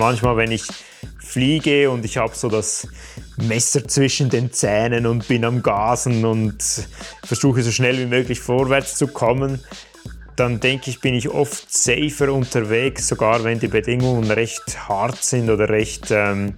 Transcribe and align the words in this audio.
manchmal, 0.00 0.36
wenn 0.38 0.50
ich 0.50 0.64
fliege 1.18 1.90
und 1.90 2.04
ich 2.04 2.16
habe 2.16 2.34
so 2.34 2.48
das 2.48 2.88
Messer 3.36 3.86
zwischen 3.86 4.30
den 4.30 4.50
Zähnen 4.50 5.06
und 5.06 5.28
bin 5.28 5.44
am 5.44 5.62
Gasen 5.62 6.24
und 6.24 6.56
versuche 7.22 7.62
so 7.62 7.70
schnell 7.70 7.98
wie 7.98 8.06
möglich 8.06 8.40
vorwärts 8.40 8.96
zu 8.96 9.06
kommen, 9.06 9.60
dann 10.36 10.58
denke 10.58 10.90
ich, 10.90 11.00
bin 11.00 11.14
ich 11.14 11.28
oft 11.28 11.70
safer 11.70 12.32
unterwegs, 12.32 13.08
sogar 13.08 13.44
wenn 13.44 13.60
die 13.60 13.68
Bedingungen 13.68 14.30
recht 14.30 14.88
hart 14.88 15.22
sind 15.22 15.50
oder 15.50 15.68
recht 15.68 16.10
ähm, 16.10 16.54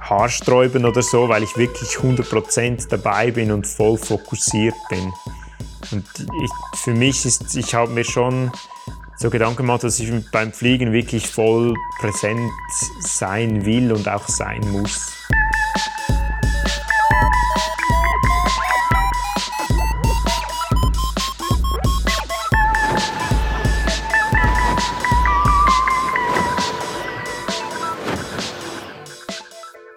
haarsträubend 0.00 0.84
oder 0.84 1.02
so, 1.02 1.28
weil 1.28 1.44
ich 1.44 1.56
wirklich 1.56 1.90
100% 1.90 2.88
dabei 2.88 3.30
bin 3.30 3.52
und 3.52 3.68
voll 3.68 3.96
fokussiert 3.96 4.74
bin. 4.90 5.12
Und 5.92 6.04
ich, 6.18 6.78
für 6.80 6.92
mich 6.92 7.24
ist, 7.24 7.56
ich 7.56 7.72
habe 7.74 7.92
mir 7.92 8.04
schon 8.04 8.50
so 9.18 9.30
Gedanken 9.30 9.58
gemacht, 9.58 9.82
dass 9.82 9.98
ich 9.98 10.12
beim 10.30 10.52
Fliegen 10.52 10.92
wirklich 10.92 11.28
voll 11.28 11.74
präsent 11.98 12.50
sein 13.00 13.64
will 13.64 13.92
und 13.92 14.08
auch 14.08 14.28
sein 14.28 14.60
muss. 14.70 15.12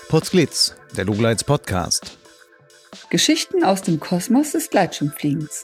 Potsglitz, 0.09 0.75
der 0.97 1.05
Lugleits 1.05 1.43
Podcast. 1.43 2.17
Geschichten 3.09 3.63
aus 3.63 3.81
dem 3.81 3.99
Kosmos 3.99 4.51
des 4.51 4.69
Gleitschirmfliegens. 4.69 5.61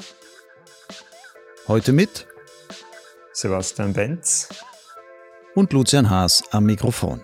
Heute 1.67 1.91
mit 1.91 2.26
Sebastian 3.39 3.93
Benz 3.93 4.49
und 5.53 5.71
Lucian 5.71 6.09
Haas 6.09 6.41
am 6.49 6.65
Mikrofon. 6.65 7.21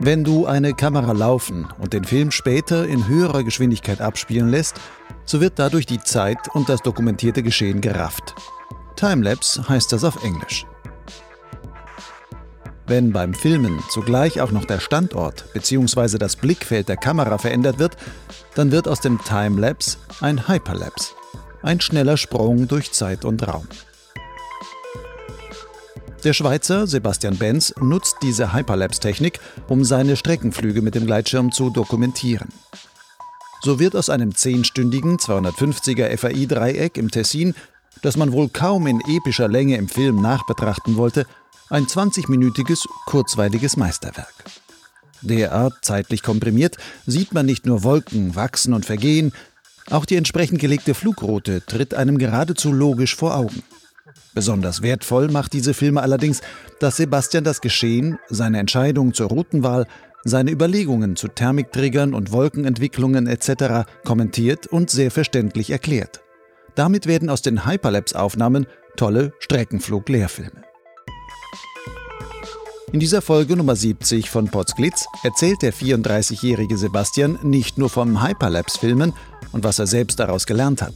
Wenn 0.00 0.24
du 0.24 0.46
eine 0.46 0.72
Kamera 0.72 1.12
laufen 1.12 1.68
und 1.78 1.92
den 1.92 2.04
Film 2.04 2.30
später 2.30 2.88
in 2.88 3.06
höherer 3.06 3.44
Geschwindigkeit 3.44 4.00
abspielen 4.00 4.48
lässt, 4.48 4.80
so 5.26 5.42
wird 5.42 5.58
dadurch 5.58 5.84
die 5.84 6.00
Zeit 6.00 6.38
und 6.54 6.70
das 6.70 6.80
dokumentierte 6.80 7.42
Geschehen 7.42 7.82
gerafft. 7.82 8.34
Timelapse 8.96 9.68
heißt 9.68 9.92
das 9.92 10.04
auf 10.04 10.24
Englisch. 10.24 10.64
Wenn 12.88 13.12
beim 13.12 13.34
Filmen 13.34 13.80
zugleich 13.90 14.40
auch 14.40 14.50
noch 14.50 14.64
der 14.64 14.80
Standort 14.80 15.44
bzw. 15.52 16.16
das 16.16 16.36
Blickfeld 16.36 16.88
der 16.88 16.96
Kamera 16.96 17.36
verändert 17.36 17.78
wird, 17.78 17.98
dann 18.54 18.72
wird 18.72 18.88
aus 18.88 19.00
dem 19.00 19.22
Timelapse 19.22 19.98
ein 20.22 20.48
Hyperlapse, 20.48 21.12
ein 21.60 21.82
schneller 21.82 22.16
Sprung 22.16 22.66
durch 22.66 22.90
Zeit 22.92 23.26
und 23.26 23.46
Raum. 23.46 23.68
Der 26.24 26.32
Schweizer 26.32 26.86
Sebastian 26.86 27.36
Benz 27.36 27.74
nutzt 27.78 28.16
diese 28.22 28.54
Hyperlapse-Technik, 28.54 29.38
um 29.68 29.84
seine 29.84 30.16
Streckenflüge 30.16 30.80
mit 30.80 30.94
dem 30.94 31.04
Gleitschirm 31.04 31.52
zu 31.52 31.68
dokumentieren. 31.68 32.48
So 33.60 33.78
wird 33.78 33.96
aus 33.96 34.08
einem 34.08 34.34
zehnstündigen 34.34 35.18
250er 35.18 36.16
FAI-Dreieck 36.16 36.96
im 36.96 37.10
Tessin, 37.10 37.54
das 38.00 38.16
man 38.16 38.32
wohl 38.32 38.48
kaum 38.48 38.86
in 38.86 39.02
epischer 39.06 39.48
Länge 39.48 39.76
im 39.76 39.88
Film 39.88 40.22
nachbetrachten 40.22 40.96
wollte, 40.96 41.26
ein 41.70 41.86
20-minütiges, 41.86 42.86
kurzweiliges 43.06 43.76
Meisterwerk. 43.76 44.34
Derart 45.22 45.74
zeitlich 45.82 46.22
komprimiert 46.22 46.76
sieht 47.06 47.32
man 47.34 47.46
nicht 47.46 47.66
nur 47.66 47.82
Wolken 47.82 48.36
wachsen 48.36 48.72
und 48.72 48.86
vergehen, 48.86 49.32
auch 49.90 50.04
die 50.04 50.16
entsprechend 50.16 50.60
gelegte 50.60 50.94
Flugroute 50.94 51.64
tritt 51.64 51.94
einem 51.94 52.18
geradezu 52.18 52.72
logisch 52.72 53.16
vor 53.16 53.36
Augen. 53.36 53.62
Besonders 54.34 54.82
wertvoll 54.82 55.28
macht 55.28 55.52
diese 55.52 55.74
Filme 55.74 56.02
allerdings, 56.02 56.42
dass 56.78 56.98
Sebastian 56.98 57.44
das 57.44 57.60
Geschehen, 57.60 58.18
seine 58.28 58.58
Entscheidung 58.58 59.14
zur 59.14 59.28
Routenwahl, 59.28 59.86
seine 60.24 60.50
Überlegungen 60.50 61.16
zu 61.16 61.28
Thermikträgern 61.28 62.12
und 62.14 62.32
Wolkenentwicklungen 62.32 63.26
etc. 63.26 63.88
kommentiert 64.04 64.66
und 64.66 64.90
sehr 64.90 65.10
verständlich 65.10 65.70
erklärt. 65.70 66.20
Damit 66.74 67.06
werden 67.06 67.30
aus 67.30 67.42
den 67.42 67.66
Hyperlapse-Aufnahmen 67.66 68.66
tolle 68.96 69.32
Streckenflug-Lehrfilme. 69.40 70.67
In 72.90 73.00
dieser 73.00 73.20
Folge 73.20 73.54
Nummer 73.54 73.76
70 73.76 74.30
von 74.30 74.48
Potsglitz 74.48 75.06
erzählt 75.22 75.60
der 75.60 75.74
34-jährige 75.74 76.78
Sebastian 76.78 77.38
nicht 77.42 77.76
nur 77.76 77.90
vom 77.90 78.26
Hyperlapse-Filmen 78.26 79.12
und 79.52 79.62
was 79.62 79.78
er 79.78 79.86
selbst 79.86 80.18
daraus 80.18 80.46
gelernt 80.46 80.80
hat. 80.80 80.94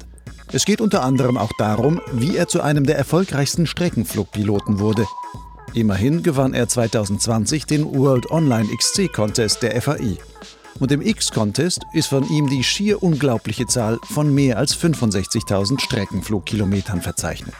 Es 0.52 0.64
geht 0.64 0.80
unter 0.80 1.02
anderem 1.02 1.36
auch 1.36 1.52
darum, 1.58 2.00
wie 2.10 2.34
er 2.34 2.48
zu 2.48 2.62
einem 2.62 2.86
der 2.86 2.96
erfolgreichsten 2.96 3.66
Streckenflugpiloten 3.66 4.78
wurde. 4.78 5.06
Immerhin 5.74 6.22
gewann 6.22 6.54
er 6.54 6.66
2020 6.66 7.66
den 7.66 7.84
World 7.84 8.30
Online 8.30 8.68
XC 8.74 9.12
Contest 9.12 9.62
der 9.62 9.80
FAI. 9.82 10.16
Und 10.80 10.92
im 10.92 11.02
X-Contest 11.02 11.82
ist 11.92 12.06
von 12.06 12.26
ihm 12.30 12.48
die 12.48 12.64
schier 12.64 13.02
unglaubliche 13.02 13.66
Zahl 13.66 13.98
von 14.10 14.34
mehr 14.34 14.56
als 14.56 14.74
65.000 14.76 15.78
Streckenflugkilometern 15.78 17.02
verzeichnet. 17.02 17.54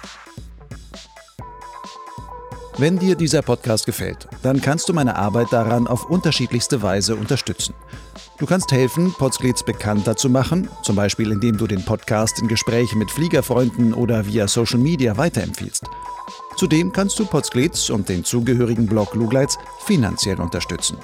Wenn 2.82 2.98
dir 2.98 3.15
dieser 3.15 3.43
Podcast 3.43 3.87
gefällt, 3.87 4.26
dann 4.43 4.60
kannst 4.60 4.88
du 4.88 4.93
meine 4.93 5.15
Arbeit 5.15 5.53
daran 5.53 5.87
auf 5.87 6.10
unterschiedlichste 6.10 6.82
Weise 6.82 7.15
unterstützen. 7.15 7.75
Du 8.38 8.47
kannst 8.47 8.72
helfen, 8.72 9.15
Potsglitz 9.16 9.62
bekannter 9.62 10.16
zu 10.16 10.28
machen, 10.28 10.69
zum 10.82 10.97
Beispiel 10.97 11.31
indem 11.31 11.56
du 11.56 11.69
den 11.69 11.84
Podcast 11.84 12.41
in 12.41 12.48
Gesprächen 12.48 12.98
mit 12.98 13.09
Fliegerfreunden 13.09 13.94
oder 13.94 14.26
via 14.26 14.48
Social 14.48 14.81
Media 14.81 15.16
weiterempfiehlst. 15.16 15.84
Zudem 16.56 16.92
kannst 16.92 17.21
du 17.21 17.25
Potsglitz 17.25 17.88
und 17.88 18.09
den 18.09 18.25
zugehörigen 18.25 18.88
Blog 18.88 19.15
Lugleitz 19.15 19.59
finanziell 19.87 20.41
unterstützen. 20.41 20.98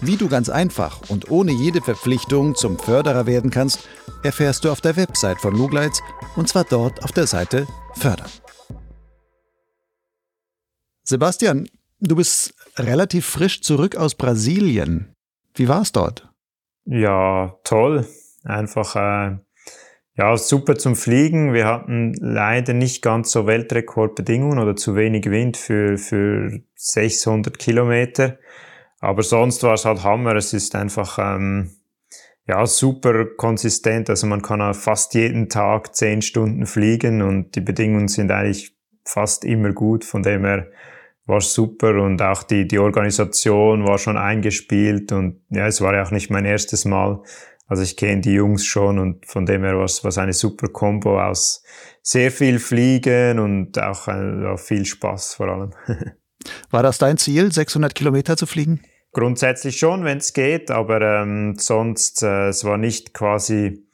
Wie 0.00 0.16
du 0.16 0.28
ganz 0.28 0.48
einfach 0.48 1.00
und 1.08 1.28
ohne 1.28 1.50
jede 1.50 1.82
Verpflichtung 1.82 2.54
zum 2.54 2.78
Förderer 2.78 3.26
werden 3.26 3.50
kannst, 3.50 3.80
erfährst 4.22 4.64
du 4.64 4.70
auf 4.70 4.80
der 4.80 4.94
Website 4.94 5.40
von 5.40 5.56
Lugleitz 5.56 6.00
und 6.36 6.48
zwar 6.48 6.62
dort 6.62 7.02
auf 7.02 7.10
der 7.10 7.26
Seite 7.26 7.66
Fördern. 7.96 8.30
Sebastian, 11.08 11.68
du 12.00 12.16
bist 12.16 12.52
relativ 12.76 13.26
frisch 13.26 13.62
zurück 13.62 13.94
aus 13.94 14.16
Brasilien. 14.16 15.14
Wie 15.54 15.68
war 15.68 15.82
es 15.82 15.92
dort? 15.92 16.28
Ja, 16.84 17.54
toll. 17.62 18.04
Einfach 18.42 18.96
äh, 18.96 19.38
ja 20.16 20.36
super 20.36 20.74
zum 20.74 20.96
Fliegen. 20.96 21.52
Wir 21.54 21.66
hatten 21.66 22.12
leider 22.14 22.72
nicht 22.72 23.02
ganz 23.02 23.30
so 23.30 23.46
Weltrekordbedingungen 23.46 24.58
oder 24.58 24.74
zu 24.74 24.96
wenig 24.96 25.30
Wind 25.30 25.56
für 25.56 25.96
für 25.96 26.60
600 26.74 27.56
Kilometer. 27.56 28.38
Aber 28.98 29.22
sonst 29.22 29.62
war 29.62 29.74
es 29.74 29.84
halt 29.84 30.02
Hammer. 30.02 30.34
Es 30.34 30.52
ist 30.52 30.74
einfach 30.74 31.20
ähm, 31.20 31.70
ja 32.48 32.66
super 32.66 33.26
konsistent. 33.36 34.10
Also 34.10 34.26
man 34.26 34.42
kann 34.42 34.74
fast 34.74 35.14
jeden 35.14 35.48
Tag 35.50 35.94
zehn 35.94 36.20
Stunden 36.20 36.66
fliegen 36.66 37.22
und 37.22 37.54
die 37.54 37.60
Bedingungen 37.60 38.08
sind 38.08 38.32
eigentlich 38.32 38.74
fast 39.04 39.44
immer 39.44 39.72
gut. 39.72 40.04
Von 40.04 40.24
dem 40.24 40.44
her 40.44 40.66
war 41.26 41.40
super 41.40 42.00
und 42.02 42.22
auch 42.22 42.42
die, 42.44 42.66
die 42.66 42.78
Organisation 42.78 43.84
war 43.84 43.98
schon 43.98 44.16
eingespielt 44.16 45.12
und 45.12 45.42
ja, 45.50 45.66
es 45.66 45.80
war 45.80 45.94
ja 45.94 46.04
auch 46.04 46.12
nicht 46.12 46.30
mein 46.30 46.44
erstes 46.44 46.84
Mal. 46.84 47.22
Also 47.66 47.82
ich 47.82 47.96
kenne 47.96 48.20
die 48.20 48.34
Jungs 48.34 48.64
schon 48.64 48.98
und 48.98 49.26
von 49.26 49.44
dem 49.44 49.64
her 49.64 49.76
war 49.76 49.84
es 49.84 50.18
eine 50.18 50.32
super 50.32 50.68
Combo 50.68 51.20
aus 51.20 51.64
sehr 52.00 52.30
viel 52.30 52.60
Fliegen 52.60 53.40
und 53.40 53.78
auch 53.80 54.06
äh, 54.06 54.56
viel 54.56 54.84
Spaß 54.84 55.34
vor 55.34 55.48
allem. 55.48 55.70
War 56.70 56.84
das 56.84 56.98
dein 56.98 57.16
Ziel, 57.16 57.50
600 57.50 57.96
Kilometer 57.96 58.36
zu 58.36 58.46
fliegen? 58.46 58.80
Grundsätzlich 59.12 59.78
schon, 59.78 60.04
wenn 60.04 60.18
es 60.18 60.32
geht, 60.32 60.70
aber 60.70 61.00
ähm, 61.00 61.56
sonst, 61.58 62.22
äh, 62.22 62.48
es 62.48 62.64
war 62.64 62.78
nicht 62.78 63.14
quasi 63.14 63.85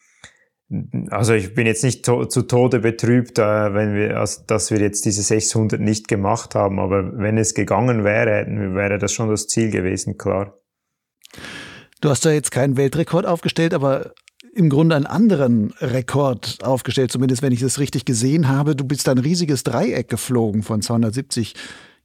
also 1.10 1.34
ich 1.34 1.54
bin 1.54 1.66
jetzt 1.66 1.84
nicht 1.84 2.04
to 2.04 2.24
zu 2.24 2.42
Tode 2.42 2.80
betrübt, 2.80 3.38
äh, 3.38 3.74
wenn 3.74 3.94
wir, 3.94 4.18
also, 4.18 4.42
dass 4.46 4.70
wir 4.70 4.80
jetzt 4.80 5.04
diese 5.04 5.22
600 5.22 5.80
nicht 5.80 6.08
gemacht 6.08 6.54
haben, 6.54 6.78
aber 6.78 7.18
wenn 7.18 7.38
es 7.38 7.54
gegangen 7.54 8.04
wäre, 8.04 8.46
wäre 8.74 8.98
das 8.98 9.12
schon 9.12 9.28
das 9.28 9.46
Ziel 9.46 9.70
gewesen, 9.70 10.16
klar. 10.16 10.58
Du 12.00 12.08
hast 12.08 12.24
ja 12.24 12.32
jetzt 12.32 12.50
keinen 12.50 12.76
Weltrekord 12.76 13.26
aufgestellt, 13.26 13.74
aber 13.74 14.12
im 14.54 14.68
Grunde 14.68 14.96
einen 14.96 15.06
anderen 15.06 15.72
Rekord 15.80 16.58
aufgestellt, 16.62 17.12
zumindest 17.12 17.42
wenn 17.42 17.52
ich 17.52 17.60
das 17.60 17.78
richtig 17.78 18.04
gesehen 18.04 18.48
habe. 18.48 18.76
Du 18.76 18.84
bist 18.84 19.08
ein 19.08 19.18
riesiges 19.18 19.64
Dreieck 19.64 20.08
geflogen 20.08 20.62
von 20.62 20.82
270 20.82 21.54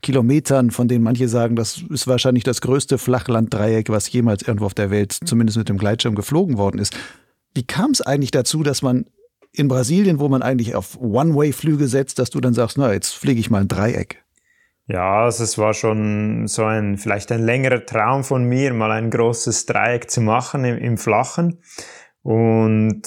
Kilometern, 0.02 0.72
von 0.72 0.88
denen 0.88 1.04
manche 1.04 1.28
sagen, 1.28 1.56
das 1.56 1.82
ist 1.90 2.08
wahrscheinlich 2.08 2.44
das 2.44 2.62
größte 2.62 2.98
Flachlanddreieck, 2.98 3.90
was 3.90 4.12
jemals 4.12 4.44
irgendwo 4.44 4.68
auf 4.68 4.76
der 4.76 4.92
Welt, 4.92 5.18
zumindest 5.26 5.58
mit 5.58 5.70
dem 5.70 5.78
Gleitschirm, 5.78 6.16
geflogen 6.16 6.58
worden 6.58 6.80
ist. 6.80 6.96
Wie 7.58 7.66
kam 7.66 7.90
es 7.90 8.02
eigentlich 8.02 8.30
dazu, 8.30 8.62
dass 8.62 8.84
man 8.84 9.06
in 9.52 9.68
Brasilien, 9.68 10.20
wo 10.20 10.30
man 10.30 10.44
eigentlich 10.44 10.76
auf 10.76 11.02
One-Way-Flüge 11.02 11.88
setzt, 11.88 12.20
dass 12.20 12.30
du 12.30 12.40
dann 12.40 12.54
sagst, 12.54 12.78
na, 12.78 12.94
jetzt 12.94 13.16
fliege 13.16 13.40
ich 13.40 13.50
mal 13.50 13.62
ein 13.62 13.68
Dreieck? 13.68 14.24
Ja, 14.86 15.24
also 15.24 15.44
es 15.44 15.58
war 15.58 15.74
schon 15.74 16.46
so 16.46 16.66
ein, 16.66 17.00
vielleicht 17.00 17.32
ein 17.32 17.42
längerer 17.42 17.84
Traum 17.84 18.24
von 18.24 18.44
mir, 18.44 18.76
mal 18.76 18.92
ein 18.92 19.10
großes 19.10 19.66
Dreieck 19.66 20.12
zu 20.12 20.22
machen 20.22 20.66
im, 20.66 20.78
im 20.78 20.98
Flachen. 21.00 21.64
Und 22.22 23.02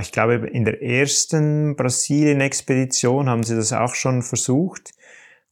ich 0.00 0.10
glaube, 0.10 0.34
in 0.34 0.64
der 0.64 0.82
ersten 0.82 1.76
Brasilien-Expedition 1.76 3.30
haben 3.30 3.44
sie 3.44 3.54
das 3.54 3.72
auch 3.72 3.94
schon 3.94 4.22
versucht 4.22 4.90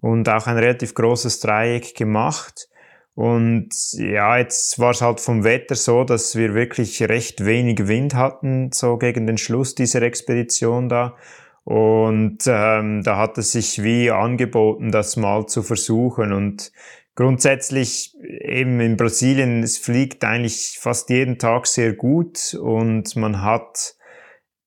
und 0.00 0.28
auch 0.28 0.48
ein 0.48 0.56
relativ 0.56 0.94
großes 0.94 1.38
Dreieck 1.38 1.94
gemacht. 1.94 2.68
Und 3.14 3.68
ja, 3.92 4.38
jetzt 4.38 4.78
war 4.78 4.90
es 4.90 5.00
halt 5.00 5.20
vom 5.20 5.44
Wetter 5.44 5.76
so, 5.76 6.02
dass 6.02 6.34
wir 6.34 6.54
wirklich 6.54 7.00
recht 7.02 7.44
wenig 7.44 7.86
Wind 7.86 8.14
hatten, 8.14 8.72
so 8.72 8.96
gegen 8.96 9.26
den 9.26 9.38
Schluss 9.38 9.74
dieser 9.74 10.02
Expedition 10.02 10.88
da. 10.88 11.16
Und 11.62 12.38
ähm, 12.46 13.02
da 13.02 13.16
hat 13.16 13.38
es 13.38 13.52
sich 13.52 13.82
wie 13.82 14.10
angeboten, 14.10 14.90
das 14.90 15.16
mal 15.16 15.46
zu 15.46 15.62
versuchen. 15.62 16.32
Und 16.32 16.72
grundsätzlich 17.14 18.14
eben 18.22 18.80
in 18.80 18.96
Brasilien, 18.96 19.62
es 19.62 19.78
fliegt 19.78 20.24
eigentlich 20.24 20.78
fast 20.80 21.08
jeden 21.10 21.38
Tag 21.38 21.66
sehr 21.66 21.92
gut 21.92 22.54
und 22.60 23.14
man 23.16 23.42
hat 23.42 23.94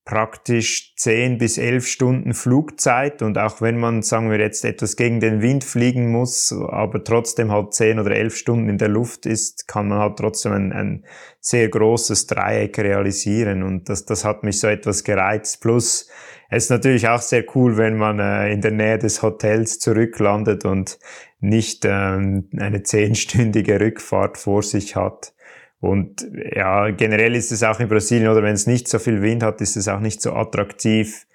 praktisch 0.07 0.95
10 0.95 1.37
bis 1.37 1.57
11 1.57 1.85
Stunden 1.85 2.33
Flugzeit 2.33 3.21
und 3.21 3.37
auch 3.37 3.59
wenn 3.59 3.77
man, 3.77 4.01
sagen 4.01 4.31
wir 4.31 4.39
jetzt, 4.39 4.63
etwas 4.63 4.95
gegen 4.95 5.19
den 5.19 5.41
Wind 5.41 5.65
fliegen 5.65 6.09
muss, 6.09 6.53
aber 6.53 7.03
trotzdem 7.03 7.51
halt 7.51 7.73
10 7.73 7.99
oder 7.99 8.11
11 8.11 8.37
Stunden 8.37 8.69
in 8.69 8.77
der 8.77 8.87
Luft 8.87 9.25
ist, 9.25 9.67
kann 9.67 9.89
man 9.89 9.99
halt 9.99 10.17
trotzdem 10.17 10.53
ein, 10.53 10.71
ein 10.71 11.05
sehr 11.41 11.67
großes 11.67 12.25
Dreieck 12.25 12.79
realisieren 12.79 13.63
und 13.63 13.89
das, 13.89 14.05
das 14.05 14.23
hat 14.23 14.43
mich 14.43 14.61
so 14.61 14.67
etwas 14.67 15.03
gereizt. 15.03 15.61
Plus, 15.61 16.09
es 16.49 16.63
ist 16.63 16.69
natürlich 16.69 17.09
auch 17.09 17.21
sehr 17.21 17.43
cool, 17.55 17.75
wenn 17.75 17.97
man 17.97 18.19
äh, 18.19 18.53
in 18.53 18.61
der 18.61 18.71
Nähe 18.71 18.97
des 18.97 19.21
Hotels 19.21 19.79
zurücklandet 19.79 20.63
und 20.63 20.99
nicht 21.41 21.83
ähm, 21.83 22.49
eine 22.57 22.81
zehnstündige 22.81 23.81
Rückfahrt 23.81 24.37
vor 24.37 24.63
sich 24.63 24.95
hat. 24.95 25.33
Und 25.79 26.27
ja, 26.55 26.89
generell 26.89 27.35
ist 27.35 27.51
es 27.51 27.63
auch 27.63 27.79
in 27.79 27.87
Brasilien, 27.87 28.29
oder 28.29 28.43
wenn 28.43 28.55
es 28.55 28.67
nicht 28.67 28.87
so 28.87 28.99
viel 28.99 29.21
Wind 29.21 29.43
hat, 29.43 29.61
ist 29.61 29.77
es 29.77 29.87
auch 29.87 29.99
nicht 29.99 30.21
so 30.21 30.33
attraktiv 30.33 31.27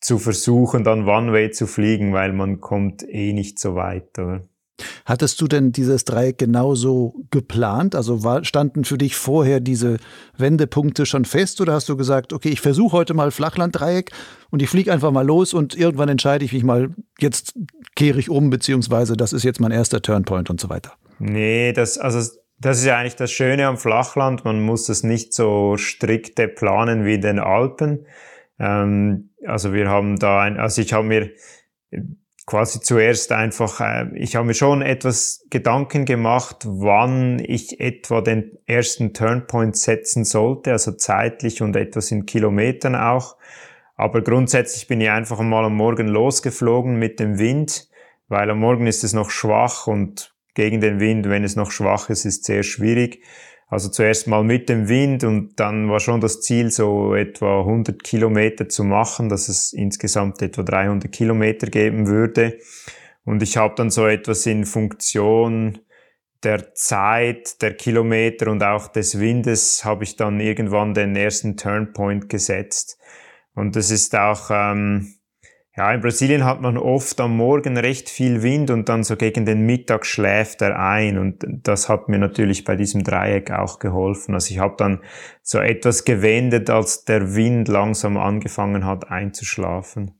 zu 0.00 0.18
versuchen, 0.18 0.84
dann 0.84 1.08
One-Way 1.08 1.50
zu 1.50 1.66
fliegen, 1.66 2.12
weil 2.12 2.32
man 2.32 2.60
kommt 2.60 3.02
eh 3.08 3.32
nicht 3.32 3.58
so 3.58 3.74
weit, 3.74 4.18
oder? 4.18 4.42
Hattest 5.04 5.40
du 5.40 5.46
denn 5.46 5.70
dieses 5.70 6.04
Dreieck 6.04 6.38
genauso 6.38 7.14
geplant? 7.30 7.94
Also 7.94 8.24
war, 8.24 8.44
standen 8.44 8.84
für 8.84 8.98
dich 8.98 9.16
vorher 9.16 9.60
diese 9.60 9.98
Wendepunkte 10.36 11.06
schon 11.06 11.24
fest 11.24 11.60
oder 11.60 11.74
hast 11.74 11.88
du 11.88 11.96
gesagt, 11.96 12.32
okay, 12.32 12.48
ich 12.48 12.60
versuche 12.60 12.96
heute 12.96 13.14
mal 13.14 13.30
Flachlanddreieck 13.30 14.10
und 14.50 14.62
ich 14.62 14.68
fliege 14.68 14.92
einfach 14.92 15.10
mal 15.12 15.26
los 15.26 15.54
und 15.54 15.76
irgendwann 15.76 16.08
entscheide 16.08 16.44
ich 16.44 16.52
mich 16.52 16.64
mal, 16.64 16.90
jetzt 17.18 17.54
kehre 17.94 18.18
ich 18.18 18.30
um, 18.30 18.50
beziehungsweise 18.50 19.16
das 19.16 19.32
ist 19.32 19.44
jetzt 19.44 19.60
mein 19.60 19.72
erster 19.72 20.02
Turnpoint 20.02 20.50
und 20.50 20.60
so 20.60 20.68
weiter? 20.68 20.92
Nee, 21.18 21.72
das, 21.72 21.98
also 21.98 22.18
das 22.62 22.78
ist 22.78 22.84
ja 22.84 22.96
eigentlich 22.96 23.16
das 23.16 23.32
Schöne 23.32 23.66
am 23.66 23.76
Flachland. 23.76 24.44
Man 24.44 24.62
muss 24.62 24.88
es 24.88 25.02
nicht 25.02 25.34
so 25.34 25.76
strikte 25.76 26.48
planen 26.48 27.04
wie 27.04 27.14
in 27.14 27.20
den 27.20 27.38
Alpen. 27.38 28.06
Ähm, 28.58 29.30
also 29.44 29.72
wir 29.72 29.88
haben 29.88 30.18
da 30.18 30.40
ein, 30.40 30.58
also 30.58 30.80
ich 30.80 30.92
habe 30.92 31.06
mir 31.06 31.30
quasi 32.46 32.80
zuerst 32.80 33.32
einfach, 33.32 33.80
äh, 33.80 34.16
ich 34.16 34.36
habe 34.36 34.46
mir 34.46 34.54
schon 34.54 34.80
etwas 34.80 35.44
Gedanken 35.50 36.04
gemacht, 36.04 36.58
wann 36.64 37.40
ich 37.40 37.80
etwa 37.80 38.20
den 38.20 38.58
ersten 38.66 39.12
Turnpoint 39.12 39.76
setzen 39.76 40.24
sollte, 40.24 40.70
also 40.70 40.92
zeitlich 40.92 41.62
und 41.62 41.74
etwas 41.74 42.12
in 42.12 42.26
Kilometern 42.26 42.94
auch. 42.94 43.36
Aber 43.96 44.22
grundsätzlich 44.22 44.86
bin 44.86 45.00
ich 45.00 45.10
einfach 45.10 45.40
einmal 45.40 45.64
am 45.64 45.76
Morgen 45.76 46.08
losgeflogen 46.08 46.96
mit 46.96 47.18
dem 47.18 47.38
Wind, 47.38 47.88
weil 48.28 48.50
am 48.50 48.60
Morgen 48.60 48.86
ist 48.86 49.02
es 49.02 49.12
noch 49.12 49.30
schwach 49.30 49.88
und 49.88 50.32
gegen 50.54 50.80
den 50.80 51.00
Wind, 51.00 51.28
wenn 51.28 51.44
es 51.44 51.56
noch 51.56 51.70
schwach 51.70 52.10
ist, 52.10 52.24
ist 52.24 52.44
sehr 52.44 52.62
schwierig. 52.62 53.22
Also 53.68 53.88
zuerst 53.88 54.26
mal 54.26 54.44
mit 54.44 54.68
dem 54.68 54.88
Wind 54.88 55.24
und 55.24 55.58
dann 55.58 55.88
war 55.88 55.98
schon 55.98 56.20
das 56.20 56.42
Ziel, 56.42 56.70
so 56.70 57.14
etwa 57.14 57.60
100 57.60 58.04
Kilometer 58.04 58.68
zu 58.68 58.84
machen, 58.84 59.30
dass 59.30 59.48
es 59.48 59.72
insgesamt 59.72 60.42
etwa 60.42 60.62
300 60.62 61.10
Kilometer 61.10 61.68
geben 61.68 62.06
würde. 62.06 62.58
Und 63.24 63.42
ich 63.42 63.56
habe 63.56 63.74
dann 63.76 63.88
so 63.88 64.06
etwas 64.06 64.44
in 64.44 64.66
Funktion 64.66 65.78
der 66.42 66.74
Zeit, 66.74 67.62
der 67.62 67.74
Kilometer 67.74 68.50
und 68.50 68.62
auch 68.62 68.88
des 68.88 69.18
Windes 69.20 69.84
habe 69.84 70.04
ich 70.04 70.16
dann 70.16 70.40
irgendwann 70.40 70.92
den 70.92 71.16
ersten 71.16 71.56
Turnpoint 71.56 72.28
gesetzt. 72.28 72.98
Und 73.54 73.76
das 73.76 73.90
ist 73.90 74.14
auch, 74.14 74.50
ähm, 74.50 75.14
ja, 75.74 75.90
in 75.92 76.02
Brasilien 76.02 76.44
hat 76.44 76.60
man 76.60 76.76
oft 76.76 77.18
am 77.18 77.34
Morgen 77.36 77.78
recht 77.78 78.10
viel 78.10 78.42
Wind 78.42 78.70
und 78.70 78.90
dann 78.90 79.04
so 79.04 79.16
gegen 79.16 79.46
den 79.46 79.64
Mittag 79.64 80.04
schläft 80.04 80.60
er 80.60 80.78
ein 80.78 81.16
und 81.16 81.46
das 81.48 81.88
hat 81.88 82.10
mir 82.10 82.18
natürlich 82.18 82.64
bei 82.64 82.76
diesem 82.76 83.04
Dreieck 83.04 83.50
auch 83.50 83.78
geholfen. 83.78 84.34
Also 84.34 84.52
ich 84.52 84.58
habe 84.58 84.74
dann 84.76 85.00
so 85.42 85.58
etwas 85.58 86.04
gewendet, 86.04 86.68
als 86.68 87.06
der 87.06 87.34
Wind 87.34 87.68
langsam 87.68 88.18
angefangen 88.18 88.84
hat 88.84 89.10
einzuschlafen. 89.10 90.10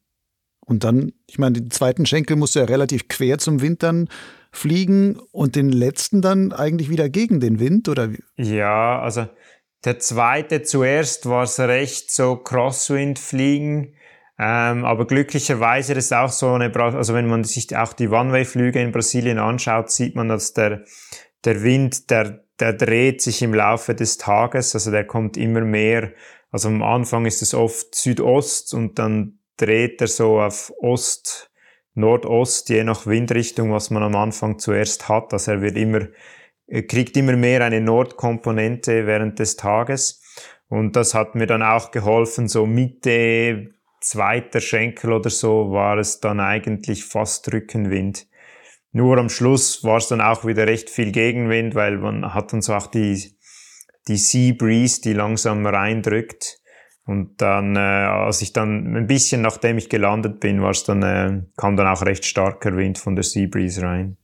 Und 0.64 0.84
dann, 0.84 1.12
ich 1.26 1.38
meine, 1.38 1.60
den 1.60 1.70
zweiten 1.70 2.06
Schenkel 2.06 2.36
musste 2.36 2.60
ja 2.60 2.64
relativ 2.64 3.08
quer 3.08 3.36
zum 3.36 3.60
Wind 3.60 3.82
dann 3.82 4.08
fliegen 4.52 5.18
und 5.32 5.54
den 5.54 5.68
letzten 5.68 6.22
dann 6.22 6.52
eigentlich 6.52 6.88
wieder 6.88 7.10
gegen 7.10 7.40
den 7.40 7.60
Wind, 7.60 7.90
oder? 7.90 8.08
Ja, 8.36 9.00
also 9.00 9.26
der 9.84 9.98
zweite 9.98 10.62
zuerst 10.62 11.28
war 11.28 11.42
es 11.42 11.60
recht 11.60 12.10
so 12.10 12.36
Crosswind 12.36 13.18
fliegen 13.18 13.96
ähm, 14.44 14.84
aber 14.84 15.06
glücklicherweise 15.06 15.92
ist 15.92 16.12
auch 16.12 16.30
so 16.30 16.48
eine, 16.48 16.74
also 16.74 17.14
wenn 17.14 17.28
man 17.28 17.44
sich 17.44 17.76
auch 17.76 17.92
die 17.92 18.08
One-Way-Flüge 18.08 18.82
in 18.82 18.90
Brasilien 18.90 19.38
anschaut, 19.38 19.92
sieht 19.92 20.16
man, 20.16 20.28
dass 20.28 20.52
der, 20.52 20.82
der 21.44 21.62
Wind, 21.62 22.10
der, 22.10 22.42
der 22.58 22.72
dreht 22.72 23.22
sich 23.22 23.40
im 23.42 23.54
Laufe 23.54 23.94
des 23.94 24.18
Tages, 24.18 24.74
also 24.74 24.90
der 24.90 25.06
kommt 25.06 25.36
immer 25.36 25.60
mehr, 25.60 26.10
also 26.50 26.70
am 26.70 26.82
Anfang 26.82 27.24
ist 27.24 27.40
es 27.40 27.54
oft 27.54 27.94
Südost 27.94 28.74
und 28.74 28.98
dann 28.98 29.38
dreht 29.58 30.00
er 30.00 30.08
so 30.08 30.40
auf 30.40 30.72
Ost, 30.80 31.52
Nordost, 31.94 32.68
je 32.68 32.82
nach 32.82 33.06
Windrichtung, 33.06 33.70
was 33.70 33.90
man 33.90 34.02
am 34.02 34.16
Anfang 34.16 34.58
zuerst 34.58 35.08
hat. 35.08 35.32
Also 35.32 35.52
er 35.52 35.62
wird 35.62 35.76
immer, 35.76 36.08
er 36.66 36.82
kriegt 36.82 37.16
immer 37.16 37.36
mehr 37.36 37.60
eine 37.64 37.80
Nordkomponente 37.80 39.06
während 39.06 39.38
des 39.38 39.54
Tages. 39.54 40.20
Und 40.66 40.96
das 40.96 41.14
hat 41.14 41.36
mir 41.36 41.46
dann 41.46 41.62
auch 41.62 41.92
geholfen, 41.92 42.48
so 42.48 42.66
Mitte 42.66 43.74
zweiter 44.02 44.60
Schenkel 44.60 45.12
oder 45.12 45.30
so 45.30 45.72
war 45.72 45.98
es 45.98 46.20
dann 46.20 46.40
eigentlich 46.40 47.04
fast 47.04 47.52
Rückenwind. 47.52 48.26
Nur 48.92 49.16
am 49.18 49.30
Schluss 49.30 49.82
war 49.84 49.96
es 49.96 50.08
dann 50.08 50.20
auch 50.20 50.44
wieder 50.44 50.66
recht 50.66 50.90
viel 50.90 51.12
Gegenwind, 51.12 51.74
weil 51.74 51.98
man 51.98 52.34
hat 52.34 52.52
dann 52.52 52.60
so 52.60 52.74
auch 52.74 52.88
die, 52.88 53.34
die 54.06 54.18
Sea 54.18 54.52
Breeze, 54.52 55.00
die 55.00 55.14
langsam 55.14 55.64
reindrückt. 55.64 56.58
Und 57.04 57.40
dann, 57.40 57.74
äh, 57.74 57.78
als 57.78 58.42
ich 58.42 58.52
dann 58.52 58.94
ein 58.96 59.06
bisschen 59.06 59.40
nachdem 59.40 59.78
ich 59.78 59.88
gelandet 59.88 60.40
bin, 60.40 60.62
war 60.62 60.70
es 60.70 60.84
dann, 60.84 61.02
äh, 61.02 61.42
kam 61.56 61.76
dann 61.76 61.88
auch 61.88 62.02
recht 62.02 62.24
starker 62.24 62.76
Wind 62.76 62.98
von 62.98 63.16
der 63.16 63.24
Sea 63.24 63.48
Breeze 63.50 63.82
rein. 63.82 64.18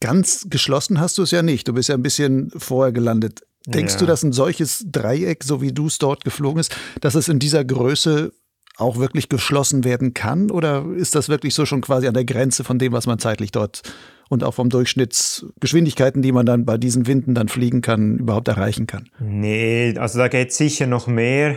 Ganz 0.00 0.46
geschlossen 0.48 1.00
hast 1.00 1.18
du 1.18 1.22
es 1.22 1.32
ja 1.32 1.42
nicht. 1.42 1.66
Du 1.66 1.72
bist 1.72 1.88
ja 1.88 1.96
ein 1.96 2.02
bisschen 2.02 2.50
vorher 2.56 2.92
gelandet. 2.92 3.42
Denkst 3.66 3.94
ja. 3.94 4.00
du, 4.00 4.06
dass 4.06 4.22
ein 4.22 4.32
solches 4.32 4.84
Dreieck, 4.86 5.42
so 5.42 5.60
wie 5.60 5.72
du 5.72 5.86
es 5.86 5.98
dort 5.98 6.24
geflogen 6.24 6.60
ist, 6.60 6.76
dass 7.00 7.16
es 7.16 7.28
in 7.28 7.38
dieser 7.38 7.64
Größe 7.64 8.32
auch 8.78 8.98
wirklich 8.98 9.28
geschlossen 9.28 9.84
werden 9.84 10.14
kann? 10.14 10.50
Oder 10.50 10.86
ist 10.96 11.14
das 11.14 11.28
wirklich 11.28 11.54
so 11.54 11.66
schon 11.66 11.80
quasi 11.80 12.06
an 12.06 12.14
der 12.14 12.24
Grenze 12.24 12.64
von 12.64 12.78
dem, 12.78 12.92
was 12.92 13.06
man 13.06 13.18
zeitlich 13.18 13.52
dort 13.52 13.82
und 14.28 14.44
auch 14.44 14.54
vom 14.54 14.70
Durchschnittsgeschwindigkeiten, 14.70 16.22
die 16.22 16.32
man 16.32 16.46
dann 16.46 16.64
bei 16.64 16.78
diesen 16.78 17.06
Winden 17.06 17.34
dann 17.34 17.48
fliegen 17.48 17.80
kann, 17.80 18.18
überhaupt 18.18 18.48
erreichen 18.48 18.86
kann? 18.86 19.08
Nee, 19.18 19.94
also 19.98 20.18
da 20.18 20.28
geht 20.28 20.52
sicher 20.52 20.86
noch 20.86 21.06
mehr. 21.06 21.56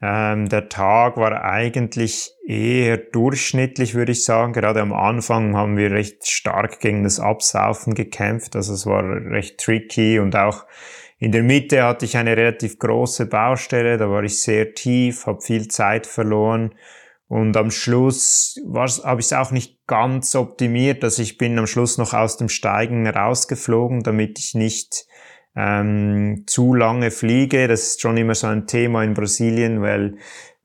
Ähm, 0.00 0.48
der 0.48 0.68
Tag 0.68 1.16
war 1.16 1.42
eigentlich 1.42 2.30
eher 2.46 2.98
durchschnittlich, 2.98 3.94
würde 3.94 4.12
ich 4.12 4.24
sagen. 4.24 4.52
Gerade 4.52 4.80
am 4.80 4.92
Anfang 4.92 5.56
haben 5.56 5.76
wir 5.76 5.90
recht 5.90 6.28
stark 6.28 6.80
gegen 6.80 7.02
das 7.02 7.18
Absaufen 7.18 7.94
gekämpft. 7.94 8.54
Also 8.54 8.74
es 8.74 8.86
war 8.86 9.02
recht 9.02 9.58
tricky 9.58 10.20
und 10.20 10.36
auch 10.36 10.66
in 11.18 11.32
der 11.32 11.42
Mitte 11.42 11.82
hatte 11.82 12.04
ich 12.04 12.16
eine 12.16 12.36
relativ 12.36 12.78
große 12.78 13.26
Baustelle, 13.26 13.96
da 13.96 14.08
war 14.08 14.22
ich 14.22 14.40
sehr 14.40 14.74
tief, 14.74 15.26
habe 15.26 15.40
viel 15.40 15.68
Zeit 15.68 16.06
verloren 16.06 16.74
und 17.28 17.56
am 17.56 17.70
Schluss 17.70 18.58
habe 18.74 19.20
ich 19.20 19.26
es 19.26 19.32
auch 19.32 19.50
nicht 19.50 19.86
ganz 19.86 20.34
optimiert, 20.34 21.02
dass 21.02 21.18
ich 21.18 21.36
bin 21.36 21.58
am 21.58 21.66
Schluss 21.66 21.98
noch 21.98 22.14
aus 22.14 22.38
dem 22.38 22.48
Steigen 22.48 23.06
rausgeflogen, 23.06 24.02
damit 24.02 24.38
ich 24.38 24.54
nicht 24.54 25.06
ähm, 25.54 26.44
zu 26.46 26.74
lange 26.74 27.10
fliege. 27.10 27.68
Das 27.68 27.82
ist 27.82 28.00
schon 28.00 28.16
immer 28.16 28.34
so 28.34 28.46
ein 28.46 28.66
Thema 28.66 29.04
in 29.04 29.12
Brasilien, 29.12 29.82
weil 29.82 30.16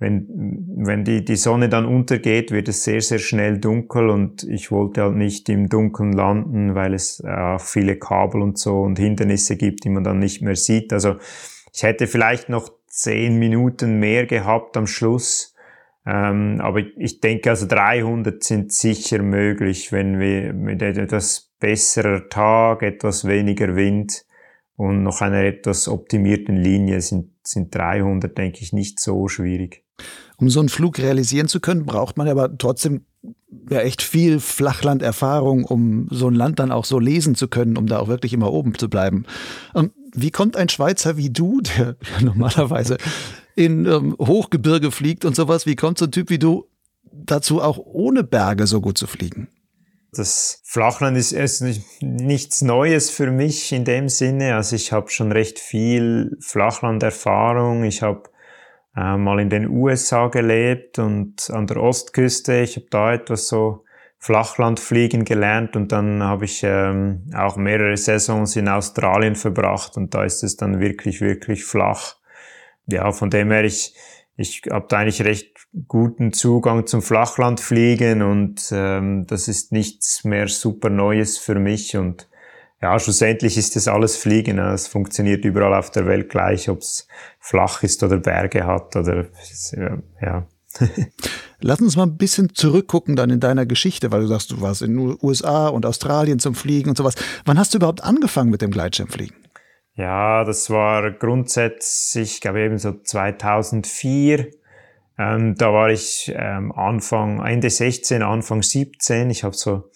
wenn, 0.04 0.28
wenn 0.76 1.06
die, 1.06 1.24
die 1.24 1.38
Sonne 1.38 1.70
dann 1.70 1.86
untergeht, 1.86 2.52
wird 2.52 2.68
es 2.68 2.84
sehr, 2.84 3.00
sehr 3.00 3.20
schnell 3.20 3.58
dunkel 3.58 4.10
und 4.10 4.44
ich 4.44 4.70
wollte 4.70 5.02
halt 5.02 5.16
nicht 5.16 5.48
im 5.48 5.70
Dunkeln 5.70 6.12
landen, 6.12 6.76
weil 6.76 6.94
es 6.94 7.22
äh, 7.22 7.58
viele 7.58 7.98
Kabel 7.98 8.42
und 8.42 8.58
so 8.58 8.82
und 8.82 9.00
Hindernisse 9.00 9.56
gibt, 9.56 9.86
die 9.86 9.90
man 9.90 10.04
dann 10.04 10.20
nicht 10.20 10.42
mehr 10.42 10.58
sieht. 10.58 10.92
Also 10.92 11.16
ich 11.74 11.84
hätte 11.84 12.08
vielleicht 12.08 12.50
noch 12.50 12.70
zehn 12.88 13.40
Minuten 13.40 14.00
mehr 14.00 14.26
gehabt 14.26 14.76
am 14.76 14.88
Schluss. 14.88 15.56
Ähm, 16.06 16.60
aber 16.60 16.82
ich 16.98 17.22
denke, 17.22 17.52
also 17.52 17.66
300 17.66 18.44
sind 18.44 18.74
sicher 18.74 19.24
möglich, 19.24 19.94
wenn 19.94 20.20
wir 20.20 20.52
mit 20.52 20.82
etwas 20.82 21.54
besserer 21.62 22.28
Tag, 22.28 22.84
etwas 22.84 23.26
weniger 23.26 23.78
Wind 23.78 24.26
und 24.76 25.02
noch 25.02 25.22
einer 25.22 25.44
etwas 25.44 25.88
optimierten 25.88 26.58
Linie 26.58 27.00
sind, 27.00 27.30
sind 27.44 27.74
300, 27.74 28.38
denke 28.38 28.60
ich, 28.64 28.74
nicht 28.74 29.00
so 29.00 29.30
schwierig. 29.30 29.83
Um 30.38 30.50
so 30.50 30.60
einen 30.60 30.70
Flug 30.70 31.00
realisieren 31.00 31.48
zu 31.48 31.60
können, 31.60 31.86
braucht 31.86 32.18
man 32.18 32.28
aber 32.28 32.58
trotzdem 32.58 33.06
ja 33.70 33.80
echt 33.80 34.02
viel 34.02 34.40
Flachlanderfahrung, 34.40 35.64
um 35.64 36.08
so 36.10 36.28
ein 36.28 36.36
Land 36.36 36.60
dann 36.60 36.72
auch 36.72 36.86
so 36.86 37.00
lesen 37.00 37.36
zu 37.36 37.48
können, 37.48 37.78
um 37.78 37.88
da 37.88 38.00
auch 38.00 38.08
wirklich 38.08 38.34
immer 38.34 38.52
oben 38.52 38.78
zu 38.78 38.90
bleiben. 38.90 39.26
Und 39.74 39.92
wie 40.14 40.32
kommt 40.32 40.58
ein 40.58 40.70
Schweizer 40.70 41.18
wie 41.18 41.30
du, 41.30 41.62
der 41.78 41.96
normalerweise 42.22 42.98
in 43.56 43.86
ähm, 43.86 44.16
Hochgebirge 44.20 44.92
fliegt 44.92 45.26
und 45.26 45.36
sowas, 45.36 45.66
wie 45.66 45.76
kommt 45.76 46.00
so 46.00 46.06
ein 46.06 46.12
Typ 46.12 46.30
wie 46.30 46.40
du 46.40 46.66
dazu, 47.12 47.62
auch 47.62 47.78
ohne 47.78 48.24
Berge 48.24 48.68
so 48.68 48.82
gut 48.82 48.98
zu 48.98 49.08
fliegen? 49.08 49.48
Das 50.12 50.62
Flachland 50.64 51.18
ist 51.18 51.32
erst 51.32 51.64
nichts 52.02 52.62
Neues 52.62 53.10
für 53.10 53.32
mich 53.32 53.72
in 53.72 53.84
dem 53.84 54.10
Sinne. 54.10 54.56
Also 54.56 54.76
ich 54.76 54.92
habe 54.92 55.10
schon 55.10 55.32
recht 55.32 55.58
viel 55.58 56.38
Flachlanderfahrung. 56.40 57.84
Ich 57.84 58.04
habe 58.04 58.24
äh, 58.96 59.18
mal 59.18 59.40
in 59.40 59.50
den 59.50 59.68
USA 59.68 60.28
gelebt 60.28 61.00
und 61.00 61.50
an 61.52 61.68
der 61.68 61.78
Ostküste. 61.78 62.62
Ich 62.62 62.76
habe 62.76 62.88
da 62.90 63.14
etwas 63.14 63.48
so 63.48 63.84
Flachlandfliegen 64.20 65.26
gelernt 65.26 65.76
und 65.76 65.92
dann 65.92 66.24
habe 66.24 66.46
ich 66.46 66.62
ähm, 66.64 67.26
auch 67.36 67.58
mehrere 67.58 67.98
Saisons 67.98 68.56
in 68.56 68.70
Australien 68.70 69.36
verbracht 69.36 69.98
und 69.98 70.14
da 70.14 70.24
ist 70.24 70.44
es 70.44 70.56
dann 70.56 70.80
wirklich, 70.80 71.20
wirklich 71.20 71.66
flach. 71.66 72.16
Ja, 72.88 73.12
von 73.12 73.30
dem 73.30 73.52
her, 73.52 73.66
ich, 73.66 73.96
ich 74.38 74.62
habe 74.72 74.86
da 74.88 75.00
eigentlich 75.00 75.24
recht 75.24 75.54
guten 75.90 76.32
Zugang 76.32 76.88
zum 76.88 77.02
Flachlandfliegen 77.02 78.22
und 78.22 78.70
ähm, 78.72 79.26
das 79.28 79.50
ist 79.50 79.74
nichts 79.74 80.24
mehr 80.24 80.48
super 80.48 80.90
Neues 80.90 81.38
für 81.38 81.56
mich 81.56 81.98
und 81.98 82.30
ja, 82.82 83.00
schlussendlich 83.00 83.58
ist 83.58 83.78
das 83.78 83.88
alles 83.88 84.18
Fliegen. 84.18 84.60
Es 84.60 84.88
funktioniert 84.88 85.46
überall 85.46 85.74
auf 85.74 85.90
der 85.90 86.06
Welt 86.06 86.30
gleich, 86.30 86.68
ob 86.70 86.80
es 86.80 87.08
flach 87.44 87.84
ist 87.84 88.02
oder 88.04 88.18
Berge 88.18 88.66
hat 88.66 88.96
oder 88.96 89.26
ja. 90.22 90.48
Lass 91.60 91.82
uns 91.82 91.98
mal 91.98 92.04
ein 92.04 92.18
bisschen 92.18 92.56
zurückgucken 92.56 93.16
dann 93.16 93.30
in 93.30 93.42
deiner 93.42 93.66
Geschichte, 93.66 94.12
weil 94.12 94.22
du 94.22 94.28
sagst, 94.28 94.52
du 94.52 94.62
warst 94.62 94.82
in 94.82 94.96
den 94.96 95.18
USA 95.22 95.68
und 95.68 95.86
Australien 95.86 96.40
zum 96.40 96.56
Fliegen 96.56 96.90
und 96.90 96.98
sowas. 96.98 97.16
Wann 97.46 97.60
hast 97.60 97.74
du 97.74 97.78
überhaupt 97.78 98.04
angefangen 98.04 98.50
mit 98.50 98.62
dem 98.62 98.72
Gleitschirmfliegen? 98.72 99.36
Ja, 99.96 100.46
das 100.46 100.70
war 100.70 101.12
grundsätzlich, 101.12 102.36
ich 102.36 102.42
glaube 102.42 102.62
eben 102.62 102.78
so 102.78 102.94
2004. 102.94 104.48
Ähm, 105.20 105.56
da 105.56 105.74
war 105.74 105.92
ich 105.92 106.34
ähm, 106.36 106.72
Anfang, 106.72 107.46
Ende 107.46 107.70
16, 107.70 108.24
Anfang 108.24 108.64
17. 108.64 109.30
Ich 109.30 109.44
habe 109.44 109.56
so 109.56 109.92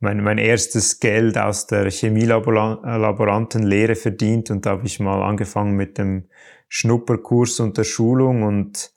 mein, 0.00 0.24
mein 0.24 0.38
erstes 0.38 0.98
Geld 0.98 1.38
aus 1.38 1.66
der 1.66 1.90
Chemielaborantenlehre 1.90 3.94
verdient 3.94 4.50
und 4.50 4.66
da 4.66 4.70
habe 4.70 4.86
ich 4.86 4.98
mal 4.98 5.22
angefangen 5.22 5.76
mit 5.76 5.98
dem 5.98 6.24
Schnupperkurs 6.68 7.60
und 7.60 7.78
der 7.78 7.84
Schulung 7.84 8.42
und 8.42 8.92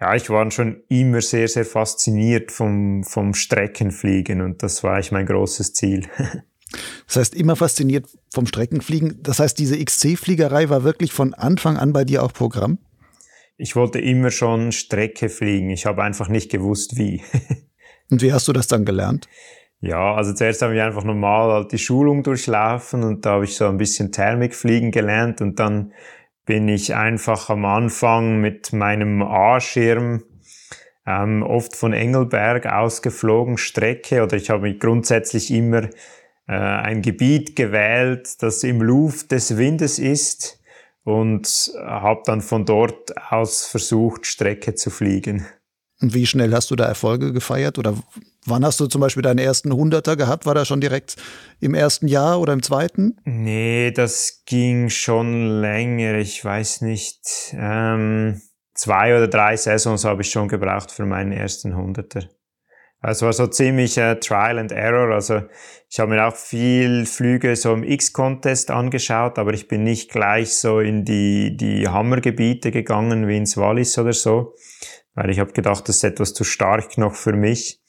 ja, 0.00 0.16
ich 0.16 0.28
war 0.30 0.50
schon 0.50 0.82
immer 0.88 1.20
sehr, 1.20 1.46
sehr 1.46 1.64
fasziniert 1.64 2.50
vom, 2.50 3.04
vom 3.04 3.34
Streckenfliegen 3.34 4.40
und 4.40 4.62
das 4.62 4.82
war 4.82 4.94
eigentlich 4.94 5.12
mein 5.12 5.26
großes 5.26 5.74
Ziel. 5.74 6.08
Das 7.06 7.16
heißt, 7.16 7.34
immer 7.34 7.54
fasziniert 7.54 8.06
vom 8.32 8.46
Streckenfliegen. 8.46 9.22
Das 9.22 9.40
heißt, 9.40 9.58
diese 9.58 9.76
XC-Fliegerei 9.76 10.70
war 10.70 10.84
wirklich 10.84 11.12
von 11.12 11.34
Anfang 11.34 11.76
an 11.76 11.92
bei 11.92 12.06
dir 12.06 12.22
auch 12.22 12.32
Programm? 12.32 12.78
Ich 13.58 13.76
wollte 13.76 13.98
immer 13.98 14.30
schon 14.30 14.72
Strecke 14.72 15.28
fliegen. 15.28 15.68
Ich 15.68 15.84
habe 15.84 16.02
einfach 16.02 16.28
nicht 16.28 16.50
gewusst, 16.50 16.96
wie. 16.96 17.22
Und 18.10 18.22
wie 18.22 18.32
hast 18.32 18.48
du 18.48 18.54
das 18.54 18.68
dann 18.68 18.86
gelernt? 18.86 19.28
Ja, 19.80 20.14
also 20.14 20.32
zuerst 20.32 20.62
habe 20.62 20.74
ich 20.74 20.80
einfach 20.80 21.04
normal 21.04 21.52
halt 21.52 21.72
die 21.72 21.78
Schulung 21.78 22.22
durchlaufen 22.22 23.02
und 23.02 23.26
da 23.26 23.32
habe 23.32 23.44
ich 23.44 23.56
so 23.56 23.66
ein 23.66 23.78
bisschen 23.78 24.12
Thermikfliegen 24.12 24.92
gelernt 24.92 25.40
und 25.40 25.58
dann 25.58 25.92
bin 26.44 26.68
ich 26.68 26.94
einfach 26.94 27.50
am 27.50 27.64
Anfang 27.64 28.40
mit 28.40 28.72
meinem 28.72 29.22
A-Schirm 29.22 30.24
ähm, 31.06 31.42
oft 31.42 31.76
von 31.76 31.92
Engelberg 31.92 32.66
ausgeflogen, 32.66 33.58
Strecke 33.58 34.22
oder 34.22 34.36
ich 34.36 34.50
habe 34.50 34.74
grundsätzlich 34.74 35.50
immer 35.50 35.84
äh, 36.48 36.52
ein 36.52 37.02
Gebiet 37.02 37.56
gewählt, 37.56 38.42
das 38.42 38.62
im 38.62 38.80
Luft 38.80 39.32
des 39.32 39.56
Windes 39.56 39.98
ist 39.98 40.60
und 41.04 41.72
habe 41.76 42.22
dann 42.24 42.40
von 42.40 42.64
dort 42.64 43.16
aus 43.30 43.66
versucht, 43.66 44.26
Strecke 44.26 44.74
zu 44.74 44.90
fliegen. 44.90 45.46
Und 46.00 46.14
wie 46.14 46.26
schnell 46.26 46.52
hast 46.52 46.70
du 46.70 46.76
da 46.76 46.84
Erfolge 46.84 47.32
gefeiert? 47.32 47.78
Oder 47.78 47.94
wann 48.46 48.64
hast 48.64 48.80
du 48.80 48.86
zum 48.86 49.00
Beispiel 49.00 49.22
deinen 49.22 49.38
ersten 49.38 49.72
Hunderter 49.72 50.16
gehabt? 50.16 50.46
War 50.46 50.54
das 50.54 50.68
schon 50.68 50.80
direkt 50.80 51.16
im 51.60 51.74
ersten 51.74 52.08
Jahr 52.08 52.40
oder 52.40 52.52
im 52.52 52.62
zweiten? 52.62 53.16
Nee, 53.24 53.90
das 53.90 54.42
ging 54.46 54.88
schon 54.88 55.60
länger. 55.60 56.14
Ich 56.14 56.44
weiß 56.44 56.82
nicht. 56.82 57.54
Ähm, 57.54 58.40
zwei 58.74 59.16
oder 59.16 59.28
drei 59.28 59.56
Saisons 59.56 60.04
habe 60.04 60.22
ich 60.22 60.30
schon 60.30 60.48
gebraucht 60.48 60.90
für 60.90 61.06
meinen 61.06 61.32
ersten 61.32 61.76
Hunderter. 61.76 62.28
Es 63.04 63.20
war 63.20 63.32
so 63.32 63.48
ziemlich 63.48 63.98
äh, 63.98 64.14
Trial 64.20 64.60
and 64.60 64.70
Error. 64.70 65.12
Also 65.12 65.42
ich 65.90 65.98
habe 65.98 66.12
mir 66.12 66.24
auch 66.24 66.36
viel 66.36 67.04
Flüge 67.04 67.56
so 67.56 67.74
im 67.74 67.82
X-Contest 67.82 68.70
angeschaut, 68.70 69.38
aber 69.38 69.52
ich 69.54 69.66
bin 69.66 69.82
nicht 69.82 70.10
gleich 70.10 70.54
so 70.54 70.78
in 70.78 71.04
die, 71.04 71.56
die 71.56 71.88
Hammergebiete 71.88 72.70
gegangen 72.70 73.26
wie 73.26 73.36
ins 73.36 73.56
Wallis 73.56 73.98
oder 73.98 74.12
so, 74.12 74.54
weil 75.14 75.30
ich 75.30 75.40
habe 75.40 75.52
gedacht, 75.52 75.88
das 75.88 75.96
ist 75.96 76.04
etwas 76.04 76.32
zu 76.32 76.44
stark 76.44 76.96
noch 76.96 77.16
für 77.16 77.32
mich. 77.32 77.81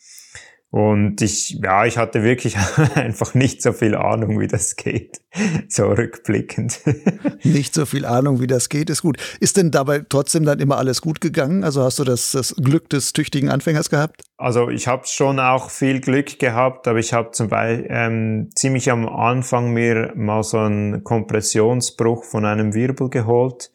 Und 0.73 1.21
ich, 1.21 1.59
ja, 1.61 1.85
ich 1.85 1.99
hatte 1.99 2.23
wirklich 2.23 2.57
einfach 2.95 3.35
nicht 3.35 3.61
so 3.61 3.73
viel 3.73 3.93
Ahnung, 3.93 4.39
wie 4.39 4.47
das 4.47 4.75
geht. 4.75 5.21
So 5.67 5.85
rückblickend. 5.85 6.79
Nicht 7.43 7.75
so 7.75 7.85
viel 7.85 8.05
Ahnung, 8.05 8.41
wie 8.41 8.47
das 8.47 8.69
geht, 8.69 8.89
ist 8.89 9.03
gut. 9.03 9.17
Ist 9.39 9.57
denn 9.57 9.69
dabei 9.69 10.01
trotzdem 10.09 10.45
dann 10.45 10.59
immer 10.59 10.79
alles 10.79 11.01
gut 11.01 11.21
gegangen? 11.21 11.63
Also 11.63 11.83
hast 11.83 11.99
du 11.99 12.03
das, 12.03 12.31
das 12.31 12.55
Glück 12.55 12.89
des 12.89 13.13
tüchtigen 13.13 13.49
Anfängers 13.49 13.91
gehabt? 13.91 14.23
Also 14.37 14.69
ich 14.69 14.87
habe 14.87 15.05
schon 15.05 15.39
auch 15.39 15.69
viel 15.69 16.01
Glück 16.01 16.39
gehabt, 16.39 16.87
aber 16.87 16.97
ich 16.97 17.13
habe 17.13 17.29
zum 17.33 17.49
Beispiel 17.49 17.85
ähm, 17.89 18.49
ziemlich 18.55 18.89
am 18.89 19.07
Anfang 19.07 19.73
mir 19.73 20.11
mal 20.15 20.41
so 20.41 20.57
einen 20.57 21.03
Kompressionsbruch 21.03 22.23
von 22.23 22.45
einem 22.45 22.73
Wirbel 22.73 23.11
geholt, 23.11 23.71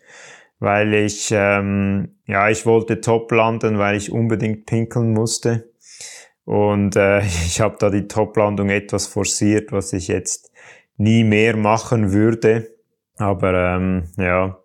weil 0.58 0.92
ich, 0.94 1.28
ähm, 1.30 2.16
ja, 2.26 2.50
ich 2.50 2.66
wollte 2.66 3.00
top 3.00 3.30
landen, 3.30 3.78
weil 3.78 3.96
ich 3.96 4.10
unbedingt 4.10 4.66
pinkeln 4.66 5.12
musste. 5.12 5.67
Und 6.48 6.96
äh, 6.96 7.20
ich 7.46 7.60
habe 7.60 7.76
da 7.78 7.90
die 7.90 8.08
Toplandung 8.08 8.70
etwas 8.70 9.06
forciert, 9.06 9.70
was 9.70 9.92
ich 9.92 10.08
jetzt 10.08 10.50
nie 10.96 11.22
mehr 11.22 11.58
machen 11.58 12.12
würde. 12.12 12.74
Aber 13.16 13.76
ähm, 13.76 14.04
ja, 14.16 14.58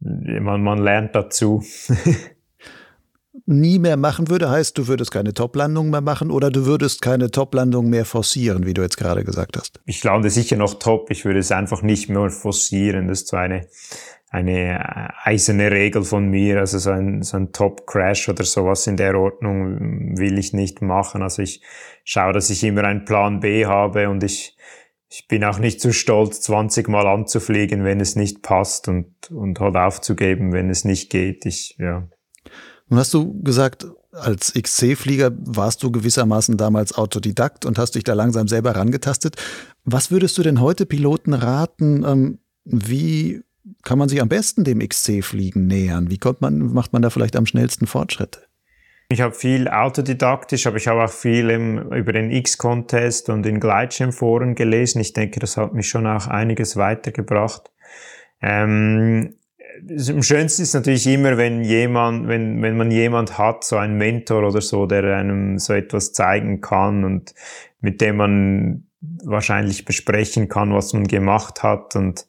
man, 0.00 0.62
man 0.62 0.78
lernt 0.78 1.14
dazu. 1.14 1.62
nie 3.46 3.78
mehr 3.78 3.98
machen 3.98 4.30
würde, 4.30 4.48
heißt, 4.48 4.78
du 4.78 4.86
würdest 4.86 5.10
keine 5.10 5.34
Toplandung 5.34 5.90
mehr 5.90 6.00
machen 6.00 6.30
oder 6.30 6.50
du 6.50 6.64
würdest 6.64 7.02
keine 7.02 7.30
Toplandung 7.30 7.90
mehr 7.90 8.06
forcieren, 8.06 8.64
wie 8.64 8.72
du 8.72 8.80
jetzt 8.80 8.96
gerade 8.96 9.24
gesagt 9.24 9.58
hast? 9.58 9.80
Ich 9.84 10.02
lande 10.04 10.30
sicher 10.30 10.56
noch 10.56 10.78
top, 10.78 11.10
ich 11.10 11.26
würde 11.26 11.40
es 11.40 11.52
einfach 11.52 11.82
nicht 11.82 12.08
mehr 12.08 12.30
forcieren. 12.30 13.08
Das 13.08 13.20
ist 13.20 13.28
so 13.28 13.36
eine 13.36 13.66
eine 14.34 14.80
äh, 14.80 15.08
eiserne 15.30 15.70
Regel 15.70 16.02
von 16.02 16.28
mir, 16.28 16.58
also 16.58 16.78
so 16.78 16.90
ein, 16.90 17.22
so 17.22 17.36
ein 17.36 17.52
Top-Crash 17.52 18.28
oder 18.28 18.42
sowas 18.44 18.86
in 18.88 18.96
der 18.96 19.14
Ordnung 19.14 20.18
will 20.18 20.38
ich 20.38 20.52
nicht 20.52 20.82
machen. 20.82 21.22
Also 21.22 21.42
ich 21.42 21.62
schaue, 22.02 22.32
dass 22.32 22.50
ich 22.50 22.64
immer 22.64 22.82
einen 22.82 23.04
Plan 23.04 23.38
B 23.38 23.64
habe 23.64 24.08
und 24.10 24.24
ich, 24.24 24.56
ich 25.08 25.28
bin 25.28 25.44
auch 25.44 25.60
nicht 25.60 25.80
zu 25.80 25.92
stolz, 25.92 26.40
20 26.40 26.88
Mal 26.88 27.06
anzufliegen, 27.06 27.84
wenn 27.84 28.00
es 28.00 28.16
nicht 28.16 28.42
passt 28.42 28.88
und, 28.88 29.30
und 29.30 29.60
halt 29.60 29.76
aufzugeben, 29.76 30.52
wenn 30.52 30.68
es 30.68 30.84
nicht 30.84 31.10
geht. 31.10 31.46
Ich, 31.46 31.76
ja. 31.78 32.08
Nun 32.88 32.98
hast 32.98 33.14
du 33.14 33.40
gesagt, 33.40 33.86
als 34.10 34.52
XC-Flieger 34.52 35.30
warst 35.38 35.82
du 35.84 35.92
gewissermaßen 35.92 36.56
damals 36.56 36.92
Autodidakt 36.92 37.64
und 37.66 37.78
hast 37.78 37.94
dich 37.94 38.02
da 38.02 38.14
langsam 38.14 38.48
selber 38.48 38.74
rangetastet. 38.74 39.36
Was 39.84 40.10
würdest 40.10 40.36
du 40.38 40.42
denn 40.42 40.60
heute 40.60 40.86
Piloten 40.86 41.34
raten, 41.34 42.04
ähm, 42.04 42.38
wie 42.64 43.44
kann 43.84 43.98
man 43.98 44.08
sich 44.08 44.20
am 44.20 44.28
besten 44.28 44.64
dem 44.64 44.80
XC-Fliegen 44.80 45.66
nähern? 45.66 46.10
Wie 46.10 46.18
kommt 46.18 46.40
man, 46.40 46.72
macht 46.72 46.92
man 46.92 47.02
da 47.02 47.10
vielleicht 47.10 47.36
am 47.36 47.46
schnellsten 47.46 47.86
Fortschritte? 47.86 48.40
Ich 49.10 49.20
habe 49.20 49.34
viel 49.34 49.68
autodidaktisch, 49.68 50.66
aber 50.66 50.78
ich 50.78 50.88
habe 50.88 51.04
auch 51.04 51.10
viel 51.10 51.50
im, 51.50 51.92
über 51.92 52.12
den 52.12 52.30
X-Contest 52.30 53.28
und 53.28 53.44
in 53.44 53.60
Gleitschirmforen 53.60 54.54
gelesen. 54.54 55.00
Ich 55.00 55.12
denke, 55.12 55.40
das 55.40 55.56
hat 55.56 55.74
mich 55.74 55.88
schon 55.88 56.06
auch 56.06 56.26
einiges 56.26 56.76
weitergebracht. 56.76 57.70
Ähm, 58.40 59.34
am 60.08 60.22
schönsten 60.22 60.62
ist 60.62 60.74
natürlich 60.74 61.06
immer, 61.06 61.36
wenn 61.36 61.62
jemand, 61.64 62.28
wenn, 62.28 62.62
wenn 62.62 62.76
man 62.76 62.90
jemand 62.90 63.36
hat, 63.36 63.64
so 63.64 63.76
einen 63.76 63.98
Mentor 63.98 64.48
oder 64.48 64.60
so, 64.60 64.86
der 64.86 65.16
einem 65.16 65.58
so 65.58 65.74
etwas 65.74 66.12
zeigen 66.12 66.60
kann 66.60 67.04
und 67.04 67.34
mit 67.80 68.00
dem 68.00 68.16
man 68.16 68.86
wahrscheinlich 69.24 69.84
besprechen 69.84 70.48
kann, 70.48 70.72
was 70.72 70.92
man 70.92 71.06
gemacht 71.06 71.62
hat 71.62 71.96
und 71.96 72.26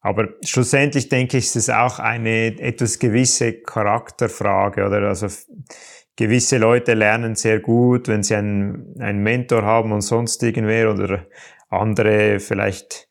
aber 0.00 0.28
schlussendlich 0.44 1.08
denke 1.08 1.38
ich, 1.38 1.46
ist 1.46 1.56
es 1.56 1.70
auch 1.70 1.98
eine 1.98 2.60
etwas 2.60 2.98
gewisse 2.98 3.52
Charakterfrage 3.52 4.86
oder 4.86 5.08
also 5.08 5.26
gewisse 6.16 6.58
Leute 6.58 6.94
lernen 6.94 7.34
sehr 7.34 7.60
gut, 7.60 8.08
wenn 8.08 8.22
sie 8.22 8.36
einen, 8.36 8.94
einen 9.00 9.22
Mentor 9.22 9.62
haben 9.62 9.92
und 9.92 10.02
sonst 10.02 10.42
irgendwer 10.42 10.92
oder 10.92 11.26
andere 11.68 12.40
vielleicht 12.40 13.08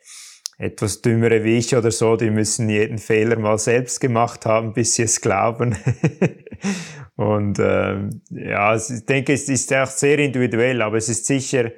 etwas 0.58 1.02
dümmere 1.02 1.44
wie 1.44 1.58
ich 1.58 1.76
oder 1.76 1.92
so, 1.92 2.16
die 2.16 2.32
müssen 2.32 2.68
jeden 2.70 2.98
Fehler 2.98 3.38
mal 3.38 3.60
selbst 3.60 4.02
gemacht 4.02 4.46
haben, 4.46 4.74
bis 4.74 4.96
sie 4.96 5.04
es 5.04 5.22
glauben. 5.22 5.76
und 7.16 7.60
ähm, 7.60 8.22
ja, 8.32 8.76
ich 8.76 9.06
denke, 9.06 9.34
es 9.34 9.50
ist 9.50 9.72
auch 9.74 9.88
sehr 9.88 10.18
individuell, 10.18 10.82
aber 10.82 10.98
es 10.98 11.10
ist 11.10 11.28
sicher 11.28 11.72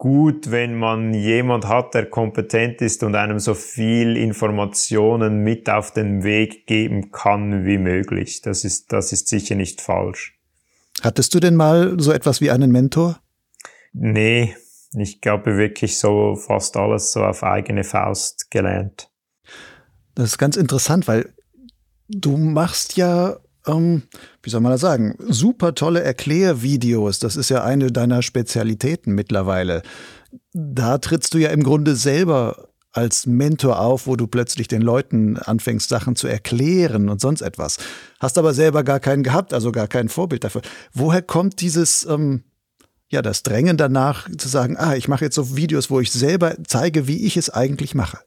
gut, 0.00 0.50
wenn 0.50 0.78
man 0.78 1.12
jemand 1.12 1.68
hat, 1.68 1.92
der 1.92 2.06
kompetent 2.06 2.80
ist 2.80 3.02
und 3.02 3.14
einem 3.14 3.38
so 3.38 3.52
viel 3.52 4.16
Informationen 4.16 5.44
mit 5.44 5.68
auf 5.68 5.92
den 5.92 6.24
Weg 6.24 6.66
geben 6.66 7.12
kann 7.12 7.66
wie 7.66 7.76
möglich. 7.76 8.40
Das 8.40 8.64
ist, 8.64 8.94
das 8.94 9.12
ist 9.12 9.28
sicher 9.28 9.56
nicht 9.56 9.82
falsch. 9.82 10.38
Hattest 11.02 11.34
du 11.34 11.38
denn 11.38 11.54
mal 11.54 12.00
so 12.00 12.12
etwas 12.12 12.40
wie 12.40 12.50
einen 12.50 12.72
Mentor? 12.72 13.20
Nee, 13.92 14.56
ich 14.94 15.20
glaube 15.20 15.58
wirklich 15.58 15.98
so 15.98 16.34
fast 16.34 16.78
alles 16.78 17.12
so 17.12 17.22
auf 17.22 17.44
eigene 17.44 17.84
Faust 17.84 18.50
gelernt. 18.50 19.10
Das 20.14 20.30
ist 20.30 20.38
ganz 20.38 20.56
interessant, 20.56 21.08
weil 21.08 21.30
du 22.08 22.38
machst 22.38 22.96
ja, 22.96 23.36
ähm, 23.66 24.02
wie 24.42 24.50
soll 24.50 24.60
man 24.60 24.72
das 24.72 24.80
sagen, 24.80 25.16
super 25.28 25.74
tolle 25.74 26.02
Erklärvideos. 26.02 27.18
Das 27.18 27.36
ist 27.36 27.50
ja 27.50 27.64
eine 27.64 27.92
deiner 27.92 28.22
Spezialitäten 28.22 29.14
mittlerweile. 29.14 29.82
Da 30.52 30.98
trittst 30.98 31.34
du 31.34 31.38
ja 31.38 31.50
im 31.50 31.62
Grunde 31.62 31.96
selber 31.96 32.68
als 32.92 33.26
Mentor 33.26 33.80
auf, 33.80 34.06
wo 34.06 34.16
du 34.16 34.26
plötzlich 34.26 34.68
den 34.68 34.82
Leuten 34.82 35.36
anfängst, 35.36 35.88
Sachen 35.88 36.16
zu 36.16 36.26
erklären 36.26 37.08
und 37.08 37.20
sonst 37.20 37.40
etwas. 37.40 37.76
Hast 38.18 38.36
aber 38.36 38.52
selber 38.52 38.82
gar 38.82 39.00
keinen 39.00 39.22
gehabt, 39.22 39.54
also 39.54 39.70
gar 39.70 39.86
kein 39.86 40.08
Vorbild 40.08 40.44
dafür. 40.44 40.62
Woher 40.92 41.22
kommt 41.22 41.60
dieses, 41.60 42.04
ähm, 42.04 42.42
ja, 43.08 43.22
das 43.22 43.42
Drängen 43.42 43.76
danach 43.76 44.28
zu 44.36 44.48
sagen, 44.48 44.76
ah, 44.76 44.96
ich 44.96 45.08
mache 45.08 45.24
jetzt 45.24 45.36
so 45.36 45.56
Videos, 45.56 45.90
wo 45.90 46.00
ich 46.00 46.10
selber 46.10 46.56
zeige, 46.66 47.06
wie 47.06 47.24
ich 47.26 47.36
es 47.36 47.50
eigentlich 47.50 47.94
mache. 47.94 48.18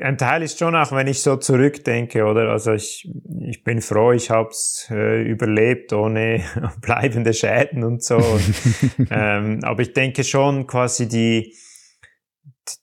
Ein 0.00 0.16
Teil 0.16 0.42
ist 0.42 0.58
schon 0.58 0.76
auch, 0.76 0.92
wenn 0.92 1.08
ich 1.08 1.22
so 1.22 1.36
zurückdenke, 1.36 2.24
oder? 2.24 2.50
Also 2.50 2.72
ich, 2.72 3.10
ich 3.40 3.64
bin 3.64 3.80
froh, 3.80 4.12
ich 4.12 4.30
habe 4.30 4.50
es 4.50 4.86
äh, 4.90 5.22
überlebt 5.22 5.92
ohne 5.92 6.44
bleibende 6.80 7.32
Schäden 7.32 7.82
und 7.82 8.02
so. 8.02 8.16
Und, 8.16 8.54
ähm, 9.10 9.60
aber 9.62 9.82
ich 9.82 9.92
denke 9.92 10.22
schon 10.24 10.66
quasi 10.66 11.08
die, 11.08 11.54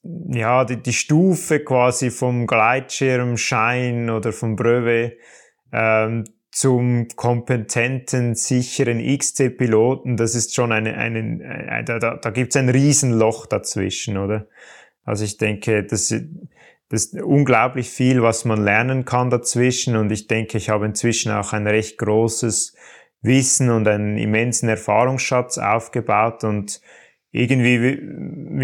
ja, 0.04 0.66
die, 0.66 0.82
die 0.82 0.94
Stufe 0.94 1.62
quasi 1.62 2.12
vom 2.12 2.48
Gleitschirmschein 2.48 4.10
oder 4.10 4.34
vom 4.34 4.56
Brevet 4.56 5.18
ähm, 5.72 6.26
zum 6.52 7.08
kompetenten, 7.16 8.34
sicheren 8.36 9.00
XC-Piloten, 9.00 10.16
das 10.16 10.36
ist 10.36 10.56
schon 10.56 10.72
eine, 10.72 10.96
eine, 10.96 11.20
eine 11.70 11.84
da, 11.84 12.00
da, 12.00 12.16
da 12.16 12.30
gibt 12.30 12.56
es 12.56 12.56
ein 12.56 12.70
Riesenloch 12.70 13.46
dazwischen, 13.46 14.18
oder? 14.18 14.48
Also 15.04 15.26
ich 15.26 15.38
denke, 15.38 15.84
das, 15.84 16.14
das 16.90 17.06
ist 17.06 17.22
unglaublich 17.22 17.90
viel, 17.90 18.22
was 18.22 18.46
man 18.46 18.64
lernen 18.64 19.06
kann 19.06 19.30
dazwischen. 19.30 19.96
Und 19.96 20.12
ich 20.12 20.28
denke, 20.28 20.58
ich 20.58 20.70
habe 20.70 20.86
inzwischen 20.86 21.32
auch 21.32 21.54
ein 21.54 21.68
recht 21.68 21.98
großes 21.98 22.76
Wissen 23.22 23.72
und 23.72 23.88
einen 23.88 24.18
immensen 24.18 24.70
Erfahrungsschatz 24.70 25.58
aufgebaut. 25.58 26.44
Und 26.44 26.82
irgendwie, 27.32 28.00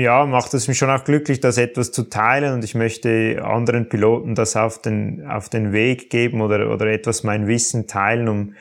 ja, 0.02 0.26
macht 0.28 0.54
es 0.54 0.68
mich 0.68 0.78
schon 0.78 0.92
auch 0.92 1.04
glücklich, 1.04 1.40
das 1.40 1.58
etwas 1.58 1.92
zu 1.92 2.04
teilen. 2.04 2.54
Und 2.54 2.64
ich 2.64 2.76
möchte 2.76 3.42
anderen 3.44 3.90
Piloten 3.90 4.36
das 4.36 4.56
auf 4.56 4.80
den, 4.80 5.26
auf 5.28 5.50
den 5.50 5.74
Weg 5.74 6.12
geben 6.12 6.42
oder, 6.42 6.72
oder 6.72 6.88
etwas 6.88 7.24
mein 7.24 7.48
Wissen 7.48 7.88
teilen, 7.88 8.30
um 8.30 8.56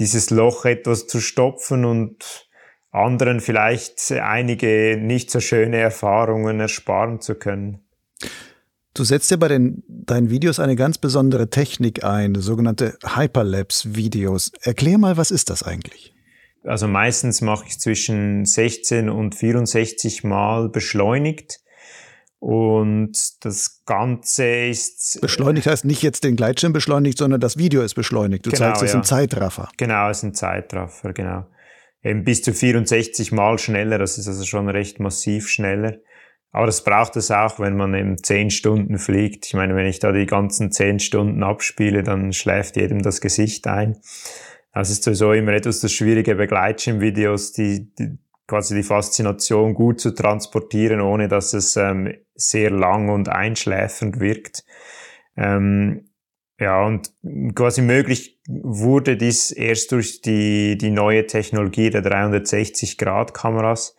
dieses 0.00 0.30
Loch 0.30 0.64
etwas 0.64 1.06
zu 1.06 1.20
stopfen 1.20 1.84
und 1.84 2.48
anderen 2.90 3.40
vielleicht 3.40 4.10
einige 4.12 4.98
nicht 5.00 5.30
so 5.30 5.40
schöne 5.40 5.78
Erfahrungen 5.78 6.60
ersparen 6.60 7.20
zu 7.20 7.34
können. 7.36 7.86
Du 8.96 9.04
setzt 9.04 9.30
ja 9.30 9.36
bei 9.36 9.48
den, 9.48 9.82
deinen 9.88 10.30
Videos 10.30 10.58
eine 10.58 10.74
ganz 10.74 10.96
besondere 10.98 11.50
Technik 11.50 12.02
ein, 12.02 12.34
sogenannte 12.34 12.98
Hyperlapse-Videos. 13.04 14.52
Erklär 14.62 14.96
mal, 14.98 15.16
was 15.16 15.30
ist 15.30 15.50
das 15.50 15.62
eigentlich? 15.62 16.16
also 16.66 16.88
meistens 16.88 17.40
mache 17.40 17.66
ich 17.68 17.78
zwischen 17.78 18.44
16 18.44 19.08
und 19.08 19.34
64 19.34 20.24
Mal 20.24 20.68
beschleunigt. 20.68 21.60
Und 22.38 23.44
das 23.44 23.82
Ganze 23.86 24.46
ist. 24.46 25.20
Beschleunigt 25.20 25.66
heißt 25.66 25.84
nicht 25.84 26.02
jetzt 26.02 26.22
den 26.22 26.36
Gleitschirm 26.36 26.72
beschleunigt, 26.72 27.18
sondern 27.18 27.40
das 27.40 27.56
Video 27.56 27.82
ist 27.82 27.94
beschleunigt. 27.94 28.44
Du 28.44 28.50
genau, 28.50 28.66
zeigst 28.66 28.82
es 28.82 28.92
ja. 28.92 28.98
im 28.98 29.04
Zeitraffer. 29.04 29.68
Genau, 29.78 30.10
es 30.10 30.18
ist 30.18 30.22
ein 30.24 30.34
Zeitraffer, 30.34 31.12
genau. 31.12 31.46
Eben 32.02 32.24
bis 32.24 32.42
zu 32.42 32.52
64 32.52 33.32
Mal 33.32 33.58
schneller, 33.58 33.98
das 33.98 34.18
ist 34.18 34.28
also 34.28 34.44
schon 34.44 34.68
recht 34.68 35.00
massiv 35.00 35.48
schneller. 35.48 35.96
Aber 36.56 36.64
das 36.64 36.82
braucht 36.84 37.16
es 37.16 37.30
auch, 37.30 37.60
wenn 37.60 37.76
man 37.76 37.92
eben 37.92 38.16
10 38.16 38.50
Stunden 38.50 38.96
fliegt. 38.96 39.44
Ich 39.44 39.52
meine, 39.52 39.76
wenn 39.76 39.84
ich 39.84 39.98
da 39.98 40.10
die 40.10 40.24
ganzen 40.24 40.72
10 40.72 41.00
Stunden 41.00 41.42
abspiele, 41.42 42.02
dann 42.02 42.32
schläft 42.32 42.78
jedem 42.78 43.02
das 43.02 43.20
Gesicht 43.20 43.66
ein. 43.66 43.98
Es 44.72 44.88
ist 44.88 45.02
sowieso 45.02 45.34
immer 45.34 45.52
etwas 45.52 45.80
das 45.80 45.92
Schwierige 45.92 46.34
bei 46.34 46.46
Gleitschirmvideos, 46.46 47.52
die, 47.52 47.94
die 47.94 48.16
quasi 48.46 48.74
die 48.74 48.84
Faszination 48.84 49.74
gut 49.74 50.00
zu 50.00 50.12
transportieren, 50.12 51.02
ohne 51.02 51.28
dass 51.28 51.52
es 51.52 51.76
ähm, 51.76 52.14
sehr 52.34 52.70
lang 52.70 53.10
und 53.10 53.28
einschläfernd 53.28 54.18
wirkt. 54.18 54.64
Ähm, 55.36 56.08
ja, 56.58 56.86
und 56.86 57.12
quasi 57.54 57.82
möglich 57.82 58.40
wurde 58.48 59.18
dies 59.18 59.50
erst 59.50 59.92
durch 59.92 60.22
die, 60.22 60.78
die 60.78 60.90
neue 60.90 61.26
Technologie 61.26 61.90
der 61.90 62.02
360-Grad-Kameras, 62.02 63.94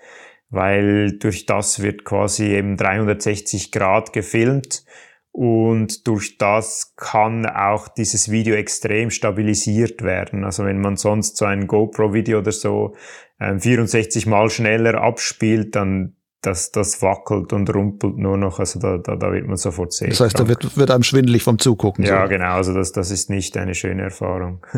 weil 0.49 1.17
durch 1.19 1.45
das 1.45 1.81
wird 1.81 2.05
quasi 2.05 2.45
eben 2.45 2.77
360 2.77 3.71
Grad 3.71 4.13
gefilmt 4.13 4.83
und 5.31 6.07
durch 6.07 6.37
das 6.37 6.95
kann 6.95 7.45
auch 7.45 7.89
dieses 7.89 8.31
Video 8.31 8.55
extrem 8.55 9.11
stabilisiert 9.11 10.01
werden. 10.01 10.43
Also 10.43 10.65
wenn 10.65 10.79
man 10.79 10.95
sonst 10.95 11.37
so 11.37 11.45
ein 11.45 11.67
GoPro-Video 11.67 12.39
oder 12.39 12.51
so 12.51 12.95
äh, 13.39 13.59
64 13.59 14.25
mal 14.25 14.49
schneller 14.49 14.95
abspielt, 14.95 15.75
dann 15.75 16.15
das, 16.41 16.71
das 16.71 17.01
wackelt 17.01 17.51
und 17.53 17.73
rumpelt 17.73 18.17
nur 18.17 18.37
noch. 18.37 18.59
Also 18.59 18.79
da, 18.79 18.97
da, 18.97 19.15
da 19.15 19.31
wird 19.31 19.47
man 19.47 19.57
sofort 19.57 19.93
sehen. 19.93 20.09
Das 20.09 20.21
heißt, 20.21 20.39
da 20.39 20.47
wird, 20.47 20.77
wird 20.77 20.91
einem 20.91 21.03
schwindelig 21.03 21.43
vom 21.43 21.59
Zugucken. 21.59 22.05
Ja, 22.05 22.23
so. 22.23 22.29
genau. 22.29 22.55
Also 22.55 22.73
das, 22.73 22.91
das 22.91 23.11
ist 23.11 23.29
nicht 23.29 23.57
eine 23.57 23.75
schöne 23.75 24.03
Erfahrung. 24.03 24.65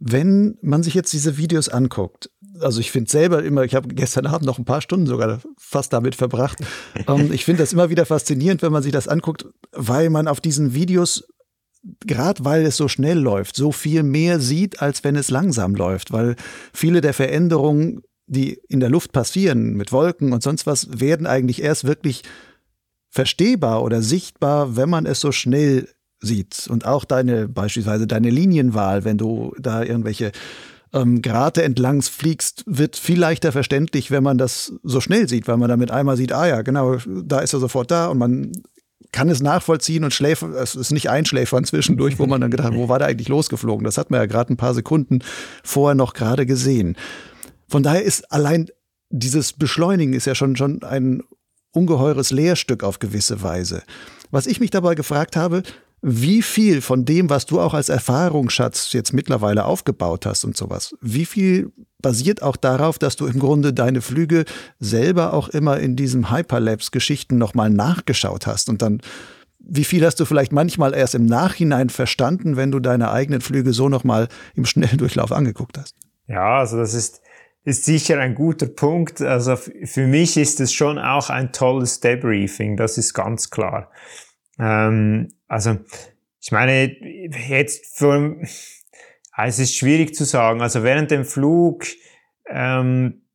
Wenn 0.00 0.58
man 0.60 0.82
sich 0.82 0.94
jetzt 0.94 1.12
diese 1.12 1.36
Videos 1.36 1.68
anguckt, 1.68 2.30
also 2.62 2.80
ich 2.80 2.90
finde 2.90 3.10
selber 3.10 3.42
immer, 3.42 3.64
ich 3.64 3.74
habe 3.74 3.88
gestern 3.88 4.26
Abend 4.26 4.46
noch 4.46 4.58
ein 4.58 4.64
paar 4.64 4.80
Stunden 4.80 5.06
sogar 5.06 5.40
fast 5.58 5.92
damit 5.92 6.14
verbracht. 6.14 6.58
ähm, 7.08 7.32
ich 7.32 7.44
finde 7.44 7.62
das 7.62 7.72
immer 7.72 7.90
wieder 7.90 8.06
faszinierend, 8.06 8.62
wenn 8.62 8.72
man 8.72 8.82
sich 8.82 8.92
das 8.92 9.08
anguckt, 9.08 9.46
weil 9.72 10.10
man 10.10 10.28
auf 10.28 10.40
diesen 10.40 10.74
Videos 10.74 11.24
gerade 12.06 12.44
weil 12.44 12.64
es 12.64 12.76
so 12.76 12.88
schnell 12.88 13.18
läuft, 13.18 13.56
so 13.56 13.72
viel 13.72 14.02
mehr 14.02 14.38
sieht, 14.40 14.80
als 14.80 15.02
wenn 15.04 15.16
es 15.16 15.30
langsam 15.30 15.74
läuft, 15.74 16.12
weil 16.12 16.36
viele 16.72 17.00
der 17.00 17.12
Veränderungen, 17.12 18.02
die 18.26 18.60
in 18.68 18.80
der 18.80 18.88
Luft 18.88 19.12
passieren, 19.12 19.74
mit 19.74 19.90
Wolken 19.92 20.32
und 20.32 20.42
sonst 20.42 20.66
was, 20.66 21.00
werden 21.00 21.26
eigentlich 21.26 21.60
erst 21.60 21.84
wirklich 21.84 22.22
verstehbar 23.10 23.82
oder 23.82 24.00
sichtbar, 24.00 24.76
wenn 24.76 24.88
man 24.88 25.06
es 25.06 25.20
so 25.20 25.32
schnell 25.32 25.88
sieht. 26.20 26.68
Und 26.68 26.86
auch 26.86 27.04
deine, 27.04 27.48
beispielsweise 27.48 28.06
deine 28.06 28.30
Linienwahl, 28.30 29.04
wenn 29.04 29.18
du 29.18 29.52
da 29.58 29.82
irgendwelche 29.82 30.32
ähm, 30.92 31.22
Grate 31.22 31.62
entlang 31.62 32.02
fliegst, 32.02 32.64
wird 32.66 32.96
viel 32.96 33.18
leichter 33.18 33.52
verständlich, 33.52 34.10
wenn 34.10 34.22
man 34.22 34.38
das 34.38 34.74
so 34.82 35.00
schnell 35.00 35.28
sieht, 35.28 35.48
weil 35.48 35.56
man 35.56 35.68
damit 35.68 35.90
einmal 35.90 36.16
sieht, 36.16 36.32
ah 36.32 36.46
ja, 36.46 36.62
genau, 36.62 36.96
da 37.06 37.40
ist 37.40 37.52
er 37.52 37.60
sofort 37.60 37.90
da 37.90 38.08
und 38.08 38.18
man 38.18 38.52
kann 39.12 39.28
es 39.28 39.42
nachvollziehen 39.42 40.04
und 40.04 40.14
schläft, 40.14 40.42
es 40.42 40.74
ist 40.74 40.90
nicht 40.90 41.10
einschläfern 41.10 41.64
zwischendurch, 41.64 42.18
wo 42.18 42.26
man 42.26 42.40
dann 42.40 42.50
gedacht 42.50 42.68
hat, 42.68 42.76
wo 42.76 42.88
war 42.88 42.98
der 42.98 43.08
eigentlich 43.08 43.28
losgeflogen? 43.28 43.84
Das 43.84 43.98
hat 43.98 44.10
man 44.10 44.20
ja 44.20 44.26
gerade 44.26 44.52
ein 44.52 44.56
paar 44.56 44.74
Sekunden 44.74 45.20
vorher 45.62 45.94
noch 45.94 46.14
gerade 46.14 46.46
gesehen. 46.46 46.96
Von 47.68 47.82
daher 47.82 48.02
ist 48.02 48.32
allein 48.32 48.68
dieses 49.10 49.52
Beschleunigen 49.52 50.14
ist 50.14 50.26
ja 50.26 50.34
schon, 50.34 50.56
schon 50.56 50.82
ein 50.82 51.22
ungeheures 51.72 52.30
Lehrstück 52.30 52.82
auf 52.82 52.98
gewisse 52.98 53.42
Weise. 53.42 53.82
Was 54.30 54.46
ich 54.46 54.60
mich 54.60 54.70
dabei 54.70 54.94
gefragt 54.94 55.36
habe, 55.36 55.62
wie 56.02 56.42
viel 56.42 56.80
von 56.80 57.04
dem, 57.04 57.30
was 57.30 57.46
du 57.46 57.60
auch 57.60 57.74
als 57.74 57.88
Erfahrungsschatz 57.88 58.92
jetzt 58.92 59.12
mittlerweile 59.12 59.64
aufgebaut 59.64 60.26
hast 60.26 60.44
und 60.44 60.56
sowas, 60.56 60.94
wie 61.00 61.24
viel 61.24 61.70
basiert 62.02 62.42
auch 62.42 62.56
darauf, 62.56 62.98
dass 62.98 63.14
du 63.14 63.26
im 63.26 63.38
Grunde 63.38 63.72
deine 63.72 64.00
Flüge 64.00 64.44
selber 64.80 65.32
auch 65.32 65.48
immer 65.48 65.78
in 65.78 65.94
diesem 65.94 66.32
Hyperlapse-Geschichten 66.32 67.38
nochmal 67.38 67.70
nachgeschaut 67.70 68.48
hast 68.48 68.68
und 68.68 68.82
dann 68.82 69.00
wie 69.64 69.84
viel 69.84 70.04
hast 70.04 70.18
du 70.18 70.24
vielleicht 70.24 70.50
manchmal 70.50 70.92
erst 70.92 71.14
im 71.14 71.24
Nachhinein 71.24 71.88
verstanden, 71.88 72.56
wenn 72.56 72.72
du 72.72 72.80
deine 72.80 73.12
eigenen 73.12 73.40
Flüge 73.40 73.72
so 73.72 73.88
nochmal 73.88 74.26
im 74.56 74.64
Schnelldurchlauf 74.64 75.30
angeguckt 75.30 75.78
hast? 75.78 75.94
Ja, 76.26 76.58
also 76.58 76.78
das 76.78 76.94
ist, 76.94 77.22
ist 77.62 77.84
sicher 77.84 78.18
ein 78.18 78.34
guter 78.34 78.66
Punkt. 78.66 79.22
Also 79.22 79.54
für 79.56 80.06
mich 80.08 80.36
ist 80.36 80.58
es 80.58 80.72
schon 80.72 80.98
auch 80.98 81.30
ein 81.30 81.52
tolles 81.52 82.00
Debriefing, 82.00 82.76
das 82.76 82.98
ist 82.98 83.14
ganz 83.14 83.50
klar. 83.50 83.92
Ähm, 84.58 85.28
also, 85.52 85.76
ich 86.40 86.50
meine, 86.50 86.96
jetzt 87.46 87.98
für, 87.98 88.38
es 89.36 89.58
ist 89.58 89.76
schwierig 89.76 90.14
zu 90.14 90.24
sagen. 90.24 90.62
Also 90.62 90.82
während 90.82 91.10
dem 91.10 91.26
Flug, 91.26 91.84
ähm, 92.48 93.26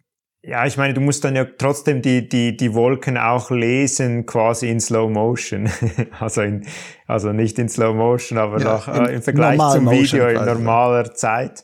ja, 0.41 0.65
ich 0.65 0.77
meine, 0.77 0.95
du 0.95 1.01
musst 1.01 1.23
dann 1.23 1.35
ja 1.35 1.45
trotzdem 1.45 2.01
die, 2.01 2.27
die, 2.27 2.57
die 2.57 2.73
Wolken 2.73 3.19
auch 3.19 3.51
lesen, 3.51 4.25
quasi 4.25 4.67
in 4.67 4.79
Slow 4.79 5.11
Motion. 5.11 5.69
also, 6.19 6.41
in, 6.41 6.65
also 7.05 7.33
nicht 7.33 7.59
in 7.59 7.69
Slow 7.69 7.93
Motion, 7.93 8.39
aber 8.39 8.61
ja, 8.61 8.73
noch, 8.73 8.87
äh, 8.87 9.13
im 9.13 9.21
Vergleich 9.21 9.59
zum 9.73 9.87
Video 9.91 10.27
in 10.27 10.43
normaler 10.43 11.13
Zeit. 11.13 11.63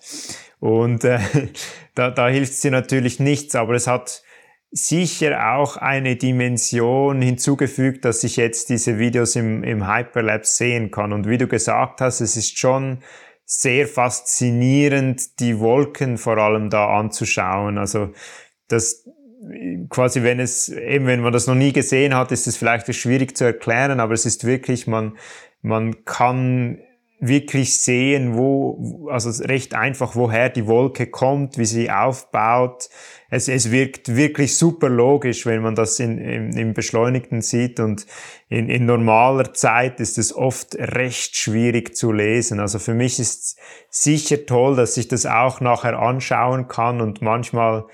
Und 0.59 1.03
äh, 1.03 1.17
da, 1.95 2.11
da 2.11 2.27
hilft 2.27 2.53
sie 2.53 2.69
natürlich 2.69 3.19
nichts, 3.19 3.55
aber 3.55 3.73
es 3.73 3.87
hat 3.87 4.21
sicher 4.73 5.55
auch 5.55 5.77
eine 5.77 6.15
Dimension 6.15 7.21
hinzugefügt, 7.21 8.05
dass 8.05 8.23
ich 8.23 8.37
jetzt 8.37 8.69
diese 8.69 8.97
Videos 8.97 9.35
im, 9.35 9.63
im 9.63 9.87
Hyperlapse 9.87 10.51
sehen 10.51 10.89
kann. 10.89 11.13
Und 11.13 11.29
wie 11.29 11.37
du 11.37 11.47
gesagt 11.47 12.01
hast, 12.01 12.21
es 12.21 12.35
ist 12.35 12.57
schon 12.57 12.97
sehr 13.45 13.87
faszinierend, 13.87 15.39
die 15.39 15.59
Wolken 15.59 16.17
vor 16.17 16.39
allem 16.39 16.71
da 16.71 16.97
anzuschauen. 16.97 17.77
Also 17.77 18.13
das 18.67 19.07
quasi, 19.89 20.23
wenn 20.23 20.39
es, 20.39 20.69
eben 20.69 21.05
wenn 21.05 21.21
man 21.21 21.33
das 21.33 21.45
noch 21.45 21.55
nie 21.55 21.73
gesehen 21.73 22.15
hat, 22.15 22.31
ist 22.31 22.47
es 22.47 22.57
vielleicht 22.57 22.93
schwierig 22.95 23.37
zu 23.37 23.43
erklären, 23.43 23.99
aber 23.99 24.13
es 24.13 24.25
ist 24.25 24.45
wirklich, 24.45 24.87
man, 24.87 25.17
man 25.61 26.03
kann 26.05 26.79
wirklich 27.27 27.79
sehen, 27.79 28.35
wo, 28.35 29.07
also 29.09 29.29
recht 29.43 29.73
einfach, 29.73 30.15
woher 30.15 30.49
die 30.49 30.67
Wolke 30.67 31.07
kommt, 31.07 31.57
wie 31.57 31.65
sie 31.65 31.89
aufbaut. 31.89 32.89
Es, 33.29 33.47
es 33.47 33.71
wirkt 33.71 34.15
wirklich 34.15 34.57
super 34.57 34.89
logisch, 34.89 35.45
wenn 35.45 35.61
man 35.61 35.75
das 35.75 35.99
in, 35.99 36.17
in, 36.17 36.57
im 36.57 36.73
Beschleunigten 36.73 37.41
sieht 37.41 37.79
und 37.79 38.05
in, 38.49 38.69
in 38.69 38.85
normaler 38.85 39.53
Zeit 39.53 39.99
ist 39.99 40.17
es 40.17 40.35
oft 40.35 40.75
recht 40.75 41.35
schwierig 41.35 41.95
zu 41.95 42.11
lesen. 42.11 42.59
Also 42.59 42.79
für 42.79 42.93
mich 42.93 43.19
ist 43.19 43.57
sicher 43.89 44.45
toll, 44.45 44.75
dass 44.75 44.97
ich 44.97 45.07
das 45.07 45.25
auch 45.25 45.61
nachher 45.61 45.97
anschauen 45.99 46.67
kann 46.67 47.01
und 47.01 47.21
manchmal 47.21 47.85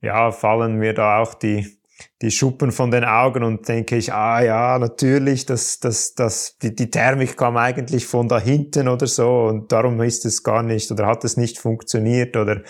ja, 0.00 0.32
fallen 0.32 0.76
mir 0.76 0.94
da 0.94 1.18
auch 1.20 1.34
die, 1.34 1.79
die 2.22 2.30
Schuppen 2.30 2.70
von 2.70 2.90
den 2.90 3.04
Augen 3.04 3.42
und 3.42 3.66
denke 3.66 3.96
ich, 3.96 4.12
ah 4.12 4.42
ja, 4.42 4.78
natürlich, 4.78 5.46
das, 5.46 5.80
das, 5.80 6.14
das, 6.14 6.58
die, 6.58 6.74
die 6.74 6.90
Thermik 6.90 7.38
kam 7.38 7.56
eigentlich 7.56 8.06
von 8.06 8.28
da 8.28 8.38
hinten 8.38 8.88
oder 8.88 9.06
so 9.06 9.44
und 9.44 9.72
darum 9.72 9.98
ist 10.02 10.26
es 10.26 10.42
gar 10.42 10.62
nicht 10.62 10.90
oder 10.92 11.06
hat 11.06 11.24
es 11.24 11.38
nicht 11.38 11.58
funktioniert 11.58 12.36
oder 12.36 12.60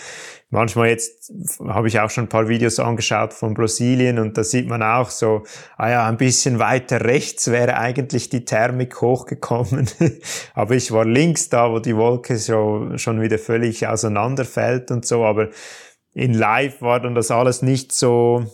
manchmal 0.51 0.87
jetzt 0.87 1.33
habe 1.67 1.89
ich 1.89 1.99
auch 1.99 2.09
schon 2.09 2.25
ein 2.25 2.29
paar 2.29 2.47
Videos 2.47 2.79
angeschaut 2.79 3.33
von 3.33 3.53
Brasilien 3.53 4.19
und 4.19 4.37
da 4.37 4.45
sieht 4.45 4.69
man 4.69 4.81
auch 4.81 5.09
so, 5.09 5.43
ah 5.75 5.89
ja, 5.89 6.07
ein 6.07 6.17
bisschen 6.17 6.59
weiter 6.59 7.01
rechts 7.03 7.51
wäre 7.51 7.75
eigentlich 7.75 8.29
die 8.29 8.45
Thermik 8.45 9.01
hochgekommen, 9.01 9.89
aber 10.53 10.75
ich 10.75 10.93
war 10.93 11.03
links 11.03 11.49
da, 11.49 11.69
wo 11.69 11.79
die 11.79 11.97
Wolke 11.97 12.37
so 12.37 12.91
schon 12.95 13.21
wieder 13.21 13.37
völlig 13.37 13.85
auseinanderfällt 13.85 14.91
und 14.91 15.05
so, 15.05 15.25
aber 15.25 15.49
in 16.13 16.33
Live 16.33 16.81
war 16.81 17.01
dann 17.01 17.15
das 17.15 17.31
alles 17.31 17.61
nicht 17.61 17.91
so, 17.91 18.45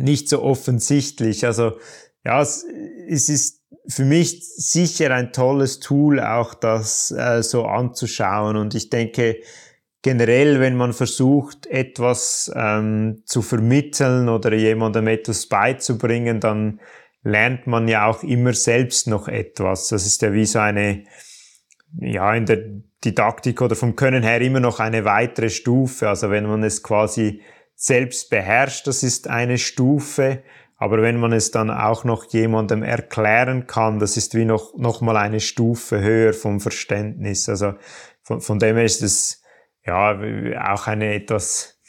nicht 0.00 0.28
so 0.28 0.42
offensichtlich. 0.42 1.46
Also 1.46 1.72
ja, 2.24 2.40
es, 2.40 2.64
es 3.08 3.28
ist 3.28 3.60
für 3.86 4.04
mich 4.04 4.44
sicher 4.56 5.12
ein 5.14 5.32
tolles 5.32 5.80
Tool, 5.80 6.20
auch 6.20 6.54
das 6.54 7.10
äh, 7.10 7.42
so 7.42 7.64
anzuschauen. 7.64 8.56
Und 8.56 8.74
ich 8.74 8.90
denke, 8.90 9.36
generell, 10.02 10.60
wenn 10.60 10.76
man 10.76 10.92
versucht, 10.92 11.66
etwas 11.66 12.50
ähm, 12.54 13.22
zu 13.26 13.42
vermitteln 13.42 14.28
oder 14.28 14.52
jemandem 14.54 15.08
etwas 15.08 15.46
beizubringen, 15.46 16.40
dann 16.40 16.80
lernt 17.22 17.66
man 17.66 17.88
ja 17.88 18.06
auch 18.06 18.22
immer 18.22 18.54
selbst 18.54 19.06
noch 19.06 19.28
etwas. 19.28 19.88
Das 19.88 20.06
ist 20.06 20.22
ja 20.22 20.32
wie 20.32 20.46
so 20.46 20.58
eine, 20.58 21.04
ja, 21.98 22.34
in 22.34 22.46
der 22.46 22.64
Didaktik 23.04 23.60
oder 23.62 23.76
vom 23.76 23.96
Können 23.96 24.22
her 24.22 24.40
immer 24.40 24.60
noch 24.60 24.78
eine 24.80 25.04
weitere 25.04 25.50
Stufe. 25.50 26.08
Also 26.08 26.30
wenn 26.30 26.46
man 26.46 26.62
es 26.62 26.82
quasi 26.82 27.42
selbst 27.80 28.28
beherrscht, 28.28 28.86
das 28.86 29.02
ist 29.02 29.26
eine 29.26 29.56
Stufe. 29.56 30.42
Aber 30.76 31.00
wenn 31.00 31.18
man 31.18 31.32
es 31.32 31.50
dann 31.50 31.70
auch 31.70 32.04
noch 32.04 32.30
jemandem 32.30 32.82
erklären 32.82 33.66
kann, 33.66 33.98
das 33.98 34.18
ist 34.18 34.34
wie 34.34 34.44
noch, 34.44 34.76
noch 34.76 35.00
mal 35.00 35.16
eine 35.16 35.40
Stufe 35.40 36.00
höher 36.00 36.34
vom 36.34 36.60
Verständnis. 36.60 37.48
Also 37.48 37.74
von, 38.22 38.42
von 38.42 38.58
dem 38.58 38.76
her 38.76 38.84
ist 38.84 39.02
es 39.02 39.42
ja 39.84 40.12
auch 40.72 40.86
eine 40.86 41.14
etwas 41.14 41.80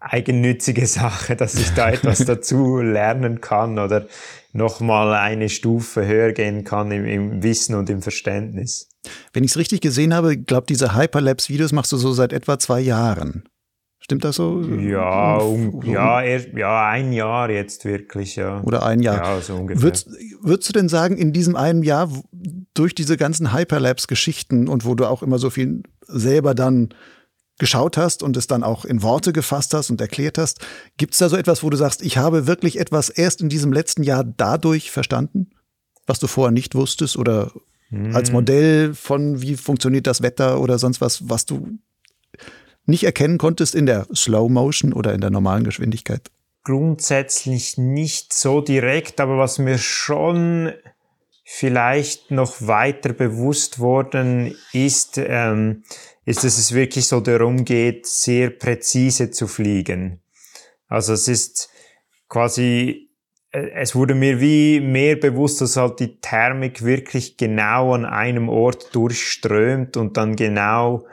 eigennützige 0.00 0.86
Sache, 0.86 1.36
dass 1.36 1.54
ich 1.56 1.70
da 1.74 1.90
etwas 1.90 2.18
dazu 2.24 2.78
lernen 2.78 3.42
kann 3.42 3.78
oder 3.78 4.06
noch 4.52 4.80
mal 4.80 5.12
eine 5.12 5.50
Stufe 5.50 6.06
höher 6.06 6.32
gehen 6.32 6.64
kann 6.64 6.90
im, 6.90 7.04
im 7.04 7.42
Wissen 7.42 7.74
und 7.74 7.90
im 7.90 8.00
Verständnis. 8.00 8.88
Wenn 9.34 9.44
ich 9.44 9.50
es 9.50 9.58
richtig 9.58 9.82
gesehen 9.82 10.14
habe, 10.14 10.38
glaube 10.38 10.66
diese 10.68 10.96
Hyperlapse-Videos 10.96 11.72
machst 11.72 11.92
du 11.92 11.98
so 11.98 12.14
seit 12.14 12.32
etwa 12.32 12.58
zwei 12.58 12.80
Jahren. 12.80 13.44
Stimmt 14.04 14.22
das 14.22 14.36
so? 14.36 14.60
Ja, 14.60 15.38
um, 15.38 15.82
ja, 15.82 16.20
er, 16.20 16.58
ja, 16.58 16.90
ein 16.90 17.14
Jahr 17.14 17.48
jetzt 17.48 17.86
wirklich, 17.86 18.36
ja. 18.36 18.62
Oder 18.62 18.84
ein 18.84 19.00
Jahr. 19.00 19.16
Ja, 19.16 19.40
so 19.40 19.54
ungefähr. 19.54 19.82
Würdest, 19.82 20.10
würdest 20.42 20.68
du 20.68 20.72
denn 20.74 20.90
sagen, 20.90 21.16
in 21.16 21.32
diesem 21.32 21.56
einen 21.56 21.82
Jahr, 21.82 22.10
durch 22.74 22.94
diese 22.94 23.16
ganzen 23.16 23.54
Hyperlapse-Geschichten 23.54 24.68
und 24.68 24.84
wo 24.84 24.94
du 24.94 25.06
auch 25.06 25.22
immer 25.22 25.38
so 25.38 25.48
viel 25.48 25.84
selber 26.06 26.54
dann 26.54 26.90
geschaut 27.58 27.96
hast 27.96 28.22
und 28.22 28.36
es 28.36 28.46
dann 28.46 28.62
auch 28.62 28.84
in 28.84 29.02
Worte 29.02 29.32
gefasst 29.32 29.72
hast 29.72 29.88
und 29.88 30.02
erklärt 30.02 30.36
hast, 30.36 30.60
gibt 30.98 31.14
es 31.14 31.20
da 31.20 31.30
so 31.30 31.38
etwas, 31.38 31.62
wo 31.62 31.70
du 31.70 31.78
sagst, 31.78 32.02
ich 32.02 32.18
habe 32.18 32.46
wirklich 32.46 32.78
etwas 32.78 33.08
erst 33.08 33.40
in 33.40 33.48
diesem 33.48 33.72
letzten 33.72 34.02
Jahr 34.02 34.22
dadurch 34.22 34.90
verstanden, 34.90 35.48
was 36.06 36.18
du 36.18 36.26
vorher 36.26 36.52
nicht 36.52 36.74
wusstest 36.74 37.16
oder 37.16 37.52
hm. 37.88 38.14
als 38.14 38.32
Modell 38.32 38.92
von 38.92 39.40
wie 39.40 39.56
funktioniert 39.56 40.06
das 40.06 40.20
Wetter 40.20 40.60
oder 40.60 40.78
sonst 40.78 41.00
was, 41.00 41.26
was 41.30 41.46
du 41.46 41.78
nicht 42.86 43.04
erkennen 43.04 43.38
konntest 43.38 43.74
in 43.74 43.86
der 43.86 44.06
Slow 44.14 44.50
Motion 44.50 44.92
oder 44.92 45.14
in 45.14 45.20
der 45.20 45.30
normalen 45.30 45.64
Geschwindigkeit? 45.64 46.30
Grundsätzlich 46.64 47.76
nicht 47.76 48.32
so 48.32 48.60
direkt, 48.60 49.20
aber 49.20 49.38
was 49.38 49.58
mir 49.58 49.78
schon 49.78 50.72
vielleicht 51.44 52.30
noch 52.30 52.66
weiter 52.66 53.12
bewusst 53.12 53.78
worden 53.78 54.56
ist, 54.72 55.18
ähm, 55.18 55.84
ist, 56.24 56.42
dass 56.42 56.58
es 56.58 56.72
wirklich 56.72 57.06
so 57.06 57.20
darum 57.20 57.64
geht, 57.64 58.06
sehr 58.06 58.50
präzise 58.50 59.30
zu 59.30 59.46
fliegen. 59.46 60.20
Also 60.88 61.12
es 61.12 61.28
ist 61.28 61.68
quasi, 62.28 63.10
äh, 63.50 63.70
es 63.74 63.94
wurde 63.94 64.14
mir 64.14 64.40
wie 64.40 64.80
mehr 64.80 65.16
bewusst, 65.16 65.60
dass 65.60 65.76
halt 65.76 66.00
die 66.00 66.18
Thermik 66.20 66.82
wirklich 66.82 67.36
genau 67.36 67.92
an 67.92 68.06
einem 68.06 68.48
Ort 68.48 68.94
durchströmt 68.94 69.98
und 69.98 70.16
dann 70.16 70.36
genau 70.36 71.04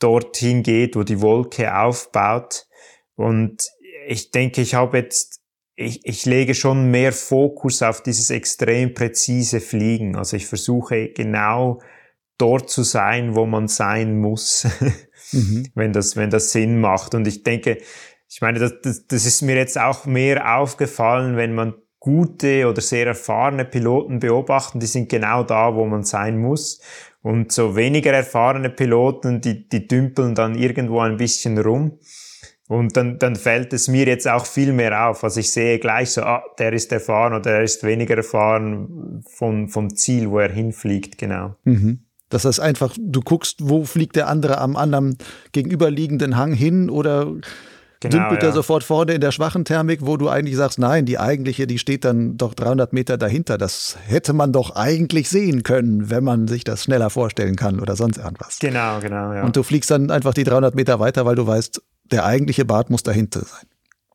dorthin 0.00 0.62
geht, 0.62 0.96
wo 0.96 1.04
die 1.04 1.20
Wolke 1.20 1.76
aufbaut. 1.76 2.66
Und 3.14 3.68
ich 4.08 4.32
denke, 4.32 4.60
ich 4.60 4.74
habe 4.74 4.98
jetzt, 4.98 5.40
ich, 5.76 6.04
ich 6.04 6.26
lege 6.26 6.54
schon 6.54 6.90
mehr 6.90 7.12
Fokus 7.12 7.82
auf 7.82 8.02
dieses 8.02 8.30
extrem 8.30 8.94
präzise 8.94 9.60
Fliegen. 9.60 10.16
Also 10.16 10.36
ich 10.36 10.46
versuche 10.46 11.10
genau 11.10 11.80
dort 12.38 12.70
zu 12.70 12.82
sein, 12.82 13.36
wo 13.36 13.46
man 13.46 13.68
sein 13.68 14.18
muss, 14.18 14.66
mhm. 15.32 15.68
wenn 15.74 15.92
das, 15.92 16.16
wenn 16.16 16.30
das 16.30 16.52
Sinn 16.52 16.80
macht. 16.80 17.14
Und 17.14 17.28
ich 17.28 17.42
denke, 17.42 17.78
ich 18.28 18.40
meine, 18.40 18.58
das, 18.58 18.80
das, 18.82 19.06
das 19.06 19.26
ist 19.26 19.42
mir 19.42 19.56
jetzt 19.56 19.78
auch 19.78 20.06
mehr 20.06 20.56
aufgefallen, 20.56 21.36
wenn 21.36 21.54
man 21.54 21.74
gute 21.98 22.66
oder 22.66 22.80
sehr 22.80 23.06
erfahrene 23.06 23.66
Piloten 23.66 24.20
beobachten, 24.20 24.80
die 24.80 24.86
sind 24.86 25.10
genau 25.10 25.44
da, 25.44 25.74
wo 25.74 25.84
man 25.84 26.02
sein 26.02 26.38
muss. 26.38 26.80
Und 27.22 27.52
so 27.52 27.76
weniger 27.76 28.12
erfahrene 28.12 28.70
Piloten, 28.70 29.40
die, 29.40 29.68
die 29.68 29.86
dümpeln 29.86 30.34
dann 30.34 30.56
irgendwo 30.56 31.00
ein 31.00 31.18
bisschen 31.18 31.58
rum. 31.58 31.98
Und 32.68 32.96
dann, 32.96 33.18
dann 33.18 33.34
fällt 33.34 33.72
es 33.72 33.88
mir 33.88 34.06
jetzt 34.06 34.28
auch 34.28 34.46
viel 34.46 34.72
mehr 34.72 35.08
auf. 35.08 35.24
Also 35.24 35.40
ich 35.40 35.50
sehe 35.50 35.78
gleich 35.80 36.12
so, 36.12 36.22
ah, 36.22 36.42
der 36.58 36.72
ist 36.72 36.92
erfahren 36.92 37.34
oder 37.34 37.50
er 37.50 37.62
ist 37.62 37.82
weniger 37.82 38.16
erfahren 38.16 39.24
vom, 39.28 39.68
vom 39.68 39.94
Ziel, 39.96 40.30
wo 40.30 40.38
er 40.38 40.52
hinfliegt, 40.52 41.18
genau. 41.18 41.56
Mhm. 41.64 42.04
Das 42.28 42.44
heißt 42.44 42.60
einfach, 42.60 42.96
du 42.96 43.20
guckst, 43.22 43.56
wo 43.60 43.84
fliegt 43.84 44.14
der 44.14 44.28
andere 44.28 44.58
am 44.58 44.76
anderen 44.76 45.18
gegenüberliegenden 45.50 46.36
Hang 46.36 46.52
hin 46.52 46.88
oder 46.88 47.34
Genau, 48.00 48.16
dümpelt 48.16 48.42
ja. 48.42 48.48
er 48.48 48.52
sofort 48.52 48.82
vorne 48.82 49.12
in 49.12 49.20
der 49.20 49.30
schwachen 49.30 49.66
Thermik, 49.66 50.00
wo 50.02 50.16
du 50.16 50.30
eigentlich 50.30 50.56
sagst, 50.56 50.78
nein, 50.78 51.04
die 51.04 51.18
eigentliche, 51.18 51.66
die 51.66 51.78
steht 51.78 52.06
dann 52.06 52.38
doch 52.38 52.54
300 52.54 52.94
Meter 52.94 53.18
dahinter. 53.18 53.58
Das 53.58 53.98
hätte 54.06 54.32
man 54.32 54.52
doch 54.52 54.74
eigentlich 54.74 55.28
sehen 55.28 55.62
können, 55.64 56.08
wenn 56.08 56.24
man 56.24 56.48
sich 56.48 56.64
das 56.64 56.84
schneller 56.84 57.10
vorstellen 57.10 57.56
kann 57.56 57.78
oder 57.78 57.96
sonst 57.96 58.16
irgendwas. 58.16 58.58
Genau, 58.58 59.00
genau, 59.00 59.34
ja. 59.34 59.42
Und 59.42 59.54
du 59.54 59.62
fliegst 59.62 59.90
dann 59.90 60.10
einfach 60.10 60.32
die 60.32 60.44
300 60.44 60.74
Meter 60.74 60.98
weiter, 60.98 61.26
weil 61.26 61.34
du 61.34 61.46
weißt, 61.46 61.82
der 62.10 62.24
eigentliche 62.24 62.64
Bart 62.64 62.88
muss 62.88 63.02
dahinter 63.02 63.40
sein. 63.40 63.66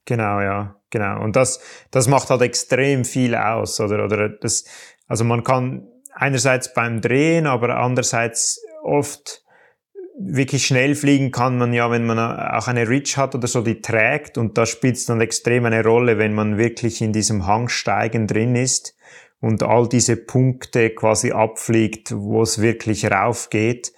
Genau, 0.06 0.42
ja, 0.42 0.76
genau. 0.90 1.22
Und 1.22 1.36
das, 1.36 1.60
das 1.92 2.08
macht 2.08 2.32
halt 2.32 2.42
extrem 2.42 3.06
viel 3.06 3.36
aus, 3.36 3.80
oder, 3.80 4.04
oder 4.04 4.30
das, 4.30 4.66
also 5.08 5.24
man 5.24 5.44
kann 5.44 5.88
einerseits 6.14 6.74
beim 6.74 7.02
Drehen, 7.02 7.46
aber 7.46 7.78
andererseits 7.78 8.60
oft 8.84 9.45
wirklich 10.18 10.66
schnell 10.66 10.96
fliegen 10.96 11.32
kann 11.32 11.58
man 11.58 11.74
ja, 11.74 11.92
wenn 11.92 12.06
man 12.06 12.20
auch 12.20 12.68
eine 12.68 12.88
Ridge 12.88 13.14
hat 13.18 13.36
oder 13.36 13.48
so, 13.48 13.62
die 13.62 13.82
trägt 13.82 14.38
und 14.38 14.58
da 14.58 14.66
spielt 14.66 14.96
es 14.96 15.06
dann 15.06 15.22
extrem 15.22 15.66
eine 15.66 15.84
Rolle, 15.84 16.18
wenn 16.18 16.34
man 16.34 16.58
wirklich 16.58 17.02
in 17.02 17.14
diesem 17.14 17.46
Hangsteigen 17.46 18.28
drin 18.28 18.56
ist 18.56 18.96
und 19.42 19.64
all 19.64 19.90
diese 19.90 20.16
Punkte 20.16 20.90
quasi 20.92 21.32
abfliegt, 21.32 22.14
wo 22.16 22.42
es 22.42 22.62
wirklich 22.62 23.12
rauf 23.12 23.50
geht, 23.50 23.92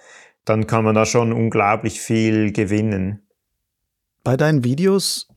dann 0.44 0.66
kann 0.66 0.84
man 0.84 0.94
da 0.94 1.06
schon 1.06 1.32
unglaublich 1.32 2.00
viel 2.00 2.52
gewinnen. 2.52 3.26
Bei 4.24 4.36
deinen 4.36 4.64
Videos 4.64 5.28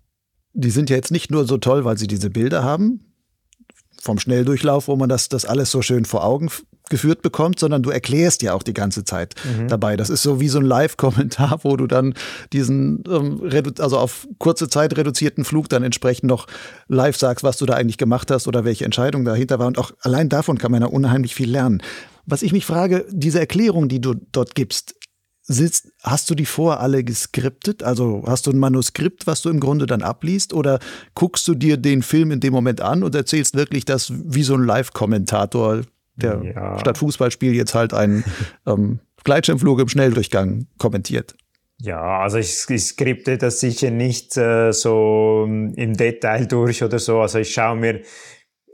die 0.53 0.69
sind 0.69 0.89
ja 0.89 0.95
jetzt 0.95 1.11
nicht 1.11 1.31
nur 1.31 1.45
so 1.45 1.57
toll, 1.57 1.85
weil 1.85 1.97
sie 1.97 2.07
diese 2.07 2.29
Bilder 2.29 2.63
haben, 2.63 3.13
vom 4.01 4.19
Schnelldurchlauf, 4.19 4.87
wo 4.87 4.95
man 4.95 5.09
das, 5.09 5.29
das 5.29 5.45
alles 5.45 5.71
so 5.71 5.81
schön 5.81 6.05
vor 6.05 6.25
Augen 6.25 6.49
geführt 6.91 7.23
bekommt, 7.23 7.57
sondern 7.57 7.81
du 7.81 7.89
erklärst 7.89 8.43
ja 8.43 8.53
auch 8.53 8.61
die 8.61 8.75
ganze 8.75 9.03
Zeit 9.03 9.33
mhm. 9.43 9.67
dabei. 9.67 9.97
Das 9.97 10.11
ist 10.11 10.21
so 10.21 10.39
wie 10.39 10.49
so 10.49 10.59
ein 10.59 10.65
Live-Kommentar, 10.65 11.61
wo 11.63 11.75
du 11.75 11.87
dann 11.87 12.13
diesen, 12.53 13.03
ähm, 13.09 13.41
also 13.79 13.97
auf 13.97 14.27
kurze 14.37 14.69
Zeit 14.69 14.95
reduzierten 14.95 15.43
Flug 15.43 15.69
dann 15.69 15.81
entsprechend 15.81 16.29
noch 16.29 16.45
live 16.87 17.17
sagst, 17.17 17.43
was 17.43 17.57
du 17.57 17.65
da 17.65 17.73
eigentlich 17.73 17.97
gemacht 17.97 18.29
hast 18.29 18.47
oder 18.47 18.63
welche 18.63 18.85
Entscheidung 18.85 19.25
dahinter 19.25 19.57
war. 19.57 19.65
Und 19.65 19.79
auch 19.79 19.91
allein 20.01 20.29
davon 20.29 20.59
kann 20.59 20.71
man 20.71 20.81
ja 20.81 20.87
unheimlich 20.87 21.33
viel 21.33 21.49
lernen. 21.49 21.81
Was 22.27 22.43
ich 22.43 22.51
mich 22.51 22.67
frage, 22.67 23.05
diese 23.09 23.39
Erklärung, 23.39 23.89
die 23.89 23.99
du 23.99 24.13
dort 24.13 24.53
gibst, 24.53 24.93
sitzt, 25.43 25.87
hast 26.03 26.29
du 26.29 26.35
die 26.35 26.45
vor 26.45 26.79
alle 26.79 27.03
geskriptet? 27.03 27.83
Also 27.83 28.23
hast 28.27 28.47
du 28.47 28.51
ein 28.51 28.59
Manuskript, 28.59 29.27
was 29.27 29.41
du 29.41 29.49
im 29.49 29.59
Grunde 29.59 29.85
dann 29.85 30.01
abliest? 30.01 30.53
Oder 30.53 30.79
guckst 31.15 31.47
du 31.47 31.55
dir 31.55 31.77
den 31.77 32.03
Film 32.03 32.31
in 32.31 32.39
dem 32.39 32.53
Moment 32.53 32.81
an 32.81 33.03
und 33.03 33.15
erzählst 33.15 33.55
wirklich 33.55 33.85
das 33.85 34.11
wie 34.13 34.43
so 34.43 34.55
ein 34.55 34.63
Live-Kommentator, 34.63 35.81
der 36.23 36.41
ja. 36.43 36.79
statt 36.79 36.97
Fußballspiel 36.97 37.53
jetzt 37.53 37.73
halt 37.75 37.93
einen 37.93 38.23
ähm, 38.67 38.99
Gleitschirmflug 39.23 39.79
im 39.79 39.87
Schnelldurchgang 39.87 40.67
kommentiert? 40.77 41.35
Ja, 41.79 42.19
also 42.19 42.37
ich, 42.37 42.63
ich 42.69 42.83
skripte 42.83 43.37
das 43.37 43.59
sicher 43.59 43.89
nicht 43.89 44.37
äh, 44.37 44.71
so 44.71 45.45
im 45.47 45.97
Detail 45.97 46.45
durch 46.45 46.83
oder 46.83 46.99
so. 46.99 47.19
Also 47.21 47.39
ich 47.39 47.53
schaue 47.53 47.75
mir 47.75 48.01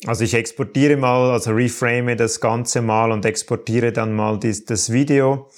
also 0.05 0.23
ich 0.23 0.35
exportiere 0.35 0.95
mal, 0.95 1.31
also 1.31 1.51
reframe 1.51 2.15
das 2.15 2.39
Ganze 2.39 2.83
mal 2.83 3.11
und 3.11 3.25
exportiere 3.25 3.91
dann 3.91 4.13
mal 4.13 4.39
dies, 4.39 4.63
das 4.65 4.91
Video 4.91 5.49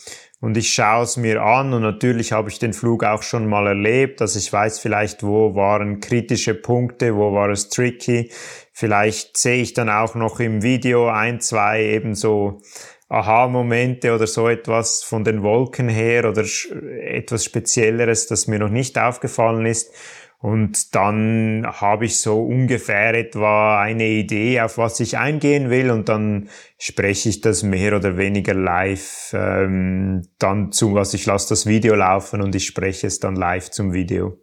und 0.42 0.56
ich 0.56 0.72
schaue 0.72 1.04
es 1.04 1.18
mir 1.18 1.42
an 1.42 1.74
und 1.74 1.82
natürlich 1.82 2.32
habe 2.32 2.50
ich 2.50 2.60
den 2.60 2.72
Flug 2.72 3.04
auch 3.04 3.24
schon 3.24 3.48
mal 3.48 3.68
erlebt, 3.68 4.22
dass 4.22 4.38
ich 4.38 4.52
weiß 4.52 4.80
vielleicht, 4.80 5.24
wo 5.24 5.56
waren 5.56 6.00
kritische 6.00 6.56
Punkte, 6.56 7.16
wo 7.16 7.34
war 7.34 7.50
es 7.50 7.68
tricky. 7.68 8.32
Vielleicht 8.80 9.36
sehe 9.36 9.62
ich 9.62 9.74
dann 9.74 9.90
auch 9.90 10.16
noch 10.16 10.40
im 10.40 10.64
Video 10.64 11.10
ein, 11.10 11.42
zwei 11.42 11.84
eben 11.84 12.16
so 12.16 12.62
Aha-Momente 13.10 14.16
oder 14.16 14.26
so 14.26 14.48
etwas 14.48 15.04
von 15.04 15.26
den 15.26 15.44
Wolken 15.44 15.90
her 15.90 16.30
oder 16.30 16.46
etwas 17.02 17.44
Spezielleres, 17.44 18.28
das 18.28 18.48
mir 18.48 18.58
noch 18.58 18.70
nicht 18.70 18.98
aufgefallen 18.98 19.66
ist. 19.66 19.94
Und 20.38 20.96
dann 20.96 21.68
habe 21.68 22.06
ich 22.06 22.22
so 22.22 22.42
ungefähr 22.42 23.16
etwa 23.16 23.82
eine 23.82 24.08
Idee, 24.08 24.62
auf 24.62 24.78
was 24.78 25.02
ich 25.02 25.18
eingehen 25.18 25.70
will 25.70 25.92
und 25.92 26.08
dann 26.08 26.48
spreche 26.78 27.28
ich 27.28 27.42
das 27.42 27.64
mehr 27.64 27.98
oder 27.98 28.16
weniger 28.16 28.54
live 28.54 29.32
ähm, 29.34 30.22
dann 30.38 30.72
zu, 30.72 30.94
was 30.94 31.14
ich 31.14 31.26
lasse 31.26 31.50
das 31.50 31.66
Video 31.66 31.96
laufen 31.96 32.42
und 32.42 32.56
ich 32.56 32.68
spreche 32.68 33.08
es 33.08 33.20
dann 33.20 33.36
live 33.36 33.72
zum 33.72 33.92
Video. 33.92 34.40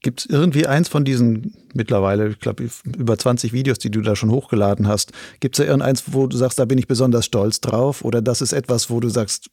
Gibt 0.00 0.20
es 0.20 0.26
irgendwie 0.26 0.66
eins 0.66 0.88
von 0.88 1.04
diesen 1.04 1.54
mittlerweile, 1.74 2.28
ich 2.28 2.38
glaube, 2.38 2.68
über 2.96 3.18
20 3.18 3.52
Videos, 3.52 3.78
die 3.78 3.90
du 3.90 4.00
da 4.00 4.14
schon 4.14 4.30
hochgeladen 4.30 4.86
hast, 4.86 5.12
gibt 5.40 5.58
es 5.58 5.64
da 5.64 5.70
irgendeins, 5.70 6.04
wo 6.12 6.26
du 6.26 6.36
sagst, 6.36 6.58
da 6.58 6.64
bin 6.64 6.78
ich 6.78 6.86
besonders 6.86 7.26
stolz 7.26 7.60
drauf? 7.60 8.04
Oder 8.04 8.22
das 8.22 8.40
ist 8.40 8.52
etwas, 8.52 8.90
wo 8.90 9.00
du 9.00 9.08
sagst, 9.08 9.50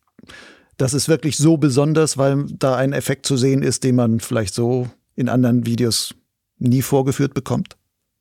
das 0.77 0.93
ist 0.93 1.09
wirklich 1.09 1.37
so 1.37 1.57
besonders, 1.57 2.17
weil 2.17 2.45
da 2.59 2.75
ein 2.75 2.93
Effekt 2.93 3.25
zu 3.25 3.37
sehen 3.37 3.63
ist, 3.63 3.83
den 3.83 3.95
man 3.95 4.19
vielleicht 4.19 4.53
so 4.53 4.87
in 5.15 5.29
anderen 5.29 5.65
Videos 5.65 6.13
nie 6.59 6.81
vorgeführt 6.81 7.33
bekommt? 7.33 7.77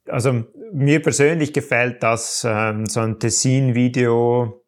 Also 0.09 0.45
mir 0.73 1.01
persönlich 1.01 1.53
gefällt 1.53 2.03
das 2.03 2.47
ähm, 2.49 2.87
so 2.87 3.01
ein 3.01 3.19
Tessin-Video 3.19 4.64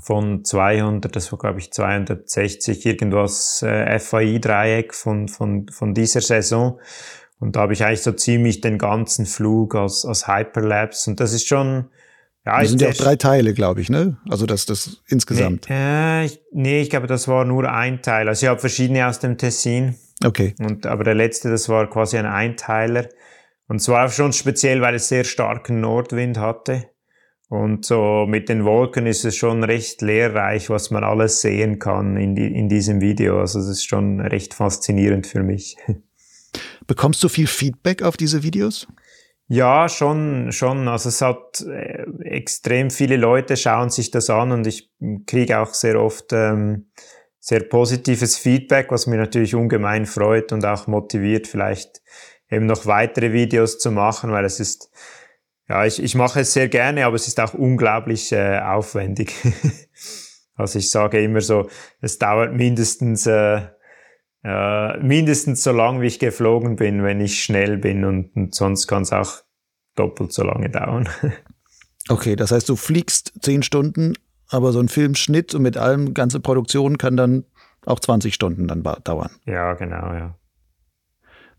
von 0.00 0.44
200, 0.44 1.14
das 1.14 1.32
war 1.32 1.38
glaube 1.38 1.58
ich 1.58 1.72
260 1.72 2.86
irgendwas 2.86 3.62
äh, 3.62 3.98
FAI-Dreieck 3.98 4.94
von, 4.94 5.28
von, 5.28 5.68
von 5.68 5.94
dieser 5.94 6.20
Saison. 6.20 6.80
Und 7.40 7.56
da 7.56 7.60
habe 7.60 7.72
ich 7.72 7.84
eigentlich 7.84 8.02
so 8.02 8.12
ziemlich 8.12 8.60
den 8.60 8.78
ganzen 8.78 9.26
Flug 9.26 9.74
als, 9.74 10.04
als 10.04 10.26
Hyperlapse. 10.26 11.10
Und 11.10 11.20
das 11.20 11.32
ist 11.32 11.46
schon, 11.46 11.90
ja, 12.44 12.60
das 12.60 12.70
sind 12.70 12.80
ja 12.80 12.88
auch 12.88 12.94
drei 12.94 13.16
Teile, 13.16 13.54
glaube 13.54 13.80
ich, 13.80 13.90
ne? 13.90 14.16
Also 14.28 14.46
das, 14.46 14.66
das 14.66 15.02
insgesamt. 15.06 15.66
Nee, 15.68 16.24
äh, 16.26 16.30
nee, 16.52 16.80
ich 16.80 16.90
glaube, 16.90 17.06
das 17.06 17.28
war 17.28 17.44
nur 17.44 17.70
ein 17.70 18.02
Teil. 18.02 18.28
Also 18.28 18.46
ich 18.46 18.50
habe 18.50 18.58
verschiedene 18.58 19.06
aus 19.06 19.20
dem 19.20 19.38
Tessin. 19.38 19.96
Okay. 20.24 20.54
Und, 20.58 20.86
aber 20.86 21.04
der 21.04 21.14
letzte, 21.14 21.50
das 21.50 21.68
war 21.68 21.88
quasi 21.88 22.18
ein 22.18 22.26
Einteiler. 22.26 23.08
Und 23.68 23.80
zwar 23.80 24.08
schon 24.08 24.32
speziell, 24.32 24.80
weil 24.80 24.94
es 24.94 25.08
sehr 25.08 25.24
starken 25.24 25.80
Nordwind 25.80 26.38
hatte. 26.38 26.90
Und 27.48 27.86
so 27.86 28.26
mit 28.28 28.48
den 28.50 28.64
Wolken 28.64 29.06
ist 29.06 29.24
es 29.24 29.34
schon 29.34 29.64
recht 29.64 30.02
lehrreich, 30.02 30.68
was 30.68 30.90
man 30.90 31.02
alles 31.02 31.40
sehen 31.40 31.78
kann 31.78 32.16
in, 32.16 32.34
die, 32.34 32.46
in 32.46 32.68
diesem 32.68 33.00
Video. 33.00 33.40
Also 33.40 33.58
es 33.58 33.68
ist 33.68 33.86
schon 33.86 34.20
recht 34.20 34.52
faszinierend 34.52 35.26
für 35.26 35.42
mich. 35.42 35.76
Bekommst 36.86 37.22
du 37.22 37.28
viel 37.28 37.46
Feedback 37.46 38.02
auf 38.02 38.16
diese 38.16 38.42
Videos? 38.42 38.86
Ja, 39.46 39.88
schon, 39.88 40.52
schon. 40.52 40.88
Also 40.88 41.08
es 41.08 41.22
hat 41.22 41.62
äh, 41.62 42.04
extrem 42.20 42.90
viele 42.90 43.16
Leute 43.16 43.56
schauen 43.56 43.88
sich 43.88 44.10
das 44.10 44.28
an 44.28 44.52
und 44.52 44.66
ich 44.66 44.90
kriege 45.26 45.58
auch 45.58 45.72
sehr 45.72 46.00
oft 46.02 46.32
ähm, 46.32 46.90
sehr 47.40 47.60
positives 47.60 48.36
Feedback, 48.36 48.90
was 48.90 49.06
mir 49.06 49.16
natürlich 49.16 49.54
ungemein 49.54 50.04
freut 50.04 50.52
und 50.52 50.66
auch 50.66 50.86
motiviert, 50.86 51.46
vielleicht 51.46 52.02
eben 52.50 52.66
noch 52.66 52.84
weitere 52.84 53.32
Videos 53.32 53.78
zu 53.78 53.90
machen, 53.90 54.32
weil 54.32 54.44
es 54.44 54.60
ist, 54.60 54.90
ja, 55.68 55.84
ich, 55.84 56.02
ich 56.02 56.14
mache 56.14 56.40
es 56.40 56.52
sehr 56.52 56.68
gerne, 56.68 57.06
aber 57.06 57.16
es 57.16 57.28
ist 57.28 57.40
auch 57.40 57.54
unglaublich 57.54 58.32
äh, 58.32 58.58
aufwendig. 58.58 59.34
also 60.54 60.78
ich 60.78 60.90
sage 60.90 61.22
immer 61.22 61.40
so, 61.40 61.68
es 62.00 62.18
dauert 62.18 62.54
mindestens, 62.54 63.26
äh, 63.26 63.62
äh, 64.44 64.98
mindestens 64.98 65.62
so 65.62 65.72
lang, 65.72 66.00
wie 66.00 66.06
ich 66.06 66.18
geflogen 66.18 66.76
bin, 66.76 67.02
wenn 67.02 67.20
ich 67.20 67.42
schnell 67.42 67.76
bin 67.76 68.04
und, 68.04 68.34
und 68.36 68.54
sonst 68.54 68.86
kann 68.86 69.02
es 69.02 69.12
auch 69.12 69.42
doppelt 69.94 70.32
so 70.32 70.44
lange 70.44 70.70
dauern. 70.70 71.08
okay, 72.08 72.36
das 72.36 72.52
heißt, 72.52 72.68
du 72.68 72.76
fliegst 72.76 73.32
zehn 73.42 73.62
Stunden 73.62 74.14
aber 74.48 74.72
so 74.72 74.80
ein 74.80 74.88
Filmschnitt 74.88 75.54
und 75.54 75.62
mit 75.62 75.76
allem, 75.76 76.14
ganze 76.14 76.40
Produktion 76.40 76.98
kann 76.98 77.16
dann 77.16 77.44
auch 77.84 78.00
20 78.00 78.34
Stunden 78.34 78.66
dann 78.66 78.82
dauern. 78.82 79.30
Ja, 79.44 79.74
genau, 79.74 80.12
ja. 80.14 80.37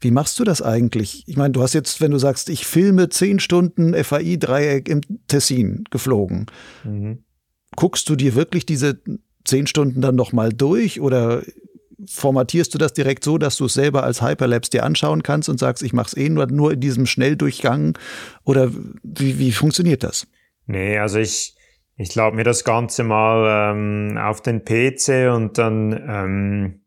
Wie 0.02 0.12
machst 0.12 0.40
du 0.40 0.44
das 0.44 0.62
eigentlich? 0.62 1.24
Ich 1.28 1.36
meine, 1.36 1.52
du 1.52 1.62
hast 1.62 1.74
jetzt, 1.74 2.00
wenn 2.02 2.12
du 2.12 2.18
sagst, 2.18 2.50
ich 2.50 2.66
filme 2.66 3.10
10 3.10 3.40
Stunden 3.40 3.94
FAI-Dreieck 3.94 4.88
im 4.88 5.02
Tessin 5.28 5.84
geflogen. 5.92 6.46
Mhm. 6.84 7.24
Guckst 7.76 8.10
du 8.10 8.16
dir 8.16 8.36
wirklich 8.36 8.66
diese 8.66 9.00
10 9.46 9.68
Stunden 9.68 10.02
dann 10.02 10.16
nochmal 10.16 10.54
durch 10.54 11.02
oder 11.02 11.44
formatierst 12.08 12.74
du 12.74 12.78
das 12.78 12.94
direkt 12.94 13.24
so, 13.24 13.38
dass 13.38 13.58
du 13.58 13.66
es 13.66 13.74
selber 13.74 14.04
als 14.04 14.22
Hyperlapse 14.22 14.72
dir 14.72 14.84
anschauen 14.84 15.24
kannst 15.24 15.50
und 15.50 15.60
sagst, 15.60 15.84
ich 15.84 15.94
mache 15.94 16.08
es 16.08 16.18
eh 16.18 16.30
nur, 16.30 16.48
nur 16.48 16.74
in 16.74 16.80
diesem 16.80 17.06
Schnelldurchgang? 17.06 17.98
Oder 18.46 18.72
wie, 19.04 19.38
wie 19.40 19.52
funktioniert 19.52 20.04
das? 20.04 20.28
Nee, 20.66 20.98
also 20.98 21.20
ich, 21.20 21.56
ich 21.98 22.16
lade 22.16 22.36
mir 22.36 22.44
das 22.44 22.64
Ganze 22.64 23.04
mal 23.04 23.74
ähm, 23.74 24.18
auf 24.18 24.42
den 24.42 24.64
PC 24.64 25.34
und 25.34 25.58
dann 25.58 25.92
ähm, 26.08 26.79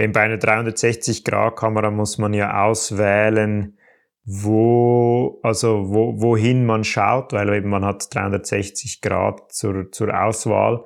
eben 0.00 0.12
bei 0.12 0.22
einer 0.22 0.36
360-Grad-Kamera 0.36 1.90
muss 1.90 2.18
man 2.18 2.34
ja 2.34 2.64
auswählen, 2.64 3.76
wo, 4.24 5.40
also 5.42 5.88
wo, 5.88 6.20
wohin 6.20 6.66
man 6.66 6.84
schaut, 6.84 7.32
weil 7.32 7.52
eben 7.54 7.70
man 7.70 7.84
hat 7.84 8.14
360 8.14 9.00
Grad 9.00 9.52
zur, 9.52 9.90
zur 9.92 10.20
Auswahl. 10.20 10.84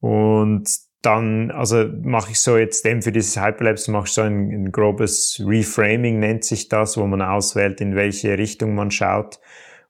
Und 0.00 0.68
dann, 1.02 1.50
also 1.50 1.84
mache 2.02 2.32
ich 2.32 2.40
so 2.40 2.56
jetzt 2.56 2.84
eben 2.86 3.02
für 3.02 3.12
dieses 3.12 3.40
Hyperlapse 3.40 3.90
mache 3.90 4.06
ich 4.06 4.12
so 4.12 4.22
ein, 4.22 4.50
ein 4.50 4.72
grobes 4.72 5.40
Reframing 5.44 6.18
nennt 6.18 6.44
sich 6.44 6.68
das, 6.68 6.96
wo 6.96 7.06
man 7.06 7.22
auswählt, 7.22 7.80
in 7.80 7.94
welche 7.94 8.36
Richtung 8.36 8.74
man 8.74 8.90
schaut. 8.90 9.38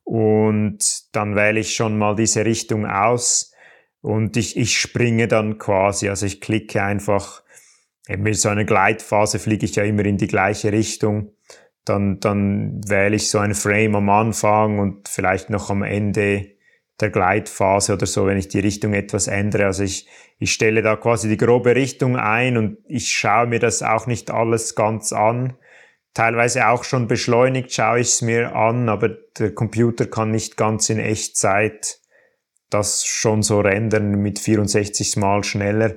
Und 0.05 1.15
dann 1.15 1.35
wähle 1.35 1.61
ich 1.61 1.75
schon 1.75 1.99
mal 1.99 2.15
diese 2.15 2.45
Richtung 2.45 2.87
aus 2.87 3.53
und 4.01 4.37
ich, 4.37 4.57
ich 4.57 4.79
springe 4.79 5.29
dann 5.29 5.59
quasi, 5.59 6.09
also 6.09 6.25
ich 6.25 6.41
klicke 6.41 6.83
einfach, 6.83 7.43
eben 8.09 8.23
mit 8.23 8.37
so 8.37 8.49
einer 8.49 8.65
Gleitphase 8.65 9.39
fliege 9.39 9.67
ich 9.67 9.77
ja 9.77 9.85
immer 9.85 10.05
in 10.05 10.17
die 10.17 10.27
gleiche 10.27 10.73
Richtung. 10.73 11.33
Dann, 11.85 12.21
dann 12.21 12.81
wähle 12.87 13.17
ich 13.17 13.31
so 13.31 13.39
ein 13.39 13.55
Frame 13.55 13.97
am 13.97 14.11
Anfang 14.11 14.79
und 14.79 15.09
vielleicht 15.09 15.51
noch 15.51 15.71
am 15.71 15.83
Ende 15.83 16.47
der 17.01 17.11
Gleitphase 17.11 17.95
oder 17.95 18.07
so, 18.07 18.27
wenn 18.27 18.39
ich 18.39 18.49
die 18.49 18.59
Richtung 18.59 18.93
etwas 18.93 19.29
ändere. 19.29 19.67
Also 19.67 19.85
ich, 19.85 20.09
ich 20.39 20.53
stelle 20.53 20.83
da 20.83 20.97
quasi 20.97 21.29
die 21.29 21.37
grobe 21.37 21.75
Richtung 21.77 22.17
ein 22.17 22.57
und 22.57 22.79
ich 22.87 23.13
schaue 23.13 23.47
mir 23.47 23.61
das 23.61 23.83
auch 23.83 24.07
nicht 24.07 24.31
alles 24.31 24.75
ganz 24.75 25.13
an, 25.13 25.57
teilweise 26.15 26.69
auch 26.69 26.85
schon 26.85 27.07
beschleunigt, 27.07 27.73
schaue 27.73 28.01
ich 28.01 28.09
es 28.09 28.23
mir 28.23 28.57
an, 28.57 28.89
aber 28.89 29.11
der 29.39 29.55
Computer 29.55 30.07
kann 30.07 30.33
nicht 30.33 30.57
ganz 30.57 30.91
in 30.91 30.99
Echtzeit 30.99 32.01
das 32.71 33.07
schon 33.07 33.43
so 33.43 33.61
rendern 33.61 34.11
mit 34.21 34.39
64 34.39 35.17
mal 35.17 35.43
schneller. 35.43 35.95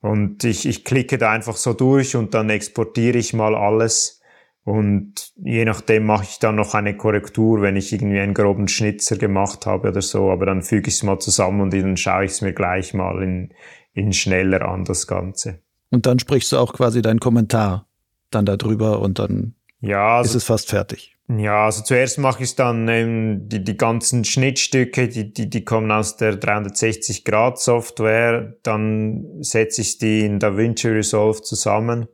Und 0.00 0.44
ich, 0.44 0.66
ich 0.66 0.84
klicke 0.84 1.18
da 1.18 1.32
einfach 1.32 1.56
so 1.56 1.72
durch 1.72 2.16
und 2.16 2.34
dann 2.34 2.50
exportiere 2.50 3.18
ich 3.18 3.32
mal 3.32 3.54
alles. 3.54 4.20
Und 4.64 5.32
je 5.36 5.64
nachdem 5.64 6.06
mache 6.06 6.24
ich 6.24 6.38
dann 6.38 6.56
noch 6.56 6.74
eine 6.74 6.96
Korrektur, 6.96 7.62
wenn 7.62 7.76
ich 7.76 7.92
irgendwie 7.92 8.18
einen 8.18 8.34
groben 8.34 8.68
Schnitzer 8.68 9.16
gemacht 9.16 9.64
habe 9.64 9.88
oder 9.88 10.02
so. 10.02 10.30
Aber 10.30 10.46
dann 10.46 10.62
füge 10.62 10.88
ich 10.88 10.94
es 10.94 11.02
mal 11.02 11.18
zusammen 11.18 11.60
und 11.60 11.72
dann 11.72 11.96
schaue 11.96 12.24
ich 12.24 12.32
es 12.32 12.40
mir 12.42 12.52
gleich 12.52 12.92
mal 12.92 13.22
in, 13.22 13.52
in 13.94 14.12
schneller 14.12 14.62
an, 14.62 14.84
das 14.84 15.06
Ganze. 15.06 15.60
Und 15.90 16.06
dann 16.06 16.18
sprichst 16.18 16.52
du 16.52 16.58
auch 16.58 16.72
quasi 16.72 17.00
deinen 17.00 17.20
Kommentar 17.20 17.86
dann 18.30 18.44
darüber 18.44 19.00
und 19.00 19.18
dann 19.18 19.54
ja, 19.86 20.18
also, 20.18 20.30
ist 20.30 20.34
es 20.36 20.44
fast 20.44 20.70
fertig? 20.70 21.16
Ja, 21.28 21.64
also 21.64 21.82
zuerst 21.82 22.18
mache 22.18 22.44
ich 22.44 22.54
dann 22.54 22.86
ähm, 22.88 23.48
die, 23.48 23.64
die 23.64 23.76
ganzen 23.76 24.24
Schnittstücke, 24.24 25.08
die, 25.08 25.32
die, 25.32 25.50
die 25.50 25.64
kommen 25.64 25.90
aus 25.90 26.16
der 26.16 26.36
360 26.36 27.24
Grad 27.24 27.58
Software, 27.58 28.56
dann 28.62 29.42
setze 29.42 29.80
ich 29.80 29.98
die 29.98 30.24
in 30.24 30.38
DaVinci 30.38 30.88
Resolve 30.88 31.42
zusammen. 31.42 32.06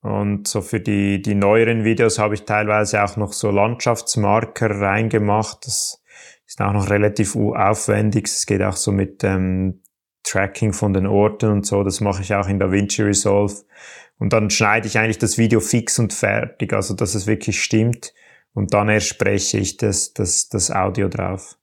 Und 0.00 0.46
so 0.46 0.60
für 0.60 0.78
die, 0.78 1.20
die 1.20 1.34
neueren 1.34 1.82
Videos 1.84 2.20
habe 2.20 2.34
ich 2.34 2.44
teilweise 2.44 3.02
auch 3.02 3.16
noch 3.16 3.32
so 3.32 3.50
Landschaftsmarker 3.50 4.70
reingemacht. 4.70 5.66
Das 5.66 6.00
ist 6.46 6.60
auch 6.60 6.72
noch 6.72 6.90
relativ 6.90 7.34
aufwendig. 7.34 8.26
Es 8.26 8.46
geht 8.46 8.62
auch 8.62 8.76
so 8.76 8.92
mit 8.92 9.24
ähm, 9.24 9.82
Tracking 10.22 10.72
von 10.72 10.92
den 10.92 11.06
Orten 11.06 11.50
und 11.50 11.66
so. 11.66 11.82
Das 11.82 12.00
mache 12.00 12.22
ich 12.22 12.34
auch 12.34 12.48
in 12.48 12.60
DaVinci 12.60 13.02
Resolve. 13.02 13.64
Und 14.18 14.32
dann 14.32 14.50
schneide 14.50 14.86
ich 14.86 14.98
eigentlich 14.98 15.18
das 15.18 15.38
Video 15.38 15.60
fix 15.60 15.98
und 15.98 16.12
fertig, 16.12 16.72
also 16.72 16.94
dass 16.94 17.14
es 17.14 17.26
wirklich 17.26 17.62
stimmt. 17.62 18.12
Und 18.52 18.74
dann 18.74 18.88
erst 18.88 19.08
spreche 19.08 19.58
ich 19.58 19.76
das, 19.76 20.12
das, 20.12 20.48
das 20.48 20.70
Audio 20.70 21.08
drauf. 21.08 21.56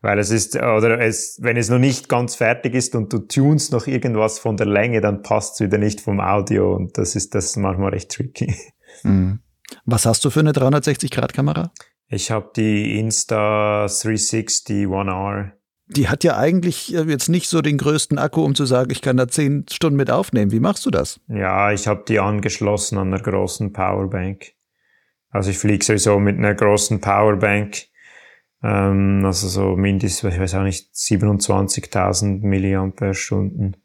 Weil 0.00 0.18
es 0.18 0.30
ist, 0.30 0.56
oder 0.56 1.00
es, 1.00 1.38
wenn 1.40 1.56
es 1.56 1.68
noch 1.68 1.78
nicht 1.78 2.08
ganz 2.08 2.34
fertig 2.34 2.74
ist 2.74 2.94
und 2.94 3.12
du 3.12 3.18
tunst 3.18 3.72
noch 3.72 3.86
irgendwas 3.86 4.38
von 4.38 4.56
der 4.56 4.66
Länge, 4.66 5.00
dann 5.00 5.22
passt 5.22 5.54
es 5.54 5.60
wieder 5.60 5.78
nicht 5.78 6.00
vom 6.00 6.20
Audio 6.20 6.74
und 6.74 6.98
das 6.98 7.14
ist 7.14 7.34
das 7.34 7.56
manchmal 7.56 7.90
recht 7.90 8.10
tricky. 8.10 8.54
Mhm. 9.02 9.40
Was 9.84 10.04
hast 10.04 10.24
du 10.24 10.30
für 10.30 10.40
eine 10.40 10.52
360-Grad-Kamera? 10.52 11.72
Ich 12.08 12.30
habe 12.30 12.50
die 12.54 12.98
Insta 12.98 13.86
360 13.86 14.86
One 14.86 15.10
R. 15.10 15.52
Die 15.92 16.08
hat 16.08 16.24
ja 16.24 16.36
eigentlich 16.36 16.94
äh, 16.94 17.02
jetzt 17.02 17.28
nicht 17.28 17.48
so 17.48 17.62
den 17.62 17.78
größten 17.78 18.18
Akku, 18.18 18.44
um 18.44 18.54
zu 18.54 18.64
sagen, 18.64 18.90
ich 18.90 19.02
kann 19.02 19.16
da 19.16 19.28
zehn 19.28 19.66
Stunden 19.70 19.96
mit 19.96 20.10
aufnehmen. 20.10 20.52
Wie 20.52 20.60
machst 20.60 20.86
du 20.86 20.90
das? 20.90 21.20
Ja, 21.28 21.72
ich 21.72 21.86
habe 21.86 22.04
die 22.06 22.18
angeschlossen 22.18 22.98
an 22.98 23.08
einer 23.12 23.22
großen 23.22 23.72
Powerbank. 23.72 24.52
Also 25.30 25.50
ich 25.50 25.58
fliege 25.58 25.84
sowieso 25.84 26.18
mit 26.18 26.38
einer 26.38 26.54
großen 26.54 27.00
Powerbank. 27.00 27.86
Ähm, 28.62 29.22
also 29.24 29.48
so 29.48 29.76
mindestens, 29.76 30.34
ich 30.34 30.40
weiß 30.40 30.54
auch 30.54 30.62
nicht, 30.62 30.92
27.000 30.94 32.42
Milliampere-Stunden. 32.42 33.76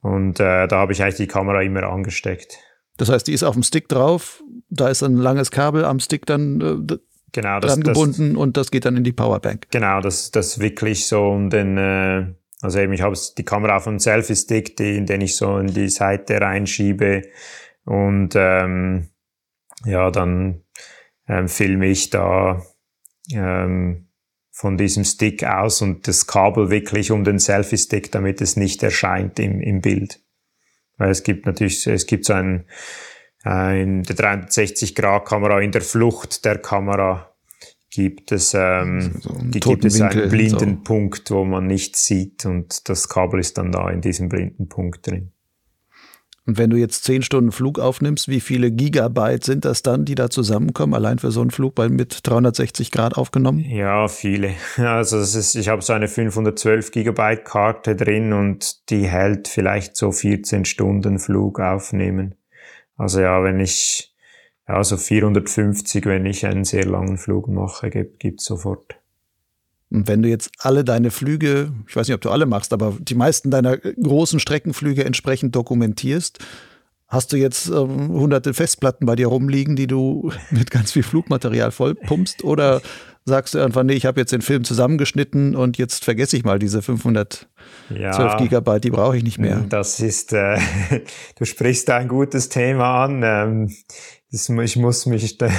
Und 0.00 0.40
äh, 0.40 0.66
da 0.66 0.76
habe 0.76 0.92
ich 0.92 1.02
eigentlich 1.02 1.16
die 1.16 1.26
Kamera 1.28 1.62
immer 1.62 1.84
angesteckt. 1.84 2.58
Das 2.96 3.08
heißt, 3.08 3.26
die 3.26 3.32
ist 3.32 3.42
auf 3.42 3.54
dem 3.54 3.62
Stick 3.62 3.88
drauf, 3.88 4.42
da 4.68 4.88
ist 4.88 5.02
ein 5.02 5.16
langes 5.16 5.50
Kabel 5.50 5.84
am 5.84 6.00
Stick 6.00 6.26
dann 6.26 6.60
äh, 6.60 6.96
genau, 7.32 7.60
das, 7.60 7.74
dran 7.74 7.82
gebunden 7.82 8.34
das, 8.34 8.42
und 8.42 8.56
das 8.56 8.70
geht 8.70 8.84
dann 8.84 8.96
in 8.96 9.04
die 9.04 9.12
Powerbank. 9.12 9.66
Genau, 9.70 10.00
das, 10.00 10.30
das 10.30 10.58
wirklich 10.58 11.06
so 11.06 11.30
um 11.30 11.50
den, 11.50 11.76
äh, 11.76 12.26
also 12.60 12.78
eben, 12.78 12.92
ich 12.92 13.02
habe 13.02 13.16
die 13.36 13.44
Kamera 13.44 13.76
auf 13.76 13.88
einem 13.88 13.98
Selfie-Stick, 13.98 14.76
den, 14.76 15.06
den 15.06 15.20
ich 15.20 15.36
so 15.36 15.58
in 15.58 15.68
die 15.68 15.88
Seite 15.88 16.40
reinschiebe 16.40 17.22
und 17.84 18.30
ähm, 18.36 19.08
ja, 19.84 20.10
dann 20.10 20.62
ähm, 21.28 21.48
filme 21.48 21.86
ich 21.86 22.10
da 22.10 22.62
ähm, 23.32 24.08
von 24.50 24.76
diesem 24.76 25.04
Stick 25.04 25.44
aus 25.44 25.82
und 25.82 26.06
das 26.06 26.26
Kabel 26.26 26.70
wirklich 26.70 27.10
um 27.10 27.24
den 27.24 27.38
Selfie-Stick, 27.38 28.12
damit 28.12 28.40
es 28.40 28.56
nicht 28.56 28.82
erscheint 28.82 29.38
im, 29.38 29.60
im 29.60 29.80
Bild. 29.80 30.20
Weil 30.98 31.10
es 31.10 31.22
gibt 31.24 31.46
natürlich, 31.46 31.86
es 31.86 32.06
gibt 32.06 32.26
so 32.26 32.34
ein, 32.34 32.60
äh, 32.60 32.62
in 33.44 34.02
der 34.04 34.16
360-Grad-Kamera, 34.16 35.60
in 35.60 35.72
der 35.72 35.82
Flucht 35.82 36.44
der 36.44 36.58
Kamera 36.58 37.32
gibt 37.90 38.32
es, 38.32 38.54
ähm, 38.54 39.12
so 39.20 39.34
ein 39.34 39.50
gibt 39.50 39.84
es 39.84 40.00
einen 40.00 40.28
blinden 40.30 40.76
so. 40.76 40.84
Punkt, 40.84 41.30
wo 41.30 41.44
man 41.44 41.66
nichts 41.66 42.06
sieht 42.06 42.46
und 42.46 42.88
das 42.88 43.08
Kabel 43.08 43.40
ist 43.40 43.58
dann 43.58 43.70
da 43.70 43.90
in 43.90 44.00
diesem 44.00 44.28
blinden 44.28 44.68
Punkt 44.68 45.06
drin. 45.06 45.32
Und 46.44 46.58
wenn 46.58 46.70
du 46.70 46.76
jetzt 46.76 47.04
zehn 47.04 47.22
Stunden 47.22 47.52
Flug 47.52 47.78
aufnimmst, 47.78 48.26
wie 48.26 48.40
viele 48.40 48.72
Gigabyte 48.72 49.44
sind 49.44 49.64
das 49.64 49.82
dann, 49.82 50.04
die 50.04 50.16
da 50.16 50.28
zusammenkommen, 50.28 50.92
allein 50.92 51.20
für 51.20 51.30
so 51.30 51.40
einen 51.40 51.52
Flug 51.52 51.78
mit 51.78 52.18
360 52.24 52.90
Grad 52.90 53.16
aufgenommen? 53.16 53.60
Ja, 53.60 54.08
viele. 54.08 54.50
Also 54.76 55.18
ist, 55.18 55.54
ich 55.54 55.68
habe 55.68 55.82
so 55.82 55.92
eine 55.92 56.08
512 56.08 56.90
Gigabyte 56.90 57.44
Karte 57.44 57.94
drin 57.94 58.32
und 58.32 58.90
die 58.90 59.06
hält 59.06 59.46
vielleicht 59.46 59.96
so 59.96 60.10
14 60.10 60.64
Stunden 60.64 61.20
Flug 61.20 61.60
aufnehmen. 61.60 62.34
Also 63.02 63.20
ja, 63.20 63.42
wenn 63.42 63.58
ich, 63.58 64.14
ja, 64.68 64.82
so 64.84 64.96
450, 64.96 66.06
wenn 66.06 66.24
ich 66.24 66.46
einen 66.46 66.64
sehr 66.64 66.86
langen 66.86 67.18
Flug 67.18 67.48
mache, 67.48 67.90
gibt 67.90 68.40
es 68.40 68.46
sofort. 68.46 68.94
Und 69.90 70.06
wenn 70.06 70.22
du 70.22 70.28
jetzt 70.28 70.52
alle 70.58 70.84
deine 70.84 71.10
Flüge, 71.10 71.72
ich 71.88 71.96
weiß 71.96 72.06
nicht, 72.06 72.14
ob 72.14 72.20
du 72.20 72.30
alle 72.30 72.46
machst, 72.46 72.72
aber 72.72 72.96
die 73.00 73.16
meisten 73.16 73.50
deiner 73.50 73.76
großen 73.76 74.38
Streckenflüge 74.38 75.04
entsprechend 75.04 75.56
dokumentierst, 75.56 76.38
hast 77.12 77.32
du 77.32 77.36
jetzt 77.36 77.68
ähm, 77.68 78.08
hunderte 78.08 78.54
Festplatten 78.54 79.04
bei 79.04 79.14
dir 79.14 79.28
rumliegen, 79.28 79.76
die 79.76 79.86
du 79.86 80.32
mit 80.50 80.70
ganz 80.70 80.92
viel 80.92 81.02
Flugmaterial 81.02 81.70
vollpumpst? 81.70 82.42
Oder 82.42 82.80
sagst 83.24 83.54
du 83.54 83.58
irgendwann, 83.58 83.86
nee, 83.86 83.92
ich 83.92 84.06
habe 84.06 84.18
jetzt 84.18 84.32
den 84.32 84.40
Film 84.40 84.64
zusammengeschnitten 84.64 85.54
und 85.54 85.78
jetzt 85.78 86.04
vergesse 86.04 86.36
ich 86.36 86.44
mal 86.44 86.58
diese 86.58 86.82
512 86.82 87.46
ja, 87.90 88.36
Gigabyte, 88.36 88.84
die 88.84 88.90
brauche 88.90 89.16
ich 89.16 89.22
nicht 89.22 89.38
mehr. 89.38 89.64
Das 89.68 90.00
ist, 90.00 90.32
äh, 90.32 90.58
du 91.38 91.44
sprichst 91.44 91.88
da 91.88 91.98
ein 91.98 92.08
gutes 92.08 92.48
Thema 92.48 93.04
an. 93.04 93.22
Ähm, 93.22 93.70
ich 94.30 94.76
muss 94.76 95.04
mich 95.04 95.36
da, 95.36 95.50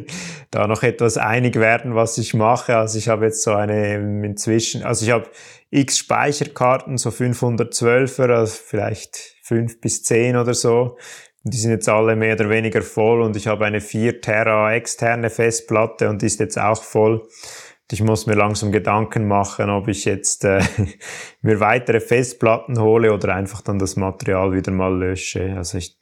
da 0.50 0.66
noch 0.66 0.82
etwas 0.82 1.18
einig 1.18 1.56
werden, 1.56 1.94
was 1.94 2.16
ich 2.16 2.32
mache. 2.32 2.76
Also 2.78 2.98
ich 2.98 3.08
habe 3.08 3.26
jetzt 3.26 3.42
so 3.42 3.52
eine 3.52 3.96
inzwischen, 4.24 4.82
also 4.82 5.04
ich 5.04 5.12
habe 5.12 5.28
x 5.70 5.98
Speicherkarten, 5.98 6.96
so 6.96 7.10
512er, 7.10 8.30
also 8.30 8.56
vielleicht 8.66 9.36
fünf 9.42 9.80
bis 9.80 10.02
zehn 10.02 10.36
oder 10.36 10.54
so. 10.54 10.96
Und 11.44 11.54
die 11.54 11.58
sind 11.58 11.72
jetzt 11.72 11.88
alle 11.88 12.16
mehr 12.16 12.34
oder 12.34 12.48
weniger 12.48 12.82
voll 12.82 13.20
und 13.20 13.36
ich 13.36 13.46
habe 13.48 13.66
eine 13.66 13.80
4 13.80 14.20
Terra 14.20 14.72
externe 14.74 15.28
Festplatte 15.28 16.08
und 16.08 16.22
die 16.22 16.26
ist 16.26 16.40
jetzt 16.40 16.58
auch 16.58 16.82
voll. 16.82 17.20
Und 17.20 17.92
ich 17.92 18.02
muss 18.02 18.26
mir 18.26 18.34
langsam 18.34 18.72
Gedanken 18.72 19.26
machen, 19.26 19.68
ob 19.68 19.88
ich 19.88 20.04
jetzt 20.04 20.44
äh, 20.44 20.62
mir 21.42 21.60
weitere 21.60 22.00
Festplatten 22.00 22.80
hole 22.80 23.12
oder 23.12 23.34
einfach 23.34 23.60
dann 23.60 23.78
das 23.78 23.96
Material 23.96 24.52
wieder 24.52 24.70
mal 24.70 24.96
lösche. 24.96 25.54
Also 25.56 25.78
ich 25.78 25.98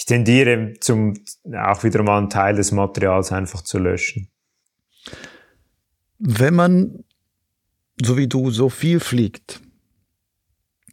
ich 0.00 0.06
tendiere 0.06 0.74
zum, 0.80 1.12
auch 1.54 1.84
wieder 1.84 2.02
mal 2.02 2.16
einen 2.16 2.30
Teil 2.30 2.56
des 2.56 2.72
Materials 2.72 3.32
einfach 3.32 3.62
zu 3.62 3.78
löschen. 3.78 4.28
Wenn 6.18 6.54
man, 6.54 7.04
so 8.02 8.16
wie 8.16 8.26
du, 8.26 8.50
so 8.50 8.70
viel 8.70 9.00
fliegt, 9.00 9.60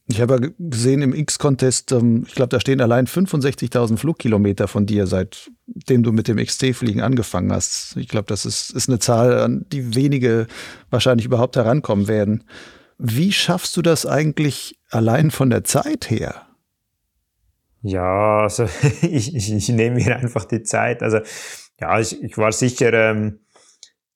ich 0.09 0.21
habe 0.21 0.53
gesehen 0.57 1.01
im 1.01 1.13
X-Contest, 1.13 1.91
ähm, 1.91 2.23
ich 2.27 2.35
glaube, 2.35 2.49
da 2.49 2.59
stehen 2.59 2.79
allein 2.79 3.07
65.000 3.07 3.97
Flugkilometer 3.97 4.67
von 4.67 4.85
dir, 4.85 5.05
seitdem 5.05 6.03
du 6.03 6.13
mit 6.13 6.29
dem 6.29 6.37
XC-Fliegen 6.37 7.01
angefangen 7.01 7.51
hast. 7.51 7.97
Ich 7.97 8.07
glaube, 8.07 8.27
das 8.27 8.45
ist, 8.45 8.69
ist 8.69 8.87
eine 8.87 8.99
Zahl, 8.99 9.39
an 9.39 9.65
die 9.71 9.95
wenige 9.95 10.47
wahrscheinlich 10.89 11.25
überhaupt 11.25 11.57
herankommen 11.57 12.07
werden. 12.07 12.45
Wie 12.97 13.33
schaffst 13.33 13.75
du 13.75 13.81
das 13.81 14.05
eigentlich 14.05 14.79
allein 14.89 15.29
von 15.29 15.49
der 15.49 15.65
Zeit 15.65 16.09
her? 16.09 16.47
Ja, 17.81 18.43
also 18.43 18.63
ich, 19.01 19.35
ich, 19.35 19.51
ich 19.51 19.69
nehme 19.69 19.97
mir 19.97 20.15
einfach 20.15 20.45
die 20.45 20.63
Zeit. 20.63 21.03
Also 21.03 21.19
ja, 21.79 21.99
ich, 21.99 22.23
ich 22.23 22.37
war 22.37 22.51
sicher, 22.51 22.93
ähm, 22.93 23.39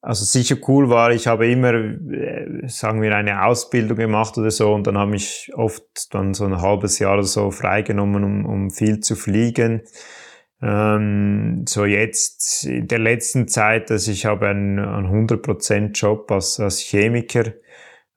also 0.02 0.26
sicher 0.26 0.58
cool 0.68 0.90
war, 0.90 1.12
ich 1.12 1.28
habe 1.28 1.48
immer, 1.48 1.74
äh, 1.74 2.68
sagen 2.68 3.02
wir, 3.02 3.16
eine 3.16 3.46
Ausbildung 3.46 3.98
gemacht 3.98 4.38
oder 4.38 4.50
so 4.50 4.74
und 4.74 4.88
dann 4.88 4.98
habe 4.98 5.16
ich 5.16 5.52
oft 5.56 6.14
dann 6.14 6.34
so 6.34 6.46
ein 6.46 6.62
halbes 6.62 6.98
Jahr 7.00 7.14
oder 7.14 7.24
so 7.24 7.52
freigenommen, 7.52 8.24
um, 8.24 8.46
um 8.46 8.70
viel 8.72 9.00
zu 9.00 9.16
fliegen. 9.16 9.84
Ähm, 10.62 11.66
so 11.68 11.86
jetzt 11.86 12.66
in 12.66 12.88
der 12.88 13.00
letzten 13.00 13.48
Zeit, 13.48 13.92
also 13.92 14.12
ich 14.12 14.26
habe 14.26 14.48
einen, 14.48 14.80
einen 14.80 15.28
100% 15.28 15.92
Job 15.92 16.32
als, 16.32 16.60
als 16.60 16.80
Chemiker 16.80 17.54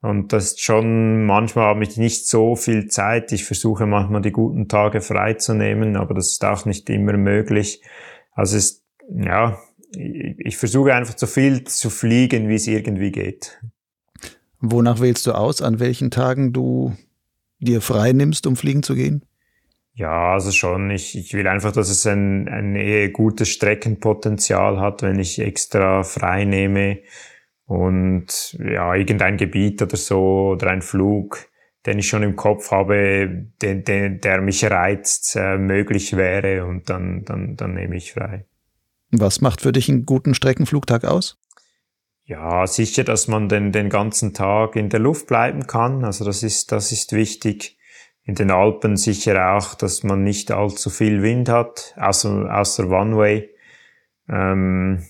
und 0.05 0.35
das 0.35 0.44
ist 0.49 0.61
schon, 0.61 1.25
manchmal 1.25 1.64
habe 1.64 1.83
ich 1.83 1.97
nicht 1.97 2.29
so 2.29 2.57
viel 2.57 2.88
Zeit. 2.88 3.33
Ich 3.33 3.44
versuche 3.44 3.87
manchmal 3.87 4.20
die 4.20 4.33
guten 4.33 4.68
Tage 4.68 5.01
freizunehmen, 5.01 5.97
aber 5.97 6.12
das 6.12 6.33
ist 6.33 6.44
auch 6.44 6.66
nicht 6.66 6.90
immer 6.90 7.14
möglich. 7.14 7.81
Also 8.33 8.59
es 8.59 8.64
ist, 8.64 8.85
ja, 9.09 9.59
ich 9.97 10.57
versuche 10.57 10.95
einfach 10.95 11.17
so 11.17 11.27
viel 11.27 11.65
zu 11.65 11.90
fliegen, 11.90 12.49
wie 12.49 12.55
es 12.55 12.67
irgendwie 12.67 13.13
geht. 13.13 13.61
Wonach 14.61 15.01
wählst 15.01 15.27
du 15.27 15.33
aus, 15.33 15.61
an 15.63 15.81
welchen 15.81 16.11
Tagen 16.11 16.53
du 16.53 16.97
dir 17.59 17.81
frei 17.81 18.13
nimmst, 18.13 18.47
um 18.47 18.57
fliegen 18.57 18.83
zu 18.83 18.95
gehen? 18.95 19.25
Ja, 19.95 20.33
also 20.33 20.51
schon. 20.51 20.90
Ich, 20.90 21.17
ich 21.17 21.35
will 21.35 21.47
einfach, 21.47 21.73
dass 21.73 21.88
es 21.88 22.07
ein, 22.07 22.49
ein 22.49 22.75
eher 22.75 23.11
gutes 23.11 23.49
Streckenpotenzial 23.51 24.81
hat, 24.81 25.03
wenn 25.03 25.21
ich 25.21 25.38
extra 25.38 26.03
frei 26.03 26.45
nehme 26.45 26.99
und 27.67 28.59
ja, 28.59 28.95
irgendein 28.95 29.37
Gebiet 29.37 29.81
oder 29.83 29.97
so 29.97 30.51
oder 30.53 30.71
ein 30.71 30.83
Flug, 30.83 31.47
den 31.87 31.99
ich 31.99 32.09
schon 32.09 32.23
im 32.25 32.35
Kopf 32.35 32.71
habe, 32.73 33.47
den, 33.63 33.85
den, 33.85 34.21
der 34.21 34.40
mich 34.40 34.65
reizt, 34.65 35.37
äh, 35.37 35.59
möglich 35.59 36.17
wäre 36.17 36.65
und 36.67 36.90
dann, 36.90 37.25
dann, 37.25 37.57
dann 37.57 37.75
nehme 37.75 37.97
ich 37.97 38.15
frei. 38.15 38.47
Was 39.21 39.40
macht 39.40 39.60
für 39.60 39.73
dich 39.73 39.88
einen 39.88 40.06
guten 40.06 40.35
Streckenflugtag 40.35 41.04
aus? 41.04 41.38
Ja, 42.27 42.67
sicher, 42.67 43.04
dass 43.04 43.29
man 43.29 43.48
den, 43.48 43.71
den 43.71 43.90
ganzen 43.90 44.33
Tag 44.33 44.77
in 44.77 44.88
der 44.88 45.00
Luft 45.00 45.27
bleiben 45.27 45.67
kann. 45.67 46.04
Also 46.04 46.25
das 46.25 46.42
ist, 46.42 46.73
das 46.73 46.90
ist 46.90 47.12
wichtig. 47.12 47.79
In 48.23 48.35
den 48.35 48.50
Alpen 48.50 48.96
sicher 48.96 49.54
auch, 49.54 49.75
dass 49.75 50.02
man 50.02 50.23
nicht 50.23 50.50
allzu 50.50 50.88
viel 50.88 51.23
Wind 51.23 51.50
hat, 51.50 51.94
außer, 51.98 52.48
außer 52.50 52.88
One-Way. 52.88 53.50
Ähm, 54.31 55.04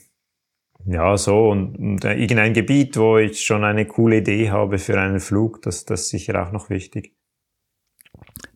ja, 0.86 1.16
so 1.16 1.48
und, 1.50 1.78
und 1.78 2.04
äh, 2.04 2.14
irgendein 2.14 2.52
Gebiet, 2.52 2.96
wo 2.96 3.16
ich 3.18 3.44
schon 3.44 3.62
eine 3.62 3.86
coole 3.86 4.18
Idee 4.18 4.50
habe 4.50 4.78
für 4.78 5.00
einen 5.00 5.20
Flug, 5.20 5.62
das, 5.62 5.84
das 5.84 6.02
ist 6.02 6.08
sicher 6.08 6.44
auch 6.44 6.52
noch 6.52 6.68
wichtig. 6.68 7.14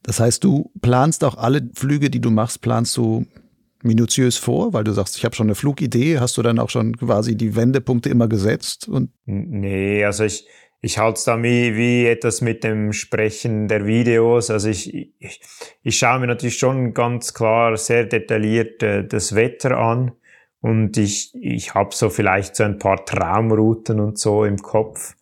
Das 0.02 0.20
heißt, 0.20 0.42
du 0.42 0.72
planst 0.80 1.22
auch 1.22 1.36
alle 1.36 1.70
Flüge, 1.74 2.10
die 2.10 2.20
du 2.20 2.30
machst, 2.30 2.60
planst 2.60 2.96
du 2.96 3.26
minutiös 3.82 4.36
vor, 4.36 4.72
weil 4.72 4.84
du 4.84 4.92
sagst, 4.92 5.16
ich 5.16 5.24
habe 5.24 5.34
schon 5.34 5.46
eine 5.46 5.54
Flugidee. 5.54 6.18
Hast 6.18 6.36
du 6.36 6.42
dann 6.42 6.58
auch 6.58 6.70
schon 6.70 6.96
quasi 6.96 7.36
die 7.36 7.56
Wendepunkte 7.56 8.08
immer 8.08 8.28
gesetzt? 8.28 8.88
Und 8.88 9.10
nee, 9.24 10.04
also 10.04 10.24
ich, 10.24 10.46
ich 10.80 10.98
halte 10.98 11.18
es 11.18 11.24
da 11.24 11.42
wie, 11.42 11.76
wie 11.76 12.06
etwas 12.06 12.40
mit 12.40 12.64
dem 12.64 12.92
Sprechen 12.92 13.68
der 13.68 13.86
Videos. 13.86 14.50
Also 14.50 14.68
ich, 14.68 15.12
ich, 15.18 15.40
ich 15.82 15.98
schaue 15.98 16.20
mir 16.20 16.26
natürlich 16.26 16.58
schon 16.58 16.94
ganz 16.94 17.34
klar 17.34 17.76
sehr 17.76 18.04
detailliert 18.04 18.82
äh, 18.82 19.06
das 19.06 19.34
Wetter 19.34 19.76
an 19.76 20.12
und 20.60 20.96
ich, 20.96 21.34
ich 21.34 21.74
habe 21.74 21.94
so 21.94 22.10
vielleicht 22.10 22.56
so 22.56 22.64
ein 22.64 22.78
paar 22.78 23.04
Traumrouten 23.04 24.00
und 24.00 24.18
so 24.18 24.44
im 24.44 24.58
Kopf, 24.58 25.14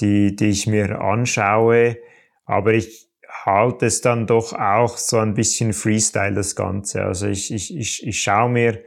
die, 0.00 0.34
die 0.34 0.46
ich 0.48 0.66
mir 0.66 1.00
anschaue. 1.00 1.98
Aber 2.44 2.74
ich 2.74 3.05
halte 3.46 3.86
es 3.86 4.00
dann 4.00 4.26
doch 4.26 4.52
auch 4.52 4.98
so 4.98 5.18
ein 5.18 5.34
bisschen 5.34 5.72
Freestyle, 5.72 6.34
das 6.34 6.56
Ganze. 6.56 7.04
Also 7.04 7.28
ich, 7.28 7.54
ich, 7.54 7.74
ich, 7.74 8.06
ich 8.06 8.20
schaue 8.20 8.50
mir 8.50 8.82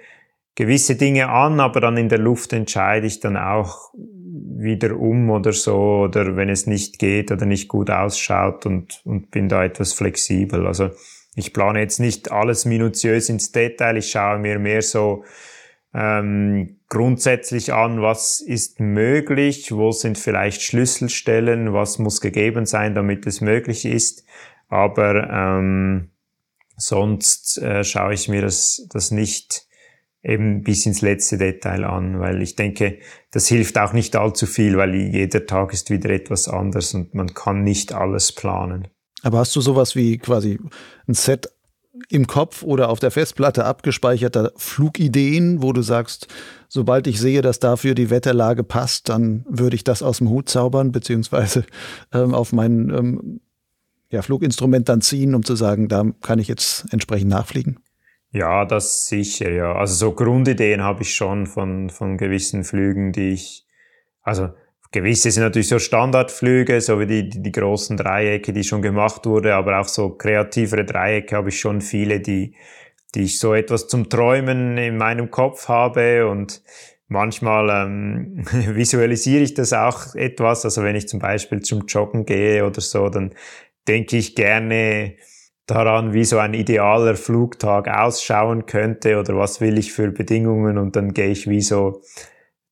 gewisse 0.53 0.97
Dinge 0.97 1.29
an, 1.29 1.61
aber 1.61 1.79
dann 1.79 1.95
in 1.95 2.09
der 2.09 2.19
Luft 2.19 2.51
entscheide 2.51 3.07
ich 3.07 3.21
dann 3.21 3.37
auch 3.37 3.93
wieder 3.95 4.97
um 4.97 5.29
oder 5.29 5.53
so, 5.53 6.01
oder 6.03 6.35
wenn 6.35 6.49
es 6.49 6.67
nicht 6.67 6.99
geht 6.99 7.31
oder 7.31 7.45
nicht 7.45 7.69
gut 7.69 7.89
ausschaut 7.89 8.65
und, 8.65 9.01
und 9.05 9.31
bin 9.31 9.47
da 9.47 9.63
etwas 9.63 9.93
flexibel. 9.93 10.67
Also 10.67 10.89
ich 11.35 11.53
plane 11.53 11.79
jetzt 11.79 12.01
nicht 12.01 12.29
alles 12.33 12.65
minutiös 12.65 13.29
ins 13.29 13.53
Detail, 13.53 13.95
ich 13.95 14.11
schaue 14.11 14.39
mir 14.39 14.59
mehr 14.59 14.81
so 14.81 15.23
ähm, 15.93 16.78
grundsätzlich 16.89 17.71
an, 17.73 18.01
was 18.01 18.41
ist 18.41 18.79
möglich, 18.79 19.71
wo 19.71 19.91
sind 19.91 20.17
vielleicht 20.17 20.61
Schlüsselstellen, 20.63 21.73
was 21.73 21.99
muss 21.99 22.19
gegeben 22.19 22.65
sein, 22.65 22.95
damit 22.95 23.27
es 23.27 23.41
möglich 23.41 23.85
ist. 23.85 24.25
Aber 24.67 25.29
ähm, 25.29 26.09
sonst 26.75 27.59
äh, 27.59 27.83
schaue 27.83 28.13
ich 28.13 28.27
mir 28.27 28.41
das, 28.41 28.87
das 28.89 29.11
nicht 29.11 29.67
eben 30.23 30.63
bis 30.63 30.85
ins 30.85 31.01
letzte 31.01 31.37
Detail 31.37 31.85
an, 31.85 32.19
weil 32.19 32.41
ich 32.41 32.55
denke, 32.55 32.99
das 33.31 33.47
hilft 33.47 33.77
auch 33.77 33.93
nicht 33.93 34.15
allzu 34.15 34.47
viel, 34.47 34.75
weil 34.75 34.93
jeder 34.95 35.45
Tag 35.45 35.71
ist 35.73 35.89
wieder 35.89 36.09
etwas 36.09 36.47
anders 36.47 36.93
und 36.93 37.13
man 37.13 37.33
kann 37.33 37.63
nicht 37.63 37.93
alles 37.93 38.31
planen. 38.31 38.87
Aber 39.21 39.39
hast 39.39 39.55
du 39.55 39.61
sowas 39.61 39.95
wie 39.95 40.17
quasi 40.17 40.59
ein 41.07 41.13
Set 41.13 41.49
im 42.09 42.27
Kopf 42.27 42.63
oder 42.63 42.89
auf 42.89 42.99
der 42.99 43.11
Festplatte 43.11 43.65
abgespeicherter 43.65 44.51
Flugideen, 44.55 45.61
wo 45.61 45.73
du 45.73 45.81
sagst, 45.81 46.27
sobald 46.67 47.07
ich 47.07 47.19
sehe, 47.19 47.41
dass 47.41 47.59
dafür 47.59 47.93
die 47.93 48.09
Wetterlage 48.09 48.63
passt, 48.63 49.09
dann 49.09 49.45
würde 49.47 49.75
ich 49.75 49.83
das 49.83 50.01
aus 50.01 50.17
dem 50.17 50.29
Hut 50.29 50.49
zaubern, 50.49 50.91
beziehungsweise 50.91 51.65
ähm, 52.13 52.33
auf 52.33 52.51
mein 52.51 52.89
ähm, 52.89 53.41
ja, 54.11 54.23
Fluginstrument 54.23 54.89
dann 54.89 55.01
ziehen, 55.01 55.35
um 55.35 55.43
zu 55.43 55.55
sagen, 55.55 55.87
da 55.87 56.03
kann 56.21 56.39
ich 56.39 56.47
jetzt 56.47 56.91
entsprechend 56.91 57.29
nachfliegen? 57.29 57.79
Ja, 58.31 58.65
das 58.65 59.05
sicher, 59.05 59.51
ja. 59.51 59.73
Also 59.73 59.95
so 59.95 60.13
Grundideen 60.13 60.83
habe 60.83 61.03
ich 61.03 61.15
schon 61.15 61.47
von, 61.47 61.89
von 61.89 62.17
gewissen 62.17 62.63
Flügen, 62.63 63.11
die 63.11 63.33
ich, 63.33 63.67
also 64.21 64.49
Gewisse 64.91 65.29
sind 65.29 65.43
natürlich 65.43 65.67
so 65.67 65.77
Standardflüge, 65.77 66.81
so 66.81 66.99
wie 66.99 67.05
die, 67.05 67.29
die, 67.29 67.43
die 67.43 67.51
großen 67.51 67.95
Dreiecke, 67.95 68.53
die 68.53 68.63
schon 68.63 68.81
gemacht 68.81 69.25
wurde, 69.25 69.53
aber 69.53 69.79
auch 69.79 69.87
so 69.87 70.09
kreativere 70.09 70.83
Dreiecke 70.83 71.35
habe 71.35 71.49
ich 71.49 71.59
schon 71.59 71.81
viele, 71.81 72.19
die, 72.19 72.55
die 73.13 73.23
ich 73.23 73.39
so 73.39 73.53
etwas 73.53 73.87
zum 73.87 74.09
Träumen 74.09 74.77
in 74.77 74.97
meinem 74.97 75.29
Kopf 75.29 75.67
habe 75.67 76.27
und 76.27 76.63
manchmal 77.07 77.85
ähm, 77.85 78.43
visualisiere 78.75 79.43
ich 79.43 79.53
das 79.53 79.73
auch 79.73 80.15
etwas. 80.15 80.65
Also 80.65 80.83
wenn 80.83 80.95
ich 80.95 81.07
zum 81.07 81.19
Beispiel 81.19 81.61
zum 81.61 81.85
Joggen 81.85 82.25
gehe 82.25 82.65
oder 82.65 82.81
so, 82.81 83.09
dann 83.09 83.35
denke 83.87 84.17
ich 84.17 84.35
gerne 84.35 85.15
daran, 85.67 86.13
wie 86.13 86.25
so 86.25 86.39
ein 86.39 86.55
idealer 86.55 87.15
Flugtag 87.15 87.87
ausschauen 87.87 88.65
könnte 88.65 89.19
oder 89.19 89.35
was 89.37 89.61
will 89.61 89.77
ich 89.77 89.93
für 89.93 90.09
Bedingungen 90.11 90.79
und 90.79 90.95
dann 90.95 91.13
gehe 91.13 91.29
ich 91.29 91.47
wie 91.47 91.61
so 91.61 92.01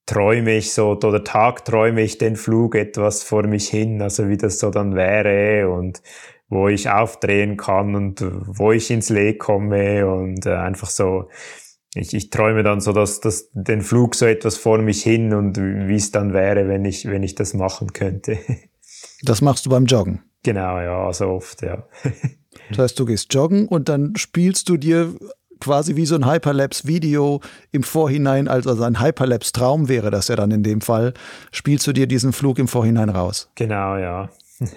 träume 0.08 0.56
ich 0.56 0.74
so, 0.74 0.92
oder 0.92 1.24
Tag 1.24 1.66
träume 1.66 2.02
ich 2.02 2.18
den 2.18 2.36
Flug 2.36 2.76
etwas 2.76 3.22
vor 3.22 3.44
mich 3.44 3.70
hin, 3.70 4.02
also 4.02 4.28
wie 4.30 4.38
das 4.38 4.58
so 4.58 4.72
dann 4.72 4.96
wäre 4.96 5.70
und 5.70 6.02
wo 6.50 6.70
ich 6.70 6.90
aufdrehen 6.90 7.58
kann 7.58 7.94
und 7.94 8.26
wo 8.48 8.72
ich 8.72 8.90
ins 8.90 9.10
Lee 9.10 9.34
komme 9.34 10.08
und 10.08 10.46
äh, 10.46 10.56
einfach 10.56 10.90
so, 10.90 11.30
ich, 11.94 12.14
ich 12.14 12.30
träume 12.30 12.64
dann 12.64 12.80
so, 12.80 12.94
dass, 12.94 13.20
dass 13.20 13.50
den 13.52 13.82
Flug 13.82 14.16
so 14.16 14.26
etwas 14.26 14.58
vor 14.58 14.78
mich 14.80 15.04
hin 15.04 15.34
und 15.34 15.58
wie 15.58 15.96
es 15.96 16.12
dann 16.12 16.34
wäre, 16.34 16.70
wenn 16.70 16.86
ich, 16.86 17.06
wenn 17.06 17.24
ich 17.24 17.36
das 17.36 17.54
machen 17.54 17.94
könnte. 17.94 18.40
Das 19.24 19.42
machst 19.42 19.66
du 19.66 19.72
beim 19.72 19.86
Joggen? 19.86 20.22
Genau, 20.44 20.80
ja, 20.80 21.12
so 21.12 21.28
oft, 21.30 21.64
ja. 21.64 21.88
Das 22.70 22.80
heißt, 22.80 23.00
du 23.00 23.06
gehst 23.06 23.34
joggen 23.34 23.68
und 23.68 23.90
dann 23.90 24.16
spielst 24.16 24.70
du 24.70 24.78
dir 24.78 25.14
quasi 25.60 25.96
wie 25.96 26.06
so 26.06 26.16
ein 26.16 26.30
Hyperlapse-Video 26.30 27.42
im 27.72 27.84
Vorhinein, 27.84 28.48
also 28.48 28.82
ein 28.84 29.02
Hyperlapse-Traum 29.02 29.90
wäre 29.90 30.12
das 30.12 30.28
ja 30.28 30.36
dann 30.36 30.52
in 30.52 30.64
dem 30.64 30.82
Fall, 30.82 31.14
spielst 31.52 31.88
du 31.88 31.94
dir 31.94 32.08
diesen 32.08 32.34
Flug 32.34 32.60
im 32.60 32.68
Vorhinein 32.68 33.10
raus. 33.10 33.50
Genau, 33.56 33.98
ja. 33.98 34.30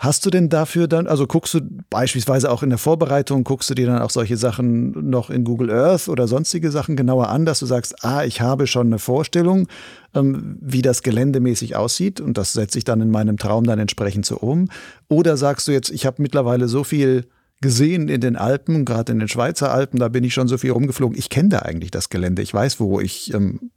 Hast 0.00 0.24
du 0.24 0.30
denn 0.30 0.48
dafür 0.48 0.88
dann, 0.88 1.06
also 1.06 1.26
guckst 1.26 1.52
du 1.52 1.60
beispielsweise 1.90 2.50
auch 2.50 2.62
in 2.62 2.70
der 2.70 2.78
Vorbereitung, 2.78 3.44
guckst 3.44 3.68
du 3.68 3.74
dir 3.74 3.86
dann 3.86 4.00
auch 4.00 4.08
solche 4.08 4.38
Sachen 4.38 5.10
noch 5.10 5.28
in 5.28 5.44
Google 5.44 5.70
Earth 5.70 6.08
oder 6.08 6.26
sonstige 6.26 6.70
Sachen 6.70 6.96
genauer 6.96 7.28
an, 7.28 7.44
dass 7.44 7.58
du 7.58 7.66
sagst, 7.66 8.02
ah, 8.02 8.24
ich 8.24 8.40
habe 8.40 8.66
schon 8.66 8.86
eine 8.86 8.98
Vorstellung, 8.98 9.68
ähm, 10.14 10.56
wie 10.62 10.80
das 10.80 11.02
geländemäßig 11.02 11.76
aussieht 11.76 12.18
und 12.18 12.38
das 12.38 12.54
setze 12.54 12.78
ich 12.78 12.84
dann 12.84 13.02
in 13.02 13.10
meinem 13.10 13.36
Traum 13.36 13.64
dann 13.64 13.78
entsprechend 13.78 14.24
so 14.24 14.38
um? 14.38 14.70
Oder 15.08 15.36
sagst 15.36 15.68
du 15.68 15.72
jetzt, 15.72 15.90
ich 15.90 16.06
habe 16.06 16.22
mittlerweile 16.22 16.66
so 16.66 16.82
viel 16.82 17.26
gesehen 17.60 18.08
in 18.08 18.20
den 18.20 18.36
Alpen, 18.36 18.84
gerade 18.84 19.12
in 19.12 19.18
den 19.18 19.28
Schweizer 19.28 19.72
Alpen, 19.72 19.98
da 19.98 20.08
bin 20.08 20.24
ich 20.24 20.34
schon 20.34 20.48
so 20.48 20.58
viel 20.58 20.70
rumgeflogen. 20.70 21.18
Ich 21.18 21.28
kenne 21.28 21.50
da 21.50 21.58
eigentlich 21.60 21.90
das 21.90 22.08
Gelände. 22.08 22.42
Ich 22.42 22.54
weiß, 22.54 22.80
wo 22.80 23.00
ich, 23.00 23.34
ähm, 23.34 23.70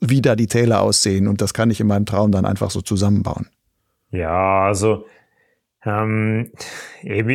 wie 0.00 0.22
da 0.22 0.36
die 0.36 0.46
Täler 0.46 0.82
aussehen 0.82 1.26
und 1.26 1.40
das 1.40 1.54
kann 1.54 1.70
ich 1.70 1.80
in 1.80 1.86
meinem 1.86 2.06
Traum 2.06 2.30
dann 2.30 2.44
einfach 2.44 2.70
so 2.70 2.80
zusammenbauen. 2.80 3.48
Ja, 4.10 4.66
also, 4.66 5.06
ähm, 5.84 6.52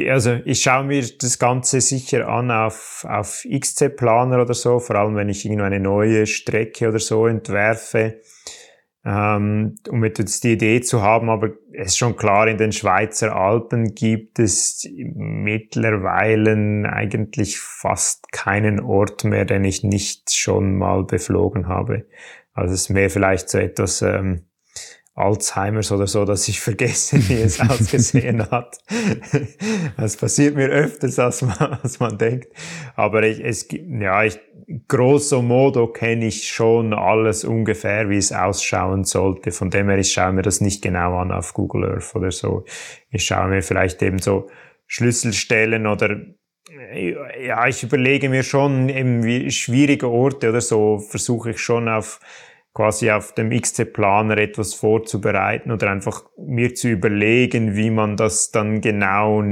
also 0.09 0.39
ich 0.45 0.61
schaue 0.61 0.85
mir 0.85 1.05
das 1.19 1.39
Ganze 1.39 1.81
sicher 1.81 2.27
an 2.27 2.51
auf, 2.51 3.05
auf 3.07 3.45
XC-Planer 3.49 4.41
oder 4.41 4.53
so, 4.53 4.79
vor 4.79 4.95
allem 4.95 5.15
wenn 5.15 5.29
ich 5.29 5.45
irgendwo 5.45 5.65
eine 5.65 5.79
neue 5.79 6.25
Strecke 6.25 6.87
oder 6.87 6.99
so 6.99 7.27
entwerfe 7.27 8.21
ähm, 9.03 9.75
um 9.89 10.03
jetzt 10.03 10.43
die 10.43 10.53
Idee 10.53 10.81
zu 10.81 11.01
haben, 11.01 11.29
aber 11.29 11.51
es 11.73 11.87
ist 11.87 11.97
schon 11.97 12.15
klar, 12.15 12.47
in 12.47 12.57
den 12.57 12.71
Schweizer 12.71 13.35
Alpen 13.35 13.95
gibt 13.95 14.37
es 14.37 14.87
mittlerweile 15.15 16.87
eigentlich 16.91 17.59
fast 17.59 18.31
keinen 18.31 18.79
Ort 18.79 19.23
mehr, 19.23 19.45
den 19.45 19.63
ich 19.63 19.83
nicht 19.83 20.31
schon 20.33 20.77
mal 20.77 21.03
beflogen 21.03 21.67
habe. 21.67 22.05
Also 22.53 22.73
es 22.73 22.81
ist 22.81 22.89
mehr 22.89 23.09
vielleicht 23.09 23.49
so 23.49 23.57
etwas 23.57 24.01
ähm, 24.01 24.45
Alzheimers 25.13 25.91
oder 25.91 26.07
so, 26.07 26.23
dass 26.23 26.47
ich 26.47 26.61
vergesse, 26.61 27.17
wie 27.27 27.41
es 27.41 27.59
ausgesehen 27.69 28.49
hat. 28.49 28.77
Das 29.97 30.15
passiert 30.15 30.55
mir 30.55 30.69
öfters, 30.69 31.19
als 31.19 31.41
man, 31.41 31.57
als 31.83 31.99
man 31.99 32.17
denkt. 32.17 32.47
Aber 32.95 33.23
ich, 33.23 33.43
es, 33.43 33.67
ja, 33.69 34.23
ich, 34.23 34.39
grosso 34.87 35.41
modo 35.41 35.87
kenne 35.87 36.27
ich 36.27 36.47
schon 36.47 36.93
alles 36.93 37.43
ungefähr, 37.43 38.09
wie 38.09 38.17
es 38.17 38.31
ausschauen 38.31 39.03
sollte. 39.03 39.51
Von 39.51 39.69
dem 39.69 39.89
her, 39.89 39.97
ich 39.97 40.13
schaue 40.13 40.31
mir 40.31 40.43
das 40.43 40.61
nicht 40.61 40.81
genau 40.81 41.17
an 41.17 41.31
auf 41.31 41.53
Google 41.53 41.91
Earth 41.91 42.15
oder 42.15 42.31
so. 42.31 42.63
Ich 43.09 43.25
schaue 43.25 43.49
mir 43.49 43.61
vielleicht 43.61 44.01
eben 44.01 44.19
so 44.19 44.49
Schlüsselstellen 44.87 45.87
oder 45.87 46.17
ja, 46.93 47.67
ich 47.67 47.83
überlege 47.83 48.29
mir 48.29 48.43
schon 48.43 48.89
eben 48.89 49.23
wie 49.23 49.51
schwierige 49.51 50.09
Orte 50.09 50.49
oder 50.49 50.61
so, 50.61 50.99
versuche 50.99 51.51
ich 51.51 51.59
schon 51.59 51.89
auf 51.89 52.19
quasi 52.73 53.11
auf 53.11 53.33
dem 53.33 53.49
XC-Planer 53.49 54.37
etwas 54.37 54.73
vorzubereiten 54.73 55.71
oder 55.71 55.91
einfach 55.91 56.23
mir 56.37 56.73
zu 56.73 56.89
überlegen, 56.89 57.75
wie 57.75 57.89
man 57.89 58.15
das 58.15 58.51
dann 58.51 58.79
genau 58.79 59.43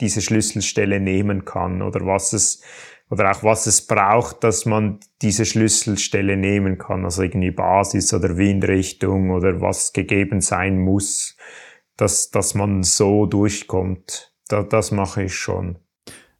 diese 0.00 0.20
Schlüsselstelle 0.20 1.00
nehmen 1.00 1.44
kann 1.44 1.80
oder 1.80 2.04
was 2.04 2.32
es 2.32 2.62
oder 3.10 3.30
auch 3.30 3.42
was 3.42 3.66
es 3.66 3.86
braucht, 3.86 4.44
dass 4.44 4.66
man 4.66 5.00
diese 5.22 5.46
Schlüsselstelle 5.46 6.36
nehmen 6.36 6.76
kann, 6.76 7.04
also 7.04 7.22
irgendwie 7.22 7.50
Basis 7.50 8.12
oder 8.12 8.36
Windrichtung 8.36 9.30
oder 9.30 9.62
was 9.62 9.94
gegeben 9.94 10.42
sein 10.42 10.78
muss, 10.78 11.36
dass, 11.96 12.30
dass 12.30 12.54
man 12.54 12.82
so 12.82 13.24
durchkommt. 13.24 14.34
Da, 14.48 14.62
das 14.62 14.90
mache 14.90 15.24
ich 15.24 15.34
schon. 15.34 15.78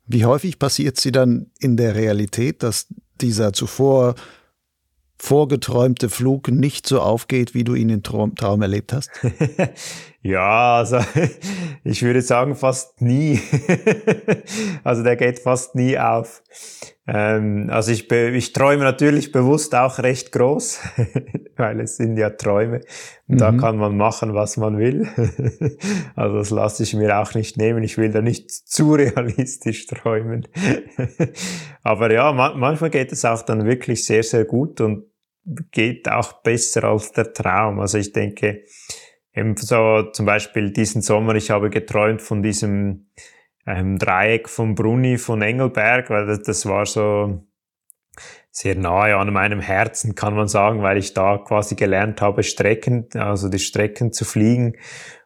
Wie 0.07 0.27
häufig 0.27 0.59
passiert 0.59 0.99
sie 1.01 1.13
dann 1.13 1.51
in 1.59 1.77
der 1.77 1.95
Realität, 1.95 2.63
dass 2.63 2.87
dieser 3.21 3.53
zuvor 3.53 4.15
vorgeträumte 5.21 6.09
Flug 6.09 6.49
nicht 6.49 6.87
so 6.87 7.01
aufgeht, 7.01 7.55
wie 7.55 7.65
du 7.65 7.75
ihn 7.75 7.91
im 7.91 8.03
Traum, 8.03 8.35
Traum 8.35 8.63
erlebt 8.63 8.93
hast? 8.93 9.11
ja, 10.23 10.77
also 10.77 11.01
ich 11.85 12.03
würde 12.03 12.23
sagen 12.23 12.55
fast 12.55 13.01
nie. 13.01 13.41
also 14.85 15.03
der 15.03 15.17
geht 15.17 15.41
fast 15.41 15.75
nie 15.75 15.99
auf. 15.99 16.43
Ähm, 17.11 17.71
also 17.71 17.91
ich, 17.91 18.11
ich 18.13 18.53
träume 18.53 18.85
natürlich 18.85 19.33
bewusst 19.33 19.75
auch 19.75 19.99
recht 19.99 20.31
groß, 20.31 20.81
weil 21.57 21.81
es 21.81 21.97
sind 21.97 22.19
ja 22.19 22.29
Träume. 22.29 22.81
Und 23.27 23.37
mhm. 23.37 23.39
da 23.39 23.53
kann 23.53 23.79
man 23.79 23.97
machen, 23.97 24.35
was 24.35 24.59
man 24.59 24.77
will. 24.77 25.09
also 26.17 26.37
das 26.37 26.51
lasse 26.51 26.83
ich 26.83 26.95
mir 26.95 27.19
auch 27.19 27.35
nicht 27.35 27.57
nehmen. 27.57 27.83
Ich 27.83 27.97
will 27.97 28.13
da 28.13 28.21
nicht 28.21 28.51
zu 28.51 28.93
realistisch 28.93 29.87
träumen. 29.87 30.47
Aber 31.83 32.13
ja, 32.13 32.31
manchmal 32.33 32.91
geht 32.91 33.11
es 33.13 33.25
auch 33.25 33.41
dann 33.41 33.65
wirklich 33.65 34.05
sehr, 34.05 34.23
sehr 34.23 34.45
gut 34.45 34.83
und 34.83 35.07
geht 35.71 36.11
auch 36.11 36.43
besser 36.43 36.85
als 36.85 37.13
der 37.13 37.33
Traum. 37.33 37.81
Also 37.81 37.97
ich 37.97 38.13
denke, 38.13 38.65
eben 39.33 39.57
so 39.57 40.03
zum 40.13 40.27
Beispiel 40.27 40.73
diesen 40.73 41.01
Sommer, 41.01 41.37
ich 41.37 41.51
habe 41.51 41.71
geträumt 41.71 42.21
von 42.21 42.43
diesem 42.43 43.07
ähm, 43.69 43.99
Dreieck 43.99 44.49
von 44.49 44.75
Bruni 44.75 45.19
von 45.19 45.43
Engelberg, 45.43 46.11
weil 46.11 46.27
das, 46.27 46.43
das 46.43 46.67
war 46.67 46.87
so 46.87 47.45
sehr 48.51 48.75
nahe 48.75 49.17
an 49.17 49.33
meinem 49.33 49.61
Herzen, 49.61 50.15
kann 50.15 50.35
man 50.35 50.49
sagen, 50.49 50.83
weil 50.83 50.97
ich 50.97 51.15
da 51.15 51.39
quasi 51.39 51.75
gelernt 51.75 52.21
habe, 52.21 52.43
Strecken, 52.43 53.07
also 53.15 53.49
die 53.49 53.59
Strecken 53.59 54.13
zu 54.13 54.25
fliegen. 54.25 54.77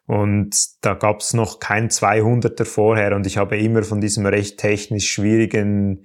Und 0.06 0.54
da 0.82 0.94
gab 0.94 1.20
es 1.20 1.32
noch 1.32 1.60
kein 1.60 1.88
200er 1.88 2.64
vorher 2.64 3.14
und 3.14 3.26
ich 3.26 3.38
habe 3.38 3.56
immer 3.56 3.84
von 3.84 4.00
diesem 4.00 4.26
recht 4.26 4.58
technisch 4.58 5.08
schwierigen 5.08 6.04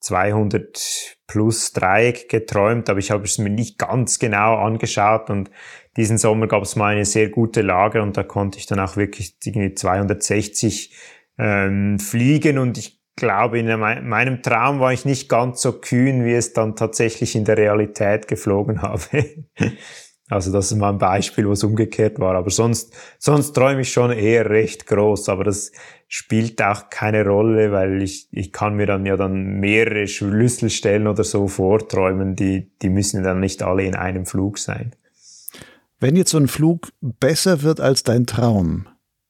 200 0.00 1.16
plus 1.26 1.72
Dreieck 1.72 2.28
geträumt, 2.28 2.90
aber 2.90 2.98
ich 2.98 3.10
habe 3.10 3.24
es 3.24 3.38
mir 3.38 3.48
nicht 3.48 3.78
ganz 3.78 4.18
genau 4.18 4.56
angeschaut 4.56 5.30
und 5.30 5.50
diesen 5.96 6.18
Sommer 6.18 6.48
gab 6.48 6.62
es 6.62 6.76
mal 6.76 6.94
eine 6.94 7.04
sehr 7.04 7.30
gute 7.30 7.62
Lage 7.62 8.02
und 8.02 8.16
da 8.16 8.22
konnte 8.22 8.58
ich 8.58 8.66
dann 8.66 8.80
auch 8.80 8.96
wirklich 8.96 9.36
irgendwie 9.44 9.74
260 9.74 10.92
ähm, 11.38 11.98
fliegen 11.98 12.58
und 12.58 12.78
ich 12.78 13.00
glaube, 13.16 13.58
in 13.58 13.80
meinem 13.80 14.42
Traum 14.42 14.78
war 14.78 14.92
ich 14.92 15.04
nicht 15.04 15.28
ganz 15.28 15.62
so 15.62 15.72
kühn, 15.72 16.24
wie 16.24 16.34
es 16.34 16.52
dann 16.52 16.76
tatsächlich 16.76 17.34
in 17.34 17.44
der 17.44 17.56
Realität 17.56 18.28
geflogen 18.28 18.82
habe. 18.82 19.24
also 20.28 20.52
das 20.52 20.70
ist 20.70 20.78
mal 20.78 20.90
ein 20.90 20.98
Beispiel, 20.98 21.48
wo 21.48 21.52
es 21.52 21.64
umgekehrt 21.64 22.20
war. 22.20 22.34
Aber 22.34 22.50
sonst, 22.50 22.94
sonst 23.18 23.52
träume 23.52 23.80
ich 23.80 23.92
schon 23.92 24.12
eher 24.12 24.50
recht 24.50 24.86
groß. 24.86 25.30
Aber 25.30 25.44
das 25.44 25.72
spielt 26.08 26.62
auch 26.62 26.90
keine 26.90 27.24
Rolle, 27.24 27.72
weil 27.72 28.02
ich, 28.02 28.28
ich 28.32 28.52
kann 28.52 28.74
mir 28.74 28.86
dann 28.86 29.06
ja 29.06 29.16
dann 29.16 29.60
mehrere 29.60 30.06
Schlüsselstellen 30.06 31.06
oder 31.06 31.24
so 31.24 31.48
vorträumen, 31.48 32.36
die, 32.36 32.70
die 32.82 32.90
müssen 32.90 33.24
dann 33.24 33.40
nicht 33.40 33.62
alle 33.62 33.84
in 33.84 33.94
einem 33.94 34.26
Flug 34.26 34.58
sein. 34.58 34.94
Wenn 35.98 36.16
jetzt 36.16 36.30
so 36.30 36.38
ein 36.38 36.48
Flug 36.48 36.90
besser 37.00 37.62
wird 37.62 37.80
als 37.80 38.02
dein 38.02 38.26
Traum, 38.26 38.86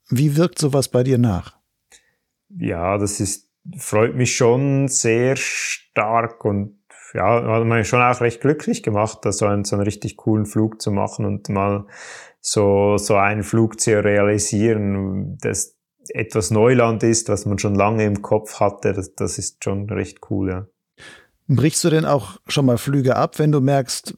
wie 0.09 0.37
wirkt 0.37 0.59
sowas 0.59 0.89
bei 0.89 1.05
dir 1.05 1.19
nach? 1.19 1.57
Ja, 2.59 2.99
das 2.99 3.21
ist, 3.21 3.51
freut 3.77 4.15
mich 4.15 4.37
schon 4.37 4.89
sehr 4.89 5.37
stark 5.37 6.45
und 6.45 6.79
ja, 7.15 7.43
hat 7.43 7.65
mich 7.65 7.89
schon 7.89 8.03
auch 8.03 8.21
recht 8.21 8.41
glücklich 8.41 8.83
gemacht, 8.83 9.21
da 9.23 9.33
so 9.33 9.47
einen, 9.47 9.65
so 9.65 9.77
einen 9.77 9.85
richtig 9.85 10.17
coolen 10.17 10.47
Flug 10.47 10.83
zu 10.83 10.91
machen 10.91 11.25
und 11.25 11.49
mal 11.49 11.87
so, 12.41 12.99
so 12.99 13.17
einen 13.17 13.43
Flug 13.43 13.81
zu 13.81 14.03
realisieren, 14.03 15.39
das 15.41 15.77
etwas 16.11 16.51
Neuland 16.51 17.03
ist, 17.03 17.29
was 17.29 17.47
man 17.47 17.59
schon 17.59 17.75
lange 17.75 18.05
im 18.05 18.23
Kopf 18.23 18.61
hatte, 18.61 18.93
das, 18.93 19.15
das 19.15 19.39
ist 19.39 19.65
schon 19.65 19.89
recht 19.91 20.19
cool, 20.31 20.51
ja. 20.51 20.67
Brichst 21.49 21.85
du 21.85 21.91
denn 21.91 22.05
auch 22.05 22.39
schon 22.49 22.67
mal 22.67 22.79
Flüge 22.79 23.17
ab, 23.17 23.39
wenn 23.39 23.53
du 23.53 23.61
merkst, 23.61 24.17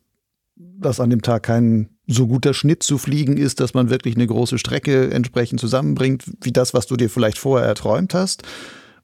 dass 0.57 0.99
an 0.99 1.11
dem 1.11 1.23
Tag 1.23 1.43
kein 1.45 1.98
so 2.09 2.27
guter 2.27 2.55
Schnitt 2.55 2.83
zu 2.83 2.97
fliegen 2.97 3.37
ist, 3.37 3.61
dass 3.61 3.75
man 3.75 3.91
wirklich 3.91 4.17
eine 4.17 4.27
große 4.27 4.59
Strecke 4.59 5.11
entsprechend 5.11 5.61
zusammenbringt, 5.61 6.25
wie 6.41 6.53
das, 6.53 6.73
was 6.73 6.87
du 6.87 6.97
dir 6.97 7.11
vielleicht 7.11 7.39
vorher 7.39 7.69
erträumt 7.69 8.15
hast? 8.15 8.43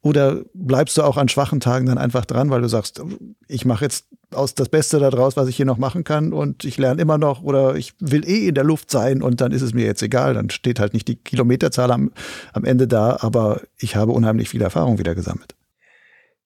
Oder 0.01 0.43
bleibst 0.53 0.97
du 0.97 1.03
auch 1.03 1.17
an 1.17 1.29
schwachen 1.29 1.61
Tagen 1.61 1.87
dann 1.87 1.99
einfach 1.99 2.25
dran, 2.25 2.51
weil 2.51 2.63
du 2.63 2.69
sagst, 2.69 3.03
ich 3.47 3.65
mache 3.65 3.85
jetzt 3.85 4.07
aus 4.33 4.55
das 4.55 4.69
Beste 4.69 4.99
daraus, 4.99 5.37
was 5.37 5.49
ich 5.49 5.57
hier 5.57 5.67
noch 5.67 5.79
machen 5.79 6.05
kann 6.05 6.33
und 6.33 6.65
ich 6.65 6.77
lerne 6.77 7.01
immer 7.01 7.17
noch 7.17 7.43
oder 7.43 7.77
ich 7.77 7.95
will 8.01 8.29
eh 8.29 8.49
in 8.49 8.55
der 8.55 8.65
Luft 8.65 8.91
sein 8.91 9.23
und 9.23 9.41
dann 9.41 9.53
ist 9.53 9.63
es 9.63 9.73
mir 9.73 9.87
jetzt 9.87 10.03
egal, 10.03 10.35
dann 10.35 10.51
steht 10.51 10.79
halt 10.79 10.93
nicht 10.93 11.09
die 11.09 11.17
Kilometerzahl 11.17 11.91
am, 11.91 12.11
am 12.53 12.65
Ende 12.65 12.87
da, 12.87 13.19
aber 13.21 13.63
ich 13.79 13.97
habe 13.97 14.13
unheimlich 14.13 14.49
viel 14.49 14.63
Erfahrung 14.63 14.99
wieder 14.99 15.15
gesammelt. 15.15 15.55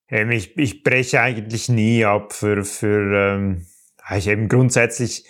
Ähm, 0.09 0.31
ich, 0.31 0.57
ich 0.57 0.83
breche 0.83 1.21
eigentlich 1.21 1.69
nie 1.69 2.05
ab 2.05 2.33
für, 2.33 2.65
für 2.65 3.37
ähm, 3.37 3.67
ich 4.17 4.29
eben 4.29 4.49
grundsätzlich 4.49 5.25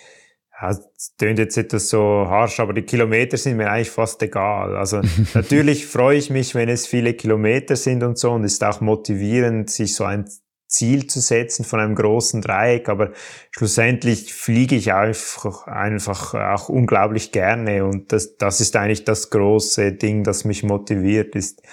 es 0.61 1.13
klingt 1.17 1.39
jetzt 1.39 1.57
etwas 1.57 1.89
so 1.89 2.25
harsch, 2.27 2.59
aber 2.59 2.73
die 2.73 2.81
Kilometer 2.81 3.37
sind 3.37 3.57
mir 3.57 3.71
eigentlich 3.71 3.91
fast 3.91 4.21
egal. 4.21 4.75
Also 4.75 5.01
natürlich 5.33 5.87
freue 5.87 6.17
ich 6.17 6.29
mich, 6.29 6.55
wenn 6.55 6.69
es 6.69 6.85
viele 6.85 7.13
Kilometer 7.13 7.75
sind 7.75 8.03
und 8.03 8.17
so 8.17 8.31
und 8.31 8.43
es 8.43 8.53
ist 8.53 8.63
auch 8.63 8.81
motivierend, 8.81 9.69
sich 9.69 9.95
so 9.95 10.03
ein 10.03 10.25
Ziel 10.67 11.07
zu 11.07 11.19
setzen 11.19 11.65
von 11.65 11.79
einem 11.79 11.95
großen 11.95 12.41
Dreieck, 12.41 12.89
aber 12.89 13.11
schlussendlich 13.51 14.33
fliege 14.33 14.75
ich 14.75 14.93
einfach, 14.93 15.65
einfach 15.65 16.35
auch 16.35 16.69
unglaublich 16.69 17.31
gerne 17.31 17.85
und 17.85 18.11
das, 18.11 18.37
das 18.37 18.61
ist 18.61 18.75
eigentlich 18.75 19.03
das 19.03 19.31
große 19.31 19.93
Ding, 19.93 20.23
das 20.23 20.45
mich 20.45 20.61
motiviert, 20.61 21.35
ist 21.35 21.63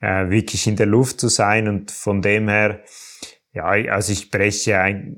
äh, 0.00 0.30
wirklich 0.30 0.68
in 0.68 0.76
der 0.76 0.86
Luft 0.86 1.18
zu 1.18 1.28
sein 1.28 1.66
und 1.66 1.90
von 1.90 2.22
dem 2.22 2.48
her, 2.48 2.84
ja, 3.52 3.64
also 3.64 4.12
ich 4.12 4.30
breche 4.30 4.78
ein, 4.78 5.16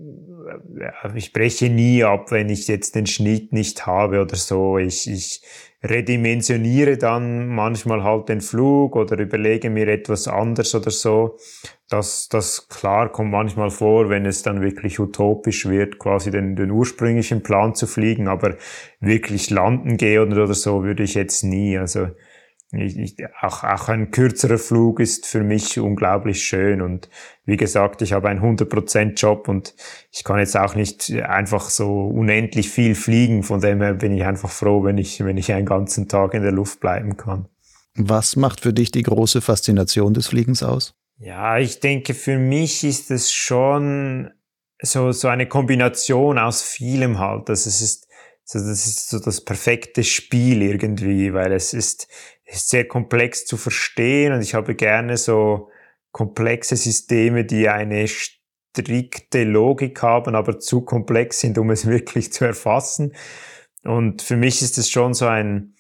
ich 1.15 1.33
breche 1.33 1.69
nie 1.69 2.05
ab, 2.05 2.31
wenn 2.31 2.49
ich 2.49 2.69
jetzt 2.69 2.95
den 2.95 3.07
Schnitt 3.07 3.53
nicht 3.53 3.87
habe 3.87 4.21
oder 4.21 4.37
so. 4.37 4.79
Ich, 4.79 5.11
ich 5.11 5.43
redimensioniere 5.83 6.97
dann 6.97 7.49
manchmal 7.49 8.03
halt 8.03 8.29
den 8.29 8.41
Flug 8.41 8.97
oder 8.97 9.19
überlege 9.19 9.71
mir 9.71 9.89
etwas 9.89 10.29
anders 10.29 10.75
oder 10.75 10.91
so. 10.91 11.39
Das, 11.89 12.29
das 12.29 12.69
klar 12.69 13.13
kommt 13.13 13.31
manchmal 13.31 13.71
vor, 13.71 14.09
wenn 14.09 14.27
es 14.27 14.43
dann 14.43 14.61
wirklich 14.61 14.99
utopisch 14.99 15.67
wird, 15.67 15.99
quasi 15.99 16.31
den, 16.31 16.57
den 16.57 16.71
ursprünglichen 16.71 17.43
Plan 17.43 17.75
zu 17.75 17.87
fliegen, 17.87 18.27
aber 18.27 18.57
wirklich 19.01 19.51
landen 19.51 19.97
gehen 19.97 20.33
oder, 20.33 20.45
oder 20.45 20.55
so 20.55 20.83
würde 20.83 21.05
ich 21.05 21.15
jetzt 21.15 21.45
nie. 21.45 21.79
Also 21.79 22.09
ich, 22.73 22.99
ich, 22.99 23.17
auch, 23.41 23.63
auch 23.63 23.89
ein 23.89 24.11
kürzerer 24.11 24.59
Flug 24.59 25.01
ist 25.01 25.27
für 25.27 25.43
mich 25.43 25.79
unglaublich 25.79 26.43
schön 26.43 26.83
und 26.83 27.09
wie 27.45 27.57
gesagt, 27.57 28.03
ich 28.03 28.13
habe 28.13 28.29
einen 28.29 28.41
100% 28.41 29.15
Job 29.15 29.49
und 29.49 29.75
ich 30.11 30.25
kann 30.25 30.39
jetzt 30.41 30.57
auch 30.57 30.75
nicht 30.75 31.13
einfach 31.13 31.71
so 31.71 32.07
unendlich 32.07 32.69
viel 32.71 32.95
fliegen, 32.95 33.45
von 33.45 33.61
dem 33.61 33.81
her 33.81 33.95
bin 33.95 34.13
ich 34.13 34.25
einfach 34.25 34.51
froh, 34.51 34.83
wenn 34.83 34.99
ich, 34.99 35.25
wenn 35.25 35.37
ich 35.37 35.53
einen 35.53 35.67
ganzen 35.67 36.09
Tag 36.09 36.35
in 36.35 36.43
der 36.43 36.53
Luft 36.53 36.81
bleiben 36.81 37.17
kann. 37.17 37.49
Was 37.95 38.37
macht 38.37 38.61
für 38.61 38.73
dich 38.73 38.91
die 38.91 39.03
große 39.03 39.41
Faszination 39.41 40.13
des 40.13 40.27
Fliegens 40.27 40.63
aus? 40.63 40.95
Ja, 41.19 41.59
ich 41.59 41.81
denke, 41.81 42.13
für 42.13 42.37
mich 42.37 42.85
ist 42.85 43.11
es 43.11 43.33
schon 43.33 44.31
so, 44.83 45.13
so 45.13 45.29
eine 45.29 45.47
Kombination 45.47 46.39
aus 46.39 46.63
vielem 46.63 47.19
halt. 47.19 47.49
Also 47.49 47.69
es 47.69 47.81
ist, 47.81 48.06
so, 48.49 48.61
das 48.61 48.87
ist 48.87 49.11
so 49.11 49.19
das 49.19 49.45
perfekte 49.45 50.05
Spiel 50.05 50.63
irgendwie, 50.63 51.35
weil 51.35 51.53
es 51.53 51.75
ist, 51.75 52.09
ist 52.45 52.71
sehr 52.71 52.87
komplex 52.87 53.45
zu 53.45 53.57
verstehen 53.57 54.33
und 54.33 54.41
ich 54.41 54.55
habe 54.55 54.77
gerne 54.77 55.17
so 55.17 55.69
komplexe 56.13 56.77
Systeme, 56.77 57.45
die 57.45 57.69
eine 57.69 58.07
strikte 58.07 59.43
Logik 59.43 60.01
haben, 60.01 60.37
aber 60.37 60.61
zu 60.61 60.83
komplex 60.83 61.41
sind, 61.41 61.59
um 61.59 61.71
es 61.71 61.87
wirklich 61.89 62.33
zu 62.33 62.45
erfassen. 62.45 63.15
Und 63.83 64.23
für 64.23 64.37
mich 64.37 64.63
ist 64.63 64.79
es 64.79 64.91
schon 64.91 65.13
so 65.13 65.27
ein, 65.27 65.75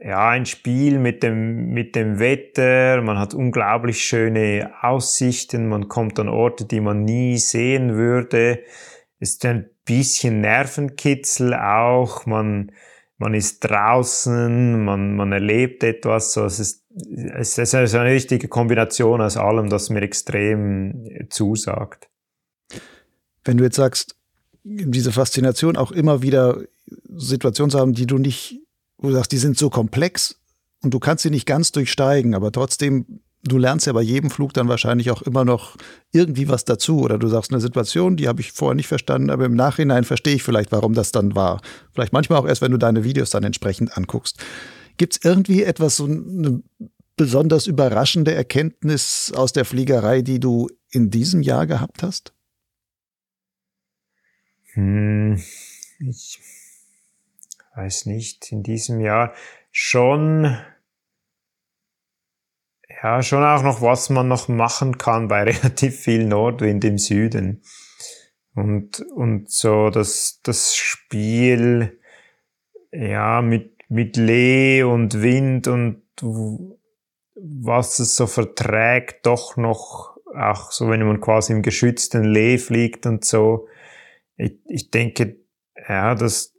ja, 0.00 0.28
ein 0.28 0.46
Spiel 0.46 1.00
mit 1.00 1.24
dem, 1.24 1.72
mit 1.72 1.96
dem 1.96 2.20
Wetter. 2.20 3.02
Man 3.02 3.18
hat 3.18 3.34
unglaublich 3.34 4.04
schöne 4.04 4.72
Aussichten. 4.80 5.68
Man 5.68 5.88
kommt 5.88 6.20
an 6.20 6.28
Orte, 6.28 6.66
die 6.66 6.80
man 6.80 7.04
nie 7.04 7.38
sehen 7.38 7.96
würde. 7.96 8.62
Ist 9.18 9.44
ein 9.44 9.70
bisschen 9.84 10.40
Nervenkitzel 10.40 11.54
auch. 11.54 12.26
Man, 12.26 12.72
man 13.18 13.34
ist 13.34 13.60
draußen, 13.60 14.84
man, 14.84 15.16
man 15.16 15.32
erlebt 15.32 15.82
etwas. 15.82 16.32
So, 16.32 16.44
es, 16.44 16.58
ist, 16.58 16.84
es 16.94 17.58
ist 17.58 17.74
eine 17.74 18.10
richtige 18.10 18.48
Kombination 18.48 19.20
aus 19.20 19.36
allem, 19.36 19.70
das 19.70 19.90
mir 19.90 20.02
extrem 20.02 21.26
zusagt. 21.30 22.08
Wenn 23.44 23.56
du 23.56 23.64
jetzt 23.64 23.76
sagst, 23.76 24.16
diese 24.64 25.12
Faszination 25.12 25.76
auch 25.76 25.92
immer 25.92 26.22
wieder 26.22 26.60
Situationen 27.08 27.70
zu 27.70 27.78
haben, 27.78 27.94
die 27.94 28.06
du 28.06 28.18
nicht, 28.18 28.60
wo 28.98 29.08
du 29.08 29.14
sagst, 29.14 29.32
die 29.32 29.38
sind 29.38 29.56
so 29.56 29.70
komplex 29.70 30.40
und 30.82 30.92
du 30.92 30.98
kannst 30.98 31.22
sie 31.22 31.30
nicht 31.30 31.46
ganz 31.46 31.72
durchsteigen, 31.72 32.34
aber 32.34 32.50
trotzdem 32.52 33.20
du 33.46 33.58
lernst 33.58 33.86
ja 33.86 33.92
bei 33.92 34.02
jedem 34.02 34.30
Flug 34.30 34.52
dann 34.52 34.68
wahrscheinlich 34.68 35.10
auch 35.10 35.22
immer 35.22 35.44
noch 35.44 35.76
irgendwie 36.12 36.48
was 36.48 36.64
dazu. 36.64 37.00
Oder 37.00 37.18
du 37.18 37.28
sagst 37.28 37.52
eine 37.52 37.60
Situation, 37.60 38.16
die 38.16 38.28
habe 38.28 38.40
ich 38.40 38.52
vorher 38.52 38.74
nicht 38.74 38.88
verstanden, 38.88 39.30
aber 39.30 39.44
im 39.44 39.54
Nachhinein 39.54 40.04
verstehe 40.04 40.34
ich 40.34 40.42
vielleicht, 40.42 40.72
warum 40.72 40.94
das 40.94 41.12
dann 41.12 41.34
war. 41.34 41.60
Vielleicht 41.92 42.12
manchmal 42.12 42.38
auch 42.38 42.46
erst, 42.46 42.62
wenn 42.62 42.72
du 42.72 42.78
deine 42.78 43.04
Videos 43.04 43.30
dann 43.30 43.44
entsprechend 43.44 43.96
anguckst. 43.96 44.42
Gibt 44.96 45.14
es 45.16 45.24
irgendwie 45.24 45.62
etwas, 45.62 45.96
so 45.96 46.04
eine 46.04 46.62
besonders 47.16 47.66
überraschende 47.66 48.34
Erkenntnis 48.34 49.32
aus 49.34 49.52
der 49.52 49.64
Fliegerei, 49.64 50.22
die 50.22 50.40
du 50.40 50.68
in 50.90 51.10
diesem 51.10 51.42
Jahr 51.42 51.66
gehabt 51.66 52.02
hast? 52.02 52.34
Hm, 54.74 55.42
ich 55.98 56.38
weiß 57.74 58.06
nicht. 58.06 58.52
In 58.52 58.62
diesem 58.62 59.00
Jahr 59.00 59.34
schon 59.70 60.58
ja, 63.02 63.22
schon 63.22 63.44
auch 63.44 63.62
noch, 63.62 63.82
was 63.82 64.10
man 64.10 64.28
noch 64.28 64.48
machen 64.48 64.98
kann 64.98 65.28
bei 65.28 65.42
relativ 65.44 65.96
viel 65.96 66.26
Nordwind 66.26 66.84
im 66.84 66.98
Süden. 66.98 67.62
Und, 68.54 69.00
und 69.14 69.50
so 69.50 69.90
das, 69.90 70.40
das 70.42 70.76
Spiel, 70.76 72.00
ja, 72.90 73.42
mit, 73.42 73.76
mit 73.90 74.16
Lee 74.16 74.82
und 74.82 75.20
Wind 75.20 75.68
und 75.68 76.02
was 77.34 77.98
es 77.98 78.16
so 78.16 78.26
verträgt, 78.26 79.26
doch 79.26 79.56
noch, 79.58 80.16
auch 80.34 80.72
so, 80.72 80.88
wenn 80.88 81.06
man 81.06 81.20
quasi 81.20 81.52
im 81.52 81.62
geschützten 81.62 82.24
Lee 82.24 82.58
fliegt 82.58 83.06
und 83.06 83.24
so. 83.24 83.68
Ich, 84.36 84.58
ich 84.66 84.90
denke, 84.90 85.36
ja, 85.88 86.14
das 86.14 86.54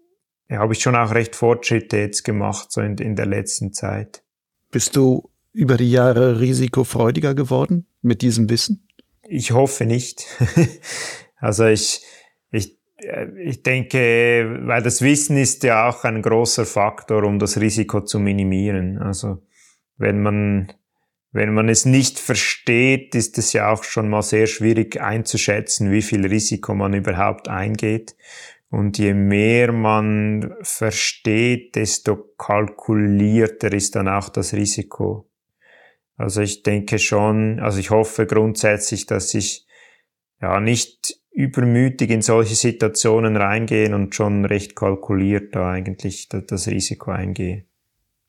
ja, 0.50 0.60
habe 0.60 0.74
ich 0.74 0.80
schon 0.80 0.96
auch 0.96 1.14
recht 1.14 1.36
Fortschritte 1.36 1.98
jetzt 1.98 2.24
gemacht, 2.24 2.72
so 2.72 2.82
in, 2.82 2.98
in 2.98 3.16
der 3.16 3.26
letzten 3.26 3.74
Zeit. 3.74 4.24
Bist 4.72 4.96
du 4.96 5.32
über 5.58 5.76
die 5.76 5.89
Jahre 5.89 6.39
risikofreudiger 6.39 7.34
geworden 7.34 7.88
mit 8.03 8.22
diesem 8.22 8.47
Wissen? 8.49 8.88
Ich 9.28 9.51
hoffe 9.51 9.86
nicht. 9.86 10.26
Also 11.39 11.66
ich, 11.66 12.01
ich, 12.49 12.80
äh, 12.97 13.28
ich 13.39 13.62
denke, 13.62 14.60
weil 14.64 14.82
das 14.82 15.03
Wissen 15.03 15.38
ist 15.38 15.62
ja 15.62 15.88
auch 15.88 16.03
ein 16.03 16.24
großer 16.24 16.66
Faktor, 16.66 17.26
um 17.26 17.38
das 17.38 17.62
Risiko 17.62 18.01
zu 18.01 18.18
minimieren. 18.18 18.97
Also 18.97 19.43
wenn 19.97 20.24
man, 20.24 20.74
wenn 21.32 21.53
man 21.53 21.70
es 21.70 21.86
nicht 21.86 22.18
versteht, 22.18 23.14
ist 23.14 23.38
es 23.38 23.53
ja 23.53 23.72
auch 23.72 23.84
schon 23.84 24.10
mal 24.10 24.24
sehr 24.24 24.47
schwierig 24.47 24.99
einzuschätzen, 24.99 25.91
wie 25.91 26.01
viel 26.01 26.26
Risiko 26.26 26.74
man 26.74 26.95
überhaupt 26.95 27.49
eingeht. 27.49 28.16
Und 28.72 28.97
je 28.97 29.14
mehr 29.14 29.72
man 29.72 30.55
versteht, 30.64 31.76
desto 31.76 32.16
kalkulierter 32.36 33.72
ist 33.74 33.95
dann 33.95 34.08
auch 34.08 34.30
das 34.30 34.53
Risiko. 34.53 35.26
Also 36.18 36.41
ich 36.41 36.63
denke 36.63 36.99
schon, 36.99 37.59
also 37.59 37.80
ich 37.80 37.91
hoffe 37.91 38.26
grundsätzlich, 38.26 39.05
dass 39.05 39.34
ich 39.34 39.68
ja 40.41 40.59
nicht 40.59 41.15
übermütig 41.32 42.09
in 42.09 42.24
solche 42.24 42.55
Situationen 42.55 43.38
reingehen 43.38 43.93
und 43.93 44.15
schon 44.15 44.43
recht 44.43 44.76
kalkuliert 44.76 45.55
da 45.55 45.70
eigentlich 45.70 46.28
das 46.30 46.68
Risiko 46.68 47.11
eingehe. 47.11 47.65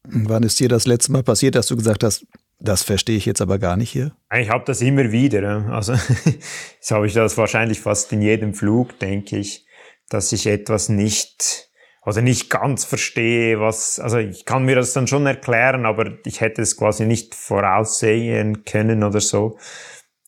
Wann 0.05 0.43
ist 0.43 0.61
dir 0.61 0.69
das 0.69 0.87
letzte 0.87 1.13
Mal 1.13 1.23
passiert, 1.23 1.55
dass 1.55 1.67
du 1.67 1.77
gesagt 1.77 2.05
hast, 2.05 2.27
das 2.61 2.83
verstehe 2.83 3.17
ich 3.17 3.25
jetzt 3.25 3.41
aber 3.41 3.59
gar 3.59 3.77
nicht 3.77 3.91
hier? 3.91 4.13
Ich 4.37 4.51
habe 4.51 4.65
das 4.67 4.83
immer 4.83 5.11
wieder. 5.11 5.67
Also 5.71 5.95
jetzt 6.75 6.91
habe 6.91 7.07
ich 7.07 7.15
das 7.15 7.37
wahrscheinlich 7.39 7.81
fast 7.81 8.13
in 8.13 8.21
jedem 8.21 8.53
Flug, 8.53 8.99
denke 8.99 9.39
ich, 9.39 9.67
dass 10.11 10.33
ich 10.33 10.47
etwas 10.47 10.89
nicht 10.89 11.68
oder 12.09 12.23
nicht 12.23 12.49
ganz 12.49 12.87
verstehe, 12.87 13.61
was, 13.61 14.01
also 14.01 14.17
ich 14.17 14.47
kann 14.47 14.65
mir 14.65 14.77
das 14.77 14.95
dann 14.95 15.07
schon 15.07 15.27
erklären, 15.27 15.85
aber 15.85 16.11
ich 16.25 16.41
hätte 16.41 16.63
es 16.63 16.79
quasi 16.79 17.05
nicht 17.05 17.35
voraussehen 17.35 18.65
können 18.65 19.05
oder 19.05 19.21
so. 19.21 19.59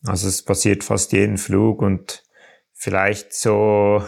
Also 0.04 0.28
es 0.28 0.44
passiert 0.44 0.84
fast 0.84 1.12
jeden 1.12 1.38
Flug 1.38 1.80
und 1.80 2.22
vielleicht 2.74 3.32
so 3.32 4.04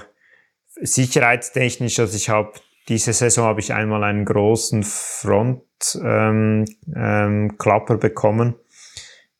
sicherheitstechnisch, 0.83 1.99
also 1.99 2.14
ich 2.14 2.29
habe 2.29 2.53
diese 2.89 3.14
Saison 3.14 3.47
habe 3.47 3.61
ich 3.61 3.73
einmal 3.73 4.05
einen 4.05 4.27
großen 4.27 4.83
Frontklapper 4.83 6.31
ähm, 6.31 6.66
ähm, 6.95 7.99
bekommen 8.01 8.55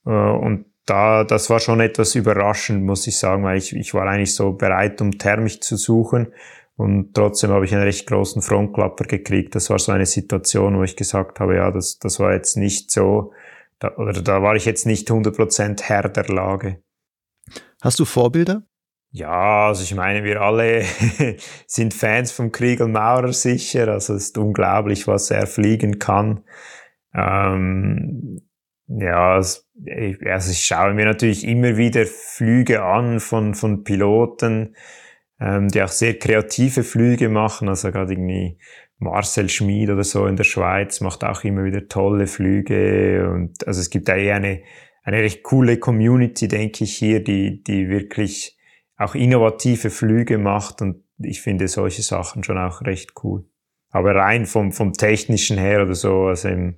äh, 0.07 0.11
und 0.11 0.67
da, 0.87 1.25
das 1.25 1.51
war 1.51 1.61
schon 1.61 1.81
etwas 1.81 2.15
überraschend, 2.15 2.83
muss 2.85 3.07
ich 3.07 3.19
sagen, 3.19 3.45
weil 3.45 3.59
ich, 3.59 3.77
ich 3.77 3.93
war 3.93 4.07
eigentlich 4.07 4.35
so 4.35 4.53
bereit, 4.53 5.01
um 5.03 5.19
thermisch 5.19 5.61
zu 5.61 5.77
suchen 5.77 6.33
und 6.77 7.15
trotzdem 7.15 7.51
habe 7.51 7.65
ich 7.65 7.75
einen 7.75 7.85
recht 7.85 8.07
großen 8.07 8.43
Frontklapper 8.43 9.05
gekriegt. 9.05 9.55
Das 9.55 9.71
war 9.71 9.79
so 9.79 9.93
eine 9.93 10.07
Situation, 10.07 10.79
wo 10.79 10.83
ich 10.83 10.97
gesagt 10.97 11.41
habe, 11.41 11.57
ja, 11.57 11.71
das, 11.71 11.99
das 11.99 12.19
war 12.19 12.33
jetzt 12.33 12.57
nicht 12.57 12.91
so, 12.91 13.33
da, 13.79 13.97
oder 13.97 14.23
da 14.23 14.43
war 14.43 14.57
ich 14.57 14.65
jetzt 14.65 14.87
nicht 14.87 15.11
100% 15.11 15.83
Herr 15.83 16.09
der 16.09 16.29
Lage. 16.29 16.83
Hast 17.83 17.99
du 17.99 18.05
Vorbilder? 18.05 18.63
Ja, 19.11 19.67
also 19.67 19.83
ich 19.83 19.95
meine, 19.95 20.25
wir 20.25 20.41
alle 20.41 20.85
sind 21.67 21.93
Fans 21.93 22.33
vom 22.33 22.51
Kriegel 22.51 22.89
Maurer 22.89 23.35
sicher. 23.35 23.89
Also 23.89 24.15
es 24.15 24.29
ist 24.29 24.39
unglaublich, 24.39 25.07
was 25.07 25.31
er 25.31 25.47
fliegen 25.47 25.99
kann. 25.99 26.45
Ähm, 27.15 28.41
ja, 28.87 29.35
also 29.35 29.61
ich 29.85 30.65
schaue 30.65 30.95
mir 30.95 31.05
natürlich 31.05 31.47
immer 31.47 31.77
wieder 31.77 32.07
Flüge 32.07 32.83
an 32.83 33.21
von, 33.21 33.55
von 33.55 33.85
Piloten, 33.85 34.77
ähm, 35.43 35.69
die 35.69 35.83
auch 35.83 35.89
sehr 35.89 36.19
kreative 36.19 36.85
Flüge 36.85 37.29
machen. 37.29 37.69
Also 37.69 37.91
gerade 37.91 38.13
irgendwie 38.13 38.59
Marcel 38.99 39.49
Schmid 39.49 39.91
oder 39.91 40.05
so 40.05 40.27
in 40.27 40.37
der 40.37 40.45
Schweiz 40.45 41.01
macht 41.01 41.25
auch 41.25 41.43
immer 41.43 41.65
wieder 41.65 41.89
tolle 41.89 42.27
Flüge. 42.27 43.29
Und 43.29 43.67
also 43.67 43.81
es 43.81 43.91
gibt 43.91 44.09
da 44.09 44.15
eher 44.15 44.37
eine, 44.37 44.63
eine 45.03 45.19
recht 45.19 45.43
coole 45.43 45.79
Community, 45.79 46.47
denke 46.47 46.85
ich, 46.85 46.97
hier, 46.97 47.23
die, 47.23 47.63
die 47.65 47.89
wirklich 47.89 48.57
auch 48.97 49.17
innovative 49.17 49.91
Flüge 49.91 50.39
macht 50.39 50.81
und 50.81 51.03
ich 51.19 51.41
finde 51.41 51.67
solche 51.67 52.03
Sachen 52.03 52.45
schon 52.45 52.59
auch 52.59 52.83
recht 52.83 53.13
cool. 53.25 53.45
Aber 53.91 54.15
rein 54.15 54.47
vom, 54.47 54.73
vom 54.73 54.93
technischen 54.93 55.59
her 55.59 55.83
oder 55.83 55.95
so, 55.95 56.27
also 56.27 56.49
im, 56.49 56.77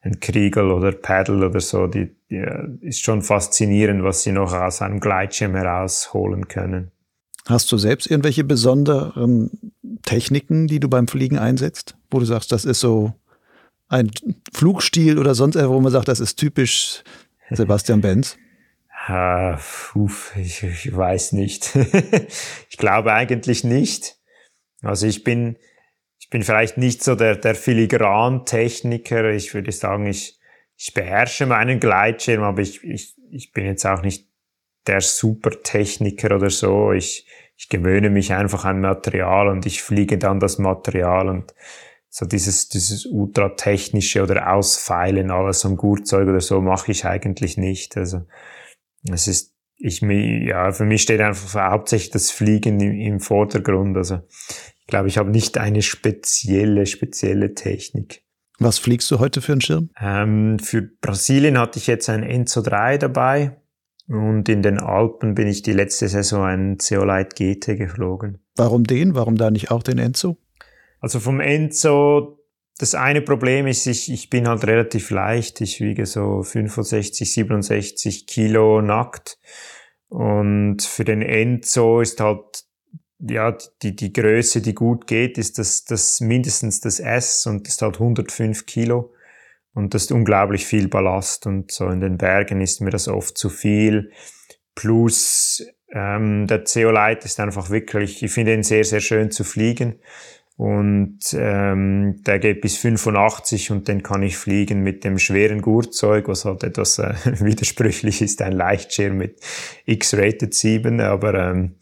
ein 0.00 0.20
Kriegel 0.20 0.70
oder 0.70 0.92
Paddle 0.92 1.46
oder 1.46 1.60
so, 1.60 1.86
die, 1.86 2.16
die 2.30 2.44
ist 2.80 3.02
schon 3.02 3.22
faszinierend, 3.22 4.02
was 4.04 4.22
sie 4.22 4.32
noch 4.32 4.52
aus 4.54 4.80
einem 4.80 5.00
Gleitschirm 5.00 5.54
herausholen 5.54 6.48
können. 6.48 6.92
Hast 7.46 7.70
du 7.70 7.78
selbst 7.78 8.10
irgendwelche 8.10 8.44
besonderen 8.44 9.72
Techniken, 10.04 10.66
die 10.66 10.80
du 10.80 10.88
beim 10.88 11.06
Fliegen 11.06 11.38
einsetzt, 11.38 11.96
wo 12.10 12.18
du 12.18 12.24
sagst, 12.24 12.50
das 12.50 12.64
ist 12.64 12.80
so 12.80 13.14
ein 13.88 14.10
Flugstil 14.52 15.18
oder 15.18 15.34
sonst 15.34 15.56
etwas, 15.56 15.70
wo 15.70 15.80
man 15.80 15.92
sagt, 15.92 16.08
das 16.08 16.20
ist 16.20 16.36
typisch 16.36 17.04
Sebastian 17.50 18.00
Benz? 18.00 18.36
Uh, 19.08 19.56
uff, 19.94 20.34
ich, 20.36 20.64
ich 20.64 20.96
weiß 20.96 21.32
nicht. 21.32 21.76
ich 22.70 22.76
glaube 22.76 23.12
eigentlich 23.12 23.62
nicht. 23.62 24.16
Also 24.82 25.06
ich 25.06 25.22
bin, 25.22 25.56
ich 26.18 26.28
bin 26.28 26.42
vielleicht 26.42 26.76
nicht 26.76 27.04
so 27.04 27.14
der, 27.14 27.36
der 27.36 27.54
Filigran-Techniker. 27.54 29.30
Ich 29.30 29.54
würde 29.54 29.70
sagen, 29.70 30.06
ich, 30.06 30.40
ich 30.76 30.92
beherrsche 30.92 31.46
meinen 31.46 31.78
Gleitschirm, 31.78 32.42
aber 32.42 32.62
ich, 32.62 32.82
ich, 32.82 33.14
ich 33.30 33.52
bin 33.52 33.66
jetzt 33.66 33.86
auch 33.86 34.02
nicht 34.02 34.25
der 34.86 35.00
Supertechniker 35.00 36.36
oder 36.36 36.50
so. 36.50 36.92
Ich, 36.92 37.26
ich 37.56 37.68
gewöhne 37.68 38.10
mich 38.10 38.32
einfach 38.32 38.64
an 38.64 38.80
Material 38.80 39.48
und 39.48 39.66
ich 39.66 39.82
fliege 39.82 40.18
dann 40.18 40.40
das 40.40 40.58
Material 40.58 41.28
und 41.28 41.54
so 42.08 42.24
dieses, 42.24 42.68
dieses 42.68 43.04
ultratechnische 43.04 44.22
oder 44.22 44.52
Ausfeilen 44.52 45.30
alles 45.30 45.64
am 45.66 45.76
Gurtzeug 45.76 46.28
oder 46.28 46.40
so 46.40 46.60
mache 46.60 46.90
ich 46.92 47.04
eigentlich 47.04 47.58
nicht. 47.58 47.96
Also 47.96 48.22
es 49.10 49.26
ist, 49.26 49.54
ich, 49.76 50.00
ja, 50.00 50.72
für 50.72 50.84
mich 50.84 51.02
steht 51.02 51.20
einfach 51.20 51.70
hauptsächlich 51.70 52.10
das 52.10 52.30
Fliegen 52.30 52.80
im, 52.80 52.92
im 52.92 53.20
Vordergrund. 53.20 53.96
Also 53.96 54.20
ich 54.80 54.86
glaube, 54.86 55.08
ich 55.08 55.18
habe 55.18 55.30
nicht 55.30 55.58
eine 55.58 55.82
spezielle, 55.82 56.86
spezielle 56.86 57.54
Technik. 57.54 58.22
Was 58.58 58.78
fliegst 58.78 59.10
du 59.10 59.18
heute 59.18 59.42
für 59.42 59.52
einen 59.52 59.60
Schirm? 59.60 59.90
Ähm, 60.00 60.58
für 60.58 60.80
Brasilien 60.80 61.58
hatte 61.58 61.78
ich 61.78 61.86
jetzt 61.86 62.08
ein 62.08 62.22
Enzo 62.22 62.62
3 62.62 62.96
dabei 62.96 63.56
und 64.08 64.48
in 64.48 64.62
den 64.62 64.78
Alpen 64.78 65.34
bin 65.34 65.48
ich 65.48 65.62
die 65.62 65.72
letzte 65.72 66.08
Saison 66.08 66.44
ein 66.44 66.78
Zeolite 66.78 67.34
GT 67.34 67.76
geflogen. 67.76 68.38
Warum 68.56 68.84
den? 68.84 69.14
Warum 69.14 69.36
da 69.36 69.50
nicht 69.50 69.70
auch 69.70 69.82
den 69.82 69.98
Enzo? 69.98 70.36
Also 71.00 71.20
vom 71.20 71.40
Enzo 71.40 72.36
das 72.78 72.94
eine 72.94 73.22
Problem 73.22 73.66
ist, 73.66 73.86
ich, 73.86 74.12
ich 74.12 74.28
bin 74.28 74.48
halt 74.48 74.66
relativ 74.66 75.10
leicht. 75.10 75.60
Ich 75.60 75.80
wiege 75.80 76.04
so 76.04 76.42
65, 76.42 77.32
67 77.32 78.26
Kilo 78.26 78.82
nackt. 78.82 79.38
Und 80.08 80.82
für 80.82 81.04
den 81.04 81.22
Enzo 81.22 82.00
ist 82.00 82.20
halt, 82.20 82.64
ja, 83.18 83.56
die, 83.82 83.96
die 83.96 84.12
Größe, 84.12 84.60
die 84.60 84.74
gut 84.74 85.06
geht, 85.06 85.38
ist 85.38 85.58
das, 85.58 85.84
das 85.84 86.20
mindestens 86.20 86.80
das 86.80 87.00
S 87.00 87.46
und 87.46 87.66
das 87.66 87.74
ist 87.74 87.82
halt 87.82 87.94
105 87.94 88.66
Kilo. 88.66 89.12
Und 89.76 89.92
das 89.92 90.04
ist 90.04 90.12
unglaublich 90.12 90.64
viel 90.64 90.88
Ballast. 90.88 91.46
Und 91.46 91.70
so 91.70 91.88
in 91.88 92.00
den 92.00 92.16
Bergen 92.16 92.62
ist 92.62 92.80
mir 92.80 92.88
das 92.88 93.08
oft 93.08 93.36
zu 93.36 93.50
viel. 93.50 94.10
Plus, 94.74 95.66
ähm, 95.92 96.46
der 96.46 96.64
Zeolite 96.64 97.26
ist 97.26 97.38
einfach 97.40 97.68
wirklich, 97.68 98.22
ich 98.22 98.32
finde 98.32 98.54
ihn 98.54 98.62
sehr, 98.62 98.84
sehr 98.84 99.00
schön 99.00 99.30
zu 99.30 99.44
fliegen. 99.44 100.00
Und 100.56 101.18
ähm, 101.34 102.22
der 102.26 102.38
geht 102.38 102.62
bis 102.62 102.78
85 102.78 103.70
und 103.70 103.86
den 103.86 104.02
kann 104.02 104.22
ich 104.22 104.38
fliegen 104.38 104.82
mit 104.82 105.04
dem 105.04 105.18
schweren 105.18 105.60
Gurtzeug, 105.60 106.28
was 106.28 106.46
halt 106.46 106.64
etwas 106.64 106.98
äh, 106.98 107.12
widersprüchlich 107.40 108.22
ist, 108.22 108.40
ein 108.40 108.52
Leichtschirm 108.52 109.18
mit 109.18 109.38
X-Rated 109.84 110.54
7, 110.54 111.02
aber 111.02 111.34
ähm, 111.34 111.74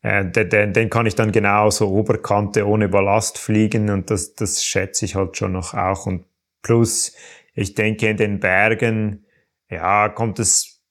äh, 0.00 0.24
den, 0.24 0.72
den 0.72 0.88
kann 0.88 1.04
ich 1.04 1.14
dann 1.14 1.30
genauso 1.30 1.90
Oberkante 1.90 2.66
ohne 2.66 2.88
Ballast 2.88 3.36
fliegen 3.36 3.90
und 3.90 4.10
das, 4.10 4.34
das 4.34 4.64
schätze 4.64 5.04
ich 5.04 5.14
halt 5.14 5.36
schon 5.36 5.52
noch 5.52 5.74
auch. 5.74 6.06
Und 6.06 6.24
plus, 6.66 7.14
ich 7.54 7.74
denke, 7.74 8.08
in 8.08 8.16
den 8.16 8.40
Bergen, 8.40 9.24
ja, 9.70 10.08
kommt 10.08 10.40
es 10.40 10.82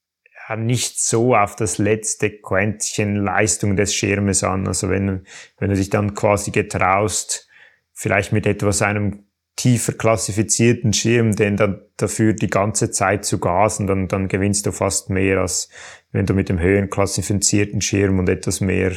nicht 0.56 1.00
so 1.00 1.34
auf 1.36 1.54
das 1.56 1.76
letzte 1.76 2.30
Quäntchen 2.30 3.16
Leistung 3.16 3.76
des 3.76 3.94
Schirmes 3.94 4.42
an. 4.42 4.66
Also 4.66 4.88
wenn, 4.88 5.26
wenn 5.58 5.70
du 5.70 5.76
dich 5.76 5.90
dann 5.90 6.14
quasi 6.14 6.50
getraust, 6.50 7.48
vielleicht 7.92 8.32
mit 8.32 8.46
etwas 8.46 8.80
einem 8.80 9.26
tiefer 9.56 9.92
klassifizierten 9.92 10.92
Schirm, 10.92 11.34
den 11.34 11.56
dann 11.56 11.82
dafür 11.96 12.32
die 12.32 12.48
ganze 12.48 12.90
Zeit 12.90 13.24
zu 13.24 13.38
gasen, 13.38 13.86
dann, 13.86 14.08
dann 14.08 14.28
gewinnst 14.28 14.66
du 14.66 14.72
fast 14.72 15.10
mehr, 15.10 15.40
als 15.40 15.68
wenn 16.12 16.26
du 16.26 16.32
mit 16.32 16.48
dem 16.48 16.58
höheren 16.58 16.88
klassifizierten 16.88 17.80
Schirm 17.80 18.18
und 18.18 18.28
etwas 18.28 18.60
mehr 18.60 18.92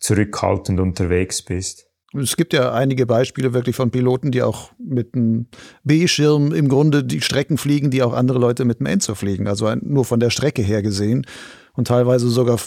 zurückhaltend 0.00 0.80
unterwegs 0.80 1.42
bist. 1.42 1.93
Es 2.20 2.36
gibt 2.36 2.52
ja 2.52 2.72
einige 2.72 3.06
Beispiele 3.06 3.54
wirklich 3.54 3.74
von 3.74 3.90
Piloten, 3.90 4.30
die 4.30 4.42
auch 4.42 4.70
mit 4.78 5.14
einem 5.14 5.46
B-Schirm 5.82 6.52
im 6.52 6.68
Grunde 6.68 7.02
die 7.02 7.20
Strecken 7.20 7.58
fliegen, 7.58 7.90
die 7.90 8.02
auch 8.02 8.12
andere 8.12 8.38
Leute 8.38 8.64
mit 8.64 8.80
einem 8.80 8.86
Enzo 8.86 9.14
fliegen. 9.14 9.48
Also 9.48 9.72
nur 9.74 10.04
von 10.04 10.20
der 10.20 10.30
Strecke 10.30 10.62
her 10.62 10.82
gesehen 10.82 11.26
und 11.74 11.88
teilweise 11.88 12.28
sogar 12.28 12.58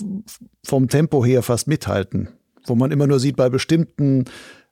vom 0.66 0.90
Tempo 0.90 1.24
her 1.24 1.44
fast 1.44 1.68
mithalten. 1.68 2.30
Wo 2.66 2.76
man 2.76 2.92
immer 2.92 3.08
nur 3.08 3.20
sieht, 3.20 3.38
bei 3.38 3.50
bestimmten 3.50 4.26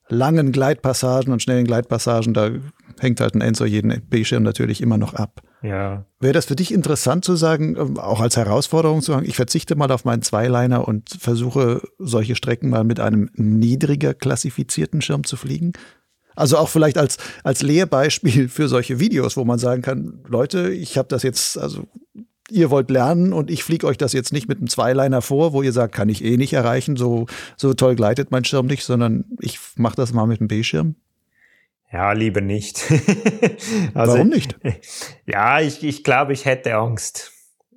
langen 0.10 0.52
Gleitpassagen 0.52 1.32
und 1.32 1.42
schnellen 1.42 1.66
Gleitpassagen, 1.66 2.34
da 2.34 2.52
hängt 3.00 3.22
halt 3.22 3.36
ein 3.36 3.42
Enzo 3.42 3.66
jeden 3.66 4.02
B-Schirm 4.10 4.44
natürlich 4.44 4.82
immer 4.82 4.98
noch 4.98 5.14
ab. 5.14 5.42
Ja. 5.66 6.06
Wäre 6.20 6.34
das 6.34 6.46
für 6.46 6.56
dich 6.56 6.74
interessant 6.74 7.26
zu 7.26 7.36
sagen, 7.36 7.76
ähm, 7.78 7.98
auch 7.98 8.22
als 8.22 8.38
Herausforderung 8.38 9.02
zu 9.02 9.14
sagen, 9.14 9.26
ich 9.26 9.36
verzichte 9.36 9.76
mal 9.76 9.92
auf 9.92 10.06
meinen 10.06 10.22
Zweiliner 10.22 10.88
und 10.88 11.10
versuche 11.20 11.82
solche 11.98 12.36
Strecken 12.36 12.70
mal 12.70 12.84
mit 12.84 13.00
einem 13.00 13.30
niedriger 13.34 14.14
klassifizierten 14.14 15.02
Schirm 15.02 15.24
zu 15.24 15.38
fliegen? 15.38 15.74
Also 16.36 16.58
auch 16.58 16.70
vielleicht 16.70 16.98
als, 16.98 17.18
als 17.44 17.62
Lehrbeispiel 17.62 18.50
für 18.50 18.68
solche 18.68 19.00
Videos, 19.00 19.38
wo 19.38 19.46
man 19.46 19.58
sagen 19.58 19.82
kann, 19.82 20.20
Leute, 20.28 20.72
ich 20.72 20.98
habe 20.98 21.08
das 21.08 21.24
jetzt, 21.24 21.58
also 21.58 21.88
ihr 22.52 22.70
wollt 22.70 22.92
lernen 22.92 23.34
und 23.34 23.50
ich 23.50 23.64
fliege 23.64 23.88
euch 23.88 23.98
das 23.98 24.14
jetzt 24.14 24.34
nicht 24.34 24.48
mit 24.48 24.60
einem 24.60 24.68
Zweiliner 24.68 25.22
vor, 25.22 25.54
wo 25.54 25.64
ihr 25.64 25.72
sagt, 25.72 25.96
kann 25.96 26.10
ich 26.10 26.24
eh 26.24 26.38
nicht 26.38 26.54
erreichen, 26.54 26.96
so, 26.96 27.26
so 27.58 27.74
toll 27.74 27.96
gleitet 27.96 28.32
mein 28.32 28.46
Schirm 28.46 28.68
nicht, 28.68 28.84
sondern 28.84 29.26
ich 29.40 29.60
mache 29.78 29.96
das 29.96 30.14
mal 30.14 30.28
mit 30.28 30.42
einem 30.42 30.48
B-Schirm? 30.48 30.96
Ja, 31.96 32.12
lieber 32.12 32.42
nicht. 32.42 32.84
also, 33.94 34.16
Warum 34.16 34.28
nicht? 34.28 34.58
Ja, 35.26 35.62
ich, 35.62 35.82
ich 35.82 36.04
glaube, 36.04 36.34
ich 36.34 36.44
hätte 36.44 36.76
Angst. 36.76 37.32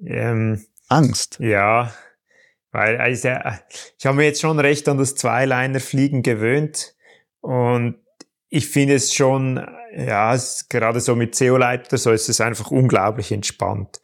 Ähm, 0.05 0.67
Angst? 0.89 1.39
Ja, 1.39 1.93
weil 2.73 2.97
also, 2.97 3.29
ich 3.97 4.07
habe 4.07 4.17
mir 4.17 4.25
jetzt 4.25 4.41
schon 4.41 4.59
recht 4.59 4.89
an 4.89 4.99
das 4.99 5.15
Zweiliner-Fliegen 5.15 6.25
gewöhnt 6.25 6.97
und 7.43 7.95
ich 8.49 8.69
finde 8.69 8.97
es 8.97 9.15
schon, 9.15 9.65
ja, 9.97 10.35
es, 10.35 10.69
gerade 10.69 10.99
so 10.99 11.15
mit 11.15 11.39
CO-Leiter, 11.39 11.97
so 11.97 12.11
ist 12.11 12.29
es 12.29 12.41
einfach 12.41 12.73
unglaublich 12.73 13.31
entspannt. 13.31 14.01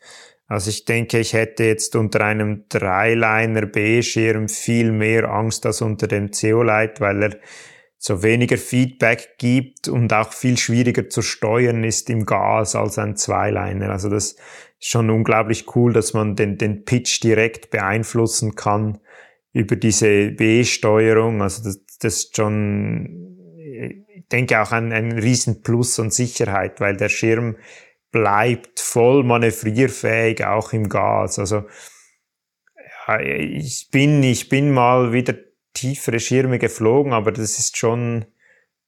Also 0.46 0.70
ich 0.70 0.84
denke, 0.84 1.18
ich 1.18 1.32
hätte 1.32 1.64
jetzt 1.64 1.96
unter 1.96 2.20
einem 2.20 2.66
Dreiliner 2.68 3.66
B-Schirm 3.66 4.48
viel 4.48 4.92
mehr 4.92 5.28
Angst 5.28 5.66
als 5.66 5.80
unter 5.80 6.06
dem 6.06 6.30
CO-Light, 6.30 7.00
weil 7.00 7.22
er 7.24 7.36
so 8.06 8.22
weniger 8.22 8.58
Feedback 8.58 9.38
gibt 9.38 9.88
und 9.88 10.12
auch 10.12 10.30
viel 10.34 10.58
schwieriger 10.58 11.08
zu 11.08 11.22
steuern 11.22 11.84
ist 11.84 12.10
im 12.10 12.26
Gas 12.26 12.76
als 12.76 12.98
ein 12.98 13.16
Zweiliner. 13.16 13.88
Also 13.88 14.10
das 14.10 14.32
ist 14.32 14.40
schon 14.78 15.08
unglaublich 15.08 15.74
cool, 15.74 15.94
dass 15.94 16.12
man 16.12 16.36
den, 16.36 16.58
den 16.58 16.84
Pitch 16.84 17.22
direkt 17.22 17.70
beeinflussen 17.70 18.56
kann 18.56 18.98
über 19.54 19.76
diese 19.76 20.32
B-Steuerung. 20.32 21.40
Also 21.40 21.64
das, 21.64 21.82
das 21.98 22.16
ist 22.16 22.36
schon, 22.36 23.38
ich 24.14 24.28
denke 24.28 24.60
auch 24.60 24.72
ein, 24.72 24.92
ein 24.92 25.12
Riesenplus 25.12 25.98
an 25.98 26.10
Sicherheit, 26.10 26.82
weil 26.82 26.98
der 26.98 27.08
Schirm 27.08 27.56
bleibt 28.12 28.80
voll 28.80 29.24
manövrierfähig, 29.24 30.44
auch 30.44 30.74
im 30.74 30.90
Gas. 30.90 31.38
Also 31.38 31.64
ja, 33.08 33.18
ich 33.18 33.88
bin, 33.90 34.22
ich 34.22 34.50
bin 34.50 34.72
mal 34.72 35.14
wieder 35.14 35.34
tiefere 35.74 36.20
Schirme 36.20 36.58
geflogen, 36.58 37.12
aber 37.12 37.32
das 37.32 37.58
ist 37.58 37.76
schon, 37.76 38.24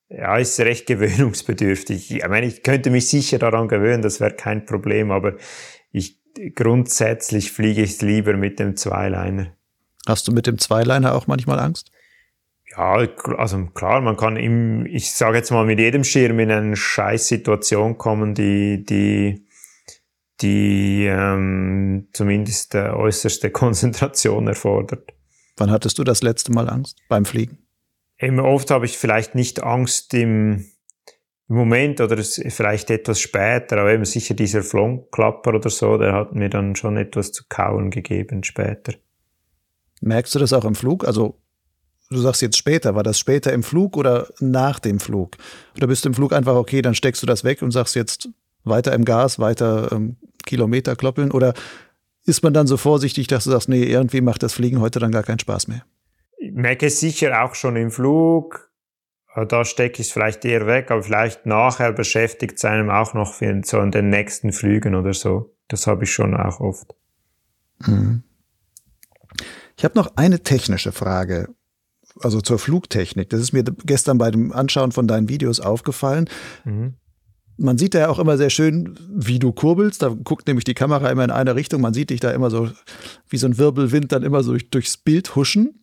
ja, 0.09 0.39
ist 0.39 0.59
recht 0.61 0.87
gewöhnungsbedürftig. 0.87 2.11
Ich 2.11 2.29
meine, 2.29 2.47
ich 2.47 2.63
könnte 2.63 2.91
mich 2.91 3.09
sicher 3.09 3.39
daran 3.39 3.69
gewöhnen, 3.69 4.03
das 4.03 4.21
wäre 4.21 4.35
kein 4.35 4.65
Problem, 4.65 5.11
aber 5.11 5.35
ich, 5.93 6.19
grundsätzlich 6.55 7.53
fliege 7.53 7.83
ich 7.83 8.01
lieber 8.01 8.35
mit 8.35 8.59
dem 8.59 8.77
Zweiliner. 8.77 9.53
Hast 10.07 10.29
du 10.29 10.33
mit 10.33 10.47
dem 10.47 10.59
Zweiliner 10.59 11.15
auch 11.15 11.27
manchmal 11.27 11.59
Angst? 11.59 11.91
Ja, 12.77 13.07
also 13.39 13.67
klar, 13.75 14.01
man 14.01 14.17
kann 14.17 14.37
im, 14.37 14.87
ich 14.87 15.13
sage 15.13 15.39
jetzt 15.39 15.51
mal, 15.51 15.65
mit 15.65 15.79
jedem 15.79 16.05
Schirm 16.05 16.39
in 16.39 16.51
eine 16.51 16.77
Scheißsituation 16.77 17.97
kommen, 17.97 18.35
die, 18.35 18.85
die, 18.85 19.47
die 20.41 21.07
ähm, 21.07 22.09
zumindest 22.13 22.75
äh, 22.75 22.91
äußerste 22.91 23.51
Konzentration 23.53 24.47
erfordert. 24.47 25.16
Wann 25.57 25.71
hattest 25.71 25.99
du 25.99 26.05
das 26.05 26.23
letzte 26.23 26.53
Mal 26.53 26.69
Angst 26.69 26.99
beim 27.09 27.25
Fliegen? 27.25 27.59
Eben 28.19 28.41
oft 28.41 28.71
habe 28.71 28.87
ich 28.87 28.97
vielleicht 28.97 29.35
nicht 29.35 29.63
Angst 29.63 30.15
im, 30.15 30.67
im 31.49 31.57
Moment 31.57 32.01
oder 32.01 32.23
vielleicht 32.23 32.91
etwas 32.91 33.21
später, 33.21 33.79
aber 33.79 33.93
eben 33.93 34.05
sicher 34.05 34.35
dieser 34.35 34.63
Flonklapper 34.63 35.55
oder 35.55 35.71
so, 35.71 35.99
der 35.99 36.13
hat 36.13 36.35
mir 36.35 36.49
dann 36.49 36.77
schon 36.77 36.97
etwas 36.97 37.33
zu 37.33 37.45
kauen 37.49 37.91
gegeben 37.91 38.43
später. 38.45 38.95
Merkst 40.01 40.35
du 40.35 40.39
das 40.39 40.53
auch 40.53 40.65
im 40.65 40.75
Flug? 40.75 41.07
Also 41.07 41.41
du 42.11 42.19
sagst 42.19 42.43
jetzt 42.43 42.57
später, 42.57 42.95
war 42.95 43.03
das 43.03 43.19
später 43.19 43.53
im 43.53 43.63
Flug 43.63 43.97
oder 43.97 44.29
nach 44.41 44.79
dem 44.79 45.01
Flug? 45.01 45.37
Oder 45.77 45.87
bist 45.87 46.05
du 46.05 46.11
im 46.11 46.15
Flug 46.15 46.33
einfach, 46.33 46.55
okay, 46.55 46.83
dann 46.83 46.95
steckst 46.95 47.23
du 47.23 47.27
das 47.27 47.45
weg 47.45 47.63
und 47.63 47.71
sagst 47.71 47.95
jetzt 47.97 48.29
weiter 48.65 48.93
im 48.93 49.05
Gas, 49.05 49.39
weiter 49.39 49.91
ähm, 49.93 50.17
Kilometer 50.45 50.97
kloppeln? 50.97 51.31
Oder 51.33 51.55
ist 52.27 52.43
man 52.43 52.53
dann 52.53 52.67
so 52.67 52.77
vorsichtig, 52.77 53.27
dass 53.29 53.45
du 53.45 53.51
sagst, 53.51 53.69
nee, 53.69 53.85
irgendwie 53.85 54.21
macht 54.21 54.43
das 54.43 54.53
Fliegen 54.53 54.81
heute 54.81 54.99
dann 54.99 55.13
gar 55.13 55.23
keinen 55.23 55.39
Spaß 55.39 55.69
mehr? 55.69 55.83
Ich 56.39 56.53
merke 56.53 56.87
es 56.87 57.01
sicher 57.01 57.45
auch 57.45 57.55
schon 57.55 57.77
im 57.77 57.91
Flug. 57.91 58.71
Da 59.49 59.65
stecke 59.65 60.01
ich 60.01 60.09
es 60.09 60.13
vielleicht 60.13 60.45
eher 60.45 60.67
weg, 60.67 60.91
aber 60.91 61.03
vielleicht 61.03 61.45
nachher 61.45 61.93
beschäftigt 61.93 62.57
es 62.57 62.65
einem 62.65 62.91
auch 62.91 63.13
noch 63.13 63.35
für 63.35 63.61
so 63.65 63.81
in 63.81 63.91
den 63.91 64.09
nächsten 64.09 64.53
Flügen 64.53 64.95
oder 64.95 65.13
so. 65.13 65.55
Das 65.69 65.87
habe 65.87 66.05
ich 66.05 66.13
schon 66.13 66.35
auch 66.35 66.61
oft. 66.61 66.95
Mhm. 67.87 68.23
Ich 69.77 69.85
habe 69.85 69.99
noch 69.99 70.17
eine 70.17 70.43
technische 70.43 70.93
Frage 70.93 71.49
also 72.21 72.41
zur 72.41 72.59
Flugtechnik. 72.59 73.31
Das 73.31 73.41
ist 73.41 73.53
mir 73.53 73.63
gestern 73.63 74.19
bei 74.19 74.31
dem 74.31 74.53
Anschauen 74.53 74.93
von 74.93 75.07
deinen 75.07 75.29
Videos 75.29 75.61
aufgefallen. 75.61 76.29
Mhm. 76.65 76.95
Man 77.59 77.79
sieht 77.79 77.95
da 77.95 78.01
ja 78.01 78.09
auch 78.09 78.19
immer 78.19 78.37
sehr 78.37 78.51
schön, 78.51 78.99
wie 79.09 79.39
du 79.39 79.53
kurbelst. 79.53 80.03
Da 80.03 80.09
guckt 80.09 80.47
nämlich 80.47 80.65
die 80.65 80.75
Kamera 80.75 81.11
immer 81.11 81.25
in 81.25 81.31
eine 81.31 81.55
Richtung. 81.55 81.81
Man 81.81 81.95
sieht 81.95 82.11
dich 82.11 82.21
da 82.21 82.31
immer 82.31 82.51
so 82.51 82.71
wie 83.29 83.39
so 83.39 83.47
ein 83.47 83.57
Wirbelwind 83.57 84.13
dann 84.13 84.23
immer 84.23 84.43
so 84.43 84.53
durch, 84.53 84.71
durchs 84.71 84.97
Bild 84.97 85.37
huschen. 85.37 85.81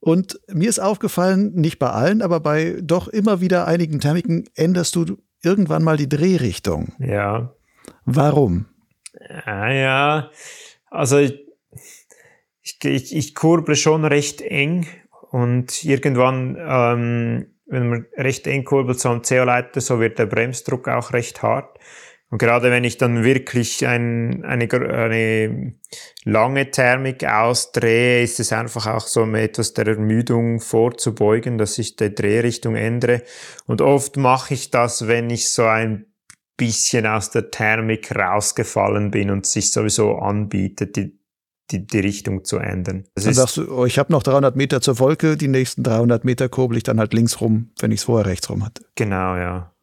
Und 0.00 0.38
mir 0.48 0.68
ist 0.68 0.78
aufgefallen, 0.78 1.52
nicht 1.54 1.78
bei 1.78 1.90
allen, 1.90 2.22
aber 2.22 2.40
bei 2.40 2.78
doch 2.80 3.08
immer 3.08 3.40
wieder 3.40 3.66
einigen 3.66 3.98
Thermiken 3.98 4.48
änderst 4.54 4.94
du 4.94 5.18
irgendwann 5.42 5.82
mal 5.82 5.96
die 5.96 6.08
Drehrichtung. 6.08 6.92
Ja. 7.00 7.52
Warum? 8.04 8.66
Ja, 9.46 9.70
ja. 9.70 10.30
also 10.90 11.18
ich, 11.18 11.44
ich, 12.82 13.16
ich 13.16 13.34
kurble 13.34 13.74
schon 13.74 14.04
recht 14.04 14.40
eng 14.40 14.86
und 15.30 15.84
irgendwann, 15.84 16.56
ähm, 16.60 17.46
wenn 17.68 17.88
man 17.88 18.06
recht 18.16 18.46
eng 18.46 18.64
kurbelt, 18.64 18.98
so 18.98 19.10
am 19.10 19.22
CO-Leiter, 19.22 19.80
so 19.80 20.00
wird 20.00 20.18
der 20.18 20.26
Bremsdruck 20.26 20.88
auch 20.88 21.12
recht 21.12 21.42
hart. 21.42 21.78
Und 22.30 22.38
gerade 22.38 22.70
wenn 22.70 22.84
ich 22.84 22.98
dann 22.98 23.24
wirklich 23.24 23.86
ein, 23.86 24.44
eine, 24.44 24.68
eine 24.70 25.74
lange 26.24 26.70
Thermik 26.70 27.24
ausdrehe, 27.24 28.22
ist 28.22 28.38
es 28.38 28.52
einfach 28.52 28.86
auch 28.86 29.06
so 29.06 29.22
um 29.22 29.34
etwas 29.34 29.72
der 29.72 29.86
Ermüdung 29.86 30.60
vorzubeugen, 30.60 31.56
dass 31.56 31.78
ich 31.78 31.96
die 31.96 32.14
Drehrichtung 32.14 32.76
ändere. 32.76 33.22
Und 33.66 33.80
oft 33.80 34.18
mache 34.18 34.52
ich 34.54 34.70
das, 34.70 35.08
wenn 35.08 35.30
ich 35.30 35.50
so 35.50 35.64
ein 35.64 36.04
bisschen 36.58 37.06
aus 37.06 37.30
der 37.30 37.50
Thermik 37.50 38.14
rausgefallen 38.14 39.10
bin 39.10 39.30
und 39.30 39.46
sich 39.46 39.72
sowieso 39.72 40.16
anbietet, 40.16 40.96
die 40.96 41.17
die, 41.70 41.86
die 41.86 42.00
Richtung 42.00 42.44
zu 42.44 42.58
ändern. 42.58 43.04
Das 43.14 43.24
dann 43.24 43.34
sagst 43.34 43.56
du, 43.58 43.72
oh, 43.72 43.84
ich 43.84 43.98
habe 43.98 44.12
noch 44.12 44.22
300 44.22 44.56
Meter 44.56 44.80
zur 44.80 44.98
Wolke, 44.98 45.36
die 45.36 45.48
nächsten 45.48 45.82
300 45.82 46.24
Meter 46.24 46.48
kurbel 46.48 46.76
ich 46.76 46.82
dann 46.82 46.98
halt 46.98 47.14
links 47.14 47.40
rum, 47.40 47.70
wenn 47.80 47.92
ich 47.92 48.00
es 48.00 48.04
vorher 48.04 48.26
rechts 48.26 48.48
rum 48.48 48.64
hatte. 48.64 48.84
Genau, 48.94 49.36
ja. 49.36 49.74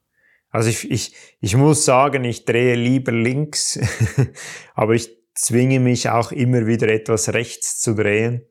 Also 0.50 0.70
ich, 0.70 0.90
ich, 0.90 1.16
ich 1.42 1.56
muss 1.58 1.84
sagen, 1.84 2.24
ich 2.24 2.46
drehe 2.46 2.76
lieber 2.76 3.12
links, 3.12 3.80
aber 4.74 4.94
ich 4.94 5.10
zwinge 5.34 5.80
mich 5.80 6.10
auch 6.10 6.32
immer 6.32 6.66
wieder 6.66 6.88
etwas 6.88 7.34
rechts 7.34 7.82
zu 7.82 7.94
drehen, 7.94 8.42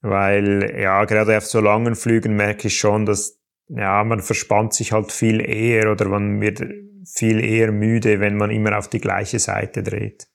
weil 0.00 0.76
ja, 0.78 1.04
gerade 1.04 1.38
auf 1.38 1.46
so 1.46 1.60
langen 1.60 1.94
Flügen 1.94 2.34
merke 2.34 2.66
ich 2.68 2.78
schon, 2.78 3.06
dass 3.06 3.38
ja, 3.68 4.02
man 4.02 4.20
verspannt 4.20 4.74
sich 4.74 4.92
halt 4.92 5.12
viel 5.12 5.40
eher 5.40 5.92
oder 5.92 6.08
man 6.08 6.40
wird 6.40 6.62
viel 7.04 7.42
eher 7.42 7.70
müde, 7.70 8.20
wenn 8.20 8.36
man 8.36 8.50
immer 8.50 8.76
auf 8.76 8.88
die 8.88 9.00
gleiche 9.00 9.38
Seite 9.38 9.82
dreht. 9.82 10.26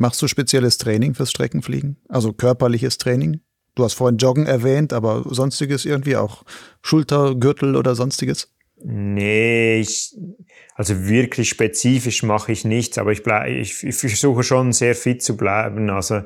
Machst 0.00 0.22
du 0.22 0.28
spezielles 0.28 0.78
Training 0.78 1.12
fürs 1.12 1.30
Streckenfliegen? 1.30 1.98
Also 2.08 2.32
körperliches 2.32 2.96
Training? 2.96 3.42
Du 3.74 3.84
hast 3.84 3.92
vorhin 3.92 4.16
Joggen 4.16 4.46
erwähnt, 4.46 4.94
aber 4.94 5.24
sonstiges 5.28 5.84
irgendwie 5.84 6.16
auch 6.16 6.42
Schulter, 6.80 7.34
Gürtel 7.34 7.76
oder 7.76 7.94
sonstiges? 7.94 8.50
Nee, 8.82 9.80
ich, 9.80 10.16
also 10.74 11.06
wirklich 11.06 11.50
spezifisch 11.50 12.22
mache 12.22 12.50
ich 12.50 12.64
nichts, 12.64 12.96
aber 12.96 13.12
ich, 13.12 13.22
bleib, 13.22 13.48
ich, 13.48 13.84
ich 13.84 13.94
versuche 13.94 14.42
schon 14.42 14.72
sehr 14.72 14.94
fit 14.94 15.22
zu 15.22 15.36
bleiben. 15.36 15.90
Also 15.90 16.22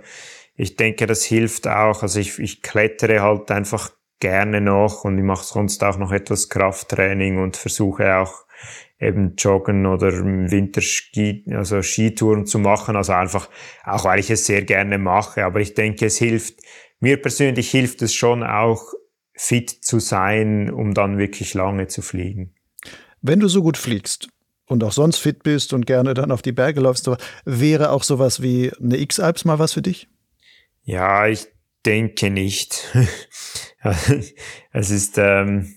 ich 0.55 0.77
denke, 0.77 1.07
das 1.07 1.25
hilft 1.25 1.66
auch. 1.66 2.05
Also 2.05 2.20
ich, 2.20 2.39
ich 2.39 2.62
klettere 2.62 3.22
halt 3.22 3.51
einfach 3.51 3.91
gerne 4.20 4.61
noch 4.61 5.03
und 5.03 5.18
ich 5.18 5.25
mache 5.25 5.45
sonst 5.45 5.83
auch 5.83 5.99
noch 5.99 6.12
etwas 6.12 6.49
Krafttraining 6.49 7.43
und 7.43 7.57
versuche 7.57 8.18
auch 8.18 8.43
eben 9.05 9.35
joggen 9.37 9.87
oder 9.87 10.09
im 10.09 10.51
Winter 10.51 10.81
Ski, 10.81 11.45
also 11.51 11.83
Skitouren 11.83 12.47
zu 12.47 12.59
machen. 12.59 12.97
Also 12.97 13.13
einfach, 13.13 13.49
auch 13.85 14.05
weil 14.05 14.21
ich 14.21 14.31
es 14.31 14.47
sehr 14.47 14.63
gerne 14.63 14.99
mache. 14.99 15.45
Aber 15.45 15.61
ich 15.61 15.75
denke, 15.75 16.07
es 16.07 16.19
hilft, 16.19 16.61
mir 17.01 17.21
persönlich 17.21 17.71
hilft 17.71 18.03
es 18.03 18.15
schon 18.15 18.43
auch, 18.43 18.93
fit 19.37 19.71
zu 19.71 19.99
sein, 19.99 20.71
um 20.71 20.95
dann 20.95 21.19
wirklich 21.19 21.55
lange 21.55 21.89
zu 21.89 22.03
fliegen. 22.03 22.55
Wenn 23.21 23.41
du 23.41 23.49
so 23.49 23.63
gut 23.63 23.77
fliegst 23.77 24.29
und 24.67 24.85
auch 24.85 24.93
sonst 24.93 25.19
fit 25.19 25.43
bist 25.43 25.73
und 25.73 25.87
gerne 25.87 26.15
dann 26.15 26.31
auf 26.31 26.43
die 26.43 26.53
Berge 26.53 26.81
läufst, 26.81 27.11
wäre 27.45 27.91
auch 27.91 28.03
sowas 28.03 28.43
wie 28.43 28.71
eine 28.81 28.99
X-Alps 28.99 29.45
mal 29.45 29.59
was 29.59 29.73
für 29.73 29.83
dich? 29.83 30.09
Ja, 30.83 31.27
ich 31.27 31.49
denke 31.85 32.31
nicht. 32.31 32.95
es 34.73 34.91
ist, 34.91 35.19
ähm, 35.19 35.75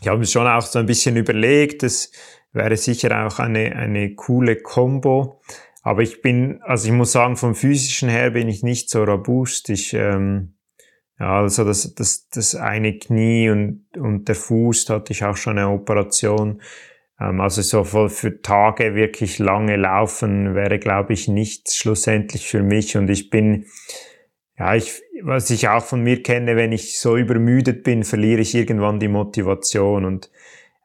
ich 0.00 0.08
habe 0.08 0.18
mir 0.18 0.26
schon 0.26 0.46
auch 0.46 0.62
so 0.62 0.78
ein 0.78 0.86
bisschen 0.86 1.16
überlegt, 1.16 1.82
es 1.82 2.10
wäre 2.56 2.76
sicher 2.76 3.26
auch 3.26 3.38
eine, 3.38 3.76
eine 3.76 4.14
coole 4.14 4.56
Combo. 4.56 5.40
Aber 5.82 6.02
ich 6.02 6.20
bin, 6.20 6.60
also 6.62 6.88
ich 6.88 6.94
muss 6.94 7.12
sagen, 7.12 7.36
vom 7.36 7.54
physischen 7.54 8.08
her 8.08 8.30
bin 8.30 8.48
ich 8.48 8.64
nicht 8.64 8.90
so 8.90 9.04
robust. 9.04 9.70
Ich, 9.70 9.94
ähm, 9.94 10.56
ja, 11.20 11.40
also 11.40 11.64
das, 11.64 11.94
das, 11.94 12.28
das 12.28 12.56
eine 12.56 12.98
Knie 12.98 13.50
und, 13.50 13.86
und 13.96 14.26
der 14.26 14.34
Fuß 14.34 14.90
hatte 14.90 15.12
ich 15.12 15.24
auch 15.24 15.36
schon 15.36 15.58
eine 15.58 15.68
Operation. 15.68 16.60
Ähm, 17.20 17.40
also 17.40 17.62
so 17.62 17.84
für 17.84 18.42
Tage 18.42 18.94
wirklich 18.94 19.38
lange 19.38 19.76
laufen 19.76 20.54
wäre, 20.54 20.78
glaube 20.78 21.12
ich, 21.12 21.28
nicht 21.28 21.72
schlussendlich 21.72 22.48
für 22.48 22.62
mich. 22.62 22.96
Und 22.96 23.08
ich 23.08 23.30
bin, 23.30 23.66
ja, 24.58 24.74
ich, 24.74 25.02
was 25.22 25.50
ich 25.50 25.68
auch 25.68 25.84
von 25.84 26.02
mir 26.02 26.22
kenne, 26.22 26.56
wenn 26.56 26.72
ich 26.72 26.98
so 26.98 27.16
übermüdet 27.16 27.84
bin, 27.84 28.02
verliere 28.02 28.40
ich 28.40 28.54
irgendwann 28.54 28.98
die 28.98 29.08
Motivation. 29.08 30.04
Und 30.04 30.30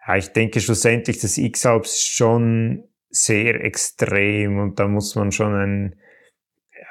ja, 0.08 0.16
ich 0.16 0.30
denke 0.30 0.60
schlussendlich, 0.60 1.20
das 1.20 1.38
X-Alps 1.38 1.94
ist 1.94 2.08
schon 2.08 2.84
sehr 3.10 3.64
extrem 3.64 4.58
und 4.58 4.80
da 4.80 4.88
muss 4.88 5.16
man 5.16 5.32
schon 5.32 5.54
einen, 5.54 5.96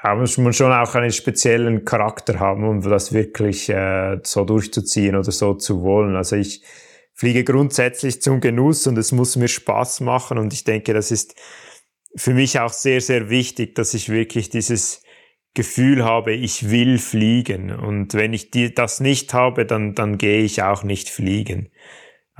ja, 0.03 0.15
muss 0.15 0.39
man 0.39 0.53
schon 0.53 0.73
auch 0.73 0.95
einen 0.95 1.13
speziellen 1.13 1.85
Charakter 1.85 2.39
haben, 2.39 2.65
um 2.69 2.83
das 2.83 3.13
wirklich 3.13 3.69
äh, 3.69 4.19
so 4.23 4.45
durchzuziehen 4.45 5.17
oder 5.17 5.33
so 5.33 5.55
zu 5.55 5.83
wollen. 5.83 6.15
Also 6.15 6.37
ich 6.37 6.63
fliege 7.15 7.45
grundsätzlich 7.45 8.23
zum 8.23 8.41
Genuss 8.41 8.87
und 8.87 8.97
es 8.97 9.13
muss 9.13 9.37
mir 9.37 9.49
Spaß 9.49 10.01
machen 10.01 10.39
und 10.39 10.53
ich 10.53 10.65
denke, 10.65 10.95
das 10.95 11.11
ist 11.11 11.35
für 12.17 12.35
mich 12.35 12.61
auch 12.61 12.73
sehr, 12.73 13.01
sehr 13.01 13.31
wichtig, 13.31 13.75
dass 13.75 13.95
ich 13.95 14.09
wirklich 14.09 14.51
dieses 14.51 15.03
Gefühl 15.55 16.05
habe, 16.05 16.33
ich 16.33 16.71
will 16.71 16.99
fliegen. 16.99 17.73
Und 17.73 18.15
wenn 18.15 18.33
ich 18.33 18.51
die, 18.51 18.73
das 18.73 19.01
nicht 19.01 19.35
habe, 19.35 19.67
dann, 19.67 19.95
dann 19.95 20.17
gehe 20.19 20.43
ich 20.43 20.63
auch 20.63 20.83
nicht 20.85 21.09
fliegen. 21.09 21.71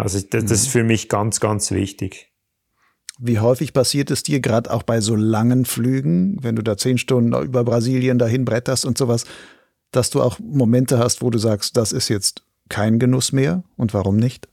Also 0.01 0.19
das, 0.21 0.45
das 0.45 0.51
ist 0.53 0.67
mhm. 0.69 0.71
für 0.71 0.85
mich 0.85 1.09
ganz, 1.09 1.41
ganz 1.41 1.71
wichtig. 1.71 2.31
Wie 3.19 3.39
häufig 3.39 3.73
passiert 3.73 4.11
es 4.11 4.23
dir 4.23 4.41
gerade 4.41 4.71
auch 4.71 4.83
bei 4.83 5.01
so 5.01 5.15
langen 5.15 5.67
Flügen, 5.67 6.43
wenn 6.43 6.57
du 6.57 6.63
da 6.63 6.77
zehn 6.77 6.97
Stunden 6.97 7.35
über 7.43 7.65
Brasilien 7.65 8.19
dahin 8.19 8.47
bretterst 8.47 8.87
und 8.87 8.97
sowas, 8.97 9.27
dass 9.93 10.09
du 10.11 10.23
auch 10.23 10.39
Momente 10.39 10.99
hast, 10.99 11.21
wo 11.21 11.29
du 11.29 11.39
sagst, 11.39 11.77
das 11.77 11.93
ist 11.93 12.09
jetzt 12.09 12.45
kein 12.69 12.99
Genuss 12.99 13.33
mehr 13.33 13.63
und 13.77 13.93
warum 13.93 14.17
nicht? 14.17 14.49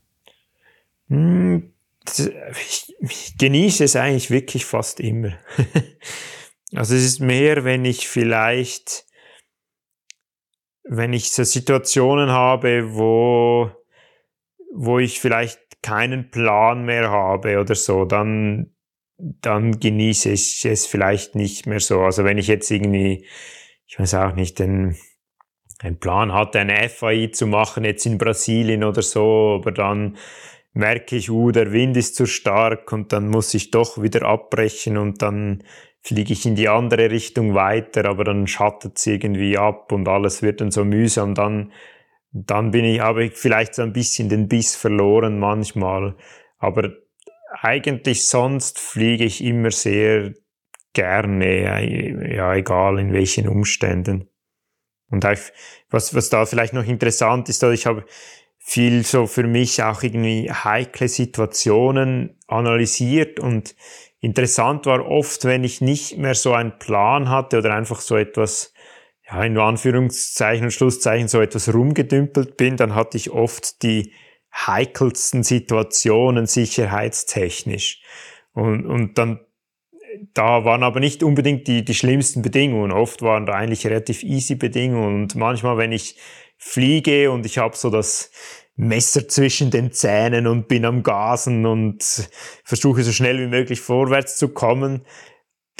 Hm, 1.08 1.72
ich, 2.16 2.94
ich 3.00 3.38
genieße 3.38 3.84
es 3.84 3.96
eigentlich 3.96 4.30
wirklich 4.30 4.66
fast 4.66 5.00
immer. 5.00 5.32
also 6.74 6.94
es 6.94 7.04
ist 7.04 7.20
mehr, 7.20 7.64
wenn 7.64 7.84
ich 7.84 8.08
vielleicht, 8.08 9.06
wenn 10.84 11.12
ich 11.12 11.32
so 11.32 11.44
Situationen 11.44 12.30
habe, 12.30 12.94
wo, 12.94 13.70
wo 14.74 14.98
ich 14.98 15.20
vielleicht 15.20 15.82
keinen 15.82 16.30
Plan 16.30 16.84
mehr 16.84 17.10
habe 17.10 17.60
oder 17.60 17.74
so, 17.74 18.04
dann, 18.04 18.74
dann 19.16 19.78
genieße 19.78 20.30
ich 20.30 20.64
es 20.64 20.86
vielleicht 20.86 21.34
nicht 21.34 21.66
mehr 21.66 21.80
so. 21.80 22.00
Also 22.00 22.24
wenn 22.24 22.38
ich 22.38 22.48
jetzt 22.48 22.70
irgendwie, 22.70 23.26
ich 23.86 23.98
weiß 23.98 24.14
auch 24.14 24.34
nicht, 24.34 24.58
den, 24.58 24.96
einen 25.80 25.98
Plan 25.98 26.32
hatte, 26.32 26.58
eine 26.58 26.88
FAI 26.88 27.28
zu 27.28 27.46
machen, 27.46 27.84
jetzt 27.84 28.04
in 28.06 28.18
Brasilien 28.18 28.82
oder 28.84 29.02
so, 29.02 29.58
aber 29.60 29.72
dann 29.72 30.16
merke 30.72 31.16
ich, 31.16 31.30
uh, 31.30 31.50
der 31.50 31.72
Wind 31.72 31.96
ist 31.96 32.16
zu 32.16 32.26
stark 32.26 32.92
und 32.92 33.12
dann 33.12 33.28
muss 33.28 33.54
ich 33.54 33.70
doch 33.70 34.00
wieder 34.02 34.22
abbrechen 34.22 34.96
und 34.96 35.22
dann 35.22 35.62
fliege 36.02 36.32
ich 36.32 36.46
in 36.46 36.54
die 36.54 36.68
andere 36.68 37.10
Richtung 37.10 37.54
weiter, 37.54 38.06
aber 38.06 38.24
dann 38.24 38.46
schattet 38.46 38.98
es 38.98 39.06
irgendwie 39.06 39.58
ab 39.58 39.92
und 39.92 40.08
alles 40.08 40.42
wird 40.42 40.60
dann 40.60 40.70
so 40.70 40.84
mühsam, 40.84 41.34
dann 41.34 41.72
dann 42.30 42.70
bin 42.70 42.84
ich, 42.84 43.00
habe 43.00 43.24
ich 43.24 43.34
vielleicht 43.34 43.74
so 43.74 43.82
ein 43.82 43.92
bisschen 43.92 44.28
den 44.28 44.48
Biss 44.48 44.76
verloren 44.76 45.38
manchmal. 45.38 46.16
Aber 46.58 46.90
eigentlich 47.60 48.28
sonst 48.28 48.78
fliege 48.78 49.24
ich 49.24 49.42
immer 49.42 49.70
sehr 49.70 50.34
gerne, 50.92 52.34
ja, 52.34 52.54
egal 52.54 52.98
in 52.98 53.12
welchen 53.12 53.48
Umständen. 53.48 54.28
Und 55.10 55.24
was, 55.24 56.14
was 56.14 56.28
da 56.28 56.44
vielleicht 56.44 56.74
noch 56.74 56.84
interessant 56.84 57.48
ist, 57.48 57.62
ich 57.62 57.86
habe 57.86 58.04
viel 58.58 59.02
so 59.04 59.26
für 59.26 59.44
mich 59.44 59.82
auch 59.82 60.02
irgendwie 60.02 60.50
heikle 60.52 61.08
Situationen 61.08 62.36
analysiert 62.46 63.40
und 63.40 63.74
interessant 64.20 64.84
war 64.84 65.06
oft, 65.06 65.46
wenn 65.46 65.64
ich 65.64 65.80
nicht 65.80 66.18
mehr 66.18 66.34
so 66.34 66.52
einen 66.52 66.78
Plan 66.78 67.30
hatte 67.30 67.58
oder 67.58 67.74
einfach 67.74 68.00
so 68.00 68.16
etwas 68.16 68.74
ja, 69.30 69.44
in 69.44 69.58
Anführungszeichen 69.58 70.64
und 70.64 70.70
Schlusszeichen 70.70 71.28
so 71.28 71.40
etwas 71.40 71.72
rumgedümpelt 71.72 72.56
bin, 72.56 72.76
dann 72.76 72.94
hatte 72.94 73.16
ich 73.16 73.30
oft 73.30 73.82
die 73.82 74.12
heikelsten 74.54 75.42
Situationen 75.42 76.46
sicherheitstechnisch. 76.46 78.02
Und, 78.52 78.86
und 78.86 79.18
dann, 79.18 79.40
da 80.32 80.64
waren 80.64 80.82
aber 80.82 81.00
nicht 81.00 81.22
unbedingt 81.22 81.68
die, 81.68 81.84
die 81.84 81.94
schlimmsten 81.94 82.42
Bedingungen. 82.42 82.90
Oft 82.90 83.22
waren 83.22 83.46
da 83.46 83.52
eigentlich 83.52 83.86
relativ 83.86 84.22
easy 84.22 84.54
Bedingungen. 84.54 85.22
Und 85.22 85.34
manchmal, 85.34 85.76
wenn 85.76 85.92
ich 85.92 86.16
fliege 86.56 87.30
und 87.30 87.44
ich 87.46 87.58
habe 87.58 87.76
so 87.76 87.90
das 87.90 88.32
Messer 88.76 89.28
zwischen 89.28 89.70
den 89.70 89.92
Zähnen 89.92 90.46
und 90.46 90.68
bin 90.68 90.84
am 90.84 91.02
Gasen 91.02 91.66
und 91.66 92.30
versuche 92.64 93.02
so 93.02 93.12
schnell 93.12 93.38
wie 93.40 93.48
möglich 93.48 93.80
vorwärts 93.80 94.38
zu 94.38 94.48
kommen, 94.48 95.04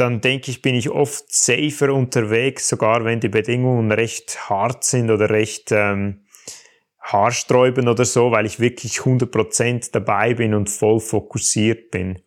dann 0.01 0.21
denke 0.21 0.51
ich, 0.51 0.63
bin 0.63 0.75
ich 0.75 0.91
oft 0.91 1.33
safer 1.33 1.93
unterwegs, 1.93 2.69
sogar 2.69 3.05
wenn 3.05 3.21
die 3.21 3.29
Bedingungen 3.29 3.91
recht 3.93 4.49
hart 4.49 4.85
sind 4.85 5.11
oder 5.11 5.31
recht 5.31 5.73
ähm, 5.73 6.25
haarsträubend 7.01 7.89
oder 7.89 8.05
so, 8.05 8.31
weil 8.31 8.47
ich 8.47 8.61
wirklich 8.61 8.99
100% 9.01 9.91
dabei 9.93 10.35
bin 10.35 10.55
und 10.55 10.71
voll 10.71 11.01
fokussiert 11.01 11.91
bin. 11.91 12.23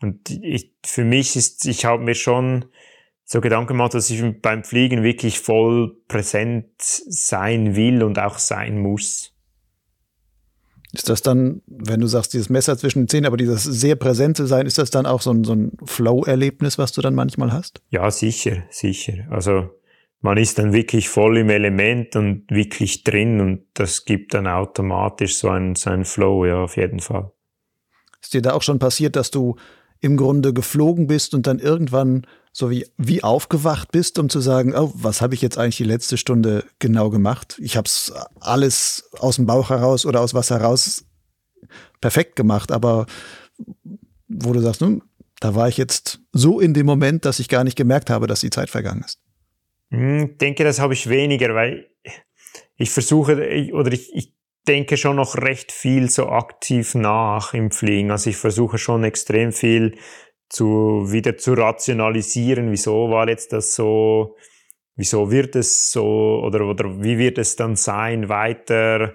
Und 0.00 0.30
ich, 0.30 0.74
für 0.84 1.04
mich 1.04 1.36
ist, 1.36 1.66
ich 1.66 1.84
habe 1.84 2.02
mir 2.02 2.14
schon 2.14 2.66
so 3.24 3.40
Gedanken 3.40 3.68
gemacht, 3.68 3.94
dass 3.94 4.10
ich 4.10 4.22
beim 4.40 4.64
Fliegen 4.64 5.02
wirklich 5.02 5.40
voll 5.40 5.96
präsent 6.08 6.70
sein 6.78 7.76
will 7.76 8.02
und 8.02 8.18
auch 8.18 8.38
sein 8.38 8.78
muss. 8.78 9.35
Ist 10.96 11.10
das 11.10 11.20
dann, 11.20 11.60
wenn 11.66 12.00
du 12.00 12.06
sagst, 12.06 12.32
dieses 12.32 12.48
Messer 12.48 12.78
zwischen 12.78 13.02
den 13.02 13.08
Zähnen, 13.08 13.26
aber 13.26 13.36
dieses 13.36 13.64
sehr 13.64 13.96
präsente 13.96 14.46
Sein, 14.46 14.66
ist 14.66 14.78
das 14.78 14.90
dann 14.90 15.04
auch 15.04 15.20
so 15.20 15.30
ein, 15.30 15.44
so 15.44 15.52
ein 15.52 15.72
Flow-Erlebnis, 15.84 16.78
was 16.78 16.92
du 16.92 17.02
dann 17.02 17.14
manchmal 17.14 17.52
hast? 17.52 17.82
Ja, 17.90 18.10
sicher, 18.10 18.62
sicher. 18.70 19.26
Also 19.28 19.68
man 20.22 20.38
ist 20.38 20.58
dann 20.58 20.72
wirklich 20.72 21.10
voll 21.10 21.36
im 21.36 21.50
Element 21.50 22.16
und 22.16 22.44
wirklich 22.48 23.04
drin 23.04 23.42
und 23.42 23.66
das 23.74 24.06
gibt 24.06 24.32
dann 24.32 24.46
automatisch 24.46 25.36
so 25.36 25.50
einen, 25.50 25.74
so 25.74 25.90
einen 25.90 26.06
Flow, 26.06 26.46
ja, 26.46 26.62
auf 26.62 26.78
jeden 26.78 27.00
Fall. 27.00 27.30
Ist 28.22 28.32
dir 28.32 28.40
da 28.40 28.54
auch 28.54 28.62
schon 28.62 28.78
passiert, 28.78 29.16
dass 29.16 29.30
du 29.30 29.56
im 30.00 30.16
Grunde 30.16 30.54
geflogen 30.54 31.08
bist 31.08 31.34
und 31.34 31.46
dann 31.46 31.58
irgendwann 31.58 32.26
so 32.56 32.70
wie, 32.70 32.86
wie 32.96 33.22
aufgewacht 33.22 33.92
bist, 33.92 34.18
um 34.18 34.30
zu 34.30 34.40
sagen, 34.40 34.74
oh, 34.74 34.90
was 34.94 35.20
habe 35.20 35.34
ich 35.34 35.42
jetzt 35.42 35.58
eigentlich 35.58 35.76
die 35.76 35.84
letzte 35.84 36.16
Stunde 36.16 36.64
genau 36.78 37.10
gemacht? 37.10 37.60
Ich 37.62 37.76
habe 37.76 37.84
es 37.84 38.10
alles 38.40 39.10
aus 39.18 39.36
dem 39.36 39.44
Bauch 39.44 39.68
heraus 39.68 40.06
oder 40.06 40.22
aus 40.22 40.32
was 40.32 40.48
heraus 40.48 41.04
perfekt 42.00 42.34
gemacht, 42.34 42.72
aber 42.72 43.04
wo 44.28 44.54
du 44.54 44.60
sagst, 44.60 44.80
nun, 44.80 45.02
da 45.38 45.54
war 45.54 45.68
ich 45.68 45.76
jetzt 45.76 46.20
so 46.32 46.58
in 46.58 46.72
dem 46.72 46.86
Moment, 46.86 47.26
dass 47.26 47.40
ich 47.40 47.50
gar 47.50 47.62
nicht 47.62 47.76
gemerkt 47.76 48.08
habe, 48.08 48.26
dass 48.26 48.40
die 48.40 48.48
Zeit 48.48 48.70
vergangen 48.70 49.02
ist. 49.04 49.20
Hm, 49.90 50.30
ich 50.30 50.38
denke, 50.38 50.64
das 50.64 50.80
habe 50.80 50.94
ich 50.94 51.10
weniger, 51.10 51.54
weil 51.54 51.90
ich 52.76 52.90
versuche 52.90 53.34
oder 53.74 53.92
ich, 53.92 54.14
ich 54.14 54.34
denke 54.66 54.96
schon 54.96 55.16
noch 55.16 55.36
recht 55.36 55.72
viel 55.72 56.08
so 56.08 56.30
aktiv 56.30 56.94
nach 56.94 57.52
im 57.52 57.70
Fliegen. 57.70 58.10
Also 58.10 58.30
ich 58.30 58.38
versuche 58.38 58.78
schon 58.78 59.04
extrem 59.04 59.52
viel 59.52 59.98
zu, 60.48 61.12
wieder 61.12 61.36
zu 61.36 61.54
rationalisieren, 61.54 62.70
wieso 62.70 63.10
war 63.10 63.28
jetzt 63.28 63.52
das 63.52 63.74
so, 63.74 64.36
wieso 64.94 65.30
wird 65.30 65.56
es 65.56 65.90
so, 65.92 66.42
oder, 66.44 66.66
oder 66.66 67.02
wie 67.02 67.18
wird 67.18 67.38
es 67.38 67.56
dann 67.56 67.76
sein 67.76 68.28
weiter, 68.28 69.14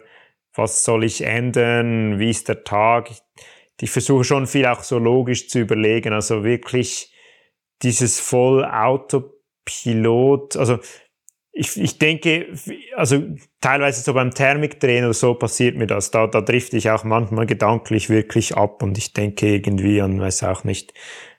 was 0.54 0.84
soll 0.84 1.04
ich 1.04 1.22
ändern, 1.22 2.20
wie 2.20 2.30
ist 2.30 2.50
der 2.50 2.64
Tag. 2.64 3.10
Ich, 3.12 3.22
ich 3.80 3.92
versuche 3.92 4.24
schon 4.24 4.48
viel 4.48 4.66
auch 4.66 4.84
so 4.84 5.00
logisch 5.00 5.48
zu 5.48 5.60
überlegen, 5.60 6.14
also 6.14 6.44
wirklich 6.44 7.14
dieses 7.82 8.20
voll 8.20 8.64
Autopilot, 8.64 10.56
also 10.56 10.80
ich, 11.54 11.80
ich 11.80 12.00
denke, 12.00 12.48
also 12.96 13.24
teilweise 13.60 14.02
so 14.02 14.14
beim 14.14 14.34
Thermikdrehen 14.34 15.04
oder 15.04 15.14
so 15.14 15.34
passiert 15.34 15.76
mir 15.76 15.88
das. 15.88 16.12
Da, 16.12 16.28
da 16.28 16.42
drifte 16.42 16.78
ich 16.78 16.90
auch 16.90 17.04
manchmal 17.04 17.46
gedanklich 17.46 18.10
wirklich 18.10 18.56
ab 18.56 18.82
und 18.82 18.98
ich 18.98 19.14
denke 19.14 19.48
irgendwie 19.48 20.02
an, 20.02 20.22
weiß 20.22 20.44
auch 20.44 20.64
nicht, 20.64 20.94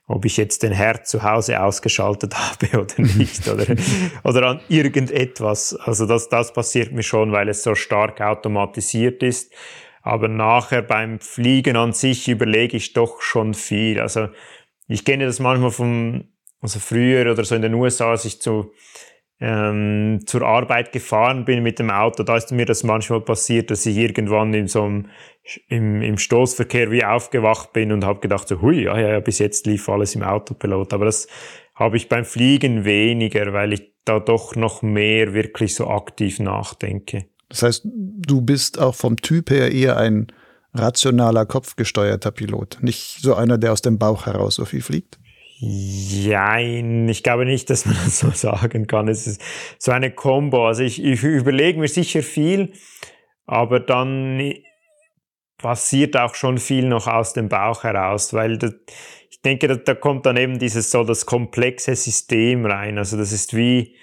ob 0.07 0.27
ich 0.27 0.37
jetzt 0.37 0.63
den 0.63 0.73
Herd 0.73 1.07
zu 1.07 1.23
Hause 1.23 1.63
ausgeschaltet 1.63 2.35
habe 2.37 2.79
oder 2.79 3.01
nicht 3.01 3.49
oder, 3.49 3.65
oder 4.25 4.47
an 4.49 4.61
irgendetwas. 4.69 5.75
Also 5.75 6.07
das, 6.07 6.29
das 6.29 6.53
passiert 6.53 6.93
mir 6.93 7.03
schon, 7.03 7.33
weil 7.33 7.49
es 7.49 7.63
so 7.63 7.75
stark 7.75 8.21
automatisiert 8.21 9.23
ist. 9.23 9.53
Aber 10.03 10.29
nachher 10.29 10.83
beim 10.83 11.21
Fliegen 11.21 11.77
an 11.77 11.93
sich 11.93 12.29
überlege 12.29 12.77
ich 12.77 12.93
doch 12.93 13.23
schon 13.23 13.55
viel. 13.55 14.01
Also 14.01 14.29
ich 14.89 15.05
kenne 15.05 15.25
das 15.25 15.39
manchmal 15.39 15.71
vom, 15.71 16.25
also 16.61 16.81
früher 16.81 17.31
oder 17.33 17.45
so 17.45 17.55
in 17.55 17.63
den 17.63 17.75
USA, 17.75 18.11
als 18.11 18.25
ich 18.25 18.43
zu, 18.43 18.73
ähm, 19.45 20.21
zur 20.25 20.43
Arbeit 20.43 20.93
gefahren 20.93 21.45
bin 21.45 21.65
mit 21.65 21.81
dem 21.81 21.91
Auto, 21.91 22.23
da 22.23 22.37
ist 22.37 22.53
mir 22.53 22.65
das 22.65 22.85
manchmal 22.85 23.21
passiert, 23.21 23.73
dass 23.73 23.85
ich 23.85 23.97
irgendwann 23.97 24.55
in 24.55 24.69
so 24.69 24.85
einem, 24.85 25.09
im, 25.67 26.01
im 26.01 26.17
Stoßverkehr 26.17 26.93
wie 26.93 27.05
aufgewacht 27.05 27.73
bin 27.73 27.91
und 27.91 28.05
habe 28.05 28.21
gedacht, 28.21 28.47
so, 28.47 28.63
hui, 28.63 28.85
ja, 28.85 28.97
ja, 28.97 29.19
bis 29.19 29.41
jetzt 29.41 29.67
lief 29.67 29.89
alles 29.89 30.15
im 30.15 30.23
Autopilot. 30.23 30.93
Aber 30.93 31.07
das 31.07 31.27
habe 31.75 31.97
ich 31.97 32.09
beim 32.09 32.25
Fliegen 32.25 32.85
weniger, 32.85 33.53
weil 33.53 33.73
ich 33.73 33.93
da 34.05 34.21
doch 34.21 34.55
noch 34.55 34.83
mehr 34.83 35.35
wirklich 35.35 35.75
so 35.75 35.89
aktiv 35.89 36.39
nachdenke. 36.39 37.27
Das 37.49 37.65
heißt, 37.65 37.83
du 37.85 38.43
bist 38.43 38.79
auch 38.79 38.95
vom 38.95 39.17
Typ 39.17 39.51
her 39.51 39.73
eher 39.73 39.97
ein 39.97 40.29
rationaler, 40.73 41.47
kopfgesteuerter 41.47 42.31
Pilot, 42.31 42.79
nicht 42.81 43.19
so 43.21 43.35
einer, 43.35 43.59
der 43.59 43.73
aus 43.73 43.83
dem 43.83 43.99
Bauch 43.99 44.27
heraus 44.27 44.55
so 44.55 44.65
viel 44.65 44.83
fliegt? 44.83 45.19
Jein, 45.65 47.09
ich 47.09 47.23
glaube 47.23 47.45
nicht, 47.45 47.71
dass 47.71 47.87
man 47.87 47.95
das 48.05 48.19
so 48.19 48.31
sagen 48.33 48.89
kann. 48.89 49.07
Es 49.07 49.29
ist 49.29 49.41
so 49.79 49.93
eine 49.93 50.11
Combo. 50.11 50.67
Also 50.67 50.83
ich, 50.83 51.03
ich 51.03 51.23
überlege 51.23 51.79
mir 51.79 51.87
sicher 51.87 52.23
viel, 52.25 52.73
aber 53.47 53.79
dann 53.79 54.55
passiert 55.59 56.17
auch 56.17 56.35
schon 56.35 56.59
viel 56.59 56.89
noch 56.89 57.07
aus 57.07 57.33
dem 57.33 57.49
Bauch 57.49 57.85
heraus, 57.85 58.33
weil 58.35 58.59
das, 58.59 58.75
ich 59.31 59.41
denke, 59.43 59.69
da, 59.69 59.77
da 59.77 59.95
kommt 59.95 60.27
dann 60.27 60.37
eben 60.37 60.59
dieses 60.59 60.91
so 60.91 61.05
das 61.05 61.27
komplexe 61.27 61.95
System 61.95 62.67
rein. 62.67 62.99
Also 62.99 63.17
das 63.17 63.31
ist 63.31 63.55
wie, 63.55 63.97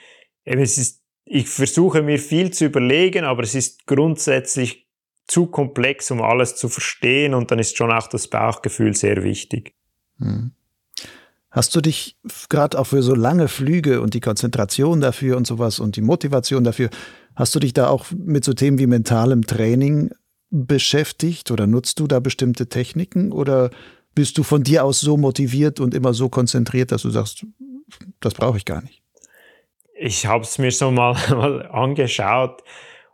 es 0.45 0.77
ist, 0.77 1.03
ich 1.25 1.49
versuche 1.49 2.01
mir 2.01 2.19
viel 2.19 2.51
zu 2.51 2.65
überlegen, 2.65 3.25
aber 3.25 3.43
es 3.43 3.53
ist 3.53 3.85
grundsätzlich 3.85 4.87
zu 5.27 5.47
komplex, 5.47 6.09
um 6.09 6.21
alles 6.21 6.55
zu 6.55 6.69
verstehen 6.69 7.33
und 7.33 7.51
dann 7.51 7.59
ist 7.59 7.75
schon 7.75 7.91
auch 7.91 8.07
das 8.07 8.29
Bauchgefühl 8.29 8.95
sehr 8.95 9.23
wichtig. 9.23 9.75
Hm. 10.19 10.53
Hast 11.51 11.75
du 11.75 11.81
dich 11.81 12.17
gerade 12.49 12.77
auch 12.77 12.85
für 12.85 13.01
so 13.01 13.15
lange 13.15 13.47
Flüge 13.47 14.01
und 14.01 14.13
die 14.13 14.19
Konzentration 14.19 15.01
dafür 15.01 15.35
und 15.35 15.47
sowas 15.47 15.79
und 15.79 15.95
die 15.95 16.01
Motivation 16.01 16.63
dafür, 16.63 16.89
hast 17.35 17.55
du 17.55 17.59
dich 17.59 17.73
da 17.73 17.87
auch 17.89 18.05
mit 18.11 18.43
so 18.43 18.53
Themen 18.53 18.77
wie 18.77 18.87
mentalem 18.87 19.45
Training 19.45 20.11
beschäftigt 20.51 21.49
oder 21.51 21.65
nutzt 21.65 21.99
du 21.99 22.07
da 22.07 22.19
bestimmte 22.19 22.69
Techniken 22.69 23.31
oder 23.31 23.71
bist 24.13 24.37
du 24.37 24.43
von 24.43 24.63
dir 24.63 24.83
aus 24.83 24.99
so 24.99 25.17
motiviert 25.17 25.79
und 25.79 25.93
immer 25.93 26.13
so 26.13 26.29
konzentriert, 26.29 26.91
dass 26.91 27.01
du 27.01 27.09
sagst, 27.09 27.45
das 28.19 28.33
brauche 28.33 28.57
ich 28.57 28.65
gar 28.65 28.81
nicht? 28.81 29.01
Ich 30.01 30.25
habe 30.25 30.43
es 30.43 30.57
mir 30.59 30.71
so 30.71 30.91
mal, 30.91 31.15
mal 31.29 31.67
angeschaut 31.67 32.63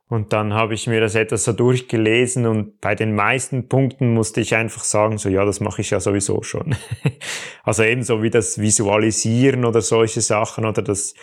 und 0.08 0.34
dann 0.34 0.54
habe 0.54 0.76
ich 0.76 0.86
mir 0.86 1.02
das 1.02 1.16
etwas 1.16 1.46
so 1.46 1.54
durchgelesen 1.54 2.46
und 2.46 2.80
bei 2.80 2.94
den 2.94 3.16
meisten 3.16 3.68
Punkten 3.68 4.14
musste 4.14 4.40
ich 4.40 4.54
einfach 4.56 4.84
sagen, 4.84 5.18
so 5.18 5.30
ja, 5.30 5.46
das 5.46 5.60
mache 5.60 5.82
ich 5.82 5.90
ja 5.90 6.00
sowieso 6.00 6.44
schon. 6.44 6.76
also 7.64 7.84
ebenso 7.84 8.22
wie 8.22 8.30
das 8.30 8.60
Visualisieren 8.60 9.66
oder 9.66 9.82
solche 9.82 10.22
Sachen 10.22 10.66
oder 10.66 10.84
das, 10.84 11.16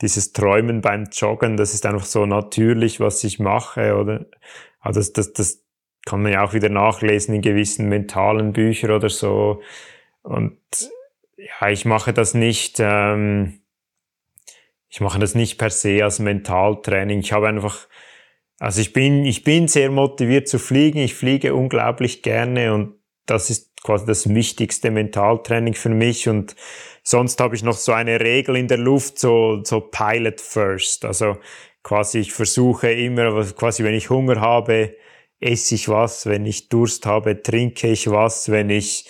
dieses 0.00 0.32
Träumen 0.32 0.80
beim 0.80 1.08
Joggen, 1.12 1.58
das 1.58 1.74
ist 1.74 1.84
einfach 1.84 2.06
so 2.06 2.24
natürlich, 2.24 2.98
was 2.98 3.22
ich 3.24 3.40
mache 3.40 3.96
oder 3.96 4.24
also 4.80 5.00
das, 5.00 5.12
das, 5.12 5.32
das 5.34 5.64
kann 6.06 6.22
man 6.22 6.32
ja 6.32 6.42
auch 6.42 6.54
wieder 6.54 6.70
nachlesen 6.70 7.34
in 7.34 7.42
gewissen 7.42 7.88
mentalen 7.88 8.52
Büchern 8.52 8.92
oder 8.92 9.10
so. 9.10 9.60
Und 10.22 10.58
ja, 11.36 11.68
ich 11.68 11.84
mache 11.84 12.14
das 12.14 12.32
nicht, 12.32 12.78
ähm, 12.80 13.60
ich 14.88 15.02
mache 15.02 15.18
das 15.18 15.34
nicht 15.34 15.58
per 15.58 15.68
se 15.68 16.02
als 16.02 16.18
Mentaltraining. 16.18 17.20
Ich 17.20 17.32
habe 17.32 17.48
einfach 17.48 17.86
also 18.60 18.82
ich 18.82 18.92
bin, 18.92 19.24
ich 19.24 19.42
bin 19.42 19.68
sehr 19.68 19.90
motiviert 19.90 20.46
zu 20.46 20.58
fliegen. 20.58 20.98
Ich 20.98 21.14
fliege 21.14 21.54
unglaublich 21.54 22.22
gerne 22.22 22.74
und 22.74 22.94
das 23.24 23.48
ist 23.48 23.82
quasi 23.82 24.04
das 24.04 24.28
wichtigste 24.28 24.90
Mentaltraining 24.90 25.72
für 25.72 25.88
mich. 25.88 26.28
Und 26.28 26.54
sonst 27.02 27.40
habe 27.40 27.56
ich 27.56 27.62
noch 27.62 27.78
so 27.78 27.92
eine 27.92 28.20
Regel 28.20 28.56
in 28.56 28.68
der 28.68 28.76
Luft, 28.76 29.18
so, 29.18 29.62
so 29.64 29.80
Pilot 29.80 30.42
First. 30.42 31.06
Also 31.06 31.38
quasi 31.82 32.18
ich 32.18 32.34
versuche 32.34 32.92
immer, 32.92 33.42
quasi 33.54 33.82
wenn 33.82 33.94
ich 33.94 34.10
Hunger 34.10 34.42
habe, 34.42 34.94
esse 35.40 35.74
ich 35.74 35.88
was. 35.88 36.26
Wenn 36.26 36.44
ich 36.44 36.68
Durst 36.68 37.06
habe, 37.06 37.42
trinke 37.42 37.88
ich 37.88 38.10
was. 38.10 38.50
Wenn 38.50 38.68
ich, 38.68 39.08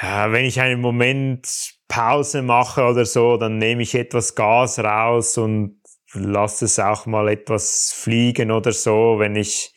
wenn 0.00 0.44
ich 0.44 0.60
einen 0.60 0.80
Moment 0.80 1.46
Pause 1.86 2.42
mache 2.42 2.82
oder 2.82 3.04
so, 3.04 3.36
dann 3.36 3.58
nehme 3.58 3.82
ich 3.82 3.94
etwas 3.94 4.34
Gas 4.34 4.80
raus 4.80 5.38
und 5.38 5.81
lass 6.14 6.62
es 6.62 6.78
auch 6.78 7.06
mal 7.06 7.28
etwas 7.28 7.92
fliegen 7.92 8.50
oder 8.50 8.72
so, 8.72 9.16
wenn 9.18 9.36
ich 9.36 9.74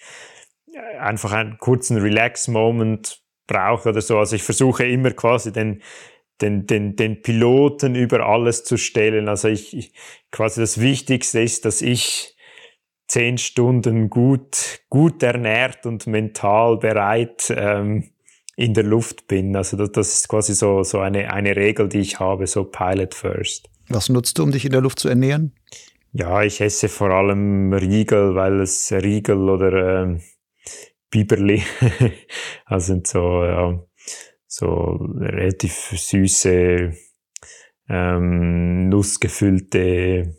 einfach 0.99 1.31
einen 1.31 1.57
kurzen 1.57 1.97
Relax-Moment 1.97 3.21
brauche 3.47 3.89
oder 3.89 4.01
so. 4.01 4.17
Also 4.17 4.35
ich 4.35 4.43
versuche 4.43 4.85
immer 4.85 5.11
quasi 5.11 5.51
den, 5.51 5.81
den, 6.41 6.67
den, 6.67 6.95
den 6.95 7.21
Piloten 7.21 7.95
über 7.95 8.25
alles 8.25 8.63
zu 8.63 8.77
stellen. 8.77 9.29
Also 9.29 9.47
ich, 9.47 9.75
ich 9.75 9.93
quasi 10.31 10.61
das 10.61 10.79
Wichtigste 10.81 11.41
ist, 11.41 11.65
dass 11.65 11.81
ich 11.81 12.35
zehn 13.07 13.37
Stunden 13.37 14.09
gut, 14.09 14.81
gut 14.89 15.21
ernährt 15.23 15.85
und 15.85 16.07
mental 16.07 16.77
bereit 16.77 17.53
ähm, 17.55 18.09
in 18.55 18.73
der 18.73 18.83
Luft 18.83 19.27
bin. 19.27 19.55
Also 19.55 19.77
das, 19.77 19.91
das 19.91 20.13
ist 20.13 20.27
quasi 20.27 20.53
so, 20.55 20.83
so 20.83 20.99
eine, 20.99 21.31
eine 21.31 21.55
Regel, 21.55 21.87
die 21.87 21.99
ich 21.99 22.19
habe, 22.19 22.47
so 22.47 22.63
Pilot 22.63 23.13
First. 23.13 23.69
Was 23.89 24.09
nutzt 24.09 24.37
du, 24.37 24.43
um 24.43 24.51
dich 24.51 24.65
in 24.65 24.71
der 24.71 24.81
Luft 24.81 24.99
zu 24.99 25.09
ernähren? 25.09 25.53
Ja, 26.17 26.43
ich 26.43 26.61
esse 26.61 26.87
vor 26.87 27.09
allem 27.11 27.73
Riegel, 27.73 28.35
weil 28.35 28.61
es 28.61 28.89
Riegel 28.89 29.49
oder 29.49 30.03
ähm, 30.03 30.21
Biberli 31.09 31.61
also 32.65 32.93
sind 32.93 33.05
so, 33.05 33.43
ja, 33.43 33.83
so 34.47 34.97
relativ 35.19 35.73
süße, 35.73 36.93
ähm, 37.89 38.87
nussgefüllte 38.87 40.37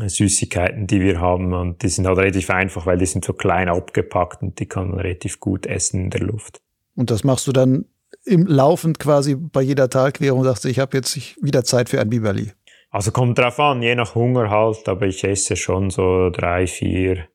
Süßigkeiten, 0.00 0.86
die 0.86 1.02
wir 1.02 1.20
haben. 1.20 1.52
Und 1.52 1.82
die 1.82 1.90
sind 1.90 2.06
halt 2.06 2.16
relativ 2.16 2.48
einfach, 2.48 2.86
weil 2.86 2.96
die 2.96 3.04
sind 3.04 3.26
so 3.26 3.34
klein 3.34 3.68
abgepackt 3.68 4.40
und 4.40 4.58
die 4.58 4.66
kann 4.66 4.88
man 4.88 5.00
relativ 5.00 5.38
gut 5.38 5.66
essen 5.66 6.04
in 6.04 6.10
der 6.10 6.22
Luft. 6.22 6.62
Und 6.96 7.10
das 7.10 7.24
machst 7.24 7.46
du 7.46 7.52
dann 7.52 7.84
im 8.24 8.46
laufend 8.46 8.98
quasi 8.98 9.34
bei 9.34 9.60
jeder 9.60 9.90
Talquerung 9.90 10.44
sagst, 10.44 10.64
ich 10.64 10.78
habe 10.78 10.96
jetzt 10.96 11.14
wieder 11.42 11.62
Zeit 11.62 11.90
für 11.90 12.00
ein 12.00 12.08
Biberli. 12.08 12.52
Also 12.94 13.10
kommt 13.10 13.36
drauf 13.38 13.58
an, 13.58 13.82
je 13.82 13.96
nach 13.96 14.14
Hunger 14.14 14.50
halt, 14.50 14.88
aber 14.88 15.06
ich 15.06 15.24
esse 15.24 15.56
schon 15.56 15.90
so 15.90 16.30
drei, 16.30 16.68
vier 16.68 17.26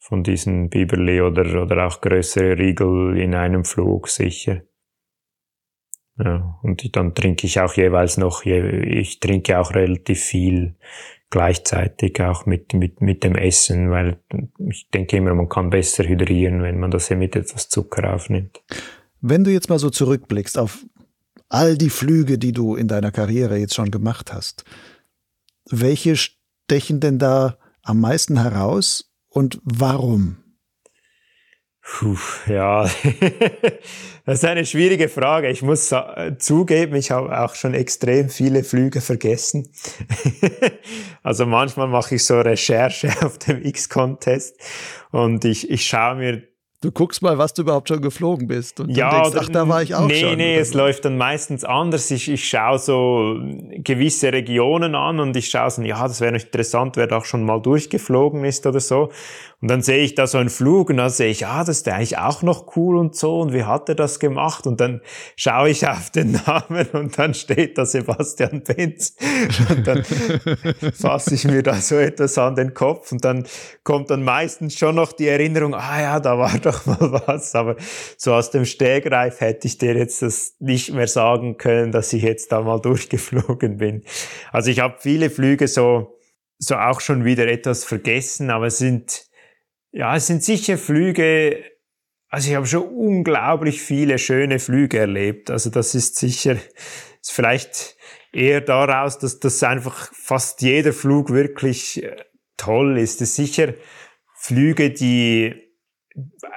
von 0.00 0.24
diesen 0.24 0.68
Biberli 0.68 1.20
oder, 1.20 1.62
oder 1.62 1.86
auch 1.86 2.00
größere 2.00 2.58
Riegel 2.58 3.16
in 3.16 3.36
einem 3.36 3.64
Flug 3.64 4.08
sicher. 4.08 4.62
Ja, 6.18 6.58
und 6.64 6.96
dann 6.96 7.14
trinke 7.14 7.46
ich 7.46 7.60
auch 7.60 7.74
jeweils 7.74 8.16
noch, 8.16 8.44
ich 8.44 9.20
trinke 9.20 9.60
auch 9.60 9.76
relativ 9.76 10.24
viel 10.24 10.74
gleichzeitig 11.30 12.20
auch 12.20 12.44
mit, 12.46 12.74
mit, 12.74 13.00
mit 13.00 13.22
dem 13.22 13.36
Essen, 13.36 13.92
weil 13.92 14.18
ich 14.68 14.88
denke 14.90 15.18
immer, 15.18 15.34
man 15.34 15.48
kann 15.48 15.70
besser 15.70 16.02
hydrieren, 16.02 16.64
wenn 16.64 16.80
man 16.80 16.90
das 16.90 17.06
hier 17.06 17.16
mit 17.16 17.36
etwas 17.36 17.68
Zucker 17.68 18.12
aufnimmt. 18.12 18.60
Wenn 19.20 19.44
du 19.44 19.52
jetzt 19.52 19.68
mal 19.68 19.78
so 19.78 19.88
zurückblickst 19.88 20.58
auf 20.58 20.84
all 21.48 21.78
die 21.78 21.90
Flüge, 21.90 22.38
die 22.38 22.50
du 22.50 22.74
in 22.74 22.88
deiner 22.88 23.12
Karriere 23.12 23.56
jetzt 23.56 23.76
schon 23.76 23.92
gemacht 23.92 24.32
hast, 24.32 24.64
welche 25.70 26.16
stechen 26.16 27.00
denn 27.00 27.18
da 27.18 27.58
am 27.82 28.00
meisten 28.00 28.40
heraus 28.40 29.12
und 29.28 29.60
warum? 29.64 30.38
Puh, 31.88 32.18
ja, 32.48 32.82
das 34.24 34.38
ist 34.38 34.44
eine 34.44 34.66
schwierige 34.66 35.08
Frage. 35.08 35.48
Ich 35.50 35.62
muss 35.62 35.94
zugeben, 36.38 36.96
ich 36.96 37.12
habe 37.12 37.38
auch 37.38 37.54
schon 37.54 37.74
extrem 37.74 38.28
viele 38.28 38.64
Flüge 38.64 39.00
vergessen. 39.00 39.70
also 41.22 41.46
manchmal 41.46 41.86
mache 41.86 42.16
ich 42.16 42.24
so 42.24 42.40
Recherche 42.40 43.10
auf 43.22 43.38
dem 43.38 43.64
X-Contest 43.64 44.60
und 45.12 45.44
ich, 45.44 45.70
ich 45.70 45.86
schaue 45.86 46.16
mir 46.16 46.42
Du 46.86 46.92
guckst 46.92 47.20
mal, 47.20 47.36
was 47.36 47.52
du 47.52 47.62
überhaupt 47.62 47.88
schon 47.88 48.00
geflogen 48.00 48.46
bist. 48.46 48.78
Und 48.78 48.96
ja, 48.96 49.10
denkst, 49.10 49.36
ach, 49.40 49.48
da 49.48 49.68
war 49.68 49.82
ich 49.82 49.96
auch 49.96 50.06
nee, 50.06 50.20
schon. 50.20 50.30
Nee, 50.30 50.54
nee, 50.54 50.56
es 50.56 50.72
läuft 50.72 51.04
dann 51.04 51.18
meistens 51.18 51.64
anders. 51.64 52.12
Ich, 52.12 52.30
ich 52.30 52.48
schaue 52.48 52.78
so 52.78 53.40
gewisse 53.78 54.32
Regionen 54.32 54.94
an 54.94 55.18
und 55.18 55.36
ich 55.36 55.48
schaue 55.48 55.68
so, 55.68 55.82
ja, 55.82 56.00
das 56.06 56.20
wäre 56.20 56.36
interessant, 56.36 56.96
wer 56.96 57.08
da 57.08 57.24
schon 57.24 57.44
mal 57.44 57.60
durchgeflogen 57.60 58.44
ist 58.44 58.66
oder 58.66 58.78
so. 58.78 59.10
Und 59.62 59.70
dann 59.70 59.80
sehe 59.80 60.04
ich 60.04 60.14
da 60.14 60.26
so 60.26 60.36
einen 60.36 60.50
Flug 60.50 60.90
und 60.90 60.98
dann 60.98 61.08
sehe 61.08 61.30
ich, 61.30 61.46
ah, 61.46 61.64
das 61.64 61.78
ist 61.78 61.88
eigentlich 61.88 62.18
auch 62.18 62.42
noch 62.42 62.76
cool 62.76 62.98
und 62.98 63.16
so 63.16 63.40
und 63.40 63.54
wie 63.54 63.64
hat 63.64 63.88
er 63.88 63.94
das 63.94 64.20
gemacht? 64.20 64.66
Und 64.66 64.80
dann 64.80 65.00
schaue 65.34 65.70
ich 65.70 65.88
auf 65.88 66.10
den 66.10 66.32
Namen 66.46 66.86
und 66.92 67.18
dann 67.18 67.32
steht 67.32 67.78
da 67.78 67.86
Sebastian 67.86 68.62
Benz 68.62 69.16
und 69.70 69.86
dann 69.86 70.04
fasse 70.92 71.34
ich 71.34 71.44
mir 71.44 71.62
da 71.62 71.74
so 71.76 71.96
etwas 71.96 72.36
an 72.36 72.54
den 72.54 72.74
Kopf 72.74 73.12
und 73.12 73.24
dann 73.24 73.46
kommt 73.82 74.10
dann 74.10 74.24
meistens 74.24 74.78
schon 74.78 74.94
noch 74.94 75.12
die 75.12 75.28
Erinnerung, 75.28 75.74
ah 75.74 76.02
ja, 76.02 76.20
da 76.20 76.38
war 76.38 76.58
doch 76.62 76.84
mal 76.84 77.22
was, 77.26 77.54
aber 77.54 77.76
so 78.18 78.34
aus 78.34 78.50
dem 78.50 78.66
Stegreif 78.66 79.40
hätte 79.40 79.68
ich 79.68 79.78
dir 79.78 79.96
jetzt 79.96 80.20
das 80.20 80.54
nicht 80.58 80.92
mehr 80.92 81.08
sagen 81.08 81.56
können, 81.56 81.92
dass 81.92 82.12
ich 82.12 82.22
jetzt 82.22 82.52
da 82.52 82.60
mal 82.60 82.78
durchgeflogen 82.78 83.78
bin. 83.78 84.02
Also 84.52 84.70
ich 84.70 84.80
habe 84.80 84.96
viele 84.98 85.30
Flüge 85.30 85.66
so, 85.66 86.18
so 86.58 86.76
auch 86.76 87.00
schon 87.00 87.24
wieder 87.24 87.48
etwas 87.48 87.84
vergessen, 87.84 88.50
aber 88.50 88.66
es 88.66 88.76
sind 88.76 89.25
ja, 89.96 90.14
es 90.14 90.26
sind 90.26 90.44
sicher 90.44 90.76
Flüge, 90.76 91.64
also 92.28 92.50
ich 92.50 92.54
habe 92.54 92.66
schon 92.66 92.82
unglaublich 92.82 93.80
viele 93.80 94.18
schöne 94.18 94.58
Flüge 94.58 94.98
erlebt. 94.98 95.50
Also 95.50 95.70
das 95.70 95.94
ist 95.94 96.16
sicher, 96.16 96.56
ist 97.22 97.32
vielleicht 97.32 97.96
eher 98.30 98.60
daraus, 98.60 99.18
dass 99.18 99.40
das 99.40 99.62
einfach 99.62 100.12
fast 100.12 100.60
jeder 100.60 100.92
Flug 100.92 101.30
wirklich 101.30 102.04
äh, 102.04 102.14
toll 102.58 102.98
ist. 102.98 103.22
Es 103.22 103.30
ist 103.30 103.36
sicher 103.36 103.72
Flüge, 104.34 104.90
die, 104.90 105.54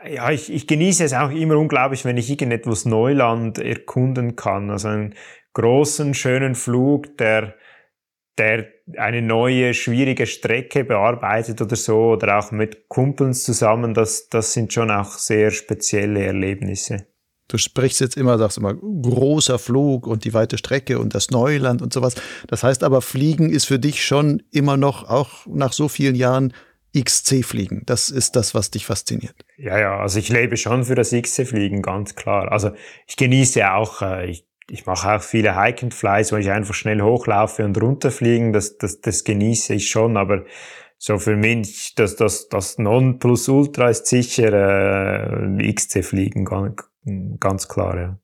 ja, 0.05 0.31
ich, 0.31 0.51
ich 0.51 0.67
genieße 0.67 1.05
es 1.05 1.13
auch 1.13 1.31
immer 1.31 1.57
unglaublich, 1.57 2.03
wenn 2.03 2.17
ich 2.17 2.29
irgendetwas 2.29 2.83
Neuland 2.83 3.57
erkunden 3.57 4.35
kann. 4.35 4.69
Also 4.69 4.89
einen 4.89 5.15
großen, 5.53 6.13
schönen 6.13 6.55
Flug, 6.55 7.17
der 7.17 7.55
der 8.39 8.67
eine 8.97 9.21
neue, 9.21 9.73
schwierige 9.73 10.25
Strecke 10.25 10.83
bearbeitet 10.83 11.61
oder 11.61 11.75
so, 11.75 12.13
oder 12.13 12.39
auch 12.39 12.51
mit 12.51 12.87
Kumpeln 12.87 13.33
zusammen, 13.33 13.93
das, 13.93 14.29
das 14.29 14.53
sind 14.53 14.73
schon 14.73 14.89
auch 14.89 15.11
sehr 15.11 15.51
spezielle 15.51 16.23
Erlebnisse. 16.23 17.05
Du 17.49 17.57
sprichst 17.57 17.99
jetzt 17.99 18.15
immer, 18.15 18.37
sagst 18.37 18.59
immer, 18.59 18.75
großer 18.75 19.57
Flug 19.57 20.05
und 20.05 20.23
die 20.23 20.33
weite 20.33 20.57
Strecke 20.57 20.99
und 20.99 21.15
das 21.15 21.31
Neuland 21.31 21.81
und 21.81 21.91
sowas. 21.91 22.15
Das 22.47 22.63
heißt 22.63 22.83
aber, 22.83 23.01
Fliegen 23.01 23.49
ist 23.49 23.65
für 23.65 23.79
dich 23.79 24.05
schon 24.05 24.43
immer 24.51 24.77
noch, 24.77 25.09
auch 25.09 25.45
nach 25.47 25.73
so 25.73 25.87
vielen 25.87 26.15
Jahren, 26.15 26.53
XC-Fliegen. 26.97 27.83
Das 27.85 28.09
ist 28.09 28.35
das, 28.35 28.55
was 28.55 28.71
dich 28.71 28.85
fasziniert. 28.85 29.35
Ja, 29.57 29.79
ja, 29.79 29.99
also 29.99 30.17
ich 30.19 30.29
lebe 30.29 30.57
schon 30.57 30.85
für 30.85 30.95
das 30.95 31.11
XC-Fliegen, 31.11 31.81
ganz 31.81 32.15
klar. 32.15 32.51
Also 32.51 32.71
ich 33.07 33.15
genieße 33.15 33.71
auch, 33.71 34.01
äh, 34.01 34.31
ich 34.31 34.48
ich 34.69 34.85
mache 34.85 35.15
auch 35.15 35.21
viele 35.21 35.55
Hike 35.55 35.83
and 35.83 35.93
Flies, 35.93 36.31
wo 36.31 36.37
ich 36.37 36.49
einfach 36.49 36.73
schnell 36.73 37.01
hochlaufe 37.01 37.65
und 37.65 37.81
runterfliegen. 37.81 38.53
Das, 38.53 38.77
das, 38.77 39.01
das 39.01 39.23
genieße 39.23 39.73
ich 39.73 39.89
schon, 39.89 40.17
aber 40.17 40.45
so 40.97 41.17
für 41.17 41.35
mich, 41.35 41.95
das, 41.95 42.15
das, 42.15 42.49
das 42.49 42.77
Nonplusultra 42.77 43.89
ist 43.89 44.07
sicher 44.07 44.51
äh, 45.57 45.73
XC-Fliegen, 45.73 46.45
ganz, 46.45 46.83
ganz 47.39 47.67
klar, 47.67 47.97
ja. 47.97 48.19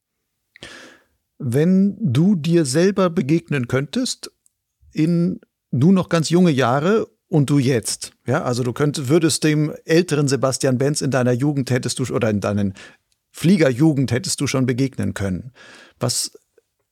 Wenn 1.37 1.97
du 1.99 2.35
dir 2.35 2.65
selber 2.65 3.09
begegnen 3.09 3.67
könntest, 3.67 4.31
in 4.93 5.39
du 5.71 5.91
noch 5.91 6.09
ganz 6.09 6.29
junge 6.29 6.51
Jahre 6.51 7.07
und 7.27 7.49
du 7.49 7.59
jetzt, 7.59 8.13
ja, 8.25 8.43
also 8.43 8.63
du 8.63 8.71
könntest, 8.71 9.09
würdest 9.09 9.43
dem 9.43 9.73
älteren 9.85 10.27
Sebastian 10.27 10.77
Benz 10.77 11.01
in 11.01 11.11
deiner 11.11 11.33
Jugend 11.33 11.71
hättest 11.71 11.99
du 11.99 12.13
oder 12.13 12.29
in 12.29 12.39
deinen 12.39 12.73
Fliegerjugend 13.31 14.13
hättest 14.13 14.39
du 14.39 14.47
schon 14.47 14.65
begegnen 14.65 15.13
können. 15.13 15.51
Was 16.05 16.37